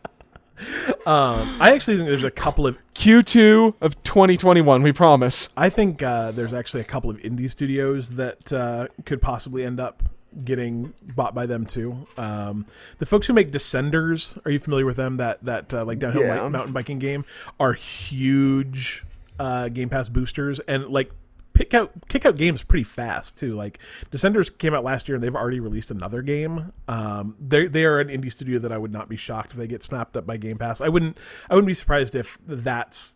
um, 1.06 1.56
I 1.58 1.72
actually 1.72 1.96
think 1.96 2.08
there's 2.08 2.22
a 2.22 2.30
couple 2.30 2.66
of. 2.66 2.76
Q2 2.94 3.74
of 3.80 4.00
2021, 4.02 4.82
we 4.82 4.92
promise. 4.92 5.48
I 5.56 5.70
think 5.70 6.02
uh, 6.02 6.32
there's 6.32 6.52
actually 6.52 6.82
a 6.82 6.84
couple 6.84 7.08
of 7.10 7.16
indie 7.18 7.50
studios 7.50 8.10
that 8.10 8.52
uh, 8.52 8.88
could 9.06 9.22
possibly 9.22 9.64
end 9.64 9.80
up 9.80 10.02
getting 10.44 10.92
bought 11.14 11.34
by 11.34 11.46
them 11.46 11.66
too. 11.66 12.06
Um, 12.16 12.66
the 12.98 13.06
folks 13.06 13.26
who 13.26 13.32
make 13.32 13.52
Descenders, 13.52 14.38
are 14.46 14.50
you 14.50 14.58
familiar 14.58 14.86
with 14.86 14.96
them? 14.96 15.16
That 15.16 15.44
that 15.44 15.72
uh, 15.74 15.84
like 15.84 15.98
downhill 15.98 16.22
Yeah. 16.22 16.48
mountain 16.48 16.72
biking 16.72 16.98
game 16.98 17.24
are 17.60 17.72
huge 17.72 19.04
uh, 19.38 19.68
Game 19.68 19.88
Pass 19.88 20.08
boosters 20.08 20.60
and 20.60 20.86
like 20.88 21.10
pick 21.54 21.74
out 21.74 21.92
kick 22.08 22.24
out 22.24 22.36
games 22.36 22.62
pretty 22.62 22.84
fast 22.84 23.36
too. 23.38 23.54
Like 23.54 23.78
Descenders 24.10 24.56
came 24.56 24.74
out 24.74 24.84
last 24.84 25.08
year 25.08 25.16
and 25.16 25.22
they've 25.24 25.34
already 25.34 25.60
released 25.60 25.90
another 25.90 26.22
game. 26.22 26.72
Um, 26.88 27.36
they 27.40 27.66
they 27.66 27.84
are 27.84 28.00
an 28.00 28.08
indie 28.08 28.32
studio 28.32 28.58
that 28.60 28.72
I 28.72 28.78
would 28.78 28.92
not 28.92 29.08
be 29.08 29.16
shocked 29.16 29.52
if 29.52 29.56
they 29.58 29.66
get 29.66 29.82
snapped 29.82 30.16
up 30.16 30.26
by 30.26 30.36
Game 30.36 30.58
Pass. 30.58 30.80
I 30.80 30.88
wouldn't 30.88 31.18
I 31.50 31.54
wouldn't 31.54 31.68
be 31.68 31.74
surprised 31.74 32.14
if 32.14 32.38
that's 32.46 33.14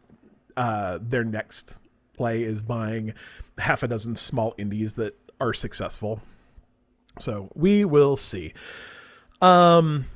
uh, 0.57 0.99
their 1.01 1.25
next 1.25 1.79
play 2.17 2.43
is 2.43 2.63
buying 2.63 3.13
half 3.59 3.83
a 3.83 3.89
dozen 3.89 4.17
small 4.17 4.55
indies 4.59 4.95
that 4.95 5.15
are 5.41 5.53
successful. 5.53 6.23
So 7.19 7.51
we 7.55 7.85
will 7.85 8.17
see. 8.17 8.53
Um, 9.41 10.07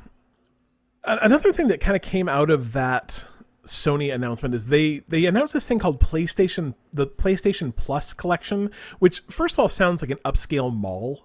another 1.05 1.53
thing 1.53 1.69
that 1.69 1.81
kind 1.81 1.97
of 1.97 2.03
came 2.03 2.29
out 2.29 2.51
of 2.51 2.73
that 2.73 3.27
Sony 3.65 4.13
announcement 4.13 4.55
is 4.55 4.67
they 4.67 4.99
they 5.09 5.27
announced 5.27 5.53
this 5.53 5.69
thing 5.69 5.79
called 5.79 6.01
PlayStation 6.01 6.75
the 6.93 7.07
PlayStation 7.07 7.75
Plus 7.75 8.13
collection, 8.13 8.71
which 8.99 9.21
first 9.29 9.55
of 9.55 9.61
all 9.61 9.69
sounds 9.69 10.03
like 10.03 10.11
an 10.11 10.19
upscale 10.25 10.75
mall. 10.75 11.23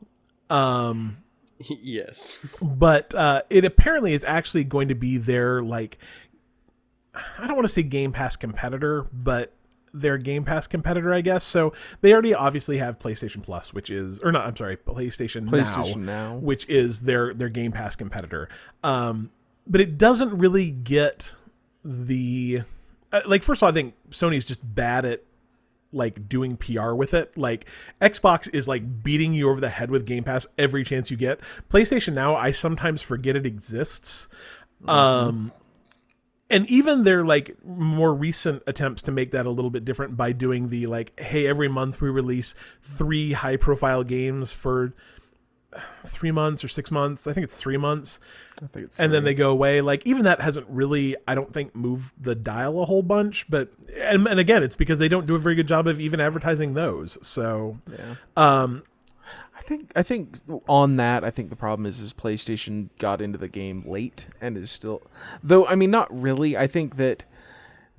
Um, 0.50 1.18
yes. 1.60 2.40
but 2.62 3.16
uh, 3.16 3.42
it 3.50 3.66
apparently 3.66 4.14
is 4.14 4.24
actually 4.26 4.64
going 4.64 4.90
to 4.90 4.96
be 4.96 5.18
their 5.18 5.64
like 5.64 5.98
I 7.16 7.48
don't 7.48 7.56
want 7.56 7.66
to 7.66 7.74
say 7.74 7.84
Game 7.84 8.12
Pass 8.12 8.36
competitor, 8.36 9.06
but 9.14 9.54
their 9.96 10.18
Game 10.18 10.44
Pass 10.44 10.68
competitor, 10.68 11.14
I 11.14 11.22
guess. 11.22 11.44
So 11.44 11.74
they 12.02 12.12
already 12.14 12.34
obviously 12.34 12.78
have 12.78 13.00
PlayStation 13.00 13.42
Plus, 13.42 13.74
which 13.74 13.90
is 13.90 14.20
or 14.20 14.32
not, 14.32 14.46
I'm 14.46 14.56
sorry, 14.56 14.78
PlayStation, 14.78 15.50
PlayStation 15.50 15.98
Now, 15.98 16.34
Now. 16.34 16.36
which 16.36 16.68
is 16.70 17.02
their 17.02 17.34
their 17.34 17.50
Game 17.50 17.72
Pass 17.72 17.96
competitor. 17.96 18.50
Um, 18.84 19.32
but 19.68 19.82
it 19.82 19.98
doesn't 19.98 20.38
really 20.38 20.70
get 20.70 21.34
the 21.84 22.62
uh, 23.12 23.22
like. 23.26 23.42
First 23.44 23.60
of 23.60 23.64
all, 23.64 23.70
I 23.70 23.74
think 23.74 23.96
Sony's 24.12 24.46
just 24.46 24.60
bad 24.64 25.06
at 25.06 25.24
like 25.92 26.28
doing 26.28 26.58
PR 26.58 26.94
with 26.94 27.14
it. 27.14 27.38
Like 27.38 27.66
Xbox 28.02 28.54
is 28.54 28.68
like 28.68 29.04
beating 29.04 29.34
you 29.34 29.50
over 29.50 29.62
the 29.62 29.70
head 29.70 29.90
with 29.90 30.06
Game 30.06 30.24
Pass 30.26 30.46
every 30.58 30.84
chance 30.84 31.10
you 31.10 31.18
get. 31.18 31.40
PlayStation 31.70 32.14
Now, 32.14 32.36
I 32.36 32.52
sometimes 32.52 33.02
forget 33.02 33.36
it 33.36 33.46
exists. 33.46 34.28
Um 34.88 35.52
and 36.50 36.68
even 36.70 37.04
their 37.04 37.26
like 37.26 37.56
more 37.66 38.14
recent 38.14 38.64
attempts 38.68 39.02
to 39.04 39.12
make 39.12 39.32
that 39.32 39.46
a 39.46 39.50
little 39.50 39.72
bit 39.72 39.86
different 39.86 40.16
by 40.16 40.32
doing 40.32 40.70
the 40.70 40.88
like 40.88 41.20
hey 41.20 41.48
every 41.48 41.68
month 41.68 42.02
we 42.02 42.10
release 42.10 42.56
three 42.82 43.34
high 43.34 43.58
profile 43.58 44.04
games 44.04 44.54
for 44.54 44.94
3 46.06 46.32
months 46.32 46.64
or 46.64 46.68
6 46.70 46.92
months. 46.92 47.28
I 47.28 47.34
think 47.34 47.44
it's 47.44 47.58
3 47.58 47.78
months 47.78 48.20
I 48.62 48.68
think 48.68 48.86
it's 48.86 49.00
and 49.00 49.12
then 49.12 49.24
they 49.24 49.34
go 49.34 49.52
away. 49.52 49.82
Like 49.82 50.06
even 50.06 50.24
that 50.24 50.42
hasn't 50.42 50.68
really, 50.70 51.16
I 51.28 51.36
don't 51.36 51.54
think, 51.54 51.76
moved 51.76 52.14
the 52.22 52.36
dial 52.36 52.82
a 52.82 52.86
whole 52.86 53.04
bunch. 53.04 53.50
But 53.50 53.72
and, 53.98 54.28
and 54.28 54.40
again, 54.40 54.64
it's 54.64 54.76
because 54.76 55.00
they 55.00 55.10
don't 55.10 55.28
do 55.28 55.36
a 55.36 55.40
very 55.40 55.56
good 55.56 55.68
job 55.68 55.88
of 55.88 56.00
even 56.00 56.22
advertising 56.22 56.74
those. 56.74 57.18
So, 57.22 57.78
yeah. 57.92 58.16
um, 58.38 58.84
think 59.68 59.92
I 59.96 60.04
think 60.04 60.38
on 60.68 60.96
that 60.96 61.24
I 61.24 61.32
think 61.32 61.50
the 61.50 61.56
problem 61.56 61.86
is 61.86 62.00
is 62.00 62.14
PlayStation 62.14 62.90
got 63.00 63.22
into 63.22 63.38
the 63.38 63.48
game 63.48 63.84
late 63.88 64.28
and 64.42 64.58
is 64.58 64.70
still 64.72 65.02
though 65.44 65.66
I 65.66 65.76
mean 65.76 65.92
not 65.92 66.08
really 66.22 66.56
I 66.58 66.68
think 66.68 66.98
that 66.98 67.26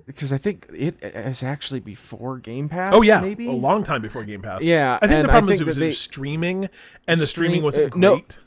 because 0.07 0.33
I 0.33 0.39
think 0.39 0.69
it 0.73 0.97
is 1.03 1.43
actually 1.43 1.81
before 1.81 2.39
Game 2.39 2.69
Pass 2.69 2.93
oh 2.95 3.03
yeah, 3.03 3.21
maybe 3.21 3.49
a 3.49 3.53
long 3.53 3.83
time 3.83 4.03
before 4.03 4.23
Game 4.25 4.41
Pass. 4.43 4.63
Yeah, 4.63 4.99
I 5.03 5.09
think 5.09 5.23
the 5.23 5.29
problem 5.29 5.53
is 5.53 5.59
think 5.59 5.63
it 5.63 5.67
was, 5.67 5.77
that 5.77 5.83
it 5.83 5.87
was 5.87 5.95
they- 5.97 5.99
streaming, 5.99 6.69
and 7.09 7.21
the 7.21 7.27
streaming 7.27 7.55
Stream- 7.57 7.65
wasn't 7.65 7.95
uh, 7.95 7.99
no. 7.99 8.15
great. 8.17 8.39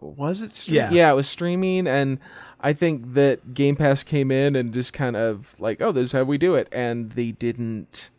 was 0.00 0.42
it 0.42 0.52
stream- 0.52 0.76
Yeah. 0.76 0.90
yeah 0.90 1.12
it 1.12 1.14
was 1.14 1.28
streaming 1.28 1.86
and 1.86 2.18
I 2.60 2.72
think 2.72 3.14
that 3.14 3.54
Game 3.54 3.76
Pass 3.76 4.02
came 4.02 4.30
in 4.32 4.56
and 4.56 4.72
just 4.74 4.92
kind 4.92 5.14
of 5.16 5.54
like 5.60 5.80
oh 5.80 5.92
this 5.92 6.06
is 6.06 6.12
how 6.12 6.24
we 6.24 6.38
do 6.38 6.54
it 6.56 6.68
and 6.72 7.12
they 7.12 7.30
didn't 7.32 8.10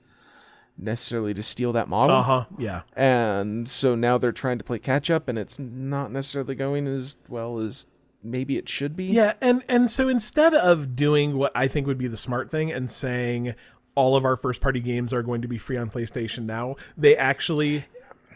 necessarily 0.77 1.33
to 1.33 1.43
steal 1.43 1.71
that 1.73 1.87
model 1.87 2.15
Uh 2.17 2.21
huh. 2.23 2.45
Yeah. 2.57 2.81
and 2.95 3.69
so 3.69 3.93
now 3.95 4.17
they're 4.17 4.31
trying 4.31 4.57
to 4.57 4.63
play 4.63 4.79
catch 4.79 5.11
up 5.11 5.27
and 5.27 5.37
it's 5.37 5.59
not 5.59 6.11
necessarily 6.11 6.55
going 6.55 6.87
as 6.87 7.17
well 7.29 7.59
as 7.59 7.87
maybe 8.23 8.57
it 8.57 8.67
should 8.67 8.95
be 8.95 9.05
Yeah, 9.05 9.33
and 9.41 9.63
and 9.69 9.89
so 9.91 10.09
instead 10.09 10.53
of 10.53 10.95
doing 10.95 11.37
what 11.37 11.51
I 11.55 11.67
think 11.67 11.85
would 11.87 11.97
be 11.97 12.07
the 12.07 12.17
smart 12.17 12.49
thing 12.49 12.71
and 12.71 12.89
saying 12.89 13.53
all 13.95 14.15
of 14.15 14.25
our 14.25 14.35
first 14.35 14.61
party 14.61 14.79
games 14.79 15.13
are 15.13 15.21
going 15.21 15.41
to 15.43 15.47
be 15.47 15.59
free 15.59 15.77
on 15.77 15.89
PlayStation 15.91 16.45
now, 16.45 16.75
they 16.97 17.15
actually 17.15 17.85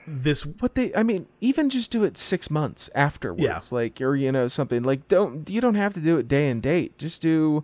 this 0.05 0.43
But 0.45 0.75
they, 0.75 0.93
I 0.93 1.01
mean, 1.03 1.25
even 1.41 1.69
just 1.69 1.89
do 1.91 2.03
it 2.03 2.17
six 2.17 2.49
months 2.51 2.89
afterwards, 2.95 3.41
Yeah. 3.43 3.59
like 3.71 3.99
or 3.99 4.15
you 4.15 4.31
know 4.31 4.47
something 4.47 4.83
like 4.83 5.07
don't 5.07 5.49
you 5.49 5.59
don't 5.59 5.75
have 5.75 5.93
to 5.95 5.99
do 5.99 6.17
it 6.17 6.27
day 6.27 6.49
and 6.49 6.61
date. 6.61 6.97
Just 6.99 7.21
do 7.23 7.63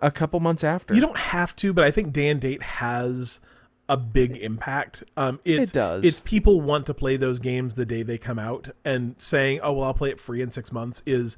a 0.00 0.10
couple 0.10 0.38
months 0.40 0.62
after. 0.64 0.94
You 0.94 1.00
don't 1.00 1.16
have 1.18 1.54
to, 1.56 1.72
but 1.72 1.84
I 1.84 1.90
think 1.90 2.12
day 2.12 2.28
and 2.28 2.40
date 2.40 2.62
has 2.62 3.40
a 3.88 3.96
big 3.96 4.36
impact. 4.36 5.02
Um, 5.16 5.40
it's, 5.44 5.70
It 5.70 5.74
does. 5.74 6.04
It's 6.04 6.20
people 6.20 6.60
want 6.60 6.86
to 6.86 6.94
play 6.94 7.16
those 7.16 7.38
games 7.38 7.74
the 7.74 7.86
day 7.86 8.02
they 8.02 8.18
come 8.18 8.38
out, 8.38 8.70
and 8.84 9.14
saying, 9.18 9.60
"Oh 9.62 9.72
well, 9.72 9.84
I'll 9.84 9.94
play 9.94 10.10
it 10.10 10.20
free 10.20 10.40
in 10.40 10.50
six 10.50 10.72
months," 10.72 11.02
is 11.06 11.36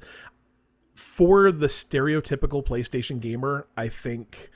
for 0.93 1.51
the 1.51 1.67
stereotypical 1.67 2.65
PlayStation 2.65 3.19
gamer. 3.19 3.67
I 3.75 3.87
think 3.89 4.49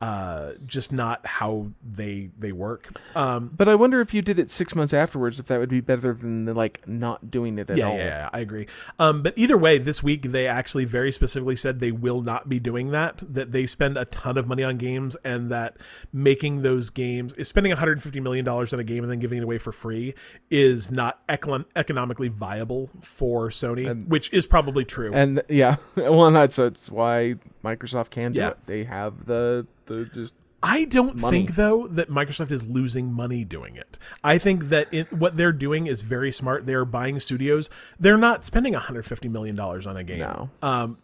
uh, 0.00 0.52
just 0.64 0.92
not 0.92 1.26
how 1.26 1.68
they 1.82 2.30
they 2.38 2.52
work. 2.52 2.88
Um, 3.16 3.50
But 3.56 3.68
I 3.68 3.74
wonder 3.74 4.00
if 4.00 4.14
you 4.14 4.22
did 4.22 4.38
it 4.38 4.50
six 4.50 4.74
months 4.74 4.94
afterwards, 4.94 5.40
if 5.40 5.46
that 5.46 5.58
would 5.58 5.68
be 5.68 5.80
better 5.80 6.12
than 6.14 6.46
like 6.54 6.86
not 6.86 7.30
doing 7.30 7.58
it 7.58 7.68
at 7.70 7.76
yeah, 7.76 7.86
all. 7.88 7.96
yeah, 7.96 8.04
yeah, 8.04 8.30
I 8.32 8.40
agree. 8.40 8.68
Um, 8.98 9.22
but 9.22 9.34
either 9.36 9.58
way, 9.58 9.78
this 9.78 10.02
week 10.02 10.22
they 10.22 10.46
actually 10.46 10.84
very 10.84 11.10
specifically 11.10 11.56
said 11.56 11.80
they 11.80 11.90
will 11.92 12.22
not 12.22 12.48
be 12.48 12.60
doing 12.60 12.90
that. 12.92 13.20
That 13.28 13.50
they 13.52 13.66
spend 13.66 13.96
a 13.96 14.04
ton 14.04 14.38
of 14.38 14.46
money 14.46 14.62
on 14.62 14.76
games, 14.76 15.16
and 15.24 15.50
that 15.50 15.76
making 16.12 16.62
those 16.62 16.90
games 16.90 17.34
is 17.34 17.48
spending 17.48 17.70
150 17.70 18.20
million 18.20 18.44
dollars 18.44 18.72
on 18.72 18.78
a 18.78 18.84
game 18.84 19.02
and 19.02 19.10
then 19.10 19.18
giving 19.18 19.38
it 19.38 19.44
away 19.44 19.58
for 19.58 19.72
free 19.72 20.14
is 20.50 20.90
not 20.92 21.26
econ- 21.28 21.64
economically 21.74 22.28
viable 22.28 22.88
for 23.02 23.48
Sony, 23.50 24.06
which 24.06 24.32
is 24.32 24.46
probably 24.46 24.84
true. 24.84 25.12
And 25.12 25.42
yeah, 25.48 25.76
well, 25.96 26.30
that's 26.30 26.56
that's 26.56 26.88
why 26.90 27.34
Microsoft 27.64 28.10
can 28.10 28.32
do 28.32 28.38
Yeah. 28.38 28.50
it. 28.50 28.58
They 28.66 28.84
have 28.84 29.26
the 29.26 29.66
the 29.88 30.04
just 30.04 30.34
I 30.62 30.86
don't 30.86 31.16
Money. 31.20 31.38
think 31.38 31.54
though 31.54 31.86
that 31.88 32.10
Microsoft 32.10 32.50
is 32.50 32.66
losing 32.66 33.12
money 33.12 33.44
doing 33.44 33.76
it. 33.76 33.96
I 34.24 34.38
think 34.38 34.70
that 34.70 34.92
it, 34.92 35.12
what 35.12 35.36
they're 35.36 35.52
doing 35.52 35.86
is 35.86 36.02
very 36.02 36.32
smart. 36.32 36.66
They're 36.66 36.84
buying 36.84 37.20
studios. 37.20 37.70
They're 38.00 38.16
not 38.16 38.44
spending 38.44 38.72
150 38.72 39.28
million 39.28 39.54
dollars 39.54 39.86
on 39.86 39.96
a 39.96 40.02
game. 40.02 40.18
No. 40.20 40.50
Um, 40.60 40.98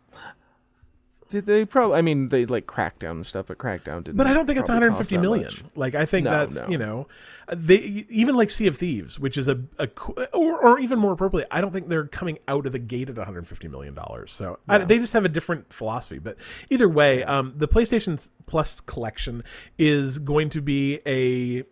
Did 1.34 1.46
they 1.46 1.64
probably? 1.64 1.96
I 1.98 2.02
mean, 2.02 2.28
they 2.28 2.46
like 2.46 2.68
Crackdown 2.68 3.10
and 3.10 3.26
stuff, 3.26 3.46
but 3.48 3.58
Crackdown 3.58 4.04
didn't. 4.04 4.16
but 4.16 4.28
I 4.28 4.32
don't 4.32 4.46
think 4.46 4.56
it's 4.60 4.70
probably 4.70 4.86
150 4.86 4.96
cost 4.96 5.10
that 5.10 5.20
million. 5.20 5.70
Like 5.74 5.96
I 5.96 6.06
think 6.06 6.26
No, 6.26 6.30
that's 6.30 6.62
no. 6.62 6.68
you 6.68 6.78
know, 6.78 7.08
they 7.52 7.78
even 8.08 8.36
like 8.36 8.50
Sea 8.50 8.68
of 8.68 8.76
Thieves, 8.76 9.18
which 9.18 9.36
is 9.36 9.48
a, 9.48 9.60
a 9.80 9.88
or, 10.32 10.64
or 10.64 10.78
even 10.78 11.00
more 11.00 11.10
appropriately, 11.10 11.48
I 11.50 11.60
don't 11.60 11.72
think 11.72 11.88
they're 11.88 12.06
coming 12.06 12.38
out 12.46 12.66
of 12.66 12.72
the 12.72 12.78
gate 12.78 13.08
at 13.08 13.16
150 13.16 13.66
million 13.66 13.94
dollars. 13.94 14.32
So 14.32 14.60
I, 14.68 14.78
they 14.78 14.98
just 14.98 15.12
have 15.12 15.24
a 15.24 15.28
different 15.28 15.72
philosophy. 15.72 16.20
But 16.20 16.36
either 16.70 16.88
way, 16.88 17.24
um, 17.24 17.54
the 17.56 17.66
PlayStation 17.66 18.28
Plus 18.46 18.80
collection 18.80 19.42
is 19.76 20.20
going 20.20 20.50
to 20.50 20.62
be 20.62 21.00
a 21.04 21.64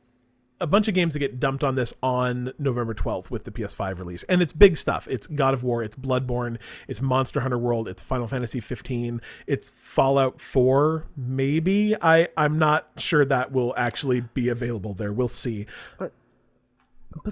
a 0.63 0.67
bunch 0.67 0.87
of 0.89 0.95
games 0.95 1.13
that 1.13 1.19
get 1.19 1.41
dumped 1.41 1.65
on 1.65 1.75
this 1.75 1.93
on 2.03 2.53
November 2.59 2.95
12th 2.95 3.31
with 3.31 3.45
the 3.45 3.51
PS5 3.51 3.99
release. 3.99 4.23
And 4.25 4.41
it's 4.41 4.53
big 4.53 4.77
stuff. 4.79 5.09
It's 5.11 5.27
God 5.27 5.55
of 5.55 5.65
War, 5.65 5.83
it's 5.83 5.97
Bloodborne, 5.97 6.59
it's 6.87 7.03
Monster 7.03 7.41
Hunter 7.41 7.59
World, 7.59 7.89
it's 7.89 8.01
Final 8.03 8.27
Fantasy 8.29 8.61
15, 8.61 9.21
it's 9.47 9.69
Fallout 9.69 10.41
4, 10.41 11.07
maybe. 11.17 11.97
I 12.01 12.29
I'm 12.37 12.59
not 12.59 12.89
sure 12.97 13.25
that 13.25 13.51
will 13.53 13.75
actually 13.77 14.21
be 14.21 14.49
available 14.49 14.95
there. 14.95 15.13
We'll 15.13 15.29
see. 15.29 15.67
But 15.99 16.13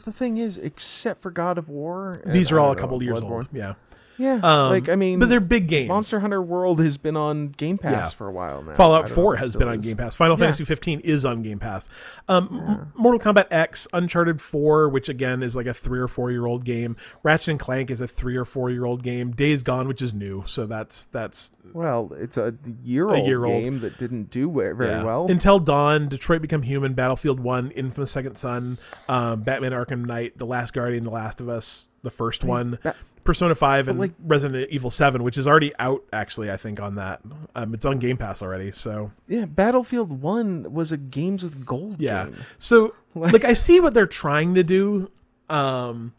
the 0.05 0.13
thing 0.13 0.37
is, 0.39 0.59
except 0.59 1.23
for 1.23 1.31
God 1.31 1.57
of 1.57 1.69
War, 1.69 2.23
These 2.27 2.53
are 2.53 2.61
all 2.61 2.71
a 2.73 2.77
couple 2.77 2.99
know, 2.99 3.05
years 3.05 3.21
Bloodborne- 3.21 3.31
old. 3.31 3.49
Yeah. 3.53 3.75
Yeah, 4.21 4.35
Um, 4.43 4.71
like 4.71 4.89
I 4.91 4.97
mean, 4.97 5.19
but 5.19 5.29
they're 5.31 5.41
big 5.41 5.67
games. 5.67 5.89
Monster 5.89 6.21
Hunter 6.21 6.43
World 6.43 6.79
has 6.81 6.99
been 6.99 7.17
on 7.17 7.49
Game 7.49 7.79
Pass 7.79 7.93
Yeah. 7.93 8.09
for 8.11 8.29
a 8.29 8.33
while 8.33 8.63
now. 8.63 8.75
Fallout 8.75 9.09
4 9.09 9.37
has 9.37 9.57
been 9.57 9.67
on. 9.69 9.81
Game 9.81 9.97
Pass. 9.97 10.15
Final 10.15 10.37
Yeah. 10.37 10.41
Fantasy 10.45 10.65
15 10.65 11.01
is 11.01 11.25
on 11.25 11.41
Game 11.43 11.59
Pass. 11.59 11.89
Um, 12.29 12.63
M- 12.69 12.93
Mortal 12.95 13.19
Kombat 13.19 13.47
X, 13.51 13.89
Uncharted 13.95 14.41
4, 14.41 14.89
which 14.91 15.09
again 15.09 15.43
is 15.43 15.57
like 15.57 15.67
a 15.67 15.73
three 15.73 15.99
or 15.99 16.07
four 16.09 16.31
year 16.31 16.45
old 16.45 16.65
game. 16.67 16.97
Ratchet 17.23 17.49
and 17.49 17.59
Clank 17.61 17.91
is 17.91 18.01
a 18.03 18.07
three 18.07 18.37
or 18.37 18.45
four 18.45 18.69
year 18.69 18.85
old 18.85 19.03
game. 19.03 19.31
Days 19.31 19.63
Gone, 19.63 19.89
which 19.89 20.03
is 20.03 20.13
new, 20.13 20.43
so 20.47 20.67
that's 20.67 21.07
that's 21.07 21.53
Well, 21.73 22.13
it's 22.19 22.37
a 22.37 22.53
year-old 22.83 23.27
year-old. 23.27 23.63
game 23.63 23.81
that 23.81 23.97
didn't 23.97 24.29
do 24.31 24.51
very 24.53 24.87
yeah. 24.87 25.05
well. 25.05 25.27
Until 25.31 25.59
Dawn, 25.61 26.09
Detroit 26.09 26.43
Become 26.43 26.63
Human, 26.63 26.95
Battlefield 26.95 27.41
1, 27.41 27.71
Infamous 27.71 28.11
Second 28.11 28.37
Son, 28.37 28.77
um, 29.09 29.43
Batman 29.43 29.73
Arkham 29.73 30.05
Knight, 30.05 30.37
The 30.37 30.47
Last 30.47 30.73
Guardian, 30.75 31.05
The 31.05 31.11
Last 31.11 31.41
of 31.41 31.49
Us, 31.49 31.87
the 32.03 32.11
first 32.11 32.43
one. 32.45 32.79
Ba- 32.83 32.95
Persona 33.25 33.55
5 33.55 33.89
and 33.89 33.99
like- 33.99 34.13
Resident 34.25 34.71
Evil 34.71 34.91
7, 34.91 35.23
which 35.23 35.37
is 35.39 35.47
already 35.47 35.73
out 35.79 36.03
actually, 36.13 36.51
I 36.51 36.57
think 36.57 36.81
on 36.81 36.95
that. 36.97 37.21
Um, 37.55 37.75
it's 37.75 37.85
on 37.85 37.99
Game 37.99 38.17
Pass 38.17 38.43
already, 38.43 38.73
so 38.73 39.13
yeah, 39.29 39.45
Battlefield 39.45 40.21
One 40.23 40.73
was 40.73 40.93
a 40.93 40.97
games 40.97 41.43
with 41.43 41.65
gold 41.67 42.01
Yeah. 42.01 42.27
game. 42.27 42.37
So 42.59 42.95
Like- 43.15 43.33
like 43.33 43.45
I 43.45 43.55
see 43.55 43.81
what 43.81 43.93
they're 43.95 44.07
trying 44.07 44.55
to 44.55 44.63
do. 44.63 45.11
Um 45.49 46.13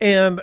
and 0.00 0.40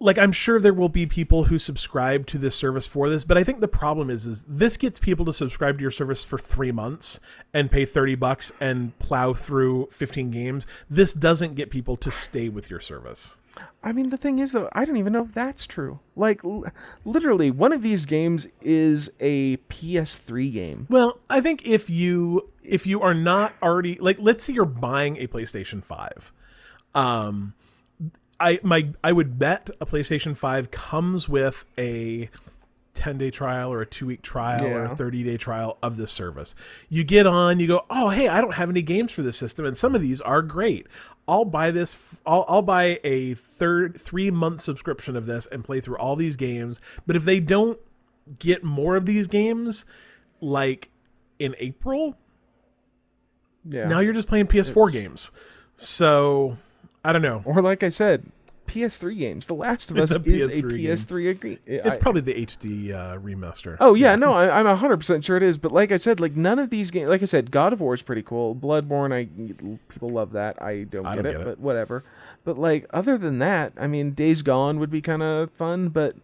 like 0.00 0.18
I'm 0.18 0.32
sure 0.32 0.58
there 0.58 0.74
will 0.74 0.88
be 0.88 1.06
people 1.06 1.44
who 1.44 1.58
subscribe 1.58 2.26
to 2.26 2.38
this 2.38 2.56
service 2.56 2.88
for 2.88 3.08
this, 3.08 3.22
but 3.24 3.38
I 3.38 3.44
think 3.44 3.60
the 3.60 3.68
problem 3.68 4.10
is 4.10 4.26
is 4.26 4.44
this 4.48 4.76
gets 4.76 4.98
people 4.98 5.24
to 5.26 5.32
subscribe 5.32 5.78
to 5.78 5.82
your 5.82 5.92
service 5.92 6.24
for 6.24 6.38
3 6.38 6.72
months 6.72 7.20
and 7.54 7.70
pay 7.70 7.84
30 7.84 8.16
bucks 8.16 8.50
and 8.60 8.98
plow 8.98 9.32
through 9.32 9.88
15 9.92 10.30
games. 10.32 10.66
This 10.90 11.12
doesn't 11.12 11.54
get 11.54 11.70
people 11.70 11.96
to 11.98 12.10
stay 12.10 12.48
with 12.48 12.68
your 12.70 12.80
service. 12.80 13.38
I 13.82 13.92
mean, 13.92 14.10
the 14.10 14.16
thing 14.16 14.38
is, 14.38 14.52
though, 14.52 14.68
I 14.72 14.84
don't 14.84 14.96
even 14.96 15.12
know 15.12 15.24
if 15.24 15.32
that's 15.34 15.66
true. 15.66 16.00
Like, 16.14 16.44
l- 16.44 16.66
literally, 17.04 17.50
one 17.50 17.72
of 17.72 17.82
these 17.82 18.06
games 18.06 18.46
is 18.60 19.10
a 19.20 19.56
PS3 19.68 20.52
game. 20.52 20.86
Well, 20.88 21.18
I 21.28 21.40
think 21.40 21.66
if 21.66 21.90
you 21.90 22.48
if 22.62 22.86
you 22.86 23.00
are 23.00 23.14
not 23.14 23.54
already 23.62 23.96
like 23.98 24.18
let's 24.20 24.44
say 24.44 24.52
you're 24.52 24.64
buying 24.64 25.16
a 25.16 25.26
PlayStation 25.26 25.84
5. 25.84 26.32
Um 26.94 27.54
I 28.38 28.60
my 28.62 28.92
I 29.02 29.12
would 29.12 29.38
bet 29.38 29.70
a 29.80 29.86
PlayStation 29.86 30.36
5 30.36 30.70
comes 30.70 31.28
with 31.28 31.64
a 31.78 32.28
10 32.94 33.18
day 33.18 33.30
trial 33.30 33.72
or 33.72 33.80
a 33.80 33.86
two 33.86 34.06
week 34.06 34.22
trial 34.22 34.66
or 34.66 34.84
a 34.84 34.94
30 34.96 35.22
day 35.24 35.36
trial 35.36 35.78
of 35.82 35.96
this 35.96 36.12
service. 36.12 36.54
You 36.88 37.04
get 37.04 37.26
on, 37.26 37.58
you 37.58 37.66
go, 37.66 37.84
oh, 37.90 38.10
hey, 38.10 38.28
I 38.28 38.40
don't 38.40 38.54
have 38.54 38.68
any 38.70 38.82
games 38.82 39.12
for 39.12 39.22
this 39.22 39.36
system, 39.36 39.64
and 39.64 39.76
some 39.76 39.94
of 39.94 40.02
these 40.02 40.20
are 40.20 40.42
great. 40.42 40.86
I'll 41.26 41.44
buy 41.44 41.70
this, 41.70 42.20
I'll, 42.26 42.44
I'll 42.48 42.62
buy 42.62 43.00
a 43.04 43.34
third 43.34 43.98
three 44.00 44.30
month 44.30 44.60
subscription 44.60 45.16
of 45.16 45.26
this 45.26 45.46
and 45.46 45.64
play 45.64 45.80
through 45.80 45.96
all 45.96 46.16
these 46.16 46.36
games. 46.36 46.80
But 47.06 47.16
if 47.16 47.24
they 47.24 47.40
don't 47.40 47.78
get 48.38 48.62
more 48.62 48.96
of 48.96 49.06
these 49.06 49.26
games, 49.26 49.84
like 50.40 50.90
in 51.38 51.54
April, 51.58 52.16
Yeah. 53.68 53.88
now 53.88 54.00
you're 54.00 54.12
just 54.12 54.28
playing 54.28 54.46
PS4 54.48 54.88
It's- 54.88 55.02
games. 55.02 55.30
So 55.76 56.58
I 57.04 57.12
don't 57.12 57.22
know. 57.22 57.42
or 57.46 57.62
like 57.62 57.82
I 57.82 57.88
said, 57.88 58.26
PS3 58.72 59.18
games. 59.18 59.46
The 59.46 59.54
Last 59.54 59.90
of 59.90 59.98
Us 59.98 60.10
a 60.12 60.20
is 60.22 60.52
a 60.52 60.62
PS3 60.62 60.70
game. 60.70 60.78
PS3 60.78 61.30
agree. 61.30 61.58
It's 61.66 61.98
probably 61.98 62.22
the 62.22 62.34
HD 62.34 62.92
uh, 62.92 63.18
remaster. 63.18 63.76
Oh 63.80 63.94
yeah, 63.94 64.16
no, 64.16 64.32
I, 64.32 64.60
I'm 64.60 64.76
hundred 64.76 64.98
percent 64.98 65.24
sure 65.24 65.36
it 65.36 65.42
is. 65.42 65.58
But 65.58 65.72
like 65.72 65.92
I 65.92 65.96
said, 65.96 66.20
like 66.20 66.36
none 66.36 66.58
of 66.58 66.70
these 66.70 66.90
games. 66.90 67.08
Like 67.08 67.22
I 67.22 67.26
said, 67.26 67.50
God 67.50 67.72
of 67.72 67.80
War 67.80 67.94
is 67.94 68.02
pretty 68.02 68.22
cool. 68.22 68.54
Bloodborne, 68.54 69.12
I 69.12 69.24
people 69.92 70.10
love 70.10 70.32
that. 70.32 70.60
I 70.62 70.84
don't, 70.84 71.06
I 71.06 71.16
get, 71.16 71.22
don't 71.22 71.26
it, 71.34 71.38
get 71.38 71.40
it. 71.42 71.44
but 71.44 71.58
whatever. 71.58 72.04
But 72.44 72.58
like 72.58 72.86
other 72.90 73.18
than 73.18 73.38
that, 73.40 73.72
I 73.76 73.86
mean, 73.86 74.12
Days 74.12 74.42
Gone 74.42 74.78
would 74.78 74.90
be 74.90 75.00
kind 75.00 75.22
of 75.22 75.50
fun. 75.52 75.88
But 75.90 76.16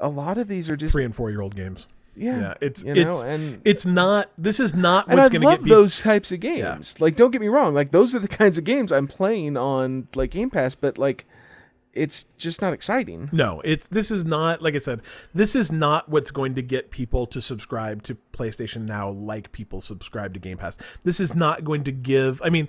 a 0.00 0.08
lot 0.08 0.38
of 0.38 0.48
these 0.48 0.70
are 0.70 0.76
just 0.76 0.92
three 0.92 1.04
and 1.04 1.14
four 1.14 1.30
year 1.30 1.40
old 1.40 1.56
games. 1.56 1.86
yeah, 2.16 2.38
Yeah, 2.40 2.54
it's 2.60 2.84
you 2.84 2.94
know, 2.94 3.08
it's 3.08 3.22
and 3.24 3.60
it's 3.64 3.86
not. 3.86 4.30
This 4.38 4.60
is 4.60 4.74
not 4.74 5.08
what's 5.08 5.30
going 5.30 5.42
to 5.42 5.48
get 5.48 5.62
people. 5.64 5.76
those 5.76 6.00
types 6.00 6.30
of 6.32 6.40
games. 6.40 7.00
Like, 7.00 7.16
don't 7.16 7.30
get 7.30 7.40
me 7.40 7.48
wrong. 7.48 7.74
Like, 7.74 7.90
those 7.90 8.14
are 8.14 8.20
the 8.20 8.28
kinds 8.40 8.58
of 8.58 8.64
games 8.64 8.92
I'm 8.92 9.08
playing 9.08 9.56
on 9.56 10.08
like 10.14 10.30
Game 10.30 10.50
Pass. 10.50 10.74
But 10.74 10.98
like, 10.98 11.26
it's 11.94 12.24
just 12.38 12.60
not 12.60 12.72
exciting. 12.72 13.28
No, 13.32 13.60
it's 13.64 13.86
this 13.86 14.10
is 14.10 14.24
not 14.24 14.62
like 14.62 14.74
I 14.74 14.78
said. 14.78 15.00
This 15.32 15.54
is 15.54 15.70
not 15.70 16.08
what's 16.08 16.30
going 16.30 16.54
to 16.56 16.62
get 16.62 16.90
people 16.90 17.26
to 17.28 17.40
subscribe 17.40 18.02
to 18.04 18.16
PlayStation 18.32 18.82
Now 18.82 19.10
like 19.10 19.52
people 19.52 19.80
subscribe 19.80 20.34
to 20.34 20.40
Game 20.40 20.58
Pass. 20.58 20.78
This 21.04 21.20
is 21.20 21.34
not 21.34 21.64
going 21.64 21.84
to 21.84 21.92
give. 21.92 22.42
I 22.44 22.50
mean, 22.50 22.68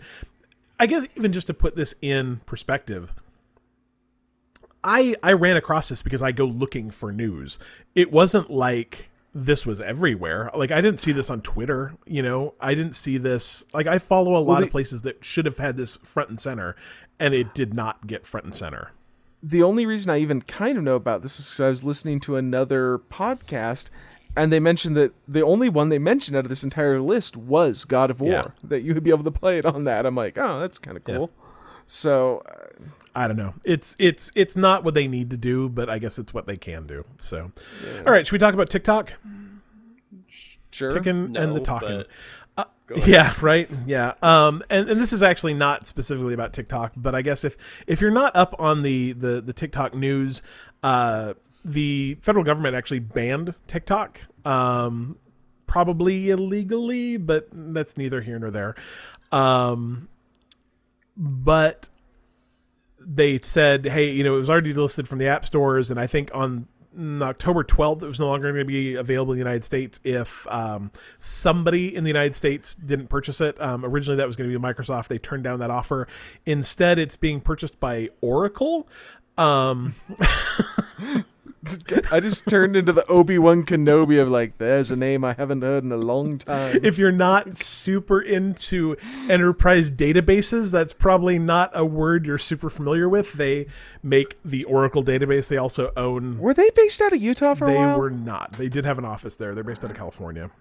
I 0.79 0.85
guess 0.85 1.05
even 1.15 1.33
just 1.33 1.47
to 1.47 1.53
put 1.53 1.75
this 1.75 1.95
in 2.01 2.41
perspective, 2.45 3.13
I 4.83 5.15
I 5.23 5.33
ran 5.33 5.57
across 5.57 5.89
this 5.89 6.01
because 6.01 6.21
I 6.21 6.31
go 6.31 6.45
looking 6.45 6.91
for 6.91 7.11
news. 7.11 7.57
It 7.95 8.11
wasn't 8.11 8.51
like 8.51 9.09
this 9.33 9.65
was 9.65 9.81
everywhere. 9.81 10.49
Like 10.55 10.71
I 10.71 10.79
didn't 10.81 10.99
see 10.99 11.11
this 11.11 11.29
on 11.29 11.41
Twitter, 11.41 11.95
you 12.05 12.21
know. 12.21 12.53
I 12.59 12.73
didn't 12.75 12.95
see 12.95 13.17
this 13.17 13.65
like 13.73 13.87
I 13.87 13.97
follow 13.99 14.35
a 14.35 14.39
lot 14.39 14.59
they- 14.59 14.67
of 14.67 14.71
places 14.71 15.01
that 15.01 15.25
should 15.25 15.45
have 15.45 15.57
had 15.57 15.75
this 15.77 15.97
front 15.97 16.29
and 16.29 16.39
center 16.39 16.75
and 17.19 17.33
it 17.33 17.53
did 17.53 17.73
not 17.73 18.07
get 18.07 18.25
front 18.25 18.45
and 18.45 18.55
center. 18.55 18.91
The 19.43 19.61
only 19.63 19.85
reason 19.85 20.09
I 20.09 20.19
even 20.19 20.41
kind 20.41 20.77
of 20.77 20.83
know 20.83 20.95
about 20.95 21.21
this 21.21 21.39
is 21.39 21.45
because 21.45 21.59
I 21.59 21.69
was 21.69 21.83
listening 21.83 22.19
to 22.21 22.35
another 22.35 22.99
podcast, 23.11 23.89
and 24.35 24.51
they 24.51 24.59
mentioned 24.59 24.97
that 24.97 25.13
the 25.27 25.41
only 25.43 25.69
one 25.69 25.89
they 25.89 25.99
mentioned 25.99 26.35
out 26.35 26.45
of 26.45 26.49
this 26.49 26.63
entire 26.63 26.99
list 26.99 27.37
was 27.37 27.85
God 27.85 28.09
of 28.11 28.19
War. 28.19 28.31
Yeah. 28.31 28.45
That 28.63 28.81
you 28.81 28.93
would 28.93 29.03
be 29.03 29.11
able 29.11 29.23
to 29.23 29.31
play 29.31 29.57
it 29.59 29.65
on 29.65 29.83
that. 29.85 30.05
I'm 30.05 30.15
like, 30.15 30.37
oh, 30.37 30.59
that's 30.59 30.77
kind 30.77 30.97
of 30.97 31.03
Yeah. 31.07 31.15
cool. 31.15 31.31
So, 31.87 32.41
uh, 32.49 32.83
I 33.15 33.27
don't 33.27 33.37
know. 33.37 33.53
It's 33.63 33.95
it's 33.99 34.31
it's 34.35 34.57
not 34.57 34.83
what 34.83 34.93
they 34.95 35.07
need 35.07 35.29
to 35.29 35.37
do, 35.37 35.69
but 35.69 35.89
I 35.89 35.99
guess 35.99 36.17
it's 36.19 36.33
what 36.33 36.47
they 36.47 36.57
can 36.57 36.85
do. 36.87 37.05
So, 37.17 37.51
all 38.05 38.11
right, 38.11 38.25
should 38.25 38.33
we 38.33 38.39
talk 38.39 38.53
about 38.55 38.69
TikTok? 38.69 39.13
sure. 40.71 40.89
Ticking 40.91 41.37
and 41.37 41.55
the 41.55 41.59
No, 41.59 41.63
talking. 41.63 42.03
Yeah, 43.05 43.33
right. 43.41 43.69
Yeah. 43.85 44.13
Um, 44.21 44.63
and, 44.69 44.89
and 44.89 44.99
this 44.99 45.13
is 45.13 45.23
actually 45.23 45.53
not 45.53 45.87
specifically 45.87 46.33
about 46.33 46.53
TikTok, 46.53 46.93
but 46.95 47.15
I 47.15 47.21
guess 47.21 47.43
if 47.43 47.83
if 47.87 48.01
you're 48.01 48.11
not 48.11 48.35
up 48.35 48.55
on 48.59 48.81
the 48.81 49.13
the 49.13 49.41
the 49.41 49.53
TikTok 49.53 49.93
news, 49.93 50.41
uh, 50.83 51.33
the 51.63 52.17
federal 52.21 52.45
government 52.45 52.75
actually 52.75 52.99
banned 52.99 53.55
TikTok. 53.67 54.21
Um, 54.45 55.17
probably 55.67 56.29
illegally, 56.29 57.17
but 57.17 57.47
that's 57.51 57.97
neither 57.97 58.21
here 58.21 58.37
nor 58.37 58.51
there. 58.51 58.75
Um, 59.31 60.07
but 61.17 61.89
they 62.99 63.39
said, 63.41 63.85
hey, 63.85 64.11
you 64.11 64.23
know, 64.23 64.35
it 64.35 64.39
was 64.39 64.49
already 64.49 64.73
listed 64.73 65.07
from 65.07 65.19
the 65.19 65.27
app 65.27 65.45
stores, 65.45 65.91
and 65.91 65.99
I 65.99 66.07
think 66.07 66.29
on 66.33 66.67
October 67.21 67.63
12th, 67.63 68.03
it 68.03 68.07
was 68.07 68.19
no 68.19 68.27
longer 68.27 68.51
going 68.51 68.59
to 68.59 68.65
be 68.65 68.95
available 68.95 69.33
in 69.33 69.39
the 69.39 69.43
United 69.43 69.63
States 69.63 69.99
if 70.03 70.47
um, 70.47 70.91
somebody 71.19 71.95
in 71.95 72.03
the 72.03 72.09
United 72.09 72.35
States 72.35 72.75
didn't 72.75 73.07
purchase 73.07 73.41
it. 73.41 73.59
Um, 73.61 73.85
originally, 73.85 74.17
that 74.17 74.27
was 74.27 74.35
going 74.35 74.49
to 74.49 74.59
be 74.59 74.63
Microsoft. 74.63 75.07
They 75.07 75.17
turned 75.17 75.43
down 75.43 75.59
that 75.59 75.71
offer. 75.71 76.07
Instead, 76.45 76.99
it's 76.99 77.15
being 77.15 77.41
purchased 77.41 77.79
by 77.79 78.09
Oracle. 78.21 78.87
Um, 79.37 79.95
I 82.11 82.19
just 82.19 82.47
turned 82.47 82.75
into 82.75 82.91
the 82.91 83.05
Obi 83.07 83.37
Wan 83.37 83.63
Kenobi 83.63 84.21
of 84.21 84.29
like, 84.29 84.57
there's 84.57 84.91
a 84.91 84.95
name 84.95 85.23
I 85.23 85.33
haven't 85.33 85.61
heard 85.61 85.83
in 85.83 85.91
a 85.91 85.97
long 85.97 86.37
time. 86.37 86.79
if 86.83 86.97
you're 86.97 87.11
not 87.11 87.57
super 87.57 88.19
into 88.21 88.95
enterprise 89.29 89.91
databases, 89.91 90.71
that's 90.71 90.93
probably 90.93 91.39
not 91.39 91.71
a 91.73 91.85
word 91.85 92.25
you're 92.25 92.37
super 92.37 92.69
familiar 92.69 93.09
with. 93.09 93.33
They 93.33 93.67
make 94.03 94.37
the 94.43 94.63
Oracle 94.65 95.03
database. 95.03 95.47
They 95.47 95.57
also 95.57 95.91
own. 95.95 96.39
were 96.39 96.53
they 96.53 96.69
based 96.75 97.01
out 97.01 97.13
of 97.13 97.21
Utah 97.21 97.53
for 97.53 97.67
a 97.67 97.73
They 97.73 97.97
were 97.97 98.09
not. 98.09 98.53
They 98.53 98.69
did 98.69 98.85
have 98.85 98.97
an 98.97 99.05
office 99.05 99.35
there. 99.35 99.53
They're 99.53 99.63
based 99.63 99.83
out 99.83 99.91
of 99.91 99.97
California. 99.97 100.51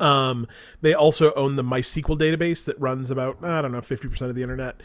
Um, 0.00 0.46
they 0.80 0.94
also 0.94 1.32
own 1.34 1.56
the 1.56 1.62
MySQL 1.62 2.18
database 2.18 2.64
that 2.64 2.80
runs 2.80 3.10
about 3.10 3.44
I 3.44 3.60
don't 3.60 3.72
know 3.72 3.82
fifty 3.82 4.08
percent 4.08 4.30
of 4.30 4.34
the 4.34 4.42
internet, 4.42 4.80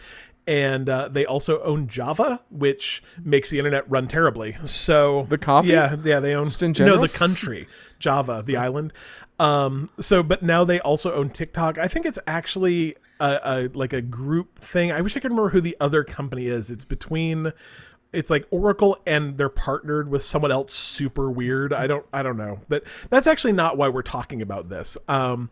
and 0.45 0.89
uh, 0.89 1.07
they 1.07 1.25
also 1.25 1.61
own 1.63 1.87
Java, 1.87 2.41
which 2.49 3.01
makes 3.23 3.49
the 3.49 3.57
internet 3.59 3.89
run 3.89 4.07
terribly. 4.07 4.57
So 4.65 5.25
The 5.29 5.37
coffee? 5.37 5.69
yeah, 5.69 5.95
yeah, 6.03 6.19
they 6.19 6.33
own 6.35 6.47
Just 6.47 6.63
in 6.63 6.73
no 6.73 6.97
the 6.97 7.09
country, 7.09 7.67
Java, 7.99 8.43
the 8.45 8.57
island. 8.57 8.93
Um, 9.39 9.89
so 9.99 10.21
but 10.23 10.43
now 10.43 10.63
they 10.63 10.79
also 10.79 11.13
own 11.13 11.29
TikTok. 11.29 11.77
I 11.77 11.87
think 11.87 12.05
it's 12.05 12.19
actually 12.27 12.95
a, 13.19 13.39
a 13.43 13.69
like 13.73 13.93
a 13.93 14.01
group 14.01 14.59
thing. 14.59 14.91
I 14.91 15.01
wish 15.01 15.15
I 15.15 15.19
could 15.19 15.31
remember 15.31 15.49
who 15.49 15.61
the 15.61 15.77
other 15.79 16.03
company 16.03 16.47
is. 16.47 16.69
It's 16.69 16.85
between 16.85 17.51
it's 18.11 18.29
like 18.29 18.45
Oracle 18.51 18.97
and 19.07 19.37
they're 19.37 19.49
partnered 19.49 20.07
with 20.09 20.23
someone 20.23 20.51
else 20.51 20.71
super 20.73 21.31
weird. 21.31 21.73
I 21.73 21.87
don't 21.87 22.05
I 22.13 22.21
don't 22.21 22.37
know. 22.37 22.59
But 22.69 22.83
that's 23.09 23.25
actually 23.27 23.53
not 23.53 23.75
why 23.77 23.89
we're 23.89 24.01
talking 24.03 24.41
about 24.41 24.69
this. 24.69 24.97
Um 25.07 25.49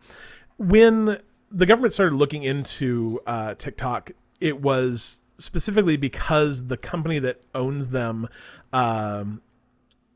when 0.58 1.18
the 1.50 1.66
government 1.66 1.92
started 1.92 2.14
looking 2.14 2.44
into 2.44 3.20
uh, 3.26 3.54
TikTok, 3.56 4.12
it 4.42 4.60
was 4.60 5.22
specifically 5.38 5.96
because 5.96 6.66
the 6.66 6.76
company 6.76 7.20
that 7.20 7.40
owns 7.54 7.90
them 7.90 8.28
um, 8.72 9.40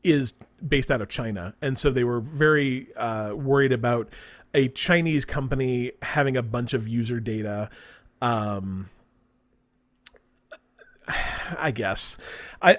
is 0.03 0.33
based 0.65 0.91
out 0.91 1.01
of 1.01 1.07
China, 1.07 1.55
and 1.61 1.79
so 1.79 1.89
they 1.89 2.03
were 2.03 2.19
very 2.19 2.93
uh, 2.95 3.33
worried 3.33 3.71
about 3.71 4.09
a 4.53 4.67
Chinese 4.67 5.23
company 5.23 5.93
having 6.01 6.35
a 6.35 6.43
bunch 6.43 6.73
of 6.73 6.87
user 6.87 7.21
data. 7.21 7.69
Um, 8.21 8.89
I 11.57 11.71
guess 11.71 12.17
I 12.61 12.75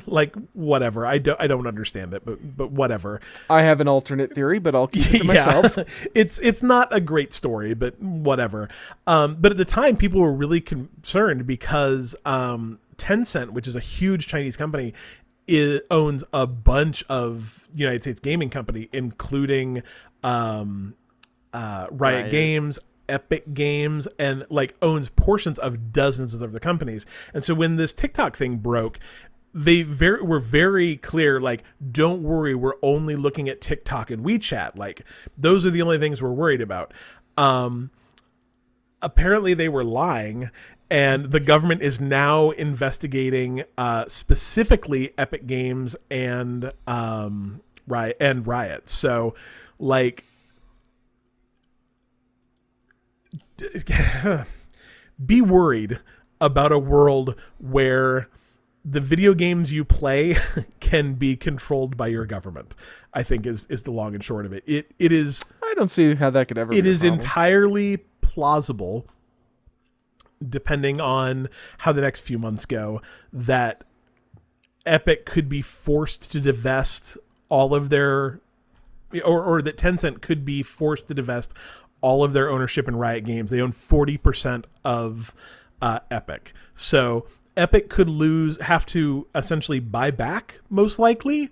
like 0.06 0.34
whatever. 0.52 1.06
I 1.06 1.18
don't 1.18 1.40
I 1.40 1.46
don't 1.46 1.66
understand 1.66 2.14
it, 2.14 2.24
but 2.24 2.56
but 2.56 2.70
whatever. 2.70 3.20
I 3.50 3.62
have 3.62 3.80
an 3.80 3.88
alternate 3.88 4.32
theory, 4.34 4.58
but 4.58 4.74
I'll 4.74 4.86
keep 4.88 5.14
it 5.14 5.18
to 5.18 5.24
myself. 5.26 5.78
it's 6.14 6.38
it's 6.40 6.62
not 6.62 6.94
a 6.94 7.00
great 7.00 7.32
story, 7.32 7.74
but 7.74 8.00
whatever. 8.00 8.68
Um, 9.06 9.36
but 9.38 9.52
at 9.52 9.58
the 9.58 9.64
time, 9.64 9.96
people 9.96 10.20
were 10.20 10.32
really 10.32 10.60
concerned 10.60 11.46
because 11.46 12.16
um, 12.24 12.78
Tencent, 12.96 13.50
which 13.50 13.68
is 13.68 13.76
a 13.76 13.80
huge 13.80 14.26
Chinese 14.28 14.56
company, 14.56 14.94
it 15.46 15.86
owns 15.90 16.24
a 16.32 16.46
bunch 16.46 17.04
of 17.08 17.68
United 17.74 18.02
States 18.02 18.20
gaming 18.20 18.50
company, 18.50 18.88
including 18.92 19.82
um, 20.22 20.94
uh, 21.52 21.86
Riot 21.90 22.22
Riot. 22.22 22.30
Games. 22.30 22.78
Epic 23.12 23.52
Games 23.52 24.08
and 24.18 24.46
like 24.48 24.74
owns 24.80 25.10
portions 25.10 25.58
of 25.58 25.92
dozens 25.92 26.34
of 26.34 26.52
the 26.52 26.60
companies. 26.60 27.04
And 27.34 27.44
so 27.44 27.54
when 27.54 27.76
this 27.76 27.92
TikTok 27.92 28.36
thing 28.36 28.56
broke, 28.56 28.98
they 29.54 29.82
very 29.82 30.22
were 30.22 30.40
very 30.40 30.96
clear 30.96 31.38
like 31.38 31.62
don't 31.90 32.22
worry 32.22 32.54
we're 32.54 32.74
only 32.82 33.14
looking 33.16 33.48
at 33.48 33.60
tiktok 33.60 34.10
and 34.10 34.24
wechat. 34.24 34.76
Like 34.76 35.04
those 35.36 35.66
are 35.66 35.70
the 35.70 35.82
only 35.82 35.98
things 35.98 36.22
we're 36.22 36.32
worried 36.32 36.62
about. 36.62 36.94
Um 37.36 37.90
apparently 39.02 39.52
they 39.52 39.68
were 39.68 39.84
lying 39.84 40.50
and 40.90 41.26
the 41.26 41.40
government 41.40 41.82
is 41.82 42.00
now 42.00 42.50
investigating 42.50 43.64
uh 43.76 44.06
specifically 44.08 45.12
epic 45.18 45.46
games 45.46 45.96
and 46.10 46.72
um 46.86 47.60
riot 47.86 48.16
and 48.20 48.46
riot. 48.46 48.88
So 48.88 49.34
like 49.78 50.24
be 55.26 55.40
worried 55.40 56.00
about 56.40 56.72
a 56.72 56.78
world 56.78 57.34
where 57.58 58.28
the 58.84 59.00
video 59.00 59.32
games 59.34 59.72
you 59.72 59.84
play 59.84 60.36
can 60.80 61.14
be 61.14 61.36
controlled 61.36 61.96
by 61.96 62.08
your 62.08 62.26
government. 62.26 62.74
I 63.14 63.22
think 63.22 63.46
is 63.46 63.66
is 63.66 63.82
the 63.84 63.90
long 63.90 64.14
and 64.14 64.24
short 64.24 64.46
of 64.46 64.52
it. 64.52 64.64
It 64.66 64.92
it 64.98 65.12
is 65.12 65.44
I 65.62 65.74
don't 65.74 65.88
see 65.88 66.14
how 66.14 66.30
that 66.30 66.48
could 66.48 66.58
ever. 66.58 66.72
it 66.72 66.86
is 66.86 67.02
entirely 67.02 67.98
plausible 68.20 69.06
depending 70.48 71.00
on 71.00 71.48
how 71.78 71.92
the 71.92 72.00
next 72.00 72.22
few 72.22 72.38
months 72.38 72.66
go 72.66 73.00
that 73.32 73.84
Epic 74.84 75.24
could 75.24 75.48
be 75.48 75.62
forced 75.62 76.32
to 76.32 76.40
divest 76.40 77.16
all 77.48 77.74
of 77.74 77.90
their 77.90 78.40
or, 79.24 79.44
or 79.44 79.62
that 79.62 79.76
Tencent 79.76 80.22
could 80.22 80.44
be 80.44 80.62
forced 80.62 81.06
to 81.08 81.14
divest 81.14 81.52
all 82.02 82.22
of 82.22 82.34
their 82.34 82.50
ownership 82.50 82.88
in 82.88 82.96
Riot 82.96 83.24
Games. 83.24 83.50
They 83.50 83.60
own 83.60 83.72
40% 83.72 84.64
of 84.84 85.34
uh, 85.80 86.00
Epic. 86.10 86.52
So 86.74 87.26
Epic 87.56 87.88
could 87.88 88.08
lose, 88.08 88.60
have 88.60 88.84
to 88.86 89.26
essentially 89.34 89.80
buy 89.80 90.10
back, 90.10 90.60
most 90.68 90.98
likely, 90.98 91.50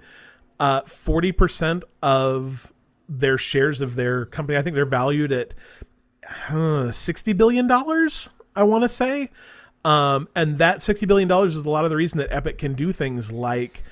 uh, 0.58 0.82
40% 0.82 1.82
of 2.02 2.72
their 3.08 3.38
shares 3.38 3.80
of 3.80 3.96
their 3.96 4.26
company. 4.26 4.58
I 4.58 4.62
think 4.62 4.74
they're 4.74 4.84
valued 4.84 5.32
at 5.32 5.54
uh, 6.48 6.90
$60 6.90 7.36
billion, 7.36 7.70
I 7.70 8.62
want 8.62 8.82
to 8.82 8.88
say. 8.88 9.30
Um, 9.84 10.28
and 10.36 10.58
that 10.58 10.78
$60 10.78 11.08
billion 11.08 11.30
is 11.46 11.56
a 11.56 11.70
lot 11.70 11.84
of 11.84 11.90
the 11.90 11.96
reason 11.96 12.18
that 12.18 12.30
Epic 12.30 12.58
can 12.58 12.74
do 12.74 12.92
things 12.92 13.32
like 13.32 13.82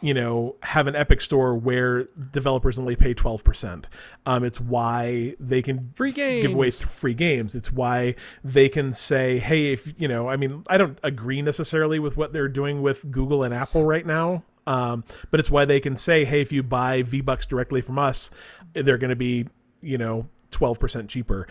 you 0.00 0.14
know, 0.14 0.56
have 0.62 0.86
an 0.86 0.94
Epic 0.94 1.20
store 1.20 1.56
where 1.56 2.04
developers 2.30 2.78
only 2.78 2.94
pay 2.94 3.14
12%. 3.14 3.86
Um, 4.26 4.44
it's 4.44 4.60
why 4.60 5.34
they 5.40 5.60
can 5.60 5.92
Free 5.96 6.10
f- 6.10 6.16
give 6.16 6.54
away 6.54 6.70
free 6.70 7.14
games. 7.14 7.54
It's 7.54 7.72
why 7.72 8.14
they 8.44 8.68
can 8.68 8.92
say, 8.92 9.38
hey, 9.38 9.72
if, 9.72 9.92
you 10.00 10.06
know, 10.06 10.28
I 10.28 10.36
mean, 10.36 10.64
I 10.68 10.78
don't 10.78 10.98
agree 11.02 11.42
necessarily 11.42 11.98
with 11.98 12.16
what 12.16 12.32
they're 12.32 12.48
doing 12.48 12.80
with 12.80 13.10
Google 13.10 13.42
and 13.42 13.52
Apple 13.52 13.84
right 13.84 14.06
now. 14.06 14.44
Um, 14.66 15.02
but 15.30 15.40
it's 15.40 15.50
why 15.50 15.64
they 15.64 15.80
can 15.80 15.96
say, 15.96 16.24
hey, 16.24 16.42
if 16.42 16.52
you 16.52 16.62
buy 16.62 17.02
V 17.02 17.20
Bucks 17.20 17.46
directly 17.46 17.80
from 17.80 17.98
us, 17.98 18.30
they're 18.74 18.98
going 18.98 19.10
to 19.10 19.16
be, 19.16 19.48
you 19.80 19.98
know, 19.98 20.28
12% 20.50 21.08
cheaper. 21.08 21.48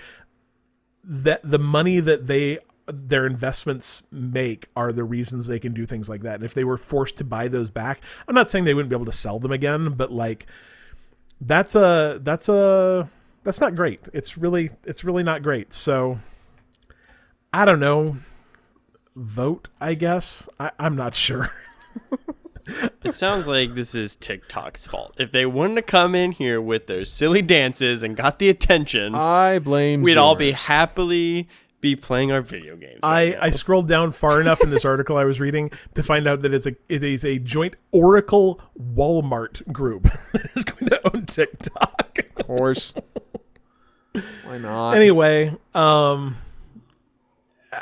That 1.03 1.41
the 1.43 1.59
money 1.59 1.99
that 1.99 2.27
they 2.27 2.59
their 2.88 3.26
investments 3.26 4.03
make 4.11 4.68
are 4.76 4.91
the 4.93 5.03
reasons 5.03 5.47
they 5.47 5.59
can 5.59 5.73
do 5.73 5.85
things 5.85 6.09
like 6.09 6.22
that. 6.22 6.35
And 6.35 6.43
if 6.43 6.53
they 6.53 6.64
were 6.64 6.77
forced 6.77 7.18
to 7.18 7.23
buy 7.23 7.47
those 7.47 7.69
back, 7.69 8.01
I'm 8.27 8.35
not 8.35 8.49
saying 8.49 8.64
they 8.64 8.73
wouldn't 8.73 8.89
be 8.89 8.95
able 8.95 9.05
to 9.05 9.11
sell 9.11 9.39
them 9.39 9.51
again, 9.51 9.93
but 9.93 10.11
like 10.11 10.45
that's 11.41 11.76
a 11.76 12.19
that's 12.23 12.49
a 12.49 13.09
that's 13.43 13.59
not 13.61 13.76
great. 13.76 14.01
It's 14.14 14.38
really 14.38 14.72
it's 14.85 15.03
really 15.03 15.23
not 15.23 15.43
great. 15.43 15.73
So 15.73 16.19
I 17.53 17.65
don't 17.65 17.80
know. 17.80 18.18
Vote, 19.15 19.68
I 19.81 19.95
guess. 19.95 20.47
I, 20.59 20.72
I'm 20.80 20.95
not 20.95 21.15
sure. 21.15 21.51
It 23.03 23.14
sounds 23.14 23.47
like 23.47 23.76
this 23.76 23.95
is 23.95 24.15
TikTok's 24.18 24.85
fault. 24.85 25.15
If 25.18 25.31
they 25.31 25.45
wouldn't 25.45 25.77
have 25.77 25.85
come 25.85 26.15
in 26.15 26.34
here 26.34 26.61
with 26.61 26.88
their 26.88 27.05
silly 27.05 27.41
dances 27.41 28.03
and 28.03 28.15
got 28.15 28.39
the 28.39 28.49
attention, 28.49 29.15
I 29.15 29.59
blame. 29.59 30.01
we'd 30.01 30.18
all 30.18 30.35
be 30.35 30.51
happily 30.51 31.47
be 31.79 31.95
playing 31.95 32.31
our 32.31 32.41
video 32.41 32.75
games. 32.75 32.99
right 33.03 33.37
I. 33.37 33.47
I 33.47 33.49
scrolled 33.51 33.87
down 33.87 34.11
far 34.11 34.41
enough 34.41 34.61
in 34.61 34.69
this 34.69 34.85
article 34.85 35.17
I 35.17 35.25
was 35.25 35.39
reading 35.39 35.71
to 35.93 36.03
find 36.03 36.27
out 36.27 36.41
that 36.41 36.53
it's 36.53 36.65
a 36.65 36.75
it 36.89 37.03
is 37.03 37.23
a 37.23 37.39
joint 37.39 37.75
Oracle 37.91 38.61
Walmart 38.79 39.71
group 39.71 40.03
that 40.33 40.51
is 40.55 40.63
going 40.63 40.89
to 40.89 41.15
own 41.15 41.25
TikTok. 41.25 42.19
Of 42.35 42.45
course. 42.45 42.93
Why 44.43 44.57
not? 44.57 44.93
anyway, 44.93 45.55
um, 45.75 46.37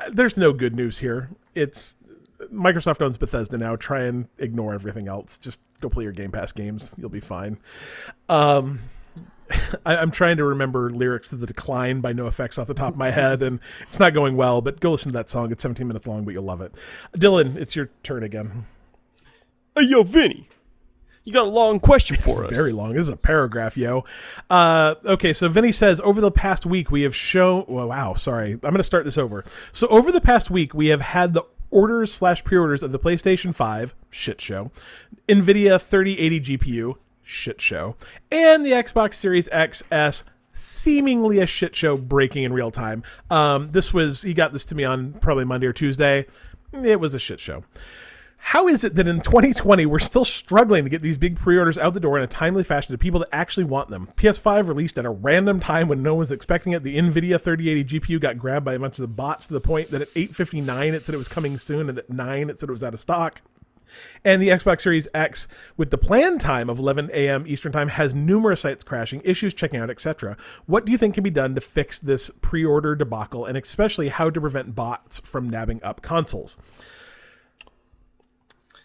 there's 0.09 0.35
no 0.38 0.51
good 0.51 0.76
news 0.76 0.97
here. 0.97 1.30
It's 1.53 1.95
Microsoft 2.53 3.01
owns 3.01 3.17
Bethesda 3.17 3.57
now. 3.57 3.76
Try 3.76 4.03
and 4.03 4.27
ignore 4.38 4.73
everything 4.73 5.07
else. 5.07 5.38
Just 5.38 5.61
go 5.80 5.89
play 5.89 6.03
your 6.03 6.13
Game 6.13 6.31
Pass 6.31 6.51
games. 6.51 6.93
You'll 6.97 7.09
be 7.09 7.22
fine. 7.22 7.57
Um, 8.27 8.80
I, 9.85 9.97
I'm 9.97 10.11
trying 10.11 10.38
to 10.38 10.43
remember 10.43 10.89
lyrics 10.89 11.30
to 11.30 11.35
the 11.35 11.47
Decline 11.47 12.01
by 12.01 12.13
NOFX 12.13 12.57
off 12.57 12.67
the 12.67 12.73
top 12.73 12.93
of 12.93 12.97
my 12.97 13.11
head, 13.11 13.41
and 13.41 13.59
it's 13.81 13.99
not 13.99 14.13
going 14.13 14.35
well. 14.35 14.61
But 14.61 14.80
go 14.80 14.91
listen 14.91 15.11
to 15.11 15.17
that 15.17 15.30
song. 15.30 15.51
It's 15.51 15.63
17 15.63 15.88
minutes 15.88 16.07
long, 16.07 16.26
but 16.26 16.34
you'll 16.34 16.43
love 16.43 16.61
it. 16.61 16.73
Dylan, 17.15 17.55
it's 17.55 17.76
your 17.76 17.89
turn 18.03 18.23
again. 18.23 18.65
Hey, 19.76 19.84
yo, 19.84 20.03
Vinny, 20.03 20.47
you 21.23 21.34
got 21.34 21.47
a 21.47 21.49
long 21.49 21.80
question 21.80 22.17
for 22.17 22.45
us. 22.45 22.51
Very 22.51 22.72
long. 22.72 22.93
This 22.93 23.03
is 23.03 23.09
a 23.09 23.17
paragraph, 23.17 23.76
yo. 23.76 24.05
Uh, 24.49 24.95
okay, 25.03 25.34
so 25.34 25.49
Vinny 25.49 25.72
says 25.72 25.99
over 26.01 26.22
the 26.22 26.31
past 26.31 26.65
week 26.65 26.91
we 26.91 27.01
have 27.01 27.15
shown. 27.15 27.65
Well, 27.67 27.89
wow, 27.89 28.13
sorry. 28.13 28.53
I'm 28.53 28.59
going 28.59 28.76
to 28.76 28.84
start 28.84 29.05
this 29.05 29.17
over. 29.17 29.43
So 29.72 29.88
over 29.88 30.11
the 30.11 30.22
past 30.22 30.49
week 30.49 30.73
we 30.73 30.88
have 30.88 31.01
had 31.01 31.34
the 31.34 31.43
orders 31.72 32.13
slash 32.13 32.43
pre-orders 32.43 32.84
of 32.84 32.91
the 32.91 32.99
PlayStation 32.99 33.53
5 33.53 33.95
shit 34.09 34.39
show, 34.39 34.72
Nvidia 35.27 35.81
3080 35.81 36.39
GPU 36.41 36.95
shit 37.26 37.60
show, 37.60 37.95
and 38.31 38.65
the 38.65 38.72
Xbox 38.72 39.15
Series 39.15 39.49
XS 39.49 40.23
seemingly 40.52 41.39
a 41.39 41.45
shit 41.45 41.76
show 41.76 41.97
breaking 41.97 42.43
in 42.43 42.53
real 42.53 42.72
time. 42.72 43.03
Um, 43.30 43.72
this 43.72 43.93
was 43.93 44.22
he 44.22 44.34
got 44.34 44.53
this 44.53 44.65
to 44.65 44.76
me 44.76 44.85
on 44.85 45.14
probably 45.14 45.43
Monday 45.43 45.68
or 45.68 45.73
Tuesday. 45.73 46.27
It 46.72 46.99
was 46.99 47.14
a 47.14 47.19
shit 47.19 47.39
show. 47.39 47.64
How 48.38 48.68
is 48.68 48.84
it 48.84 48.93
that 48.93 49.07
in 49.07 49.22
2020 49.22 49.88
we're 49.88 49.97
still 49.97 50.23
struggling 50.23 50.84
to 50.84 50.89
get 50.89 51.02
these 51.02 51.18
big 51.18 51.35
pre-orders 51.35 51.80
out 51.80 51.95
the 51.95 51.99
door 51.99 52.15
in 52.15 52.23
a 52.23 52.27
timely 52.27 52.64
fashion 52.64 52.93
to 52.93 52.97
people 52.97 53.19
that 53.22 53.30
actually 53.31 53.64
want 53.64 53.89
them? 53.89 54.07
PS5 54.18 54.68
released 54.68 54.99
at 54.99 55.06
a 55.06 55.10
random 55.10 55.60
time 55.60 55.88
when 55.88 56.03
no 56.03 56.14
one's 56.14 56.31
expecting 56.31 56.72
it. 56.72 56.84
The 56.84 56.95
Nvidia 56.95 57.41
3080 57.41 57.99
GPU 57.99 58.22
got 58.22 58.38
grabbed 58.38 58.64
by 58.64 58.76
a 58.76 58.80
bunch 58.80 58.99
of 58.99 59.02
the 59.02 59.07
bots 59.07 59.47
to 59.47 59.53
the 59.56 59.61
point 59.61 59.89
that 59.89 60.03
at 60.03 60.14
8:59 60.14 60.93
it 60.93 61.06
said 61.06 61.15
it 61.15 61.18
was 61.18 61.27
coming 61.27 61.57
soon, 61.57 61.89
and 61.89 61.97
at 61.97 62.10
9 62.10 62.49
it 62.52 62.60
said 62.60 62.69
it 62.69 62.72
was 62.72 62.84
out 62.84 62.93
of 62.93 62.99
stock. 62.99 63.41
And 64.24 64.41
the 64.41 64.49
Xbox 64.49 64.82
Series 64.82 65.07
X, 65.14 65.48
with 65.78 65.91
the 65.91 65.98
planned 65.98 66.41
time 66.41 66.70
of 66.70 66.80
11 66.80 67.10
a.m. 67.14 67.45
Eastern 67.48 67.72
Time, 67.72 67.90
has 67.90 68.14
numerous 68.14 68.62
sites 68.62 68.84
crashing, 68.84 69.22
issues 69.24 69.53
checking 69.53 69.80
out, 69.80 69.90
etc. 69.90 70.38
What 70.66 70.86
do 70.86 70.91
you 70.91 70.98
think 70.98 71.14
can 71.14 71.24
be 71.24 71.30
done 71.30 71.56
to 71.56 71.62
fix 71.62 71.99
this 71.99 72.32
pre 72.41 72.64
order 72.64 72.95
debacle, 72.95 73.45
and 73.45 73.57
especially 73.57 74.10
how 74.10 74.30
to 74.30 74.41
prevent 74.41 74.76
bots 74.76 75.20
from 75.20 75.49
nabbing 75.49 75.84
up 75.84 76.02
consoles? 76.02 76.57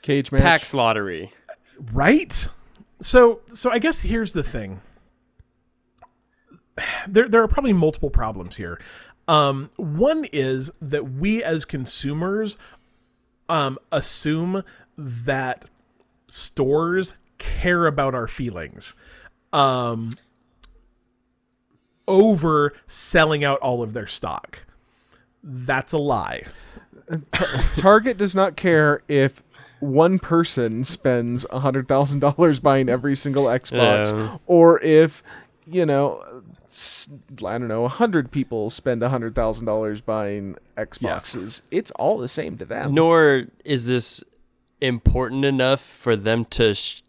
Cage 0.03 0.33
match. 0.33 0.43
PAX 0.43 0.75
lottery. 0.75 1.33
Right? 1.93 2.49
So 3.01 3.41
so 3.49 3.71
I 3.71 3.79
guess 3.79 4.03
here's 4.03 4.33
the 4.33 4.43
thing. 4.43 4.81
There 7.09 7.29
there 7.29 7.43
are 7.43 7.49
probably 7.49 7.73
multiple 7.73 8.11
problems 8.11 8.57
here. 8.57 8.81
Um, 9.29 9.71
one 9.77 10.27
is 10.33 10.73
that 10.81 11.13
we 11.13 11.43
as 11.43 11.65
consumers 11.65 12.57
um, 13.49 13.79
assume 13.93 14.65
that 15.01 15.65
stores 16.27 17.15
care 17.39 17.87
about 17.87 18.15
our 18.15 18.27
feelings 18.29 18.95
um, 19.53 20.11
over 22.07 22.75
selling 22.87 23.45
out 23.45 23.59
all 23.61 23.83
of 23.83 23.93
their 23.93 24.07
stock. 24.07 24.65
That's 25.43 25.93
a 25.93 25.99
lie. 25.99 26.43
Target 27.77 28.19
does 28.19 28.35
not 28.35 28.57
care 28.57 29.03
if 29.09 29.43
one 29.81 30.19
person 30.19 30.85
spends 30.85 31.47
hundred 31.51 31.89
thousand 31.89 32.21
dollars 32.21 32.61
buying 32.61 32.89
every 32.89 33.17
single 33.17 33.45
Xbox, 33.45 34.13
Yeah. 34.13 34.37
or 34.47 34.81
if 34.83 35.23
you 35.67 35.87
know, 35.87 36.23
I 37.39 37.59
don't 37.59 37.69
know, 37.69 37.89
hundred 37.89 38.31
people 38.31 38.71
spend 38.71 39.03
hundred 39.03 39.35
thousand 39.35 39.67
dollars 39.67 40.01
buying 40.01 40.57
Xboxes. 40.77 41.63
It's 41.71 41.91
all 41.93 42.19
the 42.19 42.29
same 42.29 42.57
to 42.59 42.65
them. 42.65 42.93
Nor 42.95 43.47
is 43.65 43.87
this 43.87 44.23
important 44.81 45.45
enough 45.45 45.81
for 45.81 46.17
them 46.17 46.45
to 46.47 46.75
sh- 46.75 47.03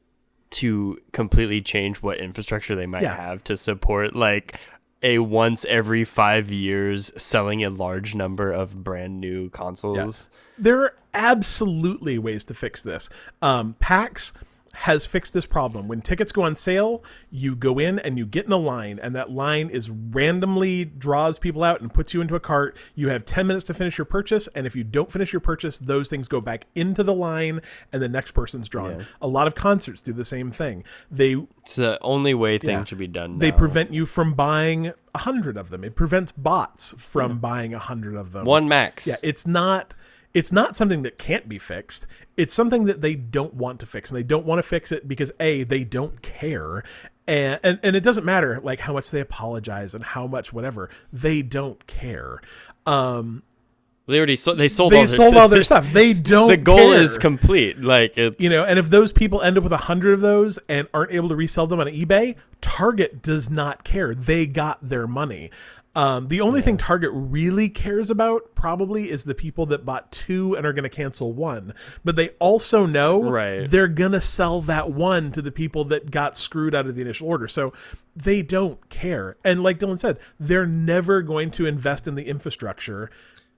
to 0.52 0.98
completely 1.14 1.62
change 1.62 1.98
what 2.02 2.18
infrastructure 2.18 2.76
they 2.76 2.86
might 2.86 3.04
Yeah. 3.04 3.16
have 3.16 3.44
to 3.46 3.56
support 3.56 4.16
like 4.16 4.60
a 5.02 5.20
once 5.20 5.66
every 5.66 6.04
five 6.04 6.52
years 6.52 7.12
selling 7.18 7.64
a 7.64 7.70
large 7.70 8.14
number 8.14 8.52
of 8.52 8.84
brand 8.84 9.20
new 9.22 9.50
consoles. 9.50 10.28
There 10.58 10.82
are 10.82 10.94
absolutely 11.14 12.20
ways 12.20 12.44
to 12.46 12.54
fix 12.54 12.84
this. 12.84 13.10
Um, 13.42 13.76
PAX 13.80 14.34
has 14.74 15.06
fixed 15.06 15.34
this 15.34 15.46
problem. 15.46 15.88
When 15.88 16.02
tickets 16.02 16.32
go 16.32 16.44
on 16.44 16.56
sale, 16.56 17.04
you 17.30 17.56
go 17.56 17.78
in 17.78 18.00
and 18.00 18.18
you 18.18 18.26
get 18.26 18.46
in 18.46 18.52
a 18.52 18.58
line, 18.58 19.00
and 19.02 19.14
that 19.16 19.30
line 19.30 19.70
is 19.70 19.90
randomly 19.90 20.86
draws 20.86 21.40
people 21.40 21.64
out 21.64 21.82
and 21.82 21.94
puts 21.94 22.14
you 22.14 22.22
into 22.22 22.36
a 22.36 22.40
cart. 22.40 22.78
You 22.96 23.10
have 23.10 23.26
10 23.26 23.48
minutes 23.48 23.66
to 23.66 23.74
finish 23.74 23.98
your 23.98 24.06
purchase, 24.06 24.48
and 24.56 24.66
if 24.66 24.76
you 24.76 24.84
don't 24.84 25.12
finish 25.12 25.34
your 25.34 25.40
purchase, 25.40 25.78
those 25.78 26.10
things 26.10 26.28
go 26.28 26.40
back 26.42 26.68
into 26.76 27.04
the 27.04 27.14
line, 27.14 27.62
and 27.92 28.02
the 28.02 28.10
next 28.10 28.32
person's 28.32 28.70
drawn. 28.70 29.00
Yeah. 29.00 29.06
A 29.22 29.28
lot 29.28 29.48
of 29.48 29.56
concerts 29.56 30.02
do 30.02 30.14
the 30.14 30.26
same 30.26 30.52
thing. 30.52 30.84
They 31.10 31.34
It's 31.64 31.76
the 31.76 31.98
only 32.02 32.34
way 32.34 32.58
thing 32.58 32.70
Yeah. 32.80 32.84
should 32.86 32.98
be 32.98 33.08
done. 33.08 33.40
they 33.40 33.52
prevent 33.52 33.92
you 33.94 34.06
from 34.06 34.34
buying 34.34 34.94
a 35.14 35.18
hundred 35.20 35.58
of 35.58 35.70
them. 35.70 35.84
It 35.84 35.96
prevents 35.96 36.32
bots 36.32 36.94
from 36.98 37.40
buying 37.40 37.74
a 37.74 37.80
hundred 37.80 38.16
of 38.16 38.32
them. 38.32 38.46
one 38.46 38.68
max. 38.68 39.06
Yeah, 39.06 39.18
it's 39.22 39.46
not 39.46 39.94
it's 40.34 40.52
not 40.52 40.76
something 40.76 41.02
that 41.02 41.18
can't 41.18 41.50
be 41.50 41.58
fixed. 41.58 42.08
It's 42.38 42.54
something 42.54 42.86
that 42.86 43.02
they 43.02 43.16
don't 43.16 43.54
want 43.54 43.80
to 43.82 43.86
fix, 43.86 44.10
and 44.10 44.18
they 44.18 44.24
don't 44.24 44.46
want 44.46 44.60
to 44.60 44.64
fix 44.64 44.92
it 44.92 45.08
because 45.08 45.32
a 45.40 45.64
they 45.64 45.84
don't 45.84 46.22
care, 46.22 46.84
and 47.28 47.60
and, 47.64 47.80
and 47.84 47.96
it 47.96 48.02
doesn't 48.04 48.24
matter 48.26 48.60
like 48.64 48.80
how 48.80 48.94
much 48.94 49.12
they 49.12 49.20
apologize 49.20 49.94
and 49.94 50.04
how 50.04 50.28
much 50.28 50.54
whatever 50.54 50.90
they 51.12 51.42
don't 51.42 51.86
care. 51.88 52.42
Um, 52.86 53.44
They 54.08 54.18
already 54.18 54.36
sold. 54.38 54.58
They 54.58 54.68
sold. 54.70 54.92
they 54.94 55.02
all 55.02 55.06
their 55.06 55.16
sold 55.16 55.36
all 55.36 55.48
their 55.50 55.64
stuff. 55.72 55.92
They 55.92 56.14
don't. 56.14 56.48
The 56.48 56.58
goal 56.58 56.78
care. 56.78 57.02
is 57.02 57.18
complete. 57.18 57.80
Like 57.82 58.18
it's 58.18 58.42
You 58.42 58.50
know, 58.50 58.64
and 58.64 58.80
if 58.80 58.90
those 58.90 59.12
people 59.12 59.42
end 59.42 59.58
up 59.58 59.64
with 59.64 59.74
a 59.74 59.78
hundred 59.78 60.14
of 60.14 60.22
those 60.22 60.58
and 60.70 60.88
aren't 60.94 61.12
able 61.12 61.30
to 61.30 61.36
resell 61.36 61.68
them 61.68 61.80
on 61.80 61.88
eBay, 61.88 62.38
Target 62.62 63.22
does 63.22 63.50
not 63.50 63.84
care. 63.84 64.16
They 64.16 64.48
got 64.48 64.80
their 64.82 65.08
money. 65.08 65.52
Um, 65.94 66.30
the 66.30 66.40
only 66.40 66.62
thing 66.62 66.78
Target 66.78 67.12
really 67.14 67.68
cares 67.68 68.10
about 68.10 68.56
probably 68.56 69.12
is 69.12 69.26
the 69.26 69.36
people 69.36 69.66
that 69.68 69.84
bought 69.86 70.10
two 70.12 70.56
and 70.56 70.66
are 70.66 70.72
going 70.72 70.84
to 70.84 70.90
cancel 70.90 71.34
one. 71.34 71.74
But 72.06 72.16
they 72.16 72.30
also 72.40 72.86
know 72.86 73.22
Right. 73.22 73.70
they're 73.70 73.90
going 73.90 74.14
to 74.14 74.22
sell 74.22 74.62
that 74.62 74.92
one 74.92 75.34
to 75.34 75.42
the 75.42 75.52
people 75.52 75.84
that 75.86 76.10
got 76.10 76.38
screwed 76.38 76.74
out 76.74 76.88
of 76.88 76.96
the 76.96 77.02
initial 77.02 77.28
order. 77.28 77.48
So 77.50 77.74
they 78.16 78.42
don't 78.42 78.90
care. 78.90 79.36
And 79.44 79.64
like 79.64 79.80
Dylan 79.80 80.00
said, 80.00 80.18
they're 80.40 80.66
never 80.66 81.22
going 81.22 81.52
to 81.52 81.66
invest 81.66 82.08
in 82.08 82.16
the 82.16 82.24
infrastructure 82.24 83.10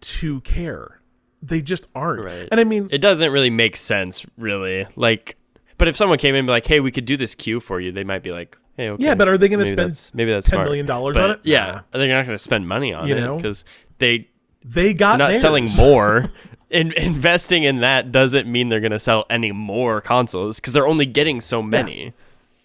to 0.02 0.42
care. 0.42 1.02
They 1.44 1.62
just 1.62 1.88
aren't. 1.94 2.24
Right. 2.24 2.48
And 2.52 2.60
I 2.60 2.64
mean, 2.64 2.88
it 2.90 3.00
doesn't 3.00 3.32
really 3.32 3.52
make 3.52 3.76
sense, 3.76 4.26
really. 4.38 4.88
Like, 4.96 5.38
but 5.78 5.88
if 5.88 5.96
someone 5.98 6.18
came 6.18 6.34
in 6.36 6.40
and 6.40 6.48
be 6.48 6.52
like, 6.52 6.66
"Hey, 6.66 6.80
we 6.80 6.92
could 6.92 7.06
do 7.06 7.18
this 7.18 7.36
queue 7.36 7.60
for 7.60 7.80
you," 7.82 7.92
they 7.92 8.04
might 8.06 8.24
be 8.24 8.32
like, 8.32 8.58
"Hey, 8.78 8.90
okay." 8.90 9.04
Yeah, 9.04 9.16
but 9.16 9.28
are 9.28 9.38
they 9.38 9.48
gonna 9.50 9.66
spend 9.66 9.80
that's- 9.80 10.12
maybe 10.14 10.32
that's 10.32 10.50
10 10.50 10.58
smart. 10.58 10.66
million 10.68 10.86
dollars 10.86 11.16
But, 11.16 11.24
on 11.24 11.32
it? 11.32 11.40
Yeah, 11.44 11.82
they're 11.91 12.08
not 12.08 12.26
going 12.26 12.36
to 12.36 12.38
spend 12.38 12.68
money 12.68 12.94
on 12.94 13.08
You 13.08 13.16
it 13.16 13.38
because 13.38 13.64
they 14.00 14.30
they 14.66 14.94
got 14.94 15.18
not 15.20 15.30
theirs. 15.30 15.41
selling 15.41 15.68
more. 15.78 16.32
In, 16.70 16.91
investing 16.94 17.62
in 17.64 17.82
that 17.82 18.12
doesn't 18.12 18.52
mean 18.52 18.70
they're 18.70 18.80
going 18.80 18.91
to 18.94 19.00
sell 19.00 19.26
any 19.30 19.52
more 19.52 20.02
consoles 20.02 20.60
because 20.60 20.74
they're 20.74 20.88
only 20.88 21.06
getting 21.06 21.40
so 21.40 21.62
many. 21.62 22.14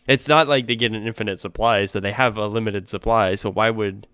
It's 0.06 0.26
not 0.26 0.48
like 0.48 0.66
they 0.66 0.76
get 0.76 0.92
an 0.92 1.06
infinite 1.06 1.40
supply, 1.42 1.84
so 1.84 2.00
they 2.00 2.12
have 2.12 2.38
a 2.38 2.46
limited 2.46 2.88
supply. 2.88 3.34
So 3.34 3.50
why 3.52 3.68
would 3.68 4.06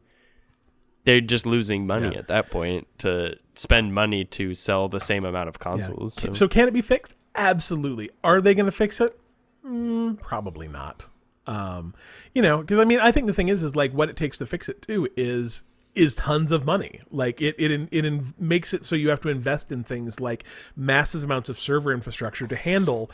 they're 1.04 1.20
just 1.20 1.46
losing 1.46 1.86
money 1.86 2.10
Yeah. 2.12 2.18
at 2.18 2.26
that 2.28 2.50
point 2.50 2.88
to 2.98 3.36
spend 3.54 3.94
money 3.94 4.24
to 4.24 4.52
sell 4.56 4.88
the 4.88 4.98
same 4.98 5.24
amount 5.24 5.48
of 5.48 5.60
consoles? 5.60 6.16
Ca- 6.16 6.26
So- 6.28 6.32
So 6.32 6.48
can 6.48 6.66
it 6.66 6.74
be 6.74 6.82
fixed? 6.82 7.14
Absolutely. 7.36 8.10
Are 8.24 8.40
they 8.40 8.54
going 8.56 8.66
to 8.66 8.72
fix 8.72 9.00
it? 9.00 9.16
Mm, 9.64 10.18
probably 10.20 10.66
not. 10.66 11.08
Um, 11.46 11.94
you 12.32 12.42
know, 12.42 12.58
because 12.58 12.78
I 12.78 12.84
mean, 12.84 13.00
I 13.00 13.12
think 13.12 13.26
the 13.26 13.32
thing 13.32 13.48
is, 13.48 13.62
is 13.62 13.76
like 13.76 13.92
what 13.92 14.08
it 14.08 14.16
takes 14.16 14.38
to 14.38 14.46
fix 14.46 14.68
it 14.68 14.82
too 14.82 15.08
is 15.16 15.62
is 15.94 16.14
tons 16.14 16.52
of 16.52 16.64
money. 16.64 17.00
Like 17.10 17.40
it 17.40 17.54
it 17.58 17.88
it 17.90 18.04
in, 18.04 18.34
makes 18.38 18.74
it 18.74 18.84
so 18.84 18.96
you 18.96 19.10
have 19.10 19.20
to 19.20 19.28
invest 19.28 19.70
in 19.70 19.84
things 19.84 20.20
like 20.20 20.44
massive 20.76 21.22
amounts 21.22 21.48
of 21.48 21.58
server 21.58 21.92
infrastructure 21.92 22.46
to 22.46 22.56
handle 22.56 23.10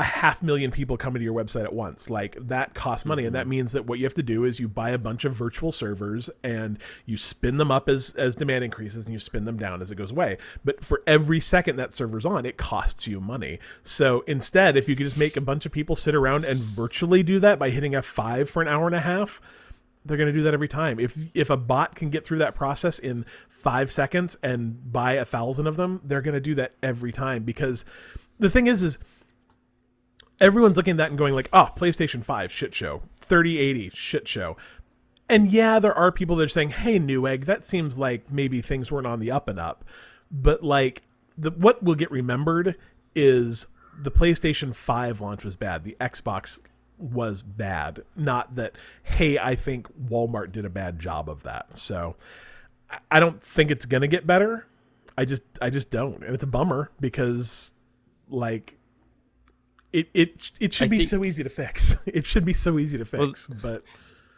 a 0.00 0.04
half 0.04 0.42
million 0.42 0.70
people 0.70 0.96
coming 0.96 1.20
to 1.20 1.24
your 1.24 1.34
website 1.34 1.64
at 1.64 1.74
once. 1.74 2.08
Like 2.08 2.36
that 2.48 2.74
costs 2.74 3.04
money, 3.04 3.26
and 3.26 3.34
that 3.34 3.42
mm-hmm. 3.42 3.50
means 3.50 3.72
that 3.72 3.84
what 3.86 3.98
you 3.98 4.06
have 4.06 4.14
to 4.14 4.22
do 4.22 4.44
is 4.44 4.58
you 4.58 4.66
buy 4.66 4.90
a 4.90 4.98
bunch 4.98 5.26
of 5.26 5.34
virtual 5.34 5.70
servers 5.70 6.30
and 6.42 6.78
you 7.04 7.18
spin 7.18 7.58
them 7.58 7.70
up 7.70 7.88
as 7.88 8.14
as 8.16 8.34
demand 8.34 8.64
increases, 8.64 9.04
and 9.04 9.12
you 9.12 9.18
spin 9.18 9.44
them 9.44 9.58
down 9.58 9.82
as 9.82 9.90
it 9.90 9.96
goes 9.96 10.10
away. 10.10 10.38
But 10.64 10.82
for 10.82 11.02
every 11.06 11.38
second 11.38 11.76
that 11.76 11.92
server's 11.92 12.24
on, 12.24 12.46
it 12.46 12.56
costs 12.56 13.06
you 13.06 13.20
money. 13.20 13.60
So 13.82 14.22
instead, 14.22 14.76
if 14.76 14.88
you 14.88 14.96
could 14.96 15.04
just 15.04 15.18
make 15.18 15.36
a 15.36 15.42
bunch 15.42 15.66
of 15.66 15.72
people 15.72 15.96
sit 15.96 16.14
around 16.14 16.46
and 16.46 16.58
virtually 16.58 17.22
do 17.22 17.38
that 17.40 17.58
by 17.58 17.68
hitting 17.68 17.92
F5 17.92 18.48
for 18.48 18.62
an 18.62 18.68
hour 18.68 18.86
and 18.86 18.96
a 18.96 19.00
half, 19.00 19.42
they're 20.06 20.16
going 20.16 20.32
to 20.32 20.32
do 20.32 20.44
that 20.44 20.54
every 20.54 20.68
time. 20.68 20.98
If 20.98 21.18
if 21.34 21.50
a 21.50 21.58
bot 21.58 21.94
can 21.94 22.08
get 22.08 22.26
through 22.26 22.38
that 22.38 22.54
process 22.54 22.98
in 22.98 23.26
five 23.50 23.92
seconds 23.92 24.36
and 24.42 24.90
buy 24.90 25.12
a 25.12 25.26
thousand 25.26 25.66
of 25.66 25.76
them, 25.76 26.00
they're 26.04 26.22
going 26.22 26.34
to 26.34 26.40
do 26.40 26.54
that 26.54 26.72
every 26.82 27.12
time 27.12 27.42
because 27.42 27.84
the 28.38 28.48
thing 28.48 28.66
is 28.66 28.82
is 28.82 28.98
everyone's 30.40 30.76
looking 30.76 30.92
at 30.92 30.96
that 30.98 31.10
and 31.10 31.18
going 31.18 31.34
like, 31.34 31.48
oh, 31.52 31.70
PlayStation 31.76 32.24
5 32.24 32.50
shit 32.50 32.74
show, 32.74 33.02
3080 33.18 33.90
shit 33.94 34.26
show. 34.26 34.56
And 35.28 35.52
yeah, 35.52 35.78
there 35.78 35.94
are 35.94 36.10
people 36.10 36.36
that 36.36 36.44
are 36.44 36.48
saying, 36.48 36.70
hey, 36.70 36.98
Newegg, 36.98 37.44
that 37.44 37.64
seems 37.64 37.96
like 37.98 38.32
maybe 38.32 38.60
things 38.60 38.90
weren't 38.90 39.06
on 39.06 39.20
the 39.20 39.30
up 39.30 39.46
and 39.48 39.60
up. 39.60 39.84
But 40.30 40.64
like, 40.64 41.02
the 41.38 41.50
what 41.52 41.82
will 41.82 41.94
get 41.94 42.10
remembered 42.10 42.76
is 43.14 43.66
the 43.96 44.10
PlayStation 44.10 44.74
5 44.74 45.20
launch 45.20 45.44
was 45.44 45.56
bad. 45.56 45.84
The 45.84 45.96
Xbox 46.00 46.60
was 46.98 47.42
bad. 47.42 48.02
Not 48.16 48.56
that, 48.56 48.74
hey, 49.04 49.38
I 49.38 49.54
think 49.54 49.88
Walmart 50.08 50.52
did 50.52 50.64
a 50.64 50.70
bad 50.70 50.98
job 50.98 51.28
of 51.30 51.44
that. 51.44 51.76
So 51.76 52.16
I- 53.10 53.20
don't 53.20 53.40
think 53.40 53.70
it's 53.70 53.86
gonna 53.86 54.08
get 54.08 54.26
better. 54.26 54.66
I 55.16 55.24
just 55.24 55.42
I 55.62 55.70
just 55.70 55.90
don't. 55.90 56.24
And 56.24 56.34
it's 56.34 56.44
a 56.44 56.48
bummer 56.48 56.90
because 56.98 57.72
like 58.28 58.76
it 59.92 60.08
it 60.14 60.50
it 60.60 60.72
should 60.72 60.86
I 60.86 60.88
be 60.88 60.98
think- 60.98 61.08
so 61.08 61.24
easy 61.24 61.42
to 61.42 61.48
fix. 61.48 61.98
It 62.06 62.24
should 62.26 62.44
be 62.44 62.52
so 62.52 62.78
easy 62.78 62.98
to 62.98 63.04
fix. 63.04 63.46
but 63.46 63.82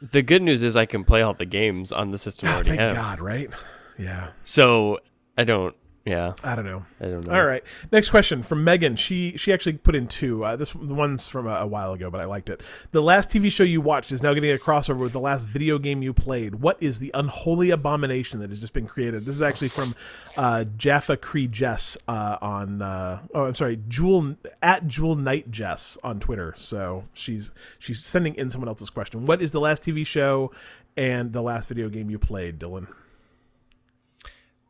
the 0.00 0.22
good 0.22 0.42
news 0.42 0.62
is 0.62 0.76
I 0.76 0.86
can 0.86 1.04
play 1.04 1.22
all 1.22 1.34
the 1.34 1.46
games 1.46 1.92
on 1.92 2.08
the 2.08 2.18
system 2.18 2.48
I 2.48 2.52
oh, 2.52 2.54
already 2.56 2.68
thank 2.70 2.80
have. 2.80 2.94
God, 2.94 3.20
right? 3.20 3.50
Yeah. 3.98 4.30
So 4.44 4.98
I 5.38 5.44
don't. 5.44 5.76
Yeah, 6.04 6.34
I 6.42 6.56
don't 6.56 6.64
know. 6.64 6.84
I 7.00 7.04
don't 7.04 7.26
know. 7.26 7.32
All 7.32 7.46
right. 7.46 7.62
Next 7.92 8.10
question 8.10 8.42
from 8.42 8.64
Megan. 8.64 8.96
She 8.96 9.36
she 9.36 9.52
actually 9.52 9.74
put 9.74 9.94
in 9.94 10.08
two. 10.08 10.44
Uh, 10.44 10.56
this 10.56 10.72
the 10.72 10.94
one's 10.94 11.28
from 11.28 11.46
a, 11.46 11.54
a 11.54 11.66
while 11.66 11.92
ago, 11.92 12.10
but 12.10 12.20
I 12.20 12.24
liked 12.24 12.48
it. 12.48 12.60
The 12.90 13.00
last 13.00 13.30
TV 13.30 13.52
show 13.52 13.62
you 13.62 13.80
watched 13.80 14.10
is 14.10 14.20
now 14.20 14.34
getting 14.34 14.50
a 14.50 14.58
crossover 14.58 14.98
with 14.98 15.12
the 15.12 15.20
last 15.20 15.46
video 15.46 15.78
game 15.78 16.02
you 16.02 16.12
played. 16.12 16.56
What 16.56 16.76
is 16.82 16.98
the 16.98 17.12
unholy 17.14 17.70
abomination 17.70 18.40
that 18.40 18.50
has 18.50 18.58
just 18.58 18.72
been 18.72 18.86
created? 18.86 19.24
This 19.24 19.36
is 19.36 19.42
actually 19.42 19.68
from 19.68 19.94
uh, 20.36 20.64
Jaffa 20.76 21.16
Cree 21.16 21.46
Jess 21.46 21.96
uh, 22.08 22.36
on. 22.42 22.82
Uh, 22.82 23.20
oh, 23.32 23.44
I'm 23.44 23.54
sorry, 23.54 23.78
Jewel 23.86 24.34
at 24.60 24.88
Jewel 24.88 25.14
Knight 25.14 25.52
Jess 25.52 25.98
on 26.02 26.18
Twitter. 26.18 26.52
So 26.56 27.04
she's 27.12 27.52
she's 27.78 28.04
sending 28.04 28.34
in 28.34 28.50
someone 28.50 28.68
else's 28.68 28.90
question. 28.90 29.24
What 29.24 29.40
is 29.40 29.52
the 29.52 29.60
last 29.60 29.84
TV 29.84 30.04
show 30.04 30.50
and 30.96 31.32
the 31.32 31.42
last 31.42 31.68
video 31.68 31.88
game 31.88 32.10
you 32.10 32.18
played, 32.18 32.58
Dylan? 32.58 32.88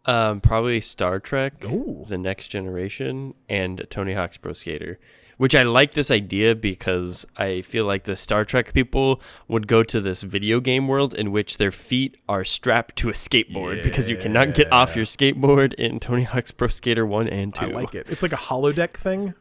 Um, 0.05 0.41
probably 0.41 0.81
Star 0.81 1.21
Trek, 1.21 1.65
Ooh. 1.65 2.05
The 2.09 2.19
Next 2.19 2.49
Generation, 2.49 3.35
and 3.49 3.87
Tony 3.89 4.15
Hawk's 4.15 4.37
Pro 4.37 4.53
Skater. 4.53 4.99
Which 5.39 5.55
I 5.57 5.63
like 5.65 5.95
this 5.95 6.11
idea 6.11 6.55
because 6.55 7.27
I 7.37 7.63
feel 7.63 7.85
like 7.85 8.05
the 8.05 8.15
Star 8.15 8.45
Trek 8.45 8.73
people 8.73 9.21
would 9.49 9.67
go 9.67 9.83
to 9.83 10.01
this 10.01 10.23
video 10.23 10.61
game 10.61 10.87
world 10.87 11.15
in 11.15 11.33
which 11.33 11.59
their 11.59 11.73
feet 11.73 12.17
are 12.29 12.45
strapped 12.45 12.97
to 12.97 13.09
a 13.09 13.13
skateboard 13.13 13.83
because 13.83 14.09
you 14.09 14.17
cannot 14.17 14.55
get 14.55 14.71
off 14.71 14.95
your 14.95 15.05
skateboard 15.05 15.73
in 15.75 15.99
Tony 15.99 16.23
Hawk's 16.23 16.53
Pro 16.53 16.69
Skater 16.69 17.05
1 17.05 17.29
and 17.29 17.55
2. 17.55 17.65
I 17.65 17.69
like 17.69 17.95
it. 17.95 18.07
It's 18.09 18.23
like 18.23 18.33
a 18.33 18.37
holodeck 18.37 18.93
thing. 18.93 19.35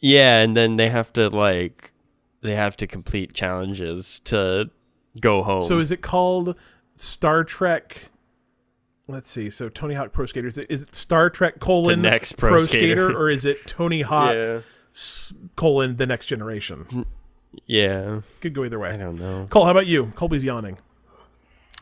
Yeah, 0.00 0.40
and 0.40 0.56
then 0.56 0.76
they 0.76 0.90
have 0.90 1.12
to 1.14 1.30
like 1.30 1.92
they 2.42 2.54
have 2.54 2.76
to 2.78 2.86
complete 2.86 3.32
challenges 3.32 4.20
to 4.20 4.70
go 5.20 5.42
home. 5.42 5.62
So 5.62 5.78
is 5.78 5.90
it 5.90 6.02
called 6.02 6.56
Star 6.94 7.42
Trek? 7.44 8.10
Let's 9.08 9.30
see. 9.30 9.50
So 9.50 9.68
Tony 9.68 9.94
Hawk 9.94 10.12
Pro 10.12 10.26
Skater 10.26 10.48
is 10.48 10.58
it, 10.58 10.66
is 10.68 10.82
it 10.82 10.94
Star 10.94 11.30
Trek 11.30 11.60
colon 11.60 12.02
next 12.02 12.32
Pro 12.36 12.58
Skater. 12.60 13.16
or 13.16 13.30
is 13.30 13.44
it 13.44 13.66
Tony 13.66 14.02
Hawk 14.02 14.32
yeah. 14.34 14.60
s- 14.92 15.32
colon 15.54 15.96
the 15.96 16.06
next 16.06 16.26
generation? 16.26 17.06
Yeah. 17.66 18.22
Could 18.40 18.52
go 18.52 18.64
either 18.64 18.78
way. 18.80 18.90
I 18.90 18.96
don't 18.96 19.18
know. 19.18 19.46
Cole, 19.48 19.64
how 19.64 19.70
about 19.70 19.86
you? 19.86 20.06
Colby's 20.16 20.42
yawning. 20.42 20.78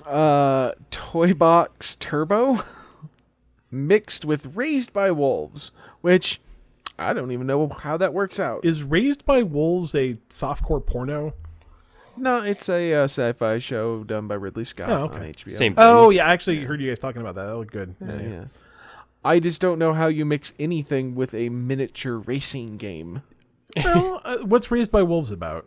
Uh, 0.04 0.72
Toybox 0.90 1.98
Turbo 1.98 2.58
mixed 3.70 4.24
with 4.24 4.54
Raised 4.54 4.92
by 4.92 5.10
Wolves, 5.10 5.70
which 6.02 6.40
I 6.98 7.12
don't 7.14 7.32
even 7.32 7.46
know 7.46 7.68
how 7.68 7.96
that 7.96 8.12
works 8.12 8.38
out. 8.38 8.64
Is 8.64 8.82
Raised 8.84 9.24
by 9.24 9.42
Wolves 9.42 9.94
a 9.94 10.14
softcore 10.28 10.84
porno? 10.84 11.32
No, 12.16 12.42
it's 12.42 12.68
a 12.68 12.94
uh, 12.94 13.04
sci-fi 13.04 13.58
show 13.58 14.04
done 14.04 14.26
by 14.28 14.34
Ridley 14.34 14.64
Scott 14.64 14.88
Oh, 14.90 15.04
okay. 15.04 15.16
on 15.16 15.22
HBO. 15.32 15.50
Same 15.52 15.74
thing. 15.74 15.84
Oh 15.84 16.10
yeah, 16.10 16.26
I 16.26 16.32
actually 16.32 16.64
heard 16.64 16.80
you 16.80 16.90
guys 16.90 16.98
talking 16.98 17.20
about 17.20 17.34
that. 17.36 17.44
That 17.46 17.56
looked 17.56 17.72
good. 17.72 17.94
Yeah, 18.00 18.20
yeah. 18.20 18.44
I 19.24 19.38
just 19.40 19.60
don't 19.60 19.78
know 19.78 19.92
how 19.94 20.06
you 20.08 20.24
mix 20.24 20.52
anything 20.58 21.14
with 21.14 21.34
a 21.34 21.48
miniature 21.48 22.18
racing 22.18 22.76
game 22.76 23.22
well, 23.82 24.20
uh, 24.24 24.38
what's 24.38 24.70
Raised 24.70 24.90
by 24.92 25.02
Wolves 25.02 25.32
about? 25.32 25.66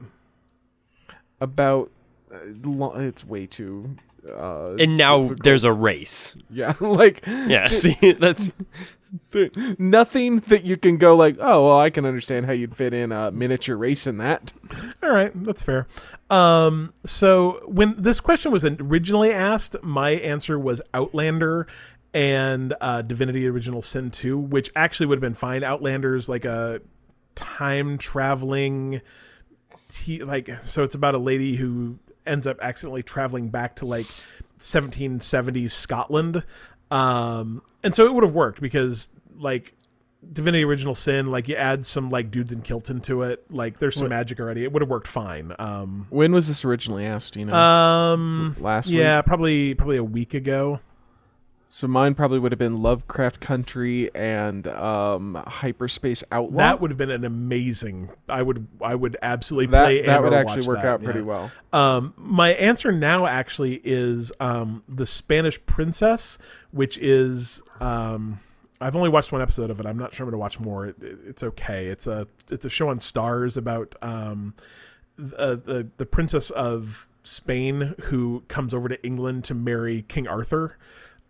about. 1.41 1.91
Uh, 2.33 2.37
lo- 2.63 2.93
it's 2.95 3.23
way 3.25 3.45
too. 3.47 3.95
Uh, 4.27 4.75
And 4.79 4.97
now 4.97 5.19
difficult. 5.21 5.43
there's 5.43 5.63
a 5.63 5.71
race. 5.73 6.35
yeah, 6.49 6.73
like 6.79 7.23
Yeah, 7.25 7.67
see, 7.67 7.95
that's 8.19 8.51
nothing 9.77 10.39
that 10.47 10.63
you 10.65 10.77
can 10.77 10.97
go 10.97 11.15
like, 11.15 11.37
oh 11.39 11.67
well, 11.67 11.79
I 11.79 11.89
can 11.89 12.05
understand 12.05 12.45
how 12.45 12.51
you'd 12.51 12.75
fit 12.75 12.93
in 12.93 13.11
a 13.11 13.31
miniature 13.31 13.75
race 13.77 14.05
in 14.07 14.17
that. 14.17 14.53
All 15.01 15.09
right, 15.11 15.31
that's 15.45 15.61
fair. 15.63 15.87
Um, 16.29 16.93
so 17.05 17.61
when 17.65 17.95
this 18.01 18.19
question 18.19 18.51
was 18.51 18.65
originally 18.65 19.31
asked, 19.31 19.75
my 19.81 20.11
answer 20.11 20.59
was 20.59 20.81
Outlander 20.93 21.67
and 22.13 22.73
uh, 22.81 23.01
Divinity: 23.01 23.47
Original 23.47 23.81
Sin 23.81 24.11
2, 24.11 24.37
which 24.37 24.69
actually 24.75 25.05
would 25.07 25.17
have 25.17 25.21
been 25.21 25.33
fine. 25.33 25.63
Outlander's 25.63 26.27
like 26.27 26.45
a 26.45 26.81
time 27.35 27.97
traveling, 27.97 29.01
t- 29.87 30.23
like 30.23 30.49
so 30.59 30.83
it's 30.83 30.95
about 30.95 31.15
a 31.15 31.19
lady 31.19 31.55
who 31.55 31.97
ends 32.27 32.45
up 32.47 32.57
accidentally 32.61 33.03
traveling 33.03 33.49
back 33.49 33.77
to 33.77 33.85
like 33.85 34.05
1770s 34.59 35.71
Scotland, 35.71 36.43
um, 36.91 37.61
and 37.83 37.93
so 37.95 38.05
it 38.05 38.13
would 38.13 38.23
have 38.23 38.33
worked 38.35 38.61
because 38.61 39.07
like 39.37 39.73
Divinity 40.33 40.63
Original 40.63 40.95
Sin, 40.95 41.27
like 41.31 41.47
you 41.47 41.55
add 41.55 41.85
some 41.85 42.09
like 42.09 42.31
dudes 42.31 42.51
in 42.51 42.61
Kilton 42.61 43.01
to 43.01 43.21
it, 43.23 43.43
like 43.49 43.79
there's 43.79 43.95
some 43.95 44.03
What- 44.05 44.09
magic 44.09 44.39
already. 44.39 44.63
It 44.63 44.71
would 44.73 44.81
have 44.81 44.89
worked 44.89 45.07
fine. 45.07 45.53
Um, 45.59 46.07
When 46.09 46.31
was 46.33 46.47
this 46.47 46.65
originally 46.65 47.05
asked? 47.05 47.35
You 47.35 47.45
know, 47.45 47.53
um, 47.55 48.55
last 48.59 48.89
yeah, 48.89 49.17
week. 49.19 49.25
probably 49.25 49.73
probably 49.75 49.97
a 49.97 50.03
week 50.03 50.33
ago. 50.33 50.79
So 51.69 51.85
mine 51.85 52.15
probably 52.15 52.39
would 52.39 52.53
have 52.53 52.59
been 52.59 52.81
Lovecraft 52.81 53.41
Country 53.41 54.13
and 54.15 54.67
um, 54.69 55.43
Hyperspace 55.47 56.23
Outlaw. 56.31 56.57
That 56.59 56.79
would 56.81 56.91
have 56.91 56.97
been 56.97 57.11
an 57.11 57.25
amazing. 57.25 58.09
I 58.29 58.41
would 58.41 58.67
I 58.81 58.95
would 58.95 59.17
absolutely 59.21 59.67
that, 59.71 59.83
play. 59.83 60.05
that 60.05 60.23
would 60.23 60.33
actually 60.33 60.67
work 60.67 60.81
that, 60.81 60.93
out 60.93 61.03
pretty 61.03 61.19
yeah. 61.19 61.25
well. 61.25 61.51
Um, 61.73 62.13
my 62.15 62.51
answer 62.53 62.91
now 62.93 63.25
actually 63.25 63.81
is 63.83 64.31
um, 64.39 64.81
the 64.87 65.05
Spanish 65.05 65.63
Princess, 65.65 66.37
which 66.71 66.97
is 66.99 67.61
um, 67.81 68.39
I've 68.79 68.95
only 68.95 69.09
watched 69.09 69.33
one 69.33 69.41
episode 69.41 69.69
of 69.69 69.79
it. 69.81 69.85
I'm 69.85 69.97
not 69.97 70.13
sure 70.13 70.23
I'm 70.23 70.29
going 70.31 70.39
to 70.39 70.41
watch 70.41 70.59
more. 70.61 70.87
It, 70.87 71.03
it- 71.03 71.19
it's 71.27 71.43
okay. 71.43 71.87
It's 71.87 72.07
a 72.07 72.27
it's 72.49 72.65
a 72.65 72.69
show 72.69 72.87
on 72.89 72.99
Starz 72.99 73.57
about 73.57 73.93
um, 74.01 74.53
the, 75.17 75.57
the 75.57 75.87
the 75.97 76.05
princess 76.05 76.49
of 76.49 77.09
Spain 77.23 77.93
who 78.03 78.45
comes 78.47 78.73
over 78.73 78.87
to 78.87 79.05
England 79.05 79.43
to 79.45 79.53
marry 79.53 80.03
King 80.03 80.29
Arthur 80.29 80.77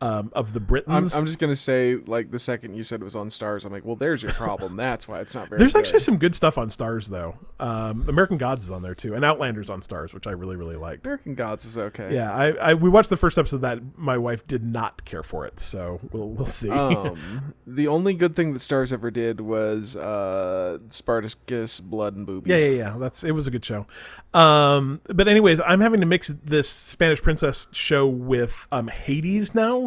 um, 0.02 0.32
of 0.34 0.54
the 0.54 0.60
I'm, 0.60 0.66
Britons. 0.66 1.16
I'm 1.16 1.26
just 1.26 1.40
gonna 1.40 1.56
say, 1.56 1.96
like 1.96 2.32
the 2.32 2.40
second 2.40 2.76
you 2.76 2.84
said 2.84 3.02
it 3.02 3.04
was 3.04 3.16
on 3.16 3.30
Starz, 3.30 3.66
I'm 3.66 3.72
like, 3.72 3.86
well, 3.86 3.96
there's 3.96 4.22
your 4.22 4.32
problem. 4.34 4.76
That's 4.76 5.08
why 5.08 5.20
it's 5.20 5.34
not 5.34 5.50
very. 5.50 5.60
There's 5.60 5.74
good. 5.74 5.80
actually 5.80 6.00
some 6.00 6.18
good 6.18 6.36
stuff 6.36 6.58
on 6.58 6.70
Starz 6.70 7.10
though. 7.10 7.36
Um, 7.60 8.06
American 8.08 8.38
Gods 8.38 8.66
is 8.66 8.72
on 8.72 8.84
there 8.84 8.96
too, 8.96 9.16
and 9.16 9.26
Outlander's 9.26 9.70
on 9.70 9.82
Starz, 9.82 10.14
which 10.14 10.28
I 10.28 10.32
really 10.32 10.56
really 10.56 10.76
liked. 10.76 11.06
American 11.06 11.36
Gods 11.36 11.66
was 11.66 11.78
okay. 11.78 12.14
Yeah, 12.14 12.32
I, 12.32 12.48
I 12.52 12.74
we 12.76 12.90
watched 12.90 13.10
the 13.10 13.18
first 13.18 13.38
episode 13.38 13.58
of 13.58 13.62
that. 13.64 13.98
My 13.98 14.18
wife 14.18 14.46
did 14.46 14.64
not 14.64 15.04
care 15.06 15.24
for 15.24 15.46
it, 15.46 15.60
so 15.60 16.00
we'll 16.12 16.30
we'll 16.30 16.46
see. 16.46 16.70
Um, 16.70 17.54
the 17.68 17.88
only 17.88 18.14
good 18.14 18.36
thing 18.36 18.54
that 18.54 18.60
Starz 18.60 18.94
ever 18.94 19.10
did 19.10 19.42
was 19.42 19.98
uh, 19.98 20.78
Spartacus, 20.90 21.80
Blood 21.80 22.16
and 22.16 22.28
Boobies. 22.28 22.50
yeah, 22.50 22.58
yeah, 22.58 22.78
yeah. 22.78 22.96
That's 22.98 23.24
it 23.24 23.32
was 23.32 23.48
a 23.48 23.52
good 23.52 23.66
show. 23.66 23.88
Um, 24.34 25.02
but 25.08 25.28
anyways, 25.28 25.60
I'm 25.62 25.82
having 25.82 26.00
to 26.02 26.06
mix 26.06 26.28
this 26.28 26.70
Spanish 26.70 27.22
Princess 27.22 27.68
show 27.72 28.08
with 28.08 28.68
um, 28.72 28.88
Hades 28.88 29.56
now, 29.56 29.87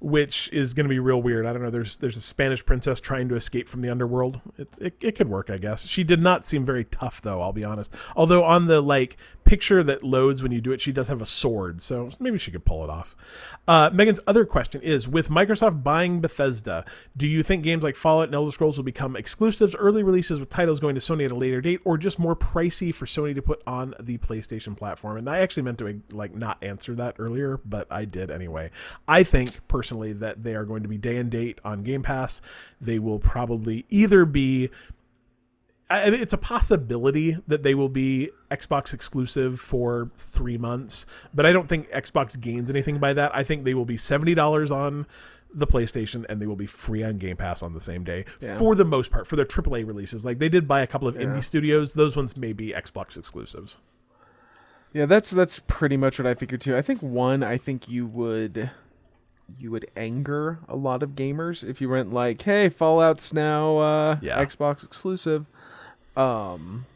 which 0.00 0.50
is 0.52 0.74
going 0.74 0.84
to 0.84 0.88
be 0.88 0.98
real 0.98 1.20
weird. 1.20 1.46
I 1.46 1.52
don't 1.52 1.62
know. 1.62 1.70
There's 1.70 1.96
there's 1.96 2.16
a 2.16 2.20
Spanish 2.20 2.64
princess 2.64 3.00
trying 3.00 3.28
to 3.28 3.36
escape 3.36 3.68
from 3.68 3.80
the 3.80 3.88
underworld. 3.88 4.40
It, 4.58 4.68
it 4.80 4.94
it 5.00 5.12
could 5.16 5.28
work, 5.28 5.50
I 5.50 5.58
guess. 5.58 5.86
She 5.86 6.04
did 6.04 6.22
not 6.22 6.44
seem 6.44 6.64
very 6.64 6.84
tough 6.84 7.22
though. 7.22 7.40
I'll 7.40 7.52
be 7.52 7.64
honest. 7.64 7.94
Although 8.14 8.44
on 8.44 8.66
the 8.66 8.80
like 8.80 9.16
picture 9.44 9.82
that 9.82 10.02
loads 10.02 10.42
when 10.42 10.52
you 10.52 10.60
do 10.60 10.72
it, 10.72 10.80
she 10.80 10.92
does 10.92 11.08
have 11.08 11.22
a 11.22 11.26
sword, 11.26 11.80
so 11.80 12.10
maybe 12.18 12.36
she 12.36 12.50
could 12.50 12.64
pull 12.64 12.82
it 12.84 12.90
off. 12.90 13.16
Uh, 13.66 13.90
Megan's 13.92 14.20
other 14.26 14.44
question 14.44 14.82
is: 14.82 15.08
With 15.08 15.30
Microsoft 15.30 15.82
buying 15.82 16.20
Bethesda, 16.20 16.84
do 17.16 17.26
you 17.26 17.42
think 17.42 17.62
games 17.62 17.82
like 17.82 17.96
Fallout 17.96 18.28
and 18.28 18.34
Elder 18.34 18.50
Scrolls 18.50 18.76
will 18.76 18.84
become 18.84 19.16
exclusives, 19.16 19.74
early 19.74 20.02
releases 20.02 20.40
with 20.40 20.50
titles 20.50 20.80
going 20.80 20.94
to 20.94 21.00
Sony 21.00 21.24
at 21.24 21.30
a 21.30 21.36
later 21.36 21.60
date, 21.60 21.80
or 21.84 21.96
just 21.96 22.18
more 22.18 22.36
pricey 22.36 22.92
for 22.92 23.06
Sony 23.06 23.34
to 23.34 23.42
put 23.42 23.62
on 23.66 23.94
the 23.98 24.18
PlayStation 24.18 24.76
platform? 24.76 25.16
And 25.16 25.30
I 25.30 25.38
actually 25.38 25.62
meant 25.62 25.78
to 25.78 26.02
like 26.12 26.34
not 26.34 26.62
answer 26.62 26.94
that 26.96 27.16
earlier, 27.18 27.58
but 27.64 27.90
I 27.90 28.04
did 28.04 28.30
anyway. 28.30 28.70
I 29.08 29.22
think 29.22 29.66
personally 29.68 29.85
that 29.90 30.42
they 30.42 30.54
are 30.54 30.64
going 30.64 30.82
to 30.82 30.88
be 30.88 30.98
day 30.98 31.16
and 31.16 31.30
date 31.30 31.58
on 31.64 31.82
Game 31.82 32.02
Pass. 32.02 32.40
They 32.80 32.98
will 32.98 33.18
probably 33.18 33.84
either 33.90 34.24
be 34.24 34.70
I, 35.88 36.02
I 36.04 36.10
mean, 36.10 36.20
it's 36.20 36.32
a 36.32 36.38
possibility 36.38 37.36
that 37.46 37.62
they 37.62 37.74
will 37.74 37.88
be 37.88 38.30
Xbox 38.50 38.92
exclusive 38.92 39.60
for 39.60 40.10
three 40.16 40.58
months, 40.58 41.06
but 41.32 41.46
I 41.46 41.52
don't 41.52 41.68
think 41.68 41.88
Xbox 41.90 42.38
gains 42.40 42.70
anything 42.70 42.98
by 42.98 43.12
that. 43.12 43.34
I 43.34 43.44
think 43.44 43.64
they 43.64 43.74
will 43.74 43.84
be 43.84 43.96
seventy 43.96 44.34
dollars 44.34 44.70
on 44.72 45.06
the 45.54 45.66
PlayStation 45.66 46.26
and 46.28 46.42
they 46.42 46.46
will 46.46 46.56
be 46.56 46.66
free 46.66 47.02
on 47.04 47.16
Game 47.18 47.36
Pass 47.36 47.62
on 47.62 47.72
the 47.72 47.80
same 47.80 48.04
day 48.04 48.24
Yeah. 48.42 48.58
for 48.58 48.74
the 48.74 48.84
most 48.84 49.10
part 49.10 49.26
for 49.26 49.36
their 49.36 49.46
AAA 49.46 49.86
releases. 49.86 50.24
Like 50.24 50.38
they 50.38 50.48
did 50.50 50.66
buy 50.68 50.80
a 50.82 50.86
couple 50.86 51.06
of 51.08 51.14
Yeah. 51.14 51.22
indie 51.22 51.42
studios; 51.44 51.94
those 51.94 52.16
ones 52.16 52.36
may 52.36 52.52
be 52.52 52.72
Xbox 52.76 53.16
exclusives. 53.16 53.78
Yeah, 54.92 55.06
that's 55.06 55.30
that's 55.30 55.60
pretty 55.66 55.96
much 55.96 56.18
what 56.18 56.26
I 56.26 56.34
figured 56.34 56.60
too. 56.62 56.76
I 56.76 56.82
think 56.82 57.00
one, 57.02 57.42
I 57.42 57.58
think 57.58 57.88
you 57.88 58.06
would 58.06 58.70
you 59.58 59.70
would 59.70 59.88
anger 59.96 60.58
a 60.68 60.76
lot 60.76 61.02
of 61.02 61.10
gamers 61.10 61.62
if 61.62 61.80
you 61.80 61.88
went 61.88 62.12
like, 62.12 62.42
"Hey, 62.42 62.68
Fallout's 62.68 63.32
now 63.32 63.78
uh 63.78 64.18
Yeah. 64.20 64.42
Xbox 64.44 64.82
exclusive." 64.84 65.46
Um 66.16 66.86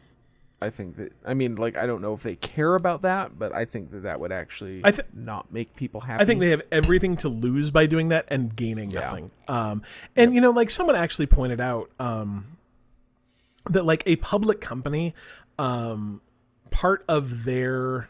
I 0.63 0.69
think 0.69 0.97
that 0.97 1.13
I 1.25 1.33
mean 1.33 1.55
like 1.55 1.75
I 1.75 1.85
don't 1.87 2.01
know 2.01 2.13
if 2.13 2.21
they 2.23 2.35
care 2.35 2.75
about 2.75 3.01
that, 3.01 3.39
but 3.39 3.51
I 3.53 3.65
think 3.65 3.89
that 3.91 4.03
that 4.03 4.19
would 4.19 4.31
actually 4.31 4.81
I 4.83 4.91
thi- 4.91 5.03
not 5.13 5.51
make 5.51 5.75
people 5.75 6.01
happy. 6.01 6.21
I 6.21 6.25
think 6.25 6.39
they 6.39 6.49
have 6.49 6.61
everything 6.71 7.17
to 7.17 7.29
lose 7.29 7.71
by 7.71 7.85
doing 7.87 8.09
that 8.09 8.25
and 8.27 8.55
gaining 8.55 8.91
Yeah. 8.91 9.01
nothing. 9.01 9.31
Um, 9.47 9.81
and 10.15 10.35
you 10.35 10.41
know, 10.41 10.51
like 10.51 10.69
someone 10.69 10.95
actually 10.95 11.25
pointed 11.27 11.59
out 11.59 11.89
um, 11.99 12.57
that 13.69 13.85
like 13.85 14.03
a 14.05 14.17
public 14.17 14.61
company, 14.61 15.15
um, 15.57 16.21
part 16.69 17.03
of 17.07 17.43
their 17.45 18.09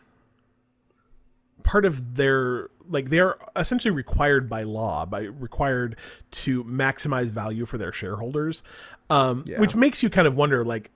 part 1.64 1.86
of 1.86 2.16
their 2.16 2.70
like 2.92 3.10
they're 3.10 3.36
essentially 3.56 3.92
required 3.92 4.50
by 4.50 4.64
law 4.64 5.06
by 5.06 5.22
required 5.22 5.96
to 6.32 6.64
maximize 6.66 7.32
value 7.32 7.66
for 7.66 7.78
their 7.78 7.92
shareholders 7.92 8.62
um, 9.10 9.44
Yeah. 9.48 9.60
which 9.60 9.76
makes 9.76 10.04
you 10.04 10.10
kind 10.10 10.28
of 10.28 10.36
wonder 10.36 10.64
like 10.64 10.92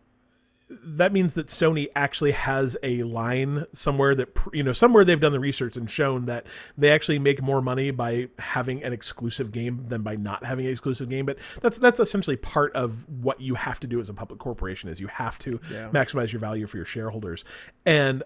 that 0.67 1.13
means 1.13 1.35
that 1.35 1.45
Sony 1.47 1.89
actually 1.95 2.31
has 2.31 2.75
a 2.81 3.03
line 3.03 3.65
somewhere 3.71 4.15
that 4.15 4.29
you 4.51 4.63
know 4.63 4.71
somewhere 4.71 5.05
they've 5.05 5.19
done 5.19 5.31
the 5.31 5.39
research 5.39 5.77
and 5.77 5.87
shown 5.89 6.25
that 6.25 6.47
they 6.75 6.89
actually 6.89 7.19
make 7.19 7.39
more 7.39 7.61
money 7.61 7.91
by 7.91 8.29
having 8.39 8.83
an 8.83 8.91
exclusive 8.91 9.51
game 9.51 9.85
than 9.89 10.01
by 10.01 10.15
not 10.15 10.43
having 10.43 10.65
an 10.65 10.71
exclusive 10.71 11.07
game 11.07 11.23
but 11.27 11.37
that's 11.61 11.77
that's 11.77 11.99
essentially 11.99 12.35
part 12.35 12.73
of 12.75 13.07
what 13.21 13.39
you 13.39 13.53
have 13.53 13.79
to 13.79 13.85
do 13.85 13.99
as 13.99 14.09
a 14.09 14.13
public 14.13 14.39
corporation 14.39 14.89
is 14.89 14.99
you 14.99 15.05
have 15.07 15.37
to 15.37 15.59
Yeah. 15.71 15.89
maximize 15.93 16.31
your 16.33 16.39
value 16.39 16.65
for 16.65 16.77
your 16.77 16.85
shareholders 16.87 17.45
and 17.85 18.23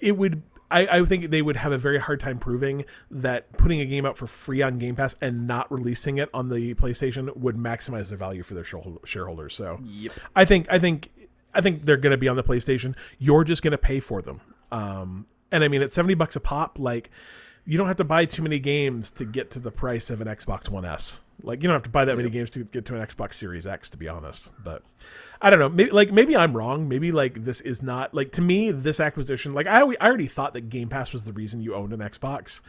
it 0.00 0.16
would 0.16 0.42
I, 0.70 0.98
I 1.00 1.04
think 1.04 1.30
they 1.30 1.42
would 1.42 1.56
have 1.56 1.72
a 1.72 1.78
very 1.78 1.98
hard 1.98 2.20
time 2.20 2.38
proving 2.38 2.84
that 3.10 3.52
putting 3.54 3.80
a 3.80 3.86
game 3.86 4.06
out 4.06 4.16
for 4.16 4.26
free 4.26 4.62
on 4.62 4.78
Game 4.78 4.94
Pass 4.96 5.16
and 5.20 5.46
not 5.46 5.70
releasing 5.72 6.18
it 6.18 6.28
on 6.32 6.48
the 6.48 6.74
PlayStation 6.74 7.36
would 7.36 7.56
maximize 7.56 8.10
the 8.10 8.16
value 8.16 8.42
for 8.42 8.54
their 8.54 8.64
shareholders. 8.64 9.54
So 9.54 9.80
Yep. 9.84 10.12
I 10.36 10.44
think 10.44 10.66
I 10.70 10.78
think 10.78 11.10
I 11.54 11.60
think 11.60 11.84
they're 11.84 11.96
going 11.96 12.12
to 12.12 12.18
be 12.18 12.28
on 12.28 12.36
the 12.36 12.44
PlayStation. 12.44 12.94
You're 13.18 13.44
just 13.44 13.62
going 13.62 13.72
to 13.72 13.78
pay 13.78 14.00
for 14.00 14.22
them. 14.22 14.40
Um, 14.70 15.26
and 15.50 15.64
I 15.64 15.68
mean, 15.68 15.82
at 15.82 15.92
seventy 15.92 16.14
bucks 16.14 16.36
a 16.36 16.40
pop, 16.40 16.78
like 16.78 17.10
you 17.64 17.76
don't 17.76 17.88
have 17.88 17.96
to 17.96 18.04
buy 18.04 18.24
too 18.24 18.42
many 18.42 18.58
games 18.58 19.10
to 19.12 19.24
get 19.24 19.50
to 19.52 19.58
the 19.58 19.70
price 19.70 20.10
of 20.10 20.20
an 20.20 20.28
Xbox 20.28 20.68
One 20.68 20.84
S. 20.84 21.20
Like 21.42 21.62
you 21.62 21.68
don't 21.68 21.74
have 21.74 21.82
to 21.84 21.90
buy 21.90 22.04
that 22.04 22.16
many 22.16 22.30
games 22.30 22.50
to 22.50 22.64
get 22.64 22.84
to 22.86 22.96
an 22.96 23.06
Xbox 23.06 23.34
Series 23.34 23.66
X, 23.66 23.90
to 23.90 23.96
be 23.96 24.08
honest. 24.08 24.50
But 24.62 24.82
I 25.42 25.50
don't 25.50 25.58
know. 25.58 25.68
Maybe 25.68 25.90
like 25.90 26.12
maybe 26.12 26.36
I'm 26.36 26.56
wrong. 26.56 26.88
Maybe 26.88 27.12
like 27.12 27.44
this 27.44 27.60
is 27.60 27.82
not 27.82 28.12
like 28.12 28.32
to 28.32 28.42
me 28.42 28.70
this 28.72 29.00
acquisition. 29.00 29.54
Like 29.54 29.66
I 29.66 29.80
I 29.80 30.06
already 30.06 30.26
thought 30.26 30.52
that 30.54 30.68
Game 30.68 30.88
Pass 30.88 31.12
was 31.12 31.24
the 31.24 31.32
reason 31.32 31.62
you 31.62 31.74
owned 31.74 31.92
an 31.92 32.00
Xbox, 32.00 32.60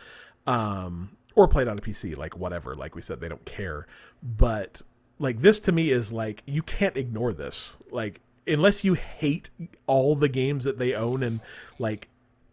um, 0.47 1.17
or 1.35 1.47
played 1.47 1.67
on 1.67 1.77
a 1.77 1.81
PC. 1.81 2.15
Like 2.15 2.37
whatever. 2.37 2.75
Like 2.75 2.95
we 2.95 3.01
said, 3.01 3.19
they 3.19 3.27
don't 3.27 3.45
care. 3.45 3.87
But 4.23 4.81
like 5.19 5.39
this 5.39 5.59
to 5.61 5.71
me 5.71 5.91
is 5.91 6.13
like 6.13 6.43
you 6.45 6.61
can't 6.61 6.95
ignore 6.95 7.33
this. 7.33 7.77
Like 7.91 8.21
unless 8.47 8.83
you 8.83 8.93
hate 8.93 9.49
all 9.85 10.15
the 10.15 10.29
games 10.29 10.63
that 10.63 10.79
they 10.79 10.93
own 10.93 11.23
and 11.23 11.41
like 11.77 12.07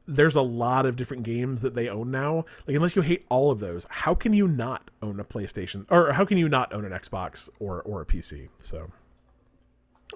there's 0.06 0.36
a 0.36 0.42
lot 0.42 0.86
of 0.86 0.96
different 0.96 1.22
games 1.22 1.62
that 1.62 1.74
they 1.74 1.88
own 1.88 2.10
now. 2.10 2.44
Like 2.66 2.74
unless 2.74 2.96
you 2.96 3.02
hate 3.02 3.24
all 3.28 3.50
of 3.50 3.60
those, 3.60 3.86
how 3.88 4.14
can 4.14 4.32
you 4.32 4.48
not 4.48 4.90
own 5.02 5.20
a 5.20 5.24
PlayStation 5.24 5.86
or 5.90 6.12
how 6.12 6.24
can 6.24 6.38
you 6.38 6.48
not 6.48 6.72
own 6.72 6.84
an 6.84 6.92
Xbox 6.92 7.48
or 7.60 7.82
or 7.82 8.00
a 8.00 8.06
PC? 8.06 8.48
So 8.58 8.90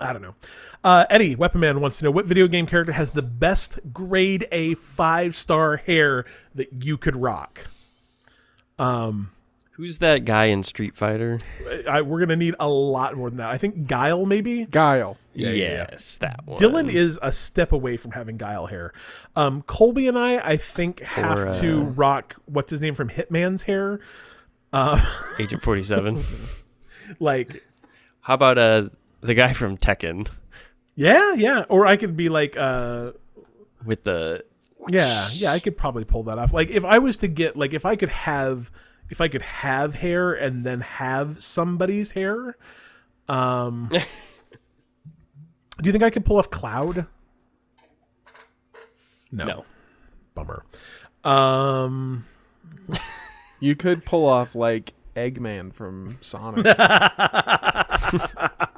I 0.01 0.13
don't 0.13 0.23
know. 0.23 0.35
Uh, 0.83 1.05
Eddie 1.11 1.37
Weapon 1.37 1.61
Man 1.61 1.81
wants 1.81 1.99
to 1.99 2.05
know 2.05 2.11
what 2.11 2.27
video 2.27 2.49
game 2.49 2.67
character 2.67 2.93
has 2.93 3.13
the 3.13 3.23
best 3.23 3.79
grade 3.93 4.47
A 4.51 4.75
five 4.75 5.35
star 5.35 5.77
hair 5.77 6.25
that 6.55 6.85
you 6.85 6.97
could 6.97 7.15
rock. 7.15 7.67
Um, 8.79 9.31
who's 9.73 9.99
that 9.99 10.25
guy 10.25 10.47
in 10.47 10.63
Street 10.63 10.95
Fighter? 10.97 11.39
I, 11.89 12.01
we're 12.03 12.21
gonna 12.21 12.37
need 12.37 12.55
a 12.59 12.69
lot 12.69 13.17
more 13.17 13.29
than 13.29 13.37
that. 13.39 13.51
I 13.51 13.59
think 13.59 13.87
Guile 13.87 14.25
maybe. 14.27 14.65
Guile. 14.65 15.19
Yeah, 15.35 15.51
yeah, 15.51 15.55
yeah. 15.55 15.87
yes, 15.93 16.17
that 16.19 16.47
one. 16.47 16.59
Dylan 16.59 16.93
is 16.93 17.19
a 17.23 17.33
step 17.33 17.73
away 17.73 17.97
from 17.97 18.11
having 18.13 18.37
Guile 18.37 18.67
hair. 18.67 18.93
Um, 19.37 19.63
Colby 19.63 20.07
and 20.09 20.19
I, 20.19 20.37
I 20.39 20.57
think, 20.59 21.01
have 21.01 21.39
Or, 21.39 21.47
uh, 21.49 21.61
to 21.61 21.83
rock 21.85 22.35
what's 22.47 22.71
his 22.71 22.81
name 22.81 22.95
from 22.95 23.09
Hitman's 23.09 23.63
hair. 23.63 24.01
Uh, 24.73 25.03
Agent 25.39 25.63
Forty 25.63 25.83
Seven. 25.85 26.25
Like, 27.19 27.65
How 28.21 28.35
about 28.35 28.59
uh 28.59 28.89
the 29.23 29.35
guy 29.35 29.53
from 29.53 29.79
Tekken 29.79 30.29
yeah, 30.95 31.35
yeah. 31.35 31.65
Or 31.69 31.87
I 31.87 31.97
could 31.97 32.17
be 32.17 32.29
like, 32.29 32.57
uh, 32.57 33.13
with 33.85 34.05
the 34.05 34.45
yeah, 34.89 35.29
yeah. 35.33 35.53
I 35.53 35.61
could 35.61 35.77
probably 35.77 36.05
pull 36.05 36.25
that 36.25 36.39
off. 36.39 36.53
Like, 36.53 36.71
if 36.71 36.85
I 36.85 36.99
was 36.99 37.17
to 37.19 37.29
get, 37.29 37.57
like, 37.57 37.73
if 37.73 37.87
I 37.87 37.95
could 37.97 38.11
have, 38.11 38.71
if 39.09 39.21
I 39.21 39.29
could 39.29 39.43
have 39.43 39.95
hair 39.95 40.33
and 40.33 40.65
then 40.65 40.81
have 40.81 41.43
somebody's 41.43 42.13
hair, 42.13 42.57
um, 43.29 43.89
do 43.91 43.99
you 45.85 45.93
think 45.93 46.05
I 46.05 46.11
could 46.11 46.25
pull 46.25 46.39
off 46.39 46.51
Cloud? 46.51 47.07
No, 49.31 49.45
no. 49.45 49.65
bummer. 50.35 50.65
Um. 51.25 52.27
You 53.61 53.77
could 53.77 54.05
pull 54.05 54.27
off 54.27 54.57
like 54.57 54.93
Eggman 55.15 55.73
from 55.73 56.19
Sonic. 56.21 56.67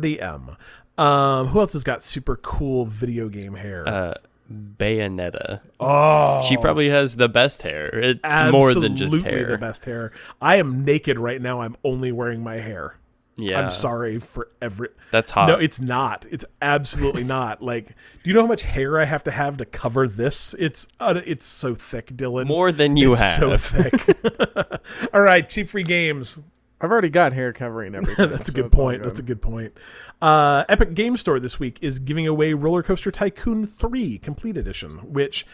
RDM. 0.00 0.56
Um, 0.98 1.46
who 1.48 1.60
else 1.60 1.72
has 1.72 1.84
got 1.84 2.04
super 2.04 2.36
cool 2.36 2.84
video 2.84 3.28
game 3.28 3.54
hair? 3.54 3.88
Uh, 3.88 4.14
Bayonetta. 4.52 5.60
oh, 5.80 6.42
She 6.42 6.56
probably 6.56 6.88
has 6.90 7.16
the 7.16 7.28
best 7.28 7.62
hair. 7.62 7.88
It's 7.98 8.52
more 8.52 8.74
than 8.74 8.96
just 8.96 9.14
absolutely 9.14 9.38
hair. 9.38 9.46
the 9.50 9.58
best 9.58 9.84
hair. 9.84 10.12
I 10.40 10.56
am 10.56 10.84
naked 10.84 11.18
right 11.18 11.40
now. 11.40 11.62
I'm 11.62 11.76
only 11.84 12.12
wearing 12.12 12.42
my 12.42 12.56
hair. 12.56 12.98
Yeah, 13.36 13.58
I'm 13.60 13.70
sorry 13.70 14.18
for 14.18 14.48
every. 14.60 14.88
That's 15.10 15.30
hot. 15.30 15.48
No, 15.48 15.54
it's 15.56 15.80
not. 15.80 16.26
It's 16.30 16.44
absolutely 16.60 17.24
not. 17.24 17.62
Like, 17.72 17.86
do 17.88 17.94
you 18.24 18.34
know 18.34 18.42
how 18.42 18.46
much 18.46 18.60
hair 18.62 19.00
I 19.00 19.06
have 19.06 19.24
to 19.24 19.30
have 19.30 19.56
to 19.56 19.64
cover 19.64 20.06
this? 20.06 20.54
It's 20.58 20.86
uh, 21.00 21.22
it's 21.24 21.46
so 21.46 21.74
thick, 21.74 22.08
Dylan. 22.08 22.46
more 22.46 22.70
than 22.72 22.98
you 22.98 23.12
it's 23.12 23.20
have. 23.22 23.38
so 23.38 23.56
thick. 23.56 24.80
All 25.14 25.22
right, 25.22 25.48
cheap 25.48 25.70
free 25.70 25.82
games. 25.82 26.40
I've 26.82 26.90
already 26.90 27.08
got 27.08 27.32
hair 27.32 27.52
covering 27.52 27.94
everything. 27.96 28.30
That's 28.30 28.48
a 28.48 28.52
so 28.52 28.62
good 28.62 28.72
point. 28.72 29.02
That's 29.02 29.20
a 29.20 29.22
good 29.22 29.40
point. 29.40 29.78
Uh, 30.20 30.64
Epic 30.68 30.94
Game 30.94 31.16
Store 31.16 31.38
this 31.40 31.58
week 31.60 31.78
is 31.80 31.98
giving 31.98 32.26
away 32.26 32.52
Roller 32.52 32.82
Coaster 32.82 33.10
Tycoon 33.10 33.66
3 33.66 34.18
Complete 34.18 34.56
Edition, 34.56 34.98
which, 35.12 35.46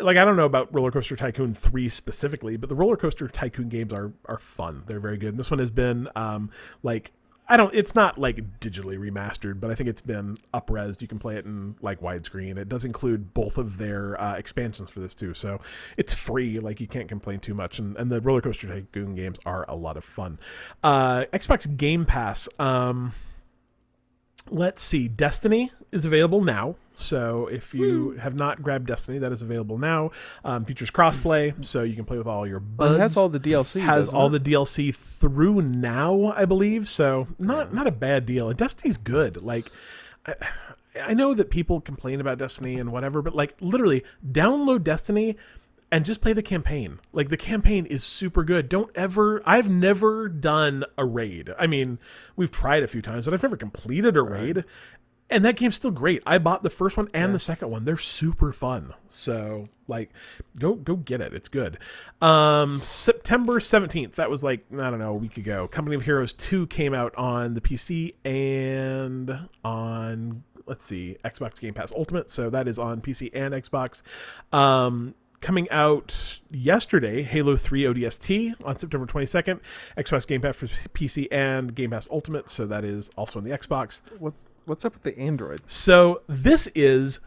like, 0.00 0.16
I 0.16 0.24
don't 0.24 0.36
know 0.36 0.46
about 0.46 0.74
Roller 0.74 0.90
Coaster 0.90 1.14
Tycoon 1.14 1.54
3 1.54 1.88
specifically, 1.90 2.56
but 2.56 2.70
the 2.70 2.74
Roller 2.74 2.96
Coaster 2.96 3.28
Tycoon 3.28 3.68
games 3.68 3.92
are 3.92 4.12
are 4.24 4.38
fun. 4.38 4.82
They're 4.86 5.00
very 5.00 5.18
good. 5.18 5.30
And 5.30 5.38
this 5.38 5.50
one 5.50 5.60
has 5.60 5.70
been, 5.70 6.08
um, 6.16 6.50
like, 6.82 7.12
I 7.48 7.56
don't. 7.56 7.72
It's 7.74 7.94
not 7.94 8.18
like 8.18 8.60
digitally 8.60 8.98
remastered, 8.98 9.60
but 9.60 9.70
I 9.70 9.74
think 9.74 9.88
it's 9.88 10.00
been 10.00 10.38
upres. 10.52 11.00
You 11.00 11.08
can 11.08 11.18
play 11.18 11.36
it 11.36 11.44
in 11.44 11.76
like 11.80 12.00
widescreen. 12.00 12.56
It 12.56 12.68
does 12.68 12.84
include 12.84 13.34
both 13.34 13.56
of 13.56 13.78
their 13.78 14.20
uh, 14.20 14.34
expansions 14.34 14.90
for 14.90 15.00
this 15.00 15.14
too, 15.14 15.32
so 15.32 15.60
it's 15.96 16.12
free. 16.12 16.58
Like 16.58 16.80
you 16.80 16.88
can't 16.88 17.08
complain 17.08 17.38
too 17.38 17.54
much. 17.54 17.78
And, 17.78 17.96
and 17.96 18.10
the 18.10 18.20
roller 18.20 18.40
coaster 18.40 18.66
tycoon 18.66 19.14
games 19.14 19.38
are 19.46 19.64
a 19.68 19.76
lot 19.76 19.96
of 19.96 20.04
fun. 20.04 20.38
Uh, 20.82 21.24
Xbox 21.32 21.76
Game 21.76 22.04
Pass. 22.04 22.48
Um, 22.58 23.12
let's 24.50 24.82
see. 24.82 25.08
Destiny 25.08 25.70
is 25.92 26.04
available 26.06 26.42
now. 26.42 26.76
So 26.98 27.46
if 27.48 27.74
you 27.74 28.12
have 28.12 28.34
not 28.34 28.62
grabbed 28.62 28.86
Destiny, 28.86 29.18
that 29.18 29.30
is 29.30 29.42
available 29.42 29.76
now. 29.76 30.12
Um, 30.44 30.64
features 30.64 30.90
crossplay, 30.90 31.62
so 31.62 31.82
you 31.82 31.94
can 31.94 32.06
play 32.06 32.16
with 32.16 32.26
all 32.26 32.46
your 32.46 32.58
Well, 32.58 32.88
buds 32.88 32.94
it 32.96 33.00
has 33.00 33.16
all 33.18 33.28
the 33.28 33.38
DLC. 33.40 33.82
has 33.82 34.08
all 34.08 34.34
it? 34.34 34.42
the 34.42 34.52
DLC 34.52 34.94
through 34.94 35.60
now, 35.60 36.32
I 36.34 36.46
believe. 36.46 36.88
So 36.88 37.28
not 37.38 37.74
not 37.74 37.86
a 37.86 37.90
bad 37.90 38.24
deal. 38.24 38.48
And 38.48 38.58
Destiny's 38.58 38.96
good. 38.96 39.42
Like 39.42 39.66
I, 40.26 40.34
I 40.98 41.12
know 41.14 41.34
that 41.34 41.50
people 41.50 41.82
complain 41.82 42.18
about 42.20 42.38
Destiny 42.38 42.76
and 42.76 42.90
whatever, 42.92 43.20
but 43.20 43.34
like 43.34 43.54
literally 43.60 44.02
download 44.26 44.82
Destiny 44.82 45.36
and 45.90 46.04
just 46.04 46.20
play 46.20 46.32
the 46.32 46.42
campaign. 46.42 46.98
Like 47.12 47.28
the 47.28 47.36
campaign 47.36 47.86
is 47.86 48.04
super 48.04 48.44
good. 48.44 48.68
Don't 48.68 48.90
ever 48.94 49.42
I've 49.46 49.70
never 49.70 50.28
done 50.28 50.84
a 50.98 51.04
raid. 51.04 51.50
I 51.58 51.66
mean, 51.66 51.98
we've 52.34 52.50
tried 52.50 52.82
a 52.82 52.88
few 52.88 53.02
times, 53.02 53.24
but 53.24 53.34
I've 53.34 53.42
never 53.42 53.56
completed 53.56 54.16
a 54.16 54.22
raid. 54.22 54.64
And 55.28 55.44
that 55.44 55.56
game's 55.56 55.74
still 55.74 55.90
great. 55.90 56.22
I 56.24 56.38
bought 56.38 56.62
the 56.62 56.70
first 56.70 56.96
one 56.96 57.08
and 57.12 57.34
the 57.34 57.40
second 57.40 57.68
one. 57.68 57.84
They're 57.84 57.96
super 57.96 58.52
fun. 58.52 58.94
So 59.08 59.68
like 59.88 60.10
go 60.58 60.74
go 60.74 60.96
get 60.96 61.20
it. 61.20 61.34
It's 61.34 61.48
good. 61.48 61.78
Um 62.20 62.80
September 62.80 63.58
17th. 63.58 64.14
That 64.16 64.30
was 64.30 64.44
like 64.44 64.64
I 64.72 64.90
don't 64.90 64.98
know, 64.98 65.12
a 65.12 65.16
week 65.16 65.36
ago. 65.36 65.66
Company 65.66 65.96
of 65.96 66.02
Heroes 66.02 66.32
2 66.32 66.68
came 66.68 66.94
out 66.94 67.14
on 67.16 67.54
the 67.54 67.60
PC 67.60 68.14
and 68.24 69.48
on 69.64 70.44
let's 70.66 70.84
see, 70.84 71.16
Xbox 71.24 71.60
Game 71.60 71.74
Pass 71.74 71.92
Ultimate. 71.92 72.28
So 72.30 72.50
that 72.50 72.68
is 72.68 72.78
on 72.78 73.00
PC 73.00 73.30
and 73.34 73.54
Xbox. 73.54 74.02
Um 74.52 75.14
coming 75.40 75.68
out 75.70 76.40
yesterday, 76.50 77.22
Halo 77.22 77.56
3 77.56 77.84
ODST 77.84 78.64
on 78.64 78.78
September 78.78 79.06
22nd, 79.06 79.60
Xbox 79.96 80.26
Game 80.26 80.40
Pass 80.40 80.56
for 80.56 80.66
PC 80.66 81.28
and 81.30 81.74
Game 81.74 81.90
Pass 81.90 82.08
Ultimate, 82.10 82.48
so 82.48 82.66
that 82.66 82.84
is 82.84 83.10
also 83.16 83.38
on 83.38 83.44
the 83.44 83.50
Xbox. 83.50 84.02
What's 84.18 84.48
what's 84.66 84.84
up 84.84 84.94
with 84.94 85.02
the 85.02 85.18
Android? 85.18 85.60
So 85.66 86.22
this 86.26 86.66
is 86.74 87.20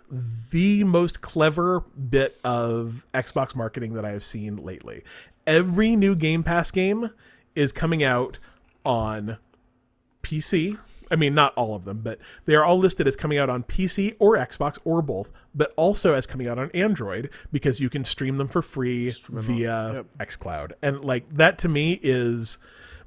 the 0.52 0.84
most 0.84 1.22
clever 1.22 1.82
bit 1.82 2.40
of 2.44 3.06
Xbox 3.14 3.56
marketing 3.56 3.94
that 3.94 4.06
I 4.06 4.12
have 4.12 4.24
seen 4.24 4.58
lately. 4.58 5.04
Every 5.48 5.96
new 5.96 6.16
Game 6.16 6.44
Pass 6.44 6.72
game 6.72 7.12
is 7.56 7.72
coming 7.72 8.04
out 8.04 8.40
on 8.86 9.38
PC. 10.24 10.78
I 11.12 11.16
mean, 11.16 11.34
not 11.34 11.54
all 11.56 11.76
of 11.76 11.86
them, 11.86 12.02
but 12.04 12.20
they 12.46 12.56
are 12.56 12.64
all 12.64 12.78
listed 12.78 13.08
as 13.08 13.16
coming 13.16 13.38
out 13.38 13.50
on 13.50 13.64
PC 13.64 14.16
or 14.20 14.38
Xbox 14.38 14.78
or 14.84 15.02
both, 15.02 15.32
but 15.56 15.74
also 15.76 16.14
as 16.14 16.26
coming 16.28 16.48
out 16.48 16.60
on 16.60 16.70
Android 16.72 17.30
because 17.52 17.80
you 17.80 17.90
can 17.90 18.04
stream 18.04 18.38
them 18.38 18.48
for 18.48 18.62
free 18.62 19.16
via 19.30 19.94
Yep. 19.94 20.06
xCloud. 20.20 20.72
And 20.82 21.04
like 21.04 21.30
that 21.36 21.58
to 21.60 21.68
me 21.70 22.00
is 22.04 22.58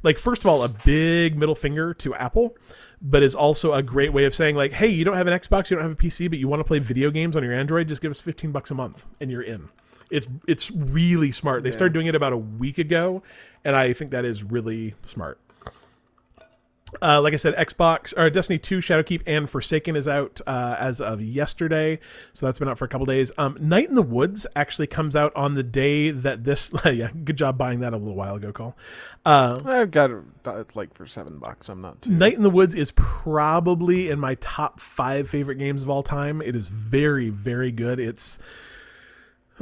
like 0.02 0.18
first 0.18 0.42
of 0.42 0.46
all 0.50 0.64
a 0.64 0.68
big 0.68 1.36
middle 1.38 1.54
finger 1.54 1.94
to 1.94 2.14
Apple, 2.14 2.56
but 3.00 3.22
is 3.22 3.34
also 3.34 3.72
a 3.72 3.82
great 3.82 4.12
way 4.12 4.24
of 4.24 4.34
saying 4.34 4.56
like, 4.56 4.72
hey, 4.72 4.88
you 4.88 5.04
don't 5.04 5.16
have 5.16 5.26
an 5.28 5.38
Xbox, 5.38 5.70
you 5.70 5.76
don't 5.76 5.84
have 5.88 5.92
a 5.92 6.02
PC, 6.02 6.28
but 6.28 6.38
you 6.38 6.48
want 6.48 6.60
to 6.60 6.64
play 6.64 6.80
video 6.80 7.10
games 7.10 7.36
on 7.36 7.42
your 7.44 7.52
Android, 7.52 7.88
just 7.88 8.02
give 8.02 8.10
us 8.10 8.20
15 8.20 8.50
bucks 8.52 8.70
a 8.70 8.74
month 8.74 9.06
and 9.20 9.30
you're 9.30 9.42
in. 9.42 9.68
It's 10.10 10.28
it's 10.46 10.70
really 10.72 11.32
smart. 11.32 11.62
They 11.62 11.70
started 11.70 11.94
doing 11.94 12.06
it 12.06 12.14
about 12.14 12.34
a 12.34 12.36
week 12.36 12.76
ago, 12.76 13.22
and 13.64 13.74
I 13.74 13.94
think 13.94 14.10
that 14.10 14.26
is 14.26 14.42
really 14.44 14.94
smart. 15.02 15.38
Uh, 17.00 17.20
like 17.22 17.32
I 17.32 17.36
said, 17.36 17.54
Xbox 17.54 18.12
or 18.16 18.28
Destiny 18.28 18.58
2 18.58 18.78
Shadowkeep 18.78 19.22
and 19.26 19.48
Forsaken 19.48 19.96
is 19.96 20.06
out 20.06 20.40
uh, 20.46 20.76
as 20.78 21.00
of 21.00 21.22
yesterday, 21.22 21.98
so 22.32 22.46
that's 22.46 22.58
been 22.58 22.68
out 22.68 22.78
for 22.78 22.84
a 22.84 22.88
couple 22.88 23.06
days. 23.06 23.32
Um, 23.38 23.56
Night 23.60 23.88
in 23.88 23.94
the 23.94 24.02
Woods 24.02 24.46
actually 24.54 24.88
comes 24.88 25.16
out 25.16 25.34
on 25.34 25.54
the 25.54 25.62
day 25.62 26.10
that 26.10 26.44
this. 26.44 26.72
yeah, 26.84 27.08
good 27.24 27.36
job 27.36 27.56
buying 27.56 27.80
that 27.80 27.94
a 27.94 27.96
little 27.96 28.14
while 28.14 28.36
ago, 28.36 28.52
Cole. 28.52 28.76
Uh, 29.24 29.58
I've 29.64 29.90
got 29.90 30.10
it 30.10 30.76
like 30.76 30.94
for 30.94 31.06
seven 31.06 31.38
bucks. 31.38 31.68
I'm 31.68 31.80
not 31.80 32.02
too. 32.02 32.10
Night 32.10 32.34
in 32.34 32.42
the 32.42 32.50
Woods 32.50 32.74
is 32.74 32.92
probably 32.92 34.10
in 34.10 34.20
my 34.20 34.34
top 34.36 34.78
five 34.78 35.28
favorite 35.28 35.56
games 35.56 35.82
of 35.82 35.90
all 35.90 36.02
time. 36.02 36.42
It 36.42 36.54
is 36.54 36.68
very, 36.68 37.30
very 37.30 37.72
good. 37.72 38.00
It's 38.00 38.38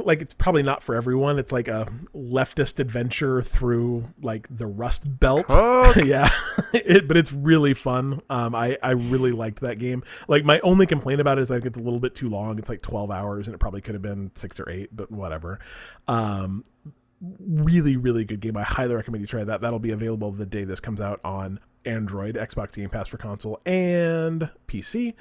like 0.05 0.21
it's 0.21 0.33
probably 0.33 0.63
not 0.63 0.83
for 0.83 0.95
everyone. 0.95 1.39
It's 1.39 1.51
like 1.51 1.67
a 1.67 1.87
leftist 2.15 2.79
adventure 2.79 3.41
through 3.41 4.05
like 4.21 4.47
the 4.49 4.65
Rust 4.65 5.19
Belt. 5.19 5.45
yeah, 5.49 6.29
it, 6.73 7.07
but 7.07 7.17
it's 7.17 7.31
really 7.31 7.73
fun. 7.73 8.21
Um, 8.29 8.55
I 8.55 8.77
I 8.81 8.91
really 8.91 9.31
liked 9.31 9.61
that 9.61 9.79
game. 9.79 10.03
Like 10.27 10.45
my 10.45 10.59
only 10.61 10.85
complaint 10.85 11.21
about 11.21 11.37
it 11.37 11.41
is 11.41 11.51
I 11.51 11.55
think 11.55 11.65
it's 11.65 11.79
a 11.79 11.81
little 11.81 11.99
bit 11.99 12.15
too 12.15 12.29
long. 12.29 12.59
It's 12.59 12.69
like 12.69 12.81
twelve 12.81 13.11
hours, 13.11 13.47
and 13.47 13.53
it 13.53 13.59
probably 13.59 13.81
could 13.81 13.95
have 13.95 14.01
been 14.01 14.31
six 14.35 14.59
or 14.59 14.69
eight, 14.69 14.95
but 14.95 15.11
whatever. 15.11 15.59
Um, 16.07 16.63
really 17.21 17.97
really 17.97 18.25
good 18.25 18.39
game. 18.39 18.57
I 18.57 18.63
highly 18.63 18.95
recommend 18.95 19.21
you 19.21 19.27
try 19.27 19.43
that. 19.43 19.61
That'll 19.61 19.79
be 19.79 19.91
available 19.91 20.31
the 20.31 20.45
day 20.45 20.63
this 20.63 20.79
comes 20.79 21.01
out 21.01 21.19
on 21.23 21.59
Android, 21.85 22.35
Xbox 22.35 22.75
Game 22.75 22.89
Pass 22.89 23.07
for 23.07 23.17
console, 23.17 23.59
and 23.65 24.49
PC. 24.67 25.13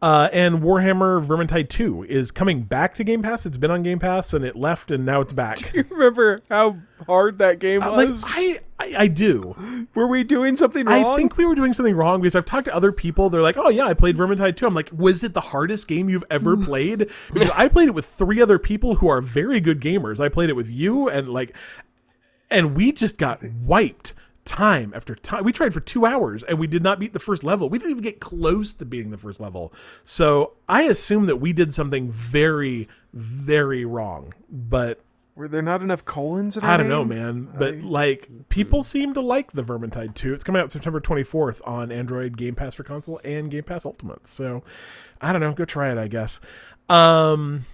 Uh, 0.00 0.28
and 0.32 0.60
Warhammer 0.60 1.24
Vermintide 1.24 1.68
2 1.68 2.04
is 2.04 2.30
coming 2.30 2.62
back 2.62 2.94
to 2.94 3.04
Game 3.04 3.22
Pass. 3.22 3.46
It's 3.46 3.56
been 3.56 3.70
on 3.70 3.82
Game 3.82 3.98
Pass 3.98 4.32
and 4.32 4.44
it 4.44 4.56
left 4.56 4.90
and 4.90 5.04
now 5.04 5.20
it's 5.20 5.32
back. 5.32 5.58
Do 5.72 5.78
you 5.78 5.84
remember 5.90 6.40
how 6.48 6.76
hard 7.06 7.38
that 7.38 7.58
game 7.58 7.82
Uh, 7.82 7.92
like, 7.92 8.08
was? 8.10 8.24
I, 8.26 8.60
I, 8.78 8.94
I 8.98 9.06
do. 9.08 9.88
were 9.94 10.06
we 10.06 10.24
doing 10.24 10.56
something 10.56 10.86
wrong? 10.86 11.04
I 11.04 11.16
think 11.16 11.36
we 11.36 11.46
were 11.46 11.54
doing 11.54 11.72
something 11.72 11.94
wrong 11.94 12.20
because 12.20 12.36
I've 12.36 12.44
talked 12.44 12.66
to 12.66 12.74
other 12.74 12.92
people. 12.92 13.30
They're 13.30 13.42
like, 13.42 13.56
oh, 13.56 13.68
yeah, 13.68 13.86
I 13.86 13.94
played 13.94 14.16
Vermintide 14.16 14.56
2. 14.56 14.66
I'm 14.66 14.74
like, 14.74 14.90
was 14.92 15.22
it 15.22 15.34
the 15.34 15.40
hardest 15.40 15.88
game 15.88 16.08
you've 16.08 16.24
ever 16.30 16.56
played? 16.62 17.10
Because 17.32 17.50
I 17.50 17.68
played 17.68 17.88
it 17.88 17.94
with 17.94 18.06
three 18.06 18.40
other 18.40 18.58
people 18.58 18.96
who 18.96 19.08
are 19.08 19.20
very 19.20 19.60
good 19.60 19.80
gamers. 19.80 20.20
I 20.20 20.28
played 20.28 20.50
it 20.50 20.56
with 20.56 20.70
you 20.70 21.08
and 21.08 21.28
like, 21.28 21.56
and 22.50 22.76
we 22.76 22.92
just 22.92 23.16
got 23.18 23.42
wiped 23.42 24.14
time 24.44 24.92
after 24.94 25.14
time. 25.14 25.44
We 25.44 25.52
tried 25.52 25.72
for 25.72 25.80
two 25.80 26.04
hours 26.04 26.42
and 26.42 26.58
we 26.58 26.66
did 26.66 26.82
not 26.82 26.98
beat 26.98 27.12
the 27.12 27.18
first 27.18 27.44
level. 27.44 27.68
We 27.68 27.78
didn't 27.78 27.92
even 27.92 28.02
get 28.02 28.20
close 28.20 28.72
to 28.74 28.84
beating 28.84 29.10
the 29.10 29.18
first 29.18 29.40
level. 29.40 29.72
So 30.04 30.54
I 30.68 30.82
assume 30.82 31.26
that 31.26 31.36
we 31.36 31.52
did 31.52 31.72
something 31.72 32.10
very, 32.10 32.88
very 33.12 33.84
wrong. 33.84 34.34
But 34.50 35.00
Were 35.36 35.48
there 35.48 35.62
not 35.62 35.82
enough 35.82 36.04
colons 36.04 36.56
in 36.56 36.64
I 36.64 36.76
don't 36.76 36.88
know, 36.88 37.04
man. 37.04 37.48
But 37.56 37.76
like, 37.78 38.28
people 38.48 38.82
seem 38.82 39.14
to 39.14 39.20
like 39.20 39.52
the 39.52 39.62
Vermintide 39.62 40.14
2. 40.14 40.34
It's 40.34 40.44
coming 40.44 40.60
out 40.60 40.72
September 40.72 41.00
24th 41.00 41.60
on 41.64 41.92
Android, 41.92 42.36
Game 42.36 42.54
Pass 42.54 42.74
for 42.74 42.82
console, 42.82 43.20
and 43.24 43.50
Game 43.50 43.64
Pass 43.64 43.86
Ultimate. 43.86 44.26
So 44.26 44.62
I 45.20 45.32
don't 45.32 45.40
know. 45.40 45.52
Go 45.52 45.64
try 45.64 45.92
it, 45.92 45.98
I 45.98 46.08
guess. 46.08 46.40
Um, 46.88 47.64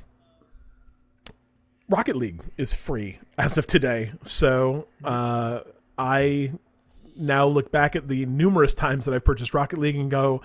Rocket 1.88 2.16
League 2.16 2.42
is 2.58 2.74
free 2.74 3.18
as 3.38 3.56
of 3.56 3.66
today. 3.66 4.12
So 4.22 4.86
uh, 5.02 5.60
I 5.98 6.52
now 7.16 7.46
look 7.48 7.72
back 7.72 7.96
at 7.96 8.06
the 8.08 8.24
numerous 8.26 8.72
times 8.74 9.04
that 9.06 9.14
I've 9.14 9.24
purchased 9.24 9.52
Rocket 9.54 9.78
League 9.78 9.96
and 9.96 10.10
go, 10.10 10.40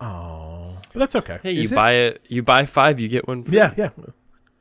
oh, 0.00 0.76
but 0.92 0.98
that's 0.98 1.16
okay. 1.16 1.38
Hey, 1.42 1.52
you 1.52 1.62
it- 1.62 1.74
buy 1.74 1.92
it. 1.92 2.22
You 2.28 2.42
buy 2.42 2.64
five, 2.66 3.00
you 3.00 3.08
get 3.08 3.26
one. 3.26 3.44
Free. 3.44 3.56
Yeah, 3.56 3.74
yeah, 3.76 3.90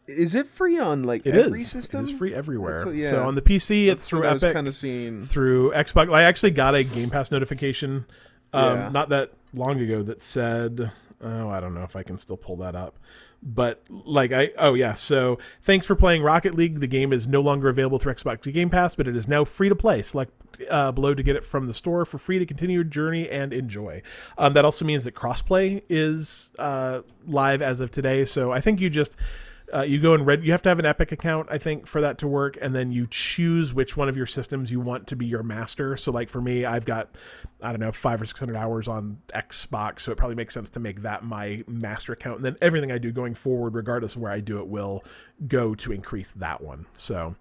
Is 0.07 0.35
it 0.35 0.47
free 0.47 0.79
on 0.79 1.03
like 1.03 1.25
it 1.25 1.35
is. 1.35 1.45
every 1.47 1.61
system? 1.61 2.01
It 2.05 2.09
is 2.11 2.17
free 2.17 2.33
everywhere. 2.33 2.75
That's 2.75 2.85
what- 2.85 2.95
yeah. 2.95 3.09
So 3.09 3.23
on 3.23 3.35
the 3.35 3.41
PC, 3.41 3.87
it's 3.89 4.07
through 4.07 4.21
what 4.21 4.29
I 4.29 4.33
was 4.33 4.43
Epic. 4.43 4.53
kind 4.55 4.67
of 4.67 4.75
seeing. 4.75 5.21
through 5.23 5.71
Xbox. 5.71 6.13
I 6.13 6.23
actually 6.23 6.51
got 6.51 6.75
a 6.75 6.83
Game 6.83 7.09
Pass 7.09 7.31
notification 7.31 8.05
um, 8.53 8.77
Yeah. 8.79 8.89
not 8.89 9.09
that 9.09 9.31
long 9.53 9.79
ago 9.81 10.01
that 10.03 10.21
said, 10.21 10.91
oh, 11.21 11.49
I 11.49 11.59
don't 11.59 11.73
know 11.73 11.83
if 11.83 11.95
I 11.95 12.03
can 12.03 12.17
still 12.17 12.37
pull 12.37 12.57
that 12.57 12.75
up. 12.75 12.97
But 13.45 13.83
like 13.89 14.31
I 14.31 14.51
oh 14.57 14.73
yeah, 14.73 14.93
so 14.93 15.37
thanks 15.61 15.85
for 15.85 15.95
playing 15.95 16.23
Rocket 16.23 16.55
League. 16.55 16.79
The 16.79 16.87
game 16.87 17.11
is 17.11 17.27
no 17.27 17.41
longer 17.41 17.67
available 17.67 17.99
through 17.99 18.13
Xbox 18.13 18.51
Game 18.53 18.69
Pass, 18.69 18.95
but 18.95 19.07
it 19.07 19.17
is 19.17 19.27
now 19.27 19.43
free 19.43 19.67
to 19.67 19.75
play. 19.75 20.01
Select 20.01 20.31
uh, 20.69 20.91
below 20.91 21.13
to 21.13 21.23
get 21.23 21.35
it 21.35 21.43
from 21.43 21.67
the 21.67 21.73
store 21.73 22.05
for 22.05 22.17
free 22.17 22.39
to 22.39 22.45
continue 22.45 22.75
your 22.75 22.83
journey 22.83 23.29
and 23.29 23.53
enjoy. 23.53 24.01
Um, 24.37 24.53
that 24.53 24.63
also 24.65 24.85
means 24.85 25.03
that 25.03 25.13
crossplay 25.13 25.83
is 25.89 26.51
uh, 26.57 27.01
live 27.25 27.61
as 27.61 27.79
of 27.79 27.91
today. 27.91 28.25
So 28.25 28.51
I 28.51 28.61
think 28.61 28.79
you 28.79 28.89
just 28.89 29.17
uh, 29.73 29.81
you 29.81 29.99
go 29.99 30.13
and 30.13 30.25
read. 30.25 30.43
You 30.43 30.51
have 30.51 30.61
to 30.63 30.69
have 30.69 30.79
an 30.79 30.85
Epic 30.85 31.11
account, 31.11 31.47
I 31.49 31.57
think, 31.57 31.87
for 31.87 32.01
that 32.01 32.19
to 32.19 32.27
work, 32.27 32.57
and 32.61 32.75
then 32.75 32.91
you 32.91 33.07
choose 33.09 33.73
which 33.73 33.97
one 33.97 34.07
of 34.07 34.15
your 34.15 34.25
systems 34.25 34.71
you 34.71 34.79
want 34.79 35.07
to 35.07 35.15
be 35.15 35.25
your 35.25 35.43
master. 35.43 35.97
So, 35.97 36.11
like 36.11 36.29
for 36.29 36.41
me, 36.41 36.65
I've 36.65 36.85
got 36.85 37.15
I 37.61 37.71
don't 37.71 37.79
know 37.79 37.91
five 37.91 38.21
or 38.21 38.25
six 38.25 38.39
hundred 38.39 38.55
hours 38.55 38.87
on 38.87 39.19
Xbox, 39.33 40.01
so 40.01 40.11
it 40.11 40.17
probably 40.17 40.35
makes 40.35 40.53
sense 40.53 40.69
to 40.71 40.79
make 40.79 41.01
that 41.01 41.23
my 41.23 41.63
master 41.67 42.13
account, 42.13 42.37
and 42.37 42.45
then 42.45 42.57
everything 42.61 42.91
I 42.91 42.97
do 42.97 43.11
going 43.11 43.33
forward, 43.33 43.73
regardless 43.73 44.15
of 44.15 44.21
where 44.21 44.31
I 44.31 44.41
do 44.41 44.59
it, 44.59 44.67
will 44.67 45.03
go 45.47 45.73
to 45.75 45.91
increase 45.91 46.31
that 46.33 46.61
one. 46.61 46.85
So. 46.93 47.35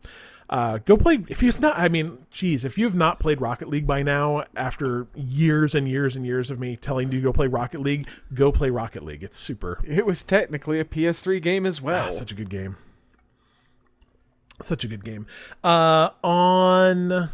Uh, 0.51 0.78
go 0.78 0.97
play 0.97 1.24
if 1.28 1.43
you've 1.43 1.60
not. 1.60 1.78
I 1.78 1.89
mean, 1.89 2.19
geez, 2.31 2.64
if 2.64 2.77
you 2.77 2.85
have 2.85 2.94
not 2.97 3.19
played 3.20 3.40
Rocket 3.40 3.69
League 3.69 3.86
by 3.86 4.02
now, 4.02 4.44
after 4.55 5.06
years 5.14 5.74
and 5.74 5.89
years 5.89 6.14
and 6.16 6.27
years 6.27 6.51
of 6.51 6.59
me 6.60 6.77
telling 6.77 7.10
you 7.10 7.19
to 7.20 7.23
go 7.23 7.32
play 7.32 7.47
Rocket 7.47 7.81
League, 7.81 8.06
go 8.35 8.52
play 8.52 8.69
Rocket 8.69 9.02
League. 9.05 9.23
It's 9.23 9.39
super. 9.39 9.81
It 9.86 10.05
was 10.05 10.23
technically 10.23 10.78
a 10.78 10.85
PS3 10.85 11.40
game 11.40 11.64
as 11.64 11.81
Ah, 11.81 11.85
well. 11.85 12.12
such 12.12 12.32
a 12.32 12.35
good 12.35 12.51
game. 12.51 12.77
Such 14.60 14.85
a 14.85 14.89
good 14.89 15.05
game. 15.05 15.27
Uh, 15.64 16.10
on 16.23 17.31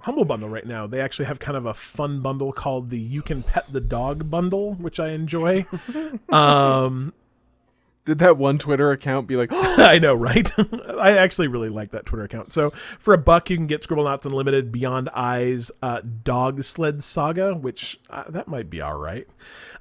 Humble 0.00 0.24
Bundle 0.24 0.48
right 0.48 0.66
now, 0.66 0.86
they 0.86 1.00
actually 1.00 1.26
have 1.26 1.38
kind 1.38 1.56
of 1.56 1.66
a 1.66 1.74
fun 1.74 2.20
bundle 2.20 2.52
called 2.52 2.90
the 2.90 2.98
You 3.00 3.20
Can 3.22 3.42
Pet 3.42 3.64
the 3.72 3.80
Dog 3.80 4.30
bundle, 4.30 4.74
which 4.74 5.00
I 5.00 5.10
enjoy. 5.10 5.66
um, 6.30 7.12
Did 8.04 8.18
that 8.18 8.36
one 8.36 8.58
Twitter 8.58 8.90
account 8.90 9.26
be 9.26 9.36
like, 9.36 9.50
I 9.52 9.98
know, 9.98 10.14
right? 10.14 10.50
I 10.98 11.16
actually 11.16 11.48
really 11.48 11.70
like 11.70 11.92
that 11.92 12.06
Twitter 12.06 12.24
account. 12.24 12.52
So 12.52 12.70
for 12.70 13.14
a 13.14 13.18
buck, 13.18 13.50
you 13.50 13.56
can 13.56 13.66
get 13.66 13.82
Scribblenauts 13.82 14.26
Unlimited, 14.26 14.70
Beyond 14.70 15.08
Eyes, 15.14 15.70
uh, 15.82 16.00
Dog 16.22 16.64
Sled 16.64 17.02
Saga, 17.02 17.54
which 17.54 17.98
uh, 18.10 18.24
that 18.30 18.48
might 18.48 18.68
be 18.68 18.80
all 18.80 18.98
right. 18.98 19.26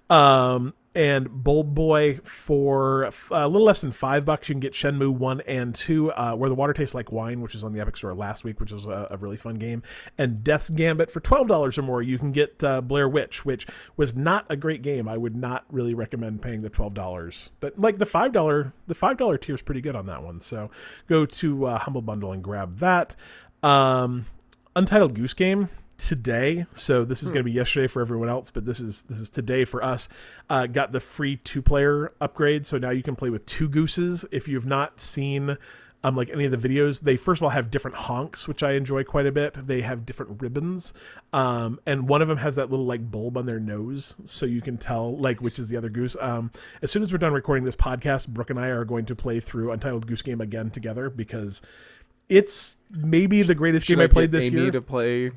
Um, 0.10 0.74
and 0.95 1.30
Bold 1.30 1.74
Boy 1.74 2.20
for 2.24 3.10
a 3.32 3.48
little 3.48 3.65
less 3.65 3.82
than 3.82 3.91
five 3.91 4.26
bucks, 4.26 4.48
you 4.48 4.53
can 4.53 4.60
get 4.60 4.74
Shenmue 4.74 5.11
one 5.11 5.41
and 5.41 5.74
two, 5.74 6.11
uh, 6.11 6.36
where 6.36 6.49
the 6.49 6.56
water 6.56 6.74
tastes 6.74 6.94
like 6.94 7.11
wine, 7.11 7.41
which 7.41 7.56
is 7.56 7.64
on 7.64 7.74
the 7.74 7.80
Epic 7.80 7.98
Store 7.98 8.14
last 8.14 8.44
week, 8.44 8.60
which 8.60 8.72
was 8.72 8.86
a, 8.86 9.07
a 9.11 9.18
really 9.18 9.38
fun 9.38 9.56
game. 9.56 9.82
And 10.18 10.44
Death's 10.44 10.70
Gambit 10.70 11.10
for 11.10 11.20
twelve 11.20 11.48
dollars 11.48 11.78
or 11.78 11.82
more, 11.82 12.02
you 12.02 12.18
can 12.18 12.32
get 12.32 12.64
uh, 12.64 12.82
Blair 12.82 13.10
Witch, 13.10 13.44
which 13.44 13.65
was 13.98 14.15
not 14.15 14.45
a 14.49 14.56
great 14.56 14.82
game. 14.82 15.07
I 15.07 15.18
would 15.18 15.36
not 15.36 15.65
really 15.72 15.94
recommend 15.94 16.41
paying 16.41 16.61
the 16.61 16.70
twelve 16.70 16.94
dollars, 16.94 17.52
but 17.60 17.80
like 17.80 17.98
the 17.98 18.06
five 18.06 18.32
dollar, 18.32 18.74
the 18.88 18.95
five 18.95 19.18
dollar 19.18 19.38
tier 19.38 19.56
is 19.56 19.61
pretty 19.61 19.82
good 19.82 19.95
on 19.95 20.06
that 20.06 20.22
one. 20.22 20.40
So 20.40 20.70
go 21.10 21.26
to 21.26 21.65
uh, 21.65 21.80
Humble 21.80 22.02
Bundle 22.02 22.32
and 22.32 22.44
grab 22.44 22.80
that. 22.80 23.15
Um, 23.64 24.26
Untitled 24.76 25.14
Goose 25.14 25.34
Game 25.34 25.70
today. 25.98 26.65
So 26.74 27.06
this 27.06 27.24
is 27.24 27.30
going 27.30 27.40
to 27.40 27.44
be 27.44 27.52
yesterday 27.52 27.88
for 27.88 28.02
everyone 28.02 28.30
else, 28.30 28.52
but 28.52 28.65
this 28.65 28.80
is 28.80 29.03
this 29.03 29.20
is 29.20 29.30
today 29.30 29.65
for 29.65 29.84
us. 29.84 30.10
Uh, 30.49 30.68
got 30.68 30.91
the 30.91 30.99
free 30.99 31.38
two 31.38 31.61
player 31.61 32.14
upgrade, 32.20 32.65
so 32.65 32.78
now 32.78 32.90
you 32.90 33.03
can 33.03 33.15
play 33.15 33.30
with 33.30 33.45
two 33.45 33.70
gooses. 33.70 34.26
If 34.32 34.48
you've 34.48 34.65
not 34.65 34.99
seen. 34.99 35.57
Um, 36.06 36.18
like 36.18 36.30
any 36.32 36.44
of 36.44 36.52
the 36.52 36.57
videos, 36.57 36.99
they 36.99 37.15
first 37.15 37.40
of 37.40 37.44
all 37.44 37.52
have 37.52 37.72
different 37.72 37.95
honks, 37.95 38.45
which 38.45 38.61
I 38.61 38.74
enjoy 38.74 39.06
quite 39.06 39.26
a 39.26 39.32
bit. 39.32 39.53
They 39.53 39.80
have 39.80 40.06
different 40.06 40.41
ribbons, 40.41 40.94
um, 41.32 41.80
and 41.86 42.10
one 42.10 42.22
of 42.22 42.28
them 42.28 42.40
has 42.40 42.57
that 42.57 42.70
little 42.70 42.86
like 42.86 43.10
bulb 43.10 43.38
on 43.38 43.45
their 43.45 43.61
nose, 43.61 44.18
so 44.26 44.45
you 44.45 44.60
can 44.60 44.78
tell 44.78 45.15
like 45.15 45.40
which 45.40 45.57
is 45.57 45.70
the 45.70 45.78
other 45.78 45.88
goose. 45.88 46.18
Um, 46.20 46.52
as 46.82 46.91
soon 46.91 47.03
as 47.03 47.14
we're 47.14 47.20
done 47.20 47.32
recording 47.32 47.64
this 47.64 47.78
podcast, 47.78 48.28
Brooke 48.28 48.49
and 48.49 48.60
I 48.60 48.68
are 48.68 48.84
going 48.84 49.06
to 49.06 49.15
play 49.15 49.40
through 49.40 49.72
Untitled 49.72 50.06
Goose 50.06 50.22
Game 50.22 50.41
again 50.41 50.72
together 50.72 51.10
because 51.10 51.61
it's 52.28 52.78
maybe 52.91 53.41
the 53.41 53.56
greatest 53.56 53.86
should 53.86 53.98
game 53.98 54.03
I, 54.03 54.07
played 54.07 54.32
get 54.32 54.40
this 54.40 54.48
Amy 54.48 54.61
year. 54.64 54.72
to 54.72 54.82
play 54.82 55.32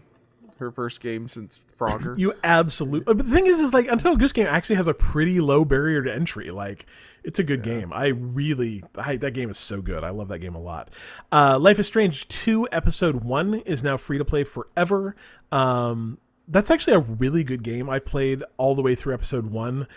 her 0.59 0.71
first 0.71 1.01
game 1.01 1.29
since 1.29 1.59
Frogger? 1.79 2.19
You 2.19 2.35
absolutely. 2.45 3.15
But 3.15 3.27
the 3.27 3.35
thing 3.35 3.47
is, 3.47 3.61
is 3.61 3.75
like 3.75 3.87
Untitled 3.89 4.19
Goose 4.19 4.33
Game 4.33 4.47
actually 4.47 4.77
has 4.77 4.89
a 4.89 4.95
pretty 4.95 5.41
low 5.41 5.65
barrier 5.65 6.03
to 6.03 6.15
entry. 6.15 6.51
Like, 6.51 6.87
it's 7.25 7.39
a 7.39 7.45
good 7.45 7.63
game. 7.63 7.93
I 7.93 8.07
really, 8.07 8.85
I, 8.97 9.17
that 9.17 9.33
game 9.33 9.51
is 9.51 9.59
so 9.59 9.83
good. 9.83 10.05
I 10.05 10.11
love 10.11 10.29
that 10.29 10.39
game 10.39 10.55
a 10.55 10.61
lot. 10.61 10.91
Uh, 11.33 11.59
Life 11.59 11.79
is 11.79 11.87
Strange 11.87 12.29
Two 12.29 12.69
Episode 12.71 13.25
One 13.25 13.55
is 13.55 13.83
now 13.83 13.97
free 13.97 14.19
to 14.19 14.25
play 14.25 14.45
forever. 14.45 15.17
Um, 15.51 16.19
that's 16.49 16.71
actually 16.71 16.95
a 16.95 17.01
really 17.01 17.43
good 17.45 17.63
game. 17.63 17.91
I 17.91 17.99
played 17.99 18.45
all 18.57 18.75
the 18.75 18.83
way 18.83 18.95
through 18.95 19.15
Episode 19.15 19.47
One. 19.47 19.89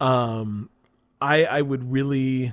Um, 0.00 0.70
I 1.20 1.44
I 1.44 1.62
would 1.62 1.90
really. 1.92 2.52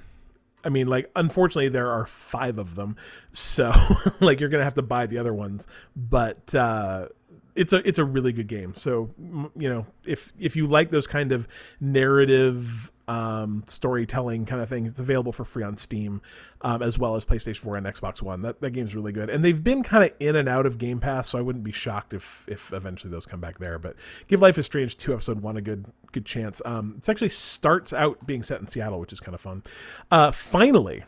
I 0.63 0.69
mean, 0.69 0.87
like, 0.87 1.11
unfortunately, 1.15 1.69
there 1.69 1.91
are 1.91 2.07
five 2.07 2.57
of 2.57 2.73
them, 2.73 2.97
so 3.31 3.71
like 4.19 4.39
you're 4.39 4.49
gonna 4.49 4.63
have 4.63 4.73
to 4.73 4.81
buy 4.81 5.05
the 5.05 5.19
other 5.19 5.33
ones. 5.33 5.67
But 5.95 6.53
uh, 6.55 7.09
it's 7.55 7.73
a 7.73 7.87
it's 7.87 7.99
a 7.99 8.05
really 8.05 8.33
good 8.33 8.47
game. 8.47 8.75
So 8.75 9.11
you 9.17 9.69
know, 9.69 9.85
if 10.05 10.33
if 10.37 10.55
you 10.55 10.67
like 10.67 10.89
those 10.89 11.07
kind 11.07 11.31
of 11.31 11.47
narrative 11.79 12.91
um, 13.07 13.63
storytelling 13.67 14.45
kind 14.45 14.61
of 14.61 14.69
thing. 14.69 14.85
It's 14.85 14.99
available 14.99 15.31
for 15.31 15.45
free 15.45 15.63
on 15.63 15.77
Steam, 15.77 16.21
um, 16.61 16.81
as 16.81 16.97
well 16.97 17.15
as 17.15 17.25
PlayStation 17.25 17.57
4 17.57 17.77
and 17.77 17.85
Xbox 17.85 18.21
One. 18.21 18.41
That 18.41 18.61
that 18.61 18.71
game's 18.71 18.95
really 18.95 19.11
good, 19.11 19.29
and 19.29 19.43
they've 19.43 19.63
been 19.63 19.83
kind 19.83 20.03
of 20.03 20.11
in 20.19 20.35
and 20.35 20.49
out 20.49 20.65
of 20.65 20.77
Game 20.77 20.99
Pass, 20.99 21.29
so 21.29 21.37
I 21.37 21.41
wouldn't 21.41 21.63
be 21.63 21.71
shocked 21.71 22.13
if 22.13 22.45
if 22.47 22.73
eventually 22.73 23.11
those 23.11 23.25
come 23.25 23.39
back 23.39 23.59
there. 23.59 23.77
But 23.77 23.95
give 24.27 24.41
Life 24.41 24.57
is 24.57 24.65
Strange 24.65 24.97
two 24.97 25.13
episode 25.13 25.41
one 25.41 25.57
a 25.57 25.61
good 25.61 25.85
good 26.11 26.25
chance. 26.25 26.61
Um, 26.65 26.95
it 26.97 27.07
actually 27.07 27.29
starts 27.29 27.93
out 27.93 28.25
being 28.25 28.43
set 28.43 28.59
in 28.59 28.67
Seattle, 28.67 28.99
which 28.99 29.13
is 29.13 29.19
kind 29.19 29.35
of 29.35 29.41
fun. 29.41 29.63
Uh, 30.09 30.31
finally, 30.31 31.03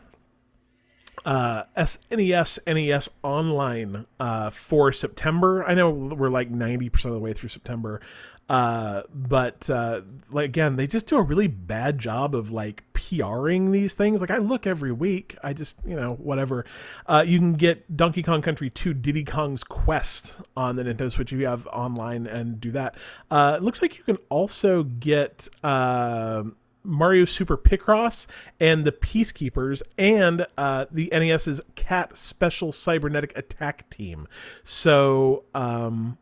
uh, 1.28 1.64
SNES 1.76 2.58
NES 2.66 3.10
Online 3.22 4.06
uh, 4.18 4.48
for 4.48 4.92
September. 4.92 5.62
I 5.62 5.74
know 5.74 5.90
we're 5.90 6.30
like 6.30 6.50
90% 6.50 7.04
of 7.04 7.12
the 7.12 7.18
way 7.18 7.34
through 7.34 7.50
September. 7.50 8.00
Uh, 8.48 9.02
but 9.12 9.68
uh, 9.68 10.00
like 10.30 10.46
again, 10.46 10.76
they 10.76 10.86
just 10.86 11.06
do 11.06 11.18
a 11.18 11.22
really 11.22 11.46
bad 11.46 11.98
job 11.98 12.34
of 12.34 12.50
like 12.50 12.82
PRing 12.94 13.72
these 13.72 13.92
things. 13.92 14.22
Like 14.22 14.30
I 14.30 14.38
look 14.38 14.66
every 14.66 14.90
week, 14.90 15.36
I 15.44 15.52
just 15.52 15.76
you 15.84 15.96
know 15.96 16.14
whatever. 16.14 16.64
Uh, 17.04 17.22
you 17.26 17.38
can 17.38 17.52
get 17.52 17.94
Donkey 17.94 18.22
Kong 18.22 18.40
Country 18.40 18.70
2 18.70 18.94
Diddy 18.94 19.24
Kong's 19.24 19.62
Quest 19.62 20.40
on 20.56 20.76
the 20.76 20.82
Nintendo 20.84 21.12
Switch 21.12 21.30
if 21.30 21.38
you 21.38 21.46
have 21.46 21.66
online 21.66 22.26
and 22.26 22.58
do 22.58 22.70
that. 22.70 22.94
Uh, 23.30 23.56
it 23.58 23.62
looks 23.62 23.82
like 23.82 23.98
you 23.98 24.04
can 24.04 24.16
also 24.30 24.82
get 24.82 25.46
uh, 25.62 26.44
Mario 26.88 27.24
Super 27.24 27.56
Picross 27.56 28.26
and 28.58 28.84
the 28.84 28.92
Peacekeepers 28.92 29.82
and 29.98 30.46
uh, 30.56 30.86
the 30.90 31.08
NES's 31.12 31.60
Cat 31.74 32.16
Special 32.16 32.72
Cybernetic 32.72 33.36
Attack 33.36 33.90
Team. 33.90 34.26
So 34.64 35.44
um, 35.54 36.18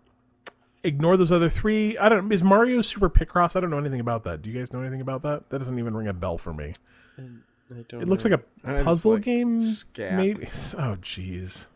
ignore 0.82 1.16
those 1.16 1.30
other 1.32 1.48
three. 1.48 1.96
I 1.98 2.08
don't. 2.08 2.30
Is 2.32 2.42
Mario 2.42 2.80
Super 2.80 3.08
Picross? 3.08 3.54
I 3.56 3.60
don't 3.60 3.70
know 3.70 3.78
anything 3.78 4.00
about 4.00 4.24
that. 4.24 4.42
Do 4.42 4.50
you 4.50 4.58
guys 4.58 4.72
know 4.72 4.80
anything 4.80 5.00
about 5.00 5.22
that? 5.22 5.48
That 5.50 5.58
doesn't 5.60 5.78
even 5.78 5.96
ring 5.96 6.08
a 6.08 6.12
bell 6.12 6.36
for 6.38 6.52
me. 6.52 6.72
I 7.18 7.22
don't 7.88 8.02
It 8.02 8.08
looks 8.08 8.24
know. 8.24 8.32
like 8.64 8.80
a 8.80 8.84
puzzle 8.84 9.12
like 9.14 9.22
game, 9.22 9.60
scat. 9.60 10.14
maybe. 10.14 10.44
Oh, 10.76 10.96
jeez. 11.00 11.66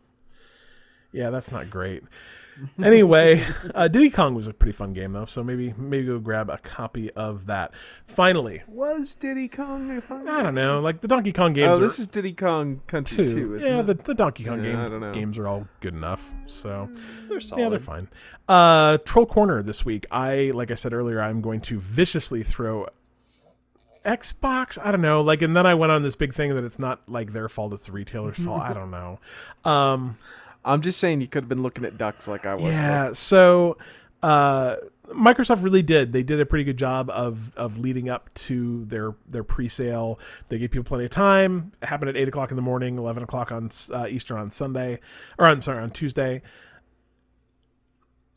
Yeah, 1.12 1.30
that's 1.30 1.50
not 1.50 1.70
great. 1.70 2.02
Anyway, 2.82 3.44
uh, 3.74 3.88
Diddy 3.88 4.10
Kong 4.10 4.34
was 4.34 4.46
a 4.48 4.52
pretty 4.52 4.72
fun 4.72 4.92
game 4.92 5.12
though, 5.12 5.24
so 5.24 5.42
maybe 5.44 5.74
maybe 5.76 6.06
go 6.06 6.18
grab 6.18 6.50
a 6.50 6.58
copy 6.58 7.10
of 7.12 7.46
that. 7.46 7.72
Finally, 8.06 8.62
Was 8.66 9.14
Diddy 9.14 9.48
Kong 9.48 9.90
a 9.96 10.00
fun 10.00 10.28
I 10.28 10.42
don't 10.42 10.54
know, 10.54 10.80
like 10.80 11.00
the 11.00 11.08
Donkey 11.08 11.32
Kong 11.32 11.52
games. 11.52 11.76
Oh, 11.76 11.78
are 11.78 11.80
this 11.80 11.98
is 11.98 12.06
Diddy 12.06 12.32
Kong 12.32 12.80
Country 12.86 13.26
two. 13.28 13.34
2, 13.34 13.54
isn't 13.56 13.70
yeah, 13.72 13.80
it? 13.80 13.86
the, 13.86 13.94
the 13.94 14.14
Donkey 14.14 14.44
Kong 14.44 14.62
Yeah, 14.62 14.70
game 14.72 14.78
I 14.80 14.88
don't 14.88 15.00
know. 15.00 15.12
games 15.12 15.38
are 15.38 15.46
all 15.48 15.66
good 15.80 15.94
enough. 15.94 16.32
So 16.46 16.88
they're 17.28 17.40
solid. 17.40 17.62
yeah, 17.62 17.68
they're 17.68 17.78
fine. 17.78 18.08
Uh, 18.48 18.98
Troll 19.04 19.26
Corner 19.26 19.62
this 19.62 19.84
week. 19.84 20.06
I 20.10 20.50
like 20.54 20.70
I 20.70 20.74
said 20.74 20.92
earlier, 20.92 21.20
I'm 21.20 21.40
going 21.40 21.60
to 21.62 21.78
viciously 21.78 22.42
throw 22.42 22.86
Xbox. 24.04 24.78
I 24.82 24.90
don't 24.92 25.02
know. 25.02 25.20
Like, 25.20 25.42
and 25.42 25.54
then 25.56 25.66
I 25.66 25.74
went 25.74 25.92
on 25.92 26.02
this 26.02 26.16
big 26.16 26.32
thing 26.32 26.54
that 26.54 26.64
it's 26.64 26.78
not 26.78 27.02
like 27.08 27.32
their 27.32 27.48
fault; 27.48 27.72
it's 27.74 27.86
the 27.86 27.92
retailer's 27.92 28.38
fault. 28.38 28.62
I 28.62 28.72
don't 28.72 28.90
know. 28.90 29.18
Um, 29.64 30.16
I'm 30.64 30.82
just 30.82 30.98
saying 30.98 31.20
you 31.20 31.28
could 31.28 31.44
have 31.44 31.48
been 31.48 31.62
looking 31.62 31.84
at 31.84 31.96
ducks 31.98 32.28
like 32.28 32.46
I 32.46 32.54
was. 32.54 32.76
yeah. 32.76 33.12
So, 33.14 33.78
uh, 34.22 34.76
Microsoft 35.08 35.62
really 35.62 35.82
did. 35.82 36.12
They 36.12 36.22
did 36.22 36.40
a 36.40 36.46
pretty 36.46 36.64
good 36.64 36.76
job 36.76 37.10
of 37.10 37.54
of 37.56 37.78
leading 37.78 38.08
up 38.08 38.32
to 38.34 38.84
their 38.84 39.14
their 39.26 39.44
pre-sale. 39.44 40.18
They 40.48 40.58
gave 40.58 40.70
people 40.70 40.84
plenty 40.84 41.04
of 41.04 41.10
time. 41.10 41.72
It 41.82 41.86
happened 41.86 42.10
at 42.10 42.16
eight 42.16 42.28
o'clock 42.28 42.50
in 42.50 42.56
the 42.56 42.62
morning, 42.62 42.98
eleven 42.98 43.22
o'clock 43.22 43.50
on 43.50 43.70
uh, 43.92 44.06
Eastern 44.08 44.38
on 44.38 44.50
Sunday, 44.50 45.00
or 45.38 45.46
I'm 45.46 45.62
sorry, 45.62 45.82
on 45.82 45.90
Tuesday. 45.90 46.42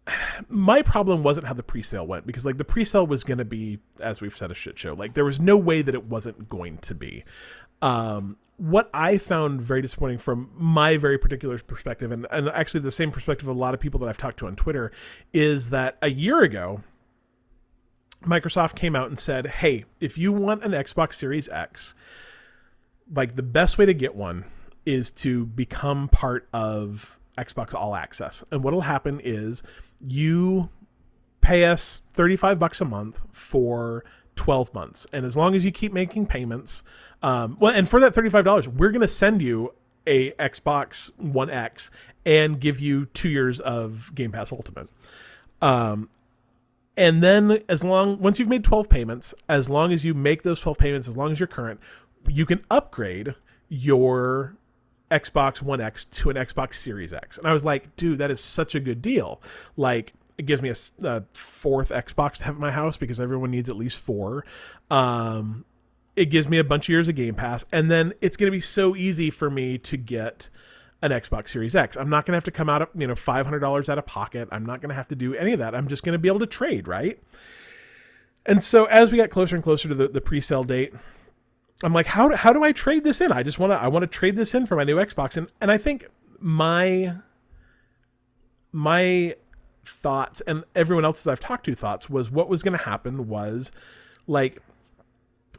My 0.50 0.82
problem 0.82 1.24
wasn't 1.24 1.48
how 1.48 1.54
the 1.54 1.64
pre-sale 1.64 2.08
went 2.08 2.26
because 2.26 2.46
like 2.46 2.58
the 2.58 2.66
pre-sale 2.66 3.06
was 3.08 3.24
going 3.24 3.38
to 3.38 3.46
be, 3.46 3.80
as 4.00 4.22
we've 4.22 4.36
said, 4.36 4.52
a 4.52 4.56
shit 4.56 4.78
show. 4.78 4.94
Like 4.94 5.14
there 5.14 5.26
was 5.26 5.40
no 5.40 5.58
way 5.58 5.82
that 5.82 5.94
it 5.94 6.06
wasn't 6.06 6.50
going 6.50 6.78
to 6.80 6.96
be. 6.96 7.24
Um, 7.84 8.38
what 8.56 8.90
I 8.94 9.18
found 9.18 9.62
very 9.62 9.82
disappointing 9.82 10.18
from 10.18 10.50
my 10.56 10.96
very 10.96 11.18
particular 11.18 11.60
perspective, 11.60 12.14
and, 12.14 12.26
and 12.32 12.48
actually 12.48 12.80
the 12.80 12.92
same 12.92 13.12
perspective 13.12 13.48
of 13.48 13.58
a 13.58 13.60
lot 13.60 13.74
of 13.74 13.82
people 13.82 14.00
that 14.00 14.10
I've 14.10 14.18
talked 14.18 14.40
to 14.40 14.48
on 14.48 14.56
Twitter, 14.56 14.92
is 15.34 15.70
that 15.72 15.98
a 16.02 16.10
year 16.10 16.42
ago, 16.44 16.82
Microsoft 18.22 18.76
came 18.76 18.96
out 18.96 19.10
and 19.10 19.20
said, 19.20 19.48
hey, 19.48 19.84
if 20.00 20.18
you 20.18 20.32
want 20.32 20.64
an 20.64 20.72
Xbox 20.72 21.16
Series 21.16 21.50
X, 21.50 21.94
like 23.14 23.36
the 23.36 23.44
best 23.44 23.78
way 23.78 23.86
to 23.86 23.94
get 23.94 24.16
one 24.16 24.46
is 24.86 25.12
to 25.12 25.46
become 25.46 26.08
part 26.08 26.48
of 26.54 27.20
Xbox 27.38 27.74
All 27.74 27.96
Access. 27.96 28.46
And 28.50 28.64
what'll 28.64 28.82
happen 28.82 29.20
is 29.22 29.62
you 30.00 30.70
pay 31.42 31.66
us 31.66 32.02
35 32.14 32.60
bucks 32.60 32.80
a 32.80 32.86
month 32.86 33.22
for 33.32 34.06
12 34.36 34.74
months. 34.74 35.08
And 35.14 35.26
as 35.26 35.38
long 35.38 35.56
as 35.56 35.64
you 35.66 35.72
keep 35.72 35.94
making 35.94 36.28
payments, 36.28 36.84
um, 37.22 37.58
well, 37.60 37.74
and 37.74 37.88
for 37.88 38.00
that 38.00 38.14
$35, 38.14 38.68
we're 38.68 38.92
going 38.92 39.02
to 39.02 39.08
send 39.08 39.42
you 39.42 39.74
a 40.06 40.32
Xbox 40.32 41.12
One 41.18 41.50
X 41.50 41.90
and 42.26 42.60
give 42.60 42.80
you 42.80 43.06
two 43.08 43.30
years 43.30 43.60
of 43.60 44.12
Game 44.16 44.32
Pass 44.32 44.52
Ultimate. 44.52 44.90
Um, 45.62 46.10
and 46.96 47.24
then 47.24 47.64
as 47.68 47.84
long 47.84 48.20
once 48.20 48.40
you've 48.40 48.50
made 48.50 48.64
12 48.64 48.90
payments, 48.90 49.34
as 49.50 49.70
long 49.70 49.92
as 49.92 50.06
you 50.06 50.14
make 50.14 50.44
those 50.44 50.62
12 50.62 50.78
payments, 50.78 51.08
as 51.08 51.18
long 51.18 51.32
as 51.32 51.40
you're 51.40 51.48
current, 51.48 51.80
you 52.28 52.46
can 52.46 52.64
upgrade 52.70 53.36
your 53.70 54.56
Xbox 55.10 55.62
One 55.62 55.82
X 55.82 56.06
to 56.06 56.30
an 56.30 56.36
Xbox 56.36 56.76
Series 56.76 57.14
X. 57.14 57.38
And 57.38 57.48
I 57.48 57.54
was 57.54 57.66
like, 57.66 57.96
dude, 57.96 58.20
that 58.20 58.32
is 58.32 58.42
such 58.42 58.76
a 58.76 58.80
good 58.80 59.02
deal. 59.02 59.42
Like, 59.78 60.14
it 60.38 60.46
gives 60.46 60.62
me 60.62 60.72
a 61.04 61.24
fourth 61.34 61.90
Xbox 61.90 62.38
to 62.38 62.46
have 62.46 62.56
at 62.56 62.62
my 62.62 62.72
house 62.72 62.98
because 62.98 63.20
everyone 63.20 63.52
needs 63.52 63.70
at 63.70 63.76
least 63.76 63.98
four. 63.98 64.46
Um, 64.90 65.66
it 66.16 66.26
gives 66.26 66.48
me 66.48 66.58
a 66.58 66.64
bunch 66.64 66.86
of 66.86 66.90
years 66.90 67.08
of 67.08 67.16
Game 67.16 67.36
Pass, 67.36 67.66
and 67.72 67.90
then 67.90 68.14
it's 68.22 68.38
going 68.38 68.48
to 68.48 68.56
be 68.56 68.62
so 68.62 68.96
easy 68.96 69.30
for 69.30 69.50
me 69.50 69.78
to 69.80 69.98
get 69.98 70.50
an 71.02 71.12
Xbox 71.12 71.50
Series 71.50 71.76
X. 71.76 71.98
I'm 71.98 72.10
not 72.10 72.26
going 72.26 72.34
to 72.34 72.38
have 72.38 72.44
to 72.46 72.52
come 72.52 72.70
out 72.70 72.82
of 72.82 72.90
you 72.96 73.08
know 73.08 73.16
five 73.16 73.46
hundred 73.46 73.60
dollars 73.60 73.90
out 73.90 73.98
of 73.98 74.06
pocket. 74.06 74.48
I'm 74.52 74.66
not 74.66 74.82
going 74.82 74.90
to 74.90 74.96
have 74.96 75.08
to 75.10 75.16
do 75.16 75.36
any 75.36 75.54
of 75.54 75.60
that. 75.60 75.76
I'm 75.76 75.88
just 75.88 76.04
going 76.04 76.14
to 76.14 76.20
be 76.20 76.28
able 76.28 76.40
to 76.40 76.48
trade, 76.48 76.88
right? 76.88 77.20
And 78.46 78.64
so 78.64 78.86
as 78.86 79.12
we 79.12 79.18
got 79.18 79.30
closer 79.30 79.56
and 79.56 79.64
closer 79.64 79.88
to 79.88 79.96
the, 79.96 80.08
the 80.08 80.20
pre-sale 80.20 80.66
date, 80.66 80.94
I'm 81.82 81.94
like, 81.94 82.08
how 82.08 82.30
do, 82.30 82.36
how 82.36 82.52
do 82.52 82.64
I 82.64 82.74
trade 82.74 83.04
this 83.04 83.22
in? 83.22 83.32
I 83.32 83.44
just 83.44 83.60
want 83.60 83.72
to 83.72 83.76
I 83.76 83.88
want 83.88 84.04
to 84.04 84.08
trade 84.08 84.36
this 84.36 84.56
in 84.56 84.66
for 84.66 84.76
my 84.76 84.84
new 84.84 84.96
Xbox, 84.96 85.38
and 85.38 85.48
and 85.60 85.70
I 85.72 85.78
think 85.78 86.08
my 86.40 87.16
my 88.72 89.36
thoughts 89.86 90.42
and 90.42 90.64
everyone 90.76 91.06
else's 91.06 91.28
I've 91.28 91.40
talked 91.40 91.66
to 91.66 91.76
thoughts 91.76 92.10
was 92.10 92.32
what 92.32 92.50
was 92.50 92.64
going 92.64 92.78
to 92.78 92.84
happen 92.84 93.28
was 93.28 93.72
like 94.28 94.62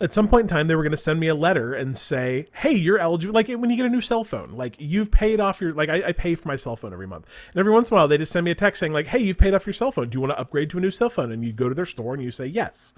at 0.01 0.13
some 0.13 0.27
point 0.27 0.43
in 0.43 0.49
time 0.49 0.67
they 0.67 0.75
were 0.75 0.83
going 0.83 0.91
to 0.91 0.97
send 0.97 1.21
me 1.21 1.29
a 1.29 1.35
letter 1.35 1.75
and 1.75 1.97
say 1.97 2.47
hey 2.55 2.73
you're 2.73 2.99
eligible 2.99 3.35
like 3.35 3.49
when 3.49 3.71
you 3.71 3.77
get 3.77 3.87
a 3.87 3.91
new 3.91 4.01
cell 4.01 4.25
phone 4.25 4.51
like 4.53 4.75
you've 4.79 5.11
paid 5.11 5.41
off 5.41 5.61
your 5.61 5.73
like 5.73 5.89
I, 5.89 6.09
I 6.09 6.13
pay 6.13 6.35
for 6.35 6.49
my 6.49 6.57
cell 6.57 6.75
phone 6.75 6.93
every 6.93 7.07
month. 7.07 7.29
And 7.53 7.61
every 7.61 7.73
once 7.73 7.91
in 7.91 7.95
a 7.95 7.99
while 7.99 8.09
they 8.09 8.19
just 8.19 8.33
send 8.33 8.45
me 8.45 8.51
a 8.51 8.55
text 8.55 8.81
saying 8.81 8.93
like 8.93 9.07
hey 9.07 9.19
you've 9.19 9.39
paid 9.39 9.55
off 9.55 9.67
your 9.67 9.75
cell 9.75 9.93
phone. 9.93 10.09
Do 10.09 10.17
you 10.17 10.21
want 10.21 10.33
to 10.33 10.39
upgrade 10.39 10.71
to 10.71 10.79
a 10.79 10.81
new 10.81 10.91
cell 10.91 11.11
phone? 11.11 11.31
And 11.31 11.45
you 11.45 11.53
go 11.53 11.69
to 11.69 11.75
their 11.75 11.85
store 11.85 12.15
and 12.15 12.23
you 12.23 12.31
say 12.31 12.47
yes 12.47 12.95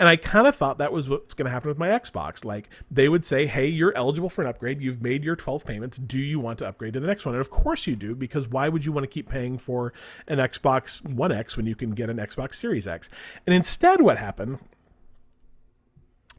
and 0.00 0.08
I 0.08 0.16
kind 0.16 0.46
of 0.46 0.56
thought 0.56 0.78
that 0.78 0.92
was 0.92 1.10
what's 1.10 1.34
going 1.34 1.44
to 1.44 1.52
happen 1.52 1.68
with 1.68 1.78
my 1.78 1.88
Xbox. 1.88 2.42
Like 2.42 2.70
they 2.90 3.10
would 3.10 3.22
say, 3.22 3.46
"Hey, 3.46 3.68
you're 3.68 3.94
eligible 3.94 4.30
for 4.30 4.40
an 4.40 4.48
upgrade. 4.48 4.80
You've 4.80 5.02
made 5.02 5.22
your 5.22 5.36
12 5.36 5.66
payments. 5.66 5.98
Do 5.98 6.18
you 6.18 6.40
want 6.40 6.58
to 6.60 6.66
upgrade 6.66 6.94
to 6.94 7.00
the 7.00 7.06
next 7.06 7.26
one?" 7.26 7.34
And 7.34 7.40
of 7.40 7.50
course 7.50 7.86
you 7.86 7.94
do, 7.96 8.16
because 8.16 8.48
why 8.48 8.70
would 8.70 8.86
you 8.86 8.92
want 8.92 9.04
to 9.04 9.08
keep 9.08 9.28
paying 9.28 9.58
for 9.58 9.92
an 10.26 10.38
Xbox 10.38 11.04
One 11.04 11.30
X 11.30 11.54
when 11.54 11.66
you 11.66 11.76
can 11.76 11.90
get 11.90 12.08
an 12.08 12.16
Xbox 12.16 12.54
Series 12.54 12.86
X? 12.86 13.10
And 13.46 13.54
instead, 13.54 14.00
what 14.00 14.16
happened 14.16 14.58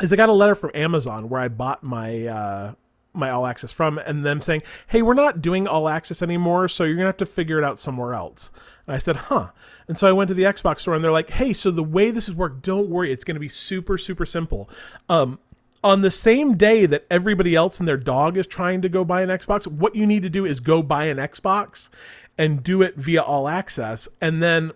is 0.01 0.11
I 0.11 0.15
got 0.15 0.29
a 0.29 0.33
letter 0.33 0.55
from 0.55 0.71
Amazon 0.73 1.29
where 1.29 1.39
I 1.39 1.47
bought 1.47 1.83
my 1.83 2.25
uh, 2.25 2.73
my 3.13 3.29
all 3.29 3.45
access 3.45 3.71
from, 3.71 3.99
and 3.99 4.25
them 4.25 4.41
saying, 4.41 4.63
"Hey, 4.87 5.03
we're 5.03 5.13
not 5.13 5.39
doing 5.39 5.67
all 5.67 5.87
access 5.87 6.23
anymore, 6.23 6.67
so 6.67 6.83
you're 6.83 6.95
gonna 6.95 7.07
have 7.07 7.17
to 7.17 7.27
figure 7.27 7.59
it 7.59 7.63
out 7.63 7.77
somewhere 7.77 8.15
else." 8.15 8.49
And 8.87 8.95
I 8.95 8.97
said, 8.97 9.17
"Huh." 9.17 9.51
And 9.91 9.97
so 9.97 10.07
I 10.07 10.13
went 10.13 10.29
to 10.29 10.33
the 10.33 10.43
Xbox 10.43 10.79
store, 10.79 10.93
and 10.93 11.03
they're 11.03 11.11
like, 11.11 11.31
"Hey, 11.31 11.51
so 11.51 11.69
the 11.69 11.83
way 11.83 12.11
this 12.11 12.29
is 12.29 12.33
worked, 12.33 12.61
don't 12.61 12.87
worry, 12.87 13.11
it's 13.11 13.25
gonna 13.25 13.41
be 13.41 13.49
super 13.49 13.97
super 13.97 14.25
simple." 14.25 14.69
Um, 15.09 15.37
on 15.83 15.99
the 15.99 16.09
same 16.09 16.55
day 16.55 16.85
that 16.85 17.05
everybody 17.11 17.57
else 17.57 17.77
and 17.77 17.89
their 17.89 17.97
dog 17.97 18.37
is 18.37 18.47
trying 18.47 18.81
to 18.83 18.87
go 18.87 19.03
buy 19.03 19.21
an 19.21 19.27
Xbox, 19.27 19.67
what 19.67 19.93
you 19.93 20.05
need 20.05 20.23
to 20.23 20.29
do 20.29 20.45
is 20.45 20.61
go 20.61 20.81
buy 20.81 21.07
an 21.07 21.17
Xbox 21.17 21.89
and 22.37 22.63
do 22.63 22.81
it 22.81 22.95
via 22.95 23.21
all 23.21 23.49
access, 23.49 24.07
and 24.21 24.41
then 24.41 24.71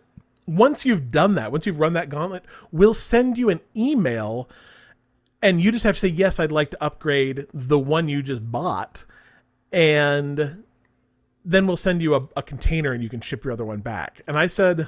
once 0.46 0.86
you've 0.86 1.12
done 1.12 1.36
that, 1.36 1.50
once 1.50 1.66
you've 1.66 1.80
run 1.80 1.94
that 1.94 2.10
gauntlet, 2.10 2.44
we'll 2.74 2.94
send 2.94 3.38
you 3.38 3.50
an 3.50 3.62
email 3.74 4.50
and 5.42 5.62
you 5.62 5.72
just 5.72 5.86
have 5.86 5.96
to 5.96 6.00
say 6.02 6.08
yes 6.10 6.40
i'd 6.40 6.52
like 6.52 6.72
to 6.72 6.84
upgrade 6.84 7.48
the 7.54 7.80
one 7.80 8.08
you 8.08 8.22
just 8.22 8.52
bought 8.52 9.06
and 9.72 10.64
then 11.46 11.68
we'll 11.68 11.78
send 11.78 12.02
you 12.02 12.16
a, 12.16 12.28
a 12.36 12.42
container 12.42 12.92
and 12.92 13.04
you 13.04 13.10
can 13.10 13.22
ship 13.22 13.44
your 13.44 13.54
other 13.54 13.66
one 13.66 13.80
back 13.80 14.22
and 14.28 14.38
i 14.38 14.48
said 14.48 14.88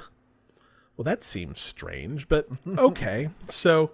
well 0.98 1.04
that 1.04 1.22
seems 1.22 1.58
strange 1.58 2.28
but 2.28 2.46
okay. 2.76 3.30
So 3.46 3.92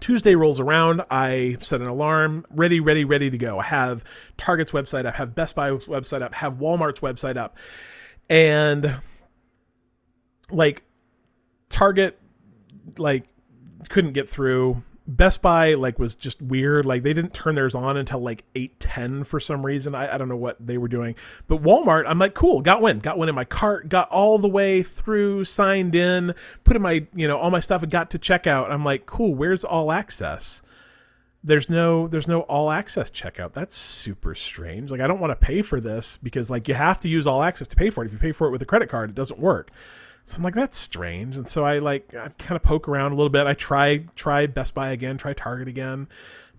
tuesday 0.00 0.34
rolls 0.34 0.60
around. 0.60 1.02
I 1.10 1.56
set 1.60 1.80
an 1.80 1.86
alarm. 1.86 2.44
Ready 2.50 2.80
ready 2.80 3.04
ready 3.04 3.30
to 3.30 3.38
go. 3.38 3.58
I 3.58 3.64
have 3.64 4.04
target's 4.36 4.72
website 4.72 5.06
up 5.06 5.14
have 5.14 5.34
best 5.34 5.54
buy 5.56 5.70
website 5.70 6.20
up 6.20 6.34
have 6.34 6.54
walmart's 6.54 7.00
website 7.00 7.36
up. 7.38 7.56
And 8.28 8.96
like 10.50 10.82
target 11.68 12.18
like 12.98 13.28
couldn't 13.88 14.12
get 14.12 14.28
through. 14.28 14.82
Best 15.08 15.40
Buy 15.40 15.74
like 15.74 15.98
was 15.98 16.14
just 16.14 16.42
weird. 16.42 16.84
Like 16.84 17.02
they 17.02 17.12
didn't 17.12 17.32
turn 17.32 17.54
theirs 17.54 17.74
on 17.74 17.96
until 17.96 18.20
like 18.20 18.44
eight 18.54 18.80
ten 18.80 19.22
for 19.24 19.38
some 19.38 19.64
reason. 19.64 19.94
I, 19.94 20.14
I 20.14 20.18
don't 20.18 20.28
know 20.28 20.36
what 20.36 20.64
they 20.64 20.78
were 20.78 20.88
doing. 20.88 21.14
But 21.46 21.62
Walmart, 21.62 22.04
I'm 22.06 22.18
like, 22.18 22.34
cool, 22.34 22.60
got 22.60 22.82
one, 22.82 22.98
got 22.98 23.16
one 23.16 23.28
in 23.28 23.34
my 23.34 23.44
cart, 23.44 23.88
got 23.88 24.08
all 24.08 24.38
the 24.38 24.48
way 24.48 24.82
through, 24.82 25.44
signed 25.44 25.94
in, 25.94 26.34
put 26.64 26.76
in 26.76 26.82
my 26.82 27.06
you 27.14 27.28
know 27.28 27.38
all 27.38 27.50
my 27.50 27.60
stuff, 27.60 27.82
and 27.82 27.92
got 27.92 28.10
to 28.10 28.18
checkout. 28.18 28.70
I'm 28.70 28.84
like, 28.84 29.06
cool, 29.06 29.34
where's 29.34 29.64
all 29.64 29.92
access? 29.92 30.62
There's 31.44 31.70
no 31.70 32.08
there's 32.08 32.26
no 32.26 32.40
all 32.40 32.72
access 32.72 33.08
checkout. 33.08 33.52
That's 33.52 33.76
super 33.76 34.34
strange. 34.34 34.90
Like 34.90 35.00
I 35.00 35.06
don't 35.06 35.20
want 35.20 35.30
to 35.30 35.36
pay 35.36 35.62
for 35.62 35.80
this 35.80 36.18
because 36.20 36.50
like 36.50 36.66
you 36.66 36.74
have 36.74 36.98
to 37.00 37.08
use 37.08 37.28
all 37.28 37.44
access 37.44 37.68
to 37.68 37.76
pay 37.76 37.90
for 37.90 38.02
it. 38.02 38.08
If 38.08 38.12
you 38.12 38.18
pay 38.18 38.32
for 38.32 38.48
it 38.48 38.50
with 38.50 38.62
a 38.62 38.66
credit 38.66 38.88
card, 38.88 39.10
it 39.10 39.14
doesn't 39.14 39.38
work. 39.38 39.70
So 40.26 40.38
I'm 40.38 40.42
like, 40.42 40.54
that's 40.54 40.76
strange. 40.76 41.36
And 41.36 41.48
so 41.48 41.64
I 41.64 41.78
like 41.78 42.12
I 42.14 42.28
kind 42.30 42.56
of 42.56 42.62
poke 42.64 42.88
around 42.88 43.12
a 43.12 43.14
little 43.14 43.30
bit. 43.30 43.46
I 43.46 43.54
try 43.54 43.98
try 44.16 44.46
Best 44.46 44.74
Buy 44.74 44.90
again, 44.90 45.16
try 45.18 45.32
Target 45.34 45.68
again, 45.68 46.08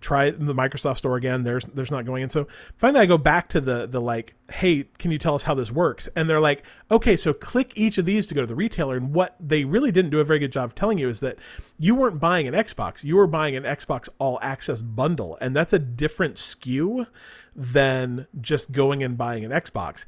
try 0.00 0.30
the 0.30 0.54
Microsoft 0.54 0.96
store 0.96 1.18
again. 1.18 1.42
There's 1.42 1.66
there's 1.66 1.90
not 1.90 2.06
going 2.06 2.22
in. 2.22 2.30
So 2.30 2.48
finally 2.76 3.00
I 3.02 3.06
go 3.06 3.18
back 3.18 3.50
to 3.50 3.60
the 3.60 3.86
the 3.86 4.00
like, 4.00 4.34
hey, 4.50 4.84
can 4.98 5.10
you 5.10 5.18
tell 5.18 5.34
us 5.34 5.42
how 5.42 5.52
this 5.52 5.70
works? 5.70 6.08
And 6.16 6.30
they're 6.30 6.40
like, 6.40 6.64
okay, 6.90 7.14
so 7.14 7.34
click 7.34 7.72
each 7.76 7.98
of 7.98 8.06
these 8.06 8.26
to 8.28 8.34
go 8.34 8.40
to 8.40 8.46
the 8.46 8.54
retailer. 8.54 8.96
And 8.96 9.12
what 9.12 9.36
they 9.38 9.66
really 9.66 9.92
didn't 9.92 10.12
do 10.12 10.20
a 10.20 10.24
very 10.24 10.38
good 10.38 10.52
job 10.52 10.70
of 10.70 10.74
telling 10.74 10.96
you 10.96 11.10
is 11.10 11.20
that 11.20 11.36
you 11.78 11.94
weren't 11.94 12.18
buying 12.18 12.48
an 12.48 12.54
Xbox, 12.54 13.04
you 13.04 13.16
were 13.16 13.26
buying 13.26 13.54
an 13.54 13.64
Xbox 13.64 14.08
All 14.18 14.38
Access 14.40 14.80
bundle, 14.80 15.36
and 15.42 15.54
that's 15.54 15.74
a 15.74 15.78
different 15.78 16.36
SKU 16.36 17.06
than 17.54 18.26
just 18.40 18.72
going 18.72 19.02
and 19.02 19.18
buying 19.18 19.44
an 19.44 19.50
Xbox. 19.50 20.06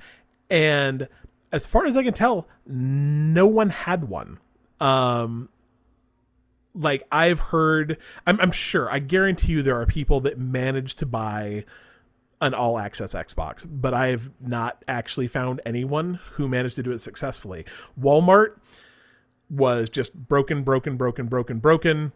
And 0.48 1.08
as 1.52 1.66
far 1.66 1.86
as 1.86 1.96
I 1.96 2.02
can 2.02 2.14
tell, 2.14 2.48
no 2.66 3.46
one 3.46 3.70
had 3.70 4.04
one. 4.04 4.38
Um, 4.78 5.48
like 6.74 7.02
I've 7.10 7.40
heard, 7.40 7.98
I'm, 8.26 8.40
I'm 8.40 8.52
sure, 8.52 8.90
I 8.90 8.98
guarantee 8.98 9.52
you 9.52 9.62
there 9.62 9.80
are 9.80 9.86
people 9.86 10.20
that 10.20 10.38
managed 10.38 10.98
to 11.00 11.06
buy 11.06 11.64
an 12.40 12.54
all 12.54 12.78
access 12.78 13.12
Xbox, 13.12 13.66
but 13.68 13.92
I 13.92 14.08
have 14.08 14.30
not 14.40 14.82
actually 14.88 15.28
found 15.28 15.60
anyone 15.66 16.20
who 16.32 16.48
managed 16.48 16.76
to 16.76 16.82
do 16.82 16.92
it 16.92 17.00
successfully. 17.00 17.66
Walmart 18.00 18.58
was 19.50 19.90
just 19.90 20.14
broken, 20.14 20.62
broken, 20.62 20.96
broken, 20.96 21.26
broken, 21.26 21.58
broken, 21.58 22.12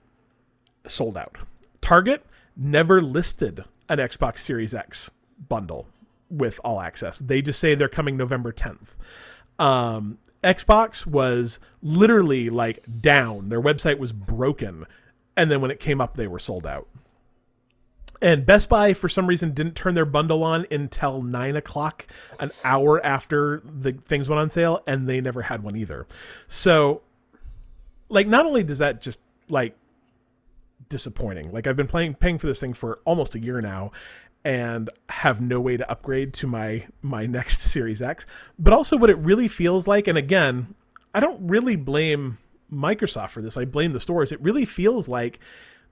sold 0.87 1.19
out. 1.19 1.37
Target 1.81 2.25
never 2.57 3.03
listed 3.03 3.65
an 3.89 3.99
Xbox 3.99 4.39
Series 4.39 4.73
X 4.73 5.11
bundle 5.49 5.89
with 6.31 6.61
all 6.65 6.81
access. 6.81 7.19
They 7.19 7.43
just 7.43 7.59
say 7.59 7.75
they're 7.75 7.89
coming 7.89 8.17
November 8.17 8.53
10th. 8.53 8.97
Um, 9.59 10.19
Xbox 10.43 11.07
was 11.07 11.59
literally 11.83 12.51
like 12.51 12.85
down. 13.01 13.49
Their 13.49 13.63
website 13.63 13.99
was 13.99 14.13
broken. 14.13 14.87
And 15.37 15.51
then 15.51 15.61
when 15.61 15.71
it 15.71 15.81
came 15.81 16.01
up, 16.01 16.17
they 16.17 16.27
were 16.27 16.39
sold 16.39 16.67
out. 16.67 16.89
And 18.23 18.47
Best 18.47 18.69
Buy, 18.69 18.95
for 18.95 19.09
some 19.09 19.27
reason, 19.27 19.53
didn't 19.53 19.75
turn 19.75 19.95
their 19.95 20.07
bundle 20.07 20.43
on 20.45 20.67
until 20.71 21.21
nine 21.21 21.57
o'clock, 21.57 22.07
an 22.41 22.53
hour 22.63 23.05
after 23.05 23.63
the 23.65 23.93
things 23.93 24.29
went 24.29 24.41
on 24.41 24.49
sale, 24.49 24.83
and 24.87 25.07
they 25.07 25.21
never 25.21 25.43
had 25.43 25.63
one 25.63 25.77
either. 25.77 26.07
So, 26.47 27.03
like, 28.09 28.27
not 28.27 28.47
only 28.47 28.63
does 28.63 28.79
that 28.79 29.03
just 29.03 29.21
like 29.51 29.77
disappointing, 30.89 31.53
like 31.53 31.67
I've 31.67 31.77
been 31.77 31.87
playing 31.87 32.15
paying 32.15 32.39
for 32.39 32.47
this 32.47 32.61
thing 32.61 32.73
for 32.73 32.99
almost 33.05 33.35
a 33.35 33.39
year 33.39 33.61
now, 33.61 33.91
and 34.45 34.91
have 35.09 35.41
no 35.41 35.61
way 35.61 35.77
to 35.77 35.91
upgrade 35.91 36.35
to 36.35 36.47
my 36.47 36.87
my 37.03 37.27
next 37.27 37.61
Series 37.73 38.03
X. 38.03 38.27
But 38.59 38.73
also 38.73 38.97
what 38.97 39.11
it 39.11 39.19
really 39.19 39.49
feels 39.49 39.87
like, 39.89 40.07
and 40.09 40.19
again, 40.19 40.75
I 41.15 41.21
don't 41.21 41.49
really 41.49 41.77
blame 41.77 42.39
Microsoft 42.73 43.31
for 43.31 43.41
this. 43.43 43.57
I 43.57 43.65
blame 43.65 43.93
the 43.93 44.01
stores. 44.01 44.33
It 44.33 44.41
really 44.41 44.65
feels 44.65 45.09
like 45.09 45.39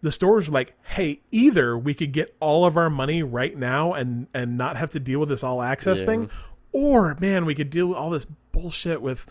the 0.01 0.11
stores 0.11 0.49
are 0.49 0.53
like, 0.53 0.75
hey, 0.83 1.21
either 1.31 1.79
we 1.79 1.95
could 1.95 2.13
get 2.13 2.35
all 2.41 2.65
of 2.65 2.77
our 2.77 2.91
money 2.91 3.23
right 3.23 3.57
now 3.57 3.93
and 3.95 4.27
and 4.35 4.59
not 4.59 4.77
have 4.77 4.91
to 4.91 5.01
deal 5.01 5.21
with 5.21 5.29
this 5.29 5.45
all 5.45 5.63
access 5.63 6.01
Yeah. 6.01 6.07
thing, 6.07 6.31
or 6.73 7.17
man, 7.21 7.47
we 7.47 7.55
could 7.55 7.71
deal 7.71 7.87
with 7.89 7.97
all 7.97 8.11
this 8.11 8.27
bullshit 8.51 9.01
with 9.01 9.27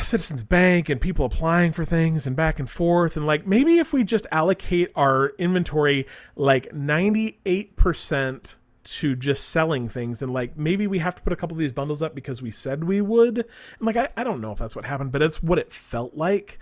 Citizens 0.00 0.42
Bank 0.42 0.88
and 0.88 1.00
people 1.00 1.24
applying 1.24 1.72
for 1.72 1.84
things 1.84 2.26
and 2.26 2.36
back 2.36 2.58
and 2.58 2.68
forth. 2.68 3.16
And 3.16 3.26
like 3.26 3.46
maybe 3.46 3.78
if 3.78 3.92
we 3.92 4.04
just 4.04 4.26
allocate 4.30 4.90
our 4.94 5.30
inventory 5.38 6.06
like 6.36 6.70
98% 6.72 8.56
to 8.84 9.16
just 9.16 9.48
selling 9.48 9.86
things 9.88 10.22
and 10.22 10.32
like 10.32 10.56
maybe 10.56 10.86
we 10.86 10.98
have 10.98 11.14
to 11.14 11.22
put 11.22 11.32
a 11.32 11.36
couple 11.36 11.54
of 11.54 11.58
these 11.58 11.72
bundles 11.72 12.00
up 12.00 12.14
because 12.14 12.40
we 12.40 12.50
said 12.50 12.84
we 12.84 13.00
would. 13.00 13.38
And 13.38 13.46
like 13.80 13.96
I, 13.96 14.08
I 14.16 14.24
don't 14.24 14.40
know 14.40 14.52
if 14.52 14.58
that's 14.58 14.76
what 14.76 14.84
happened, 14.84 15.12
but 15.12 15.22
it's 15.22 15.42
what 15.42 15.58
it 15.58 15.72
felt 15.72 16.14
like. 16.14 16.58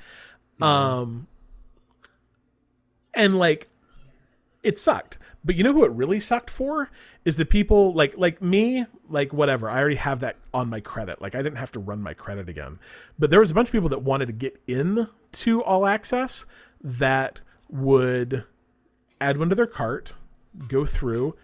Um 0.60 1.26
and 3.14 3.38
like 3.38 3.68
it 4.62 4.78
sucked. 4.78 5.18
But 5.46 5.54
you 5.54 5.62
know 5.62 5.72
who 5.72 5.84
it 5.84 5.92
really 5.92 6.18
sucked 6.18 6.50
for 6.50 6.90
is 7.24 7.36
the 7.36 7.44
people 7.44 7.94
like 7.94 8.18
like 8.18 8.42
me, 8.42 8.84
like 9.08 9.32
whatever. 9.32 9.70
I 9.70 9.78
already 9.78 9.94
have 9.94 10.18
that 10.20 10.36
on 10.52 10.68
my 10.68 10.80
credit. 10.80 11.22
Like 11.22 11.36
I 11.36 11.42
didn't 11.42 11.58
have 11.58 11.70
to 11.72 11.78
run 11.78 12.02
my 12.02 12.14
credit 12.14 12.48
again. 12.48 12.80
But 13.16 13.30
there 13.30 13.38
was 13.38 13.52
a 13.52 13.54
bunch 13.54 13.68
of 13.68 13.72
people 13.72 13.88
that 13.90 14.02
wanted 14.02 14.26
to 14.26 14.32
get 14.32 14.60
in 14.66 15.06
to 15.32 15.62
all 15.62 15.86
access 15.86 16.46
that 16.82 17.40
would 17.68 18.44
add 19.20 19.38
one 19.38 19.48
to 19.50 19.54
their 19.54 19.68
cart, 19.68 20.14
go 20.66 20.84
through, 20.84 21.36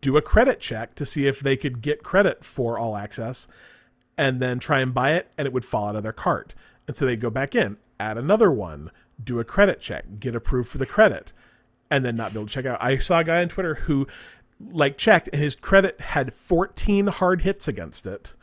do 0.00 0.16
a 0.16 0.22
credit 0.22 0.58
check 0.58 0.94
to 0.94 1.04
see 1.04 1.26
if 1.26 1.40
they 1.40 1.56
could 1.56 1.82
get 1.82 2.02
credit 2.02 2.46
for 2.46 2.78
all 2.78 2.96
access, 2.96 3.46
and 4.16 4.40
then 4.40 4.58
try 4.58 4.80
and 4.80 4.94
buy 4.94 5.12
it, 5.12 5.30
and 5.36 5.46
it 5.46 5.52
would 5.52 5.66
fall 5.66 5.88
out 5.88 5.96
of 5.96 6.02
their 6.02 6.12
cart. 6.12 6.54
And 6.86 6.96
so 6.96 7.04
they'd 7.04 7.20
go 7.20 7.30
back 7.30 7.54
in, 7.54 7.76
add 8.00 8.16
another 8.16 8.50
one, 8.50 8.90
do 9.22 9.38
a 9.38 9.44
credit 9.44 9.80
check, 9.80 10.04
get 10.18 10.34
approved 10.34 10.70
for 10.70 10.78
the 10.78 10.86
credit, 10.86 11.34
and 11.94 12.04
then 12.04 12.16
not 12.16 12.32
be 12.32 12.38
able 12.38 12.48
to 12.48 12.52
check 12.52 12.66
out. 12.66 12.82
I 12.82 12.98
saw 12.98 13.20
a 13.20 13.24
guy 13.24 13.40
on 13.40 13.48
Twitter 13.48 13.74
who 13.74 14.06
like 14.70 14.98
checked 14.98 15.28
and 15.32 15.40
his 15.40 15.54
credit 15.54 16.00
had 16.00 16.32
14 16.34 17.06
hard 17.06 17.42
hits 17.42 17.68
against 17.68 18.06
it 18.06 18.34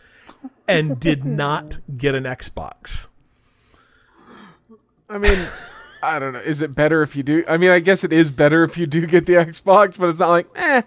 and 0.68 1.00
did 1.00 1.26
not 1.26 1.80
get 1.98 2.16
an 2.16 2.24
Xbox. 2.24 3.08
I 5.10 5.18
mean, 5.18 5.48
I 6.02 6.18
don't 6.20 6.32
know. 6.32 6.40
Is 6.40 6.62
it 6.62 6.74
better 6.74 7.02
if 7.02 7.16
you 7.18 7.24
do? 7.24 7.44
I 7.46 7.58
mean, 7.58 7.72
I 7.72 7.80
guess 7.80 8.06
it 8.06 8.14
is 8.14 8.32
better 8.32 8.64
if 8.64 8.78
you 8.78 8.86
do 8.86 9.06
get 9.06 9.26
the 9.26 9.34
Xbox, 9.34 10.00
but 10.00 10.08
it's 10.08 10.20
not 10.20 10.30
like, 10.30 10.48
eh. 10.56 10.84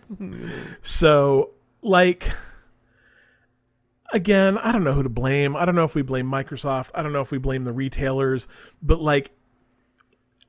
So, 0.81 1.51
like, 1.83 2.27
again, 4.11 4.57
I 4.57 4.73
don't 4.73 4.85
know 4.85 4.95
who 4.95 5.03
to 5.03 5.11
blame. 5.11 5.55
I 5.55 5.67
don't 5.67 5.75
know 5.75 5.85
if 5.85 5.95
we 5.95 6.01
blame 6.01 6.27
Microsoft. 6.27 6.91
I 6.95 7.03
don't 7.03 7.13
know 7.13 7.21
if 7.21 7.31
we 7.31 7.37
blame 7.37 7.65
the 7.65 7.73
retailers, 7.73 8.49
but 8.83 9.03
like, 9.03 9.31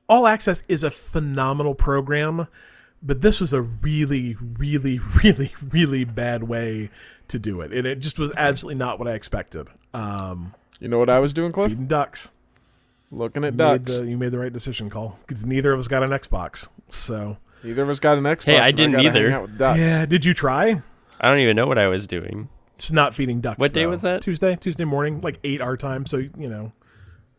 All 0.08 0.26
Access 0.26 0.62
is 0.68 0.82
a 0.82 0.90
phenomenal 0.90 1.74
program, 1.74 2.46
but 3.02 3.22
this 3.22 3.40
was 3.40 3.52
a 3.52 3.60
really, 3.62 4.36
really, 4.40 4.98
really, 5.24 5.52
really 5.70 6.04
bad 6.04 6.44
way 6.44 6.90
to 7.28 7.38
do 7.38 7.60
it. 7.60 7.72
And 7.72 7.86
it 7.86 8.00
just 8.00 8.18
was 8.18 8.32
absolutely 8.36 8.78
not 8.78 8.98
what 8.98 9.08
I 9.08 9.12
expected. 9.14 9.66
Um, 9.92 10.54
You 10.80 10.88
know 10.88 10.98
what 10.98 11.10
I 11.10 11.18
was 11.18 11.32
doing, 11.32 11.52
Cliff? 11.52 11.70
feeding 11.70 11.86
ducks. 11.86 12.30
Looking 13.10 13.44
at 13.44 13.52
You 13.54 13.58
made, 13.58 13.84
ducks. 13.84 13.98
the, 13.98 14.06
you 14.06 14.16
made 14.16 14.32
the 14.32 14.38
right 14.38 14.52
decision, 14.52 14.90
Cole, 14.90 15.16
because 15.26 15.44
neither 15.44 15.72
of 15.72 15.78
us 15.78 15.88
got 15.88 16.02
an 16.02 16.10
Xbox. 16.10 16.68
So, 16.88 17.36
Neither 17.62 17.82
of 17.82 17.88
us 17.88 17.98
got 18.00 18.18
an 18.18 18.24
Xbox. 18.24 18.44
Hey, 18.44 18.58
I 18.58 18.70
didn't 18.70 18.92
gotta 18.92 19.06
either. 19.08 19.46
ducks. 19.46 19.78
yeah, 19.80 20.06
did 20.06 20.24
you 20.24 20.34
try? 20.34 20.80
I 21.20 21.28
don't 21.28 21.38
even 21.38 21.56
know 21.56 21.66
what 21.66 21.78
I 21.78 21.88
was 21.88 22.06
doing. 22.06 22.48
It's 22.74 22.92
not 22.92 23.14
feeding 23.14 23.40
ducks. 23.40 23.58
What 23.58 23.72
day 23.72 23.84
though. 23.84 23.90
was 23.90 24.02
that? 24.02 24.20
Tuesday. 24.22 24.54
Tuesday 24.56 24.84
morning, 24.84 25.20
like 25.22 25.38
eight 25.44 25.60
our 25.62 25.76
time. 25.78 26.04
So 26.04 26.18
you 26.18 26.48
know, 26.48 26.72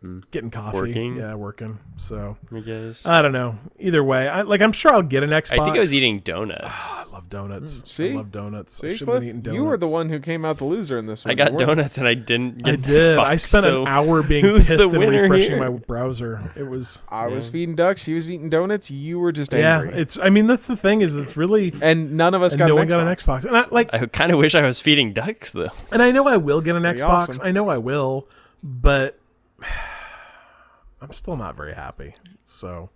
Hmm. 0.02 0.20
getting 0.30 0.52
coffee. 0.52 0.78
Working? 0.78 1.16
Yeah, 1.16 1.34
working. 1.34 1.80
So 1.96 2.38
I 2.56 2.60
guess. 2.60 3.08
I 3.08 3.24
don't 3.24 3.32
know. 3.32 3.58
Either 3.80 4.04
way, 4.04 4.28
I 4.28 4.44
like. 4.44 4.62
I'm 4.62 4.72
sure 4.72 4.94
I'll 4.94 5.02
get 5.02 5.24
an 5.24 5.32
Xbox. 5.32 5.60
I 5.60 5.66
think 5.66 5.76
I 5.76 5.80
was 5.80 5.92
eating 5.92 6.20
donuts. 6.20 6.68
I 6.70 7.06
love 7.12 7.30
donuts. 7.30 7.82
Mm, 7.82 7.88
see? 7.88 8.12
I 8.12 8.16
love 8.18 8.32
donuts. 8.32 8.80
I 8.84 8.90
should 8.90 9.00
have 9.00 9.08
Cliff? 9.08 9.20
been 9.22 9.30
eating 9.30 9.42
donuts. 9.42 9.56
You 9.58 9.64
were 9.64 9.76
the 9.78 9.88
one 9.88 10.10
who 10.10 10.20
came 10.20 10.46
out 10.46 10.60
the 10.60 10.66
loser 10.66 11.00
in 11.00 11.08
this 11.08 11.26
one. 11.26 11.32
I 11.32 11.34
got 11.36 11.58
donuts 11.58 11.98
and 11.98 12.08
I 12.08 12.14
didn't 12.14 12.60
get 12.60 12.68
I 12.68 12.74
an 12.76 12.82
did. 12.82 13.18
Xbox, 13.18 13.24
I 13.26 13.36
spent 13.38 13.64
so 13.64 13.82
an 13.82 13.88
hour 13.88 14.22
being 14.22 14.46
who's 14.46 14.68
pissed 14.68 14.84
and 14.84 14.94
refreshing 14.94 15.52
here? 15.54 15.58
my 15.72 15.76
browser. 15.76 16.52
It 16.56 16.68
was. 16.68 17.02
I 17.10 17.26
was 17.26 17.48
Yeah. 17.48 17.52
feeding 17.54 17.76
ducks. 17.76 18.06
He 18.06 18.14
was 18.14 18.30
eating 18.30 18.52
donuts. 18.52 18.92
You 18.92 19.18
were 19.18 19.32
just 19.32 19.52
angry. 19.56 19.96
Yeah, 19.96 20.00
it's. 20.00 20.20
I 20.20 20.30
mean, 20.30 20.46
that's 20.46 20.68
the 20.68 20.78
thing 20.78 21.02
is, 21.02 21.18
it's 21.18 21.36
really. 21.36 21.74
and 21.82 22.14
none 22.16 22.36
of 22.36 22.44
us 22.44 22.56
got, 22.56 22.68
no 22.68 22.74
an 22.74 22.82
one 22.82 22.88
got 22.88 23.00
an 23.00 23.08
Xbox, 23.08 23.46
and 23.46 23.58
I, 23.58 23.66
like, 23.72 23.92
I 23.96 24.06
kind 24.06 24.32
of 24.32 24.38
wish 24.38 24.54
I 24.54 24.62
was 24.62 24.80
feeding 24.80 25.12
ducks 25.12 25.50
though. 25.54 25.70
and 25.92 26.04
I 26.04 26.12
know 26.12 26.28
I 26.28 26.38
will 26.38 26.62
get 26.62 26.76
an 26.76 26.84
Pretty 26.84 27.00
Xbox. 27.02 27.10
awesome. 27.10 27.40
I 27.42 27.52
know 27.52 27.68
I 27.70 27.80
will, 27.80 28.28
but 28.62 29.20
I'm 31.02 31.12
still 31.14 31.36
not 31.38 31.56
very 31.56 31.74
happy. 31.74 32.16
So, 32.44 32.90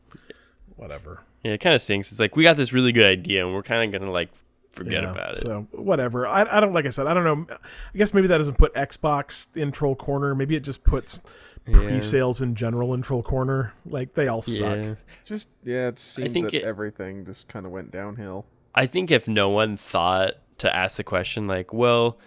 whatever. 0.76 1.22
Yeah, 1.44 1.54
it 1.54 1.60
kind 1.60 1.76
of 1.76 1.82
stinks. 1.82 2.12
It's 2.12 2.20
like 2.20 2.36
we 2.36 2.44
got 2.44 2.58
this 2.58 2.74
really 2.74 2.92
good 2.92 3.06
idea 3.06 3.46
and 3.46 3.54
we're 3.54 3.64
kind 3.64 3.94
of 3.94 4.00
gonna 4.00 4.12
like 4.12 4.30
forget 4.72 5.04
Yeah, 5.04 5.12
about 5.12 5.34
it. 5.36 5.38
So 5.40 5.68
whatever. 5.72 6.26
I, 6.28 6.46
I 6.58 6.60
don't 6.60 6.74
like 6.74 6.86
I 6.86 6.90
said. 6.92 7.06
I 7.08 7.14
don't 7.14 7.24
know. 7.24 7.46
I 7.94 7.98
guess 7.98 8.14
maybe 8.14 8.28
that 8.28 8.38
doesn't 8.38 8.58
put 8.58 8.74
Xbox 8.74 9.48
in 9.56 9.72
Troll 9.72 9.96
Corner. 9.96 10.34
Maybe 10.34 10.56
it 10.56 10.62
just 10.62 10.84
puts 10.84 11.20
Yeah. 11.68 11.74
pre-sales 11.76 12.42
in 12.42 12.56
general 12.56 12.94
in 12.94 13.02
Troll 13.02 13.22
Corner. 13.24 13.74
Like 13.86 14.14
they 14.14 14.28
all 14.28 14.42
suck. 14.42 14.80
Yeah. 14.80 14.96
Just 15.26 15.50
yeah, 15.64 15.88
it 15.90 16.00
seemed 16.00 16.32
think 16.32 16.52
that 16.52 16.58
it- 16.58 16.64
everything 16.64 17.26
just 17.26 17.48
kind 17.48 17.66
of 17.66 17.72
went 17.72 17.92
downhill. 17.92 18.46
I 18.74 18.86
think 18.86 19.12
if 19.12 19.28
no 19.28 19.50
one 19.50 19.76
thought 19.78 20.36
to 20.60 20.74
ask 20.74 20.96
the 20.98 21.04
question 21.04 21.46
like, 21.48 21.74
well, 21.74 22.18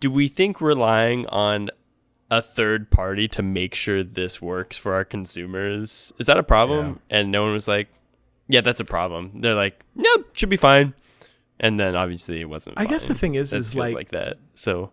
do 0.00 0.10
we 0.10 0.28
think 0.28 0.60
relying 0.60 1.26
on 1.26 1.68
a 2.30 2.40
third 2.40 2.90
party 2.90 3.26
to 3.28 3.42
make 3.42 3.74
sure 3.74 4.04
this 4.04 4.40
works 4.40 4.76
for 4.76 4.94
our 4.94 5.04
consumers. 5.04 6.12
Is 6.18 6.26
that 6.26 6.38
a 6.38 6.42
problem? 6.42 7.00
And 7.10 7.32
no 7.32 7.42
one 7.42 7.52
was 7.52 7.66
like, 7.66 7.88
yeah, 8.48 8.60
that's 8.60 8.80
a 8.80 8.84
problem. 8.84 9.40
They're 9.40 9.54
like, 9.54 9.82
nope, 9.94 10.36
should 10.36 10.48
be 10.48 10.56
fine. 10.56 10.94
And 11.58 11.78
then 11.78 11.96
obviously 11.96 12.40
it 12.40 12.48
wasn't. 12.48 12.78
I 12.78 12.86
guess 12.86 13.06
the 13.08 13.14
thing 13.14 13.34
is, 13.34 13.50
That 13.50 13.58
is 13.58 13.74
like, 13.74 13.94
like 13.94 14.08
that. 14.10 14.38
So 14.54 14.92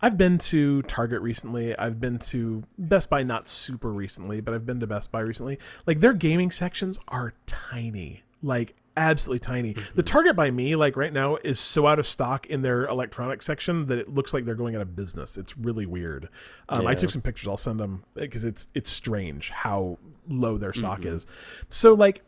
I've 0.00 0.18
been 0.18 0.38
to 0.38 0.82
Target 0.82 1.20
recently. 1.22 1.76
I've 1.78 2.00
been 2.00 2.18
to 2.18 2.62
Best 2.78 3.08
Buy 3.08 3.22
not 3.22 3.48
super 3.48 3.92
recently, 3.92 4.40
but 4.40 4.54
I've 4.54 4.66
been 4.66 4.80
to 4.80 4.86
Best 4.86 5.12
Buy 5.12 5.20
recently. 5.20 5.58
Like 5.86 6.00
their 6.00 6.12
gaming 6.12 6.50
sections 6.50 6.98
are 7.08 7.34
tiny. 7.46 8.22
Like 8.42 8.74
absolutely 8.96 9.40
tiny. 9.40 9.72
The 9.72 9.80
mm-hmm. 9.80 10.00
Target 10.02 10.36
by 10.36 10.50
me 10.50 10.76
like 10.76 10.96
right 10.96 11.12
now 11.12 11.36
is 11.36 11.60
so 11.60 11.86
out 11.86 11.98
of 11.98 12.06
stock 12.06 12.46
in 12.46 12.62
their 12.62 12.86
electronics 12.86 13.46
section 13.46 13.86
that 13.86 13.98
it 13.98 14.08
looks 14.08 14.32
like 14.32 14.44
they're 14.44 14.54
going 14.54 14.74
out 14.74 14.82
of 14.82 14.96
business. 14.96 15.36
It's 15.36 15.56
really 15.56 15.86
weird. 15.86 16.28
Um, 16.68 16.86
I 16.86 16.94
took 16.94 17.10
some 17.10 17.22
pictures. 17.22 17.48
I'll 17.48 17.56
send 17.56 17.80
them 17.80 18.04
eh, 18.16 18.20
because 18.20 18.44
it's 18.44 18.68
it's 18.74 18.90
strange 18.90 19.50
how 19.50 19.98
low 20.28 20.58
their 20.58 20.72
stock 20.72 21.00
mm-hmm. 21.00 21.16
is. 21.16 21.26
So 21.70 21.94
like 21.94 22.22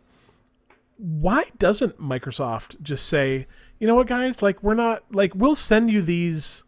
why 0.98 1.44
doesn't 1.58 2.00
Microsoft 2.00 2.82
just 2.82 3.06
say, 3.06 3.46
you 3.78 3.86
know 3.86 3.94
what, 3.94 4.08
guys, 4.08 4.42
like 4.42 4.62
we're 4.62 4.74
not 4.74 5.04
like 5.12 5.32
we'll 5.34 5.54
send 5.54 5.90
you 5.90 6.02
these 6.02 6.64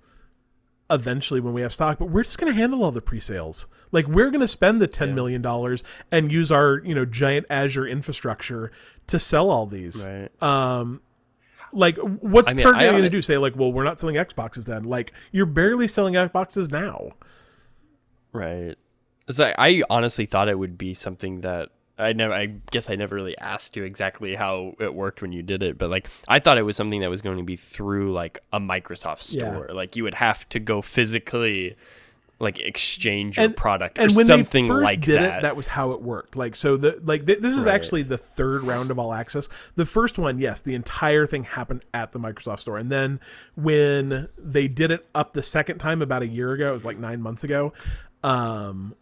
eventually 0.90 1.40
when 1.40 1.52
we 1.52 1.62
have 1.62 1.72
stock, 1.72 1.98
but 1.98 2.10
we're 2.10 2.24
just 2.24 2.38
going 2.38 2.52
to 2.52 2.58
handle 2.58 2.82
all 2.82 2.90
the 2.90 3.00
pre-sales. 3.00 3.66
Like 3.92 4.06
we're 4.06 4.30
going 4.30 4.40
to 4.40 4.48
spend 4.48 4.80
the 4.80 4.86
ten 4.86 5.14
million 5.14 5.42
dollars 5.42 5.82
and 6.10 6.30
use 6.32 6.50
our 6.50 6.80
you 6.84 6.94
know 6.94 7.04
giant 7.04 7.46
Azure 7.48 7.86
infrastructure 7.86 8.72
to 9.06 9.18
sell 9.18 9.50
all 9.50 9.66
these. 9.66 10.06
right. 10.06 10.42
Um, 10.42 11.00
like 11.72 11.96
what's 11.98 12.50
I 12.50 12.54
mean, 12.54 12.64
Target 12.64 12.90
going 12.90 13.02
to 13.02 13.10
do? 13.10 13.22
Say 13.22 13.38
like, 13.38 13.56
well, 13.56 13.72
we're 13.72 13.84
not 13.84 14.00
selling 14.00 14.16
Xboxes 14.16 14.66
then. 14.66 14.84
Like 14.84 15.12
you're 15.32 15.46
barely 15.46 15.88
selling 15.88 16.14
Xboxes 16.14 16.70
now. 16.70 17.10
Right. 18.32 18.76
It's 19.28 19.38
like 19.38 19.54
I 19.58 19.82
honestly 19.88 20.26
thought 20.26 20.48
it 20.48 20.58
would 20.58 20.76
be 20.76 20.94
something 20.94 21.42
that 21.42 21.70
I 22.00 22.12
never. 22.12 22.32
I 22.34 22.46
guess 22.70 22.88
I 22.90 22.96
never 22.96 23.14
really 23.14 23.36
asked 23.38 23.76
you 23.76 23.84
exactly 23.84 24.34
how 24.34 24.74
it 24.80 24.94
worked 24.94 25.22
when 25.22 25.32
you 25.32 25.42
did 25.42 25.62
it, 25.62 25.78
but 25.78 25.90
like 25.90 26.08
I 26.28 26.38
thought 26.38 26.58
it 26.58 26.62
was 26.62 26.76
something 26.76 27.00
that 27.00 27.10
was 27.10 27.20
going 27.22 27.36
to 27.38 27.44
be 27.44 27.56
through 27.56 28.12
like 28.12 28.38
a 28.52 28.58
Microsoft 28.60 29.34
Yeah. 29.36 29.50
store. 29.50 29.68
Like 29.72 29.96
you 29.96 30.04
would 30.04 30.14
have 30.14 30.48
to 30.50 30.58
go 30.58 30.82
physically, 30.82 31.76
like 32.38 32.58
exchange 32.58 33.36
your 33.36 33.46
And- 33.46 33.56
product 33.56 33.98
and 33.98 34.10
or 34.10 34.14
when 34.16 34.24
something 34.24 34.64
they 34.64 34.70
first 34.70 34.84
like 34.84 35.00
did 35.02 35.20
that. 35.20 35.38
it 35.38 35.42
that 35.42 35.56
was 35.56 35.66
how 35.66 35.90
it 35.92 36.00
worked 36.00 36.36
like 36.36 36.56
so 36.56 36.78
the 36.78 36.98
like 37.04 37.26
th- 37.26 37.40
this 37.40 37.54
is 37.54 37.66
Right. 37.66 37.74
actually 37.74 38.02
the 38.02 38.16
third 38.16 38.62
round 38.64 38.90
of 38.90 38.98
all 38.98 39.12
access 39.12 39.46
the 39.76 39.84
first 39.84 40.18
one 40.18 40.38
yes 40.38 40.62
the 40.62 40.74
entire 40.74 41.26
thing 41.26 41.44
happened 41.44 41.84
at 41.92 42.12
the 42.12 42.18
microsoft 42.18 42.60
store 42.60 42.78
and 42.78 42.90
then 42.90 43.20
when 43.56 44.28
they 44.38 44.68
did 44.68 44.90
it 44.90 45.06
up 45.14 45.34
the 45.34 45.42
second 45.42 45.80
time 45.80 46.00
about 46.00 46.22
a 46.22 46.26
year 46.26 46.52
ago 46.52 46.70
it 46.70 46.72
was 46.72 46.84
like 46.86 46.96
nine 46.96 47.20
months 47.20 47.44
ago 47.44 47.74
um 48.24 48.94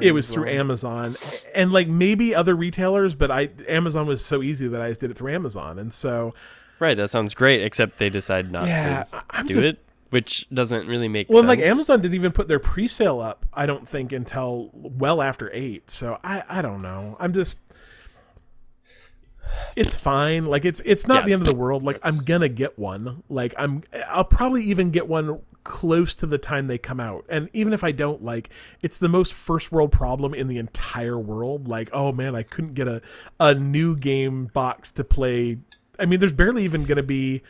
it 0.00 0.12
was 0.12 0.28
through 0.28 0.48
amazon 0.48 1.16
and 1.54 1.72
like 1.72 1.88
maybe 1.88 2.34
other 2.34 2.54
retailers 2.54 3.14
but 3.14 3.30
i 3.30 3.48
amazon 3.68 4.06
was 4.06 4.24
so 4.24 4.42
easy 4.42 4.68
that 4.68 4.80
i 4.80 4.88
just 4.88 5.00
did 5.00 5.10
it 5.10 5.16
through 5.16 5.32
amazon 5.32 5.78
and 5.78 5.92
so 5.92 6.34
right. 6.78 6.96
That 6.96 7.10
sounds 7.10 7.34
great, 7.34 7.62
except 7.62 7.98
they 7.98 8.10
decide 8.10 8.52
not 8.52 8.66
yeah 8.68 9.04
to 9.04 9.16
I- 9.16 9.22
i'm 9.30 9.46
do 9.46 9.54
just 9.54 9.68
it, 9.70 9.78
which 10.10 10.46
doesn't 10.52 10.86
really 10.86 11.08
make 11.08 11.26
sense. 11.26 11.34
Well, 11.34 11.42
sense. 11.42 11.48
like 11.48 11.60
Amazon 11.60 12.00
didn't 12.00 12.14
even 12.14 12.32
put 12.32 12.48
their 12.48 12.58
pre-sale 12.58 13.20
up. 13.20 13.44
I 13.52 13.66
don't 13.66 13.86
think 13.86 14.12
until 14.12 14.70
well 14.72 15.20
after 15.20 15.50
eight. 15.52 15.90
So 15.90 16.18
I, 16.24 16.42
I 16.48 16.62
don't 16.62 16.80
know. 16.80 17.14
I'm 17.20 17.34
just, 17.34 17.58
it's 19.76 19.96
fine. 19.96 20.46
Like 20.46 20.64
it's, 20.64 20.80
it's 20.84 21.06
not 21.06 21.22
Yeah. 21.22 21.26
the 21.26 21.32
end 21.34 21.42
of 21.42 21.48
the 21.48 21.56
world. 21.56 21.82
Like 21.82 21.98
I'm 22.02 22.18
gonna 22.18 22.48
get 22.48 22.78
one. 22.78 23.22
Like 23.28 23.54
I'm, 23.58 23.82
I'll 24.08 24.24
probably 24.24 24.62
even 24.64 24.90
get 24.90 25.08
one 25.08 25.40
close 25.64 26.14
to 26.14 26.26
the 26.26 26.38
time 26.38 26.66
they 26.66 26.78
come 26.78 26.98
out. 27.00 27.24
And 27.28 27.50
even 27.52 27.72
if 27.72 27.84
I 27.84 27.92
don't, 27.92 28.22
like 28.24 28.50
it's 28.82 28.98
the 28.98 29.08
most 29.08 29.32
first 29.34 29.70
world 29.70 29.92
problem 29.92 30.32
in 30.34 30.48
the 30.48 30.58
entire 30.58 31.18
world. 31.18 31.68
Like 31.68 31.90
oh 31.92 32.12
man, 32.12 32.34
I 32.34 32.42
couldn't 32.42 32.74
get 32.74 32.88
a 32.88 33.02
a 33.38 33.54
new 33.54 33.96
game 33.96 34.46
box 34.46 34.90
to 34.92 35.04
play. 35.04 35.58
I 35.98 36.06
mean, 36.06 36.20
there's 36.20 36.32
barely 36.32 36.64
even 36.64 36.84
gonna 36.84 37.02
be 37.02 37.42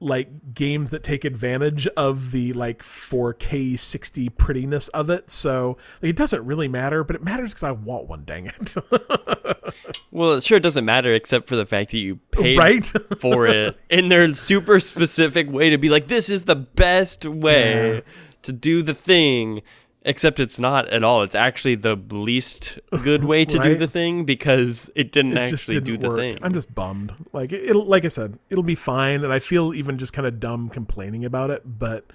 like 0.00 0.54
games 0.54 0.90
that 0.92 1.02
take 1.02 1.24
advantage 1.26 1.86
of 1.88 2.30
the 2.32 2.52
like 2.54 2.82
4K 2.82 3.78
60 3.78 4.28
prettiness 4.30 4.88
of 4.88 5.10
it. 5.10 5.30
So 5.30 5.76
like, 6.02 6.10
it 6.10 6.16
doesn't 6.16 6.44
really 6.46 6.68
matter, 6.68 7.04
but 7.04 7.16
it 7.16 7.22
matters 7.22 7.50
because 7.50 7.62
I 7.64 7.72
want 7.72 8.08
one. 8.08 8.24
Dang 8.24 8.46
it! 8.46 8.74
Well, 10.12 10.32
it 10.32 10.42
sure 10.42 10.58
doesn't 10.58 10.84
matter 10.84 11.14
except 11.14 11.46
for 11.48 11.54
the 11.54 11.64
fact 11.64 11.92
that 11.92 11.98
you 11.98 12.16
paid 12.32 12.58
right? 12.58 12.84
for 13.18 13.46
it 13.46 13.76
in 13.88 14.08
their 14.08 14.34
super 14.34 14.80
specific 14.80 15.48
way 15.48 15.70
to 15.70 15.78
be 15.78 15.88
like, 15.88 16.08
this 16.08 16.28
is 16.28 16.42
the 16.44 16.56
best 16.56 17.24
way 17.24 17.94
Yeah. 17.94 18.00
to 18.42 18.52
do 18.52 18.82
the 18.82 18.92
thing. 18.94 19.62
Except 20.02 20.40
it's 20.40 20.58
not 20.58 20.88
at 20.88 21.04
all. 21.04 21.22
It's 21.22 21.34
actually 21.34 21.74
the 21.74 21.94
least 21.94 22.78
good 23.02 23.22
way 23.24 23.44
to 23.44 23.58
do 23.58 23.74
the 23.74 23.86
thing 23.86 24.24
because 24.24 24.90
it 24.94 25.12
didn't 25.12 25.36
It 25.36 25.52
actually 25.52 25.74
do 25.80 25.92
didn't 25.98 26.00
the 26.00 26.08
work. 26.08 26.18
thing. 26.18 26.38
I'm 26.42 26.54
just 26.54 26.74
bummed. 26.74 27.12
Like 27.34 27.52
it, 27.52 27.64
it'll, 27.68 27.84
like 27.84 28.06
I 28.06 28.08
said, 28.08 28.38
it'll 28.48 28.64
be 28.64 28.74
fine, 28.74 29.24
and 29.24 29.32
I 29.32 29.40
feel 29.40 29.74
even 29.74 29.98
just 29.98 30.14
kind 30.14 30.26
of 30.26 30.40
dumb 30.40 30.70
complaining 30.70 31.24
about 31.26 31.50
it, 31.50 31.62
but 31.66 32.06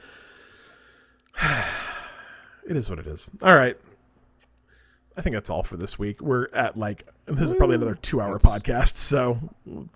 it 2.67 2.75
is 2.75 2.89
what 2.89 2.99
it 2.99 3.07
is. 3.07 3.29
All 3.43 3.55
right. 3.55 3.77
I 5.17 5.21
think 5.21 5.33
that's 5.33 5.49
all 5.49 5.63
for 5.63 5.77
this 5.77 5.97
week. 5.97 6.21
We're 6.21 6.49
at 6.53 6.75
like 6.77 7.05
this 7.25 7.49
is 7.49 7.53
probably 7.53 7.75
another 7.75 7.95
two 7.95 8.19
hour 8.19 8.37
podcast, 8.39 8.97
so 8.97 9.39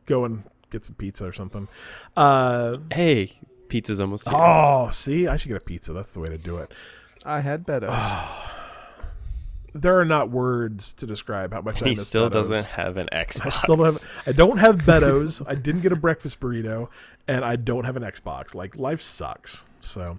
go 0.05 0.23
and 0.25 0.43
get 0.69 0.85
some 0.85 0.95
pizza 0.95 1.25
or 1.25 1.33
something. 1.33 1.67
Uh 2.15 2.77
hey, 2.93 3.33
pizza's 3.67 3.99
almost 3.99 4.29
here. 4.29 4.37
oh, 4.39 4.89
see, 4.91 5.27
I 5.27 5.35
should 5.35 5.49
get 5.49 5.61
a 5.61 5.65
pizza. 5.65 5.91
That's 5.91 6.13
the 6.13 6.21
way 6.21 6.29
to 6.29 6.37
do 6.37 6.57
it. 6.57 6.71
I 7.25 7.41
had 7.41 7.65
Betos. 7.65 7.89
There 9.75 9.99
are 9.99 10.05
not 10.05 10.31
words 10.31 10.93
to 10.93 11.05
describe 11.05 11.53
how 11.53 11.61
much 11.61 11.83
I 11.83 11.85
he 11.85 11.91
miss 11.91 12.07
still 12.07 12.27
Betos. 12.27 12.33
doesn't 12.49 12.65
have 12.65 12.97
an 12.97 13.07
Xbox. 13.13 13.45
I 13.45 13.49
still 13.49 13.75
don't 13.75 13.85
have. 13.93 14.23
I 14.25 14.31
don't 14.31 14.57
have 14.57 14.77
Betos. 14.77 15.43
I 15.47 15.53
didn't 15.53 15.81
get 15.81 15.91
a 15.91 15.95
breakfast 15.95 16.39
burrito, 16.39 16.89
and 17.27 17.45
I 17.45 17.55
don't 17.55 17.83
have 17.83 17.95
an 17.95 18.01
Xbox. 18.01 18.55
Like 18.55 18.75
life 18.75 18.99
sucks. 18.99 19.65
So 19.79 20.17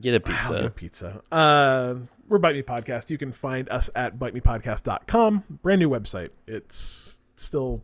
Get 0.00 0.16
a 0.16 0.28
I'll 0.28 0.52
get 0.52 0.64
a 0.64 0.70
pizza. 0.70 1.20
pizza. 1.20 1.22
Uh, 1.30 1.94
we're 2.28 2.38
Bite 2.38 2.56
Me 2.56 2.62
Podcast. 2.62 3.10
You 3.10 3.16
can 3.16 3.30
find 3.30 3.68
us 3.70 3.90
at 3.94 4.18
bitemepodcast.com. 4.18 5.44
Brand 5.62 5.78
new 5.78 5.88
website. 5.88 6.30
It's 6.48 7.20
still 7.36 7.80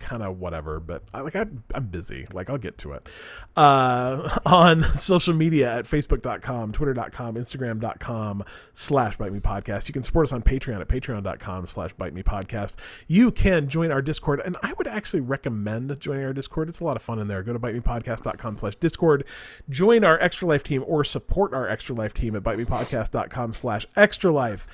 kind 0.00 0.22
of 0.22 0.40
whatever, 0.40 0.80
but 0.80 1.04
I 1.14 1.20
like 1.20 1.36
I, 1.36 1.46
I'm 1.74 1.86
busy. 1.86 2.26
Like 2.32 2.50
I'll 2.50 2.58
get 2.58 2.78
to 2.78 2.92
it. 2.92 3.08
Uh, 3.56 4.38
on 4.46 4.82
social 4.94 5.34
media 5.34 5.78
at 5.78 5.84
facebook.com, 5.84 6.72
twitter.com, 6.72 7.36
instagram.com 7.36 8.44
slash 8.74 9.16
bite 9.18 9.32
me 9.32 9.38
podcast. 9.38 9.86
You 9.86 9.92
can 9.92 10.02
support 10.02 10.26
us 10.26 10.32
on 10.32 10.42
Patreon 10.42 10.80
at 10.80 10.88
patreon.com 10.88 11.66
slash 11.66 11.92
bite 11.92 12.14
me 12.14 12.22
podcast. 12.22 12.76
You 13.06 13.30
can 13.30 13.68
join 13.68 13.92
our 13.92 14.02
Discord, 14.02 14.40
and 14.44 14.56
I 14.62 14.72
would 14.72 14.88
actually 14.88 15.20
recommend 15.20 16.00
joining 16.00 16.24
our 16.24 16.32
Discord. 16.32 16.68
It's 16.68 16.80
a 16.80 16.84
lot 16.84 16.96
of 16.96 17.02
fun 17.02 17.18
in 17.18 17.28
there. 17.28 17.42
Go 17.42 17.52
to 17.52 17.58
bite 17.58 17.74
me 17.74 17.80
podcast.com 17.80 18.58
slash 18.58 18.76
Discord, 18.76 19.24
join 19.68 20.02
our 20.02 20.18
Extra 20.18 20.48
Life 20.48 20.62
team, 20.62 20.82
or 20.86 21.04
support 21.04 21.52
our 21.54 21.68
Extra 21.68 21.94
Life 21.94 22.14
team 22.14 22.34
at 22.34 22.42
bite 22.42 22.58
me 22.58 22.64
podcast.com 22.64 23.54
slash 23.54 23.86
extra 23.94 24.32
life. 24.32 24.66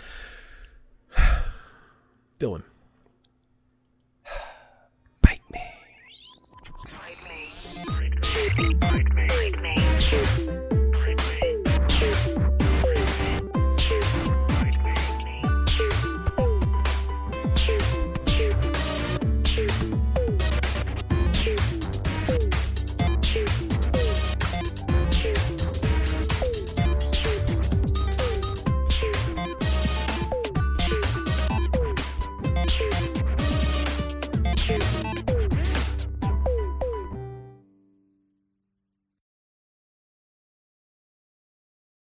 Dylan. 2.39 2.63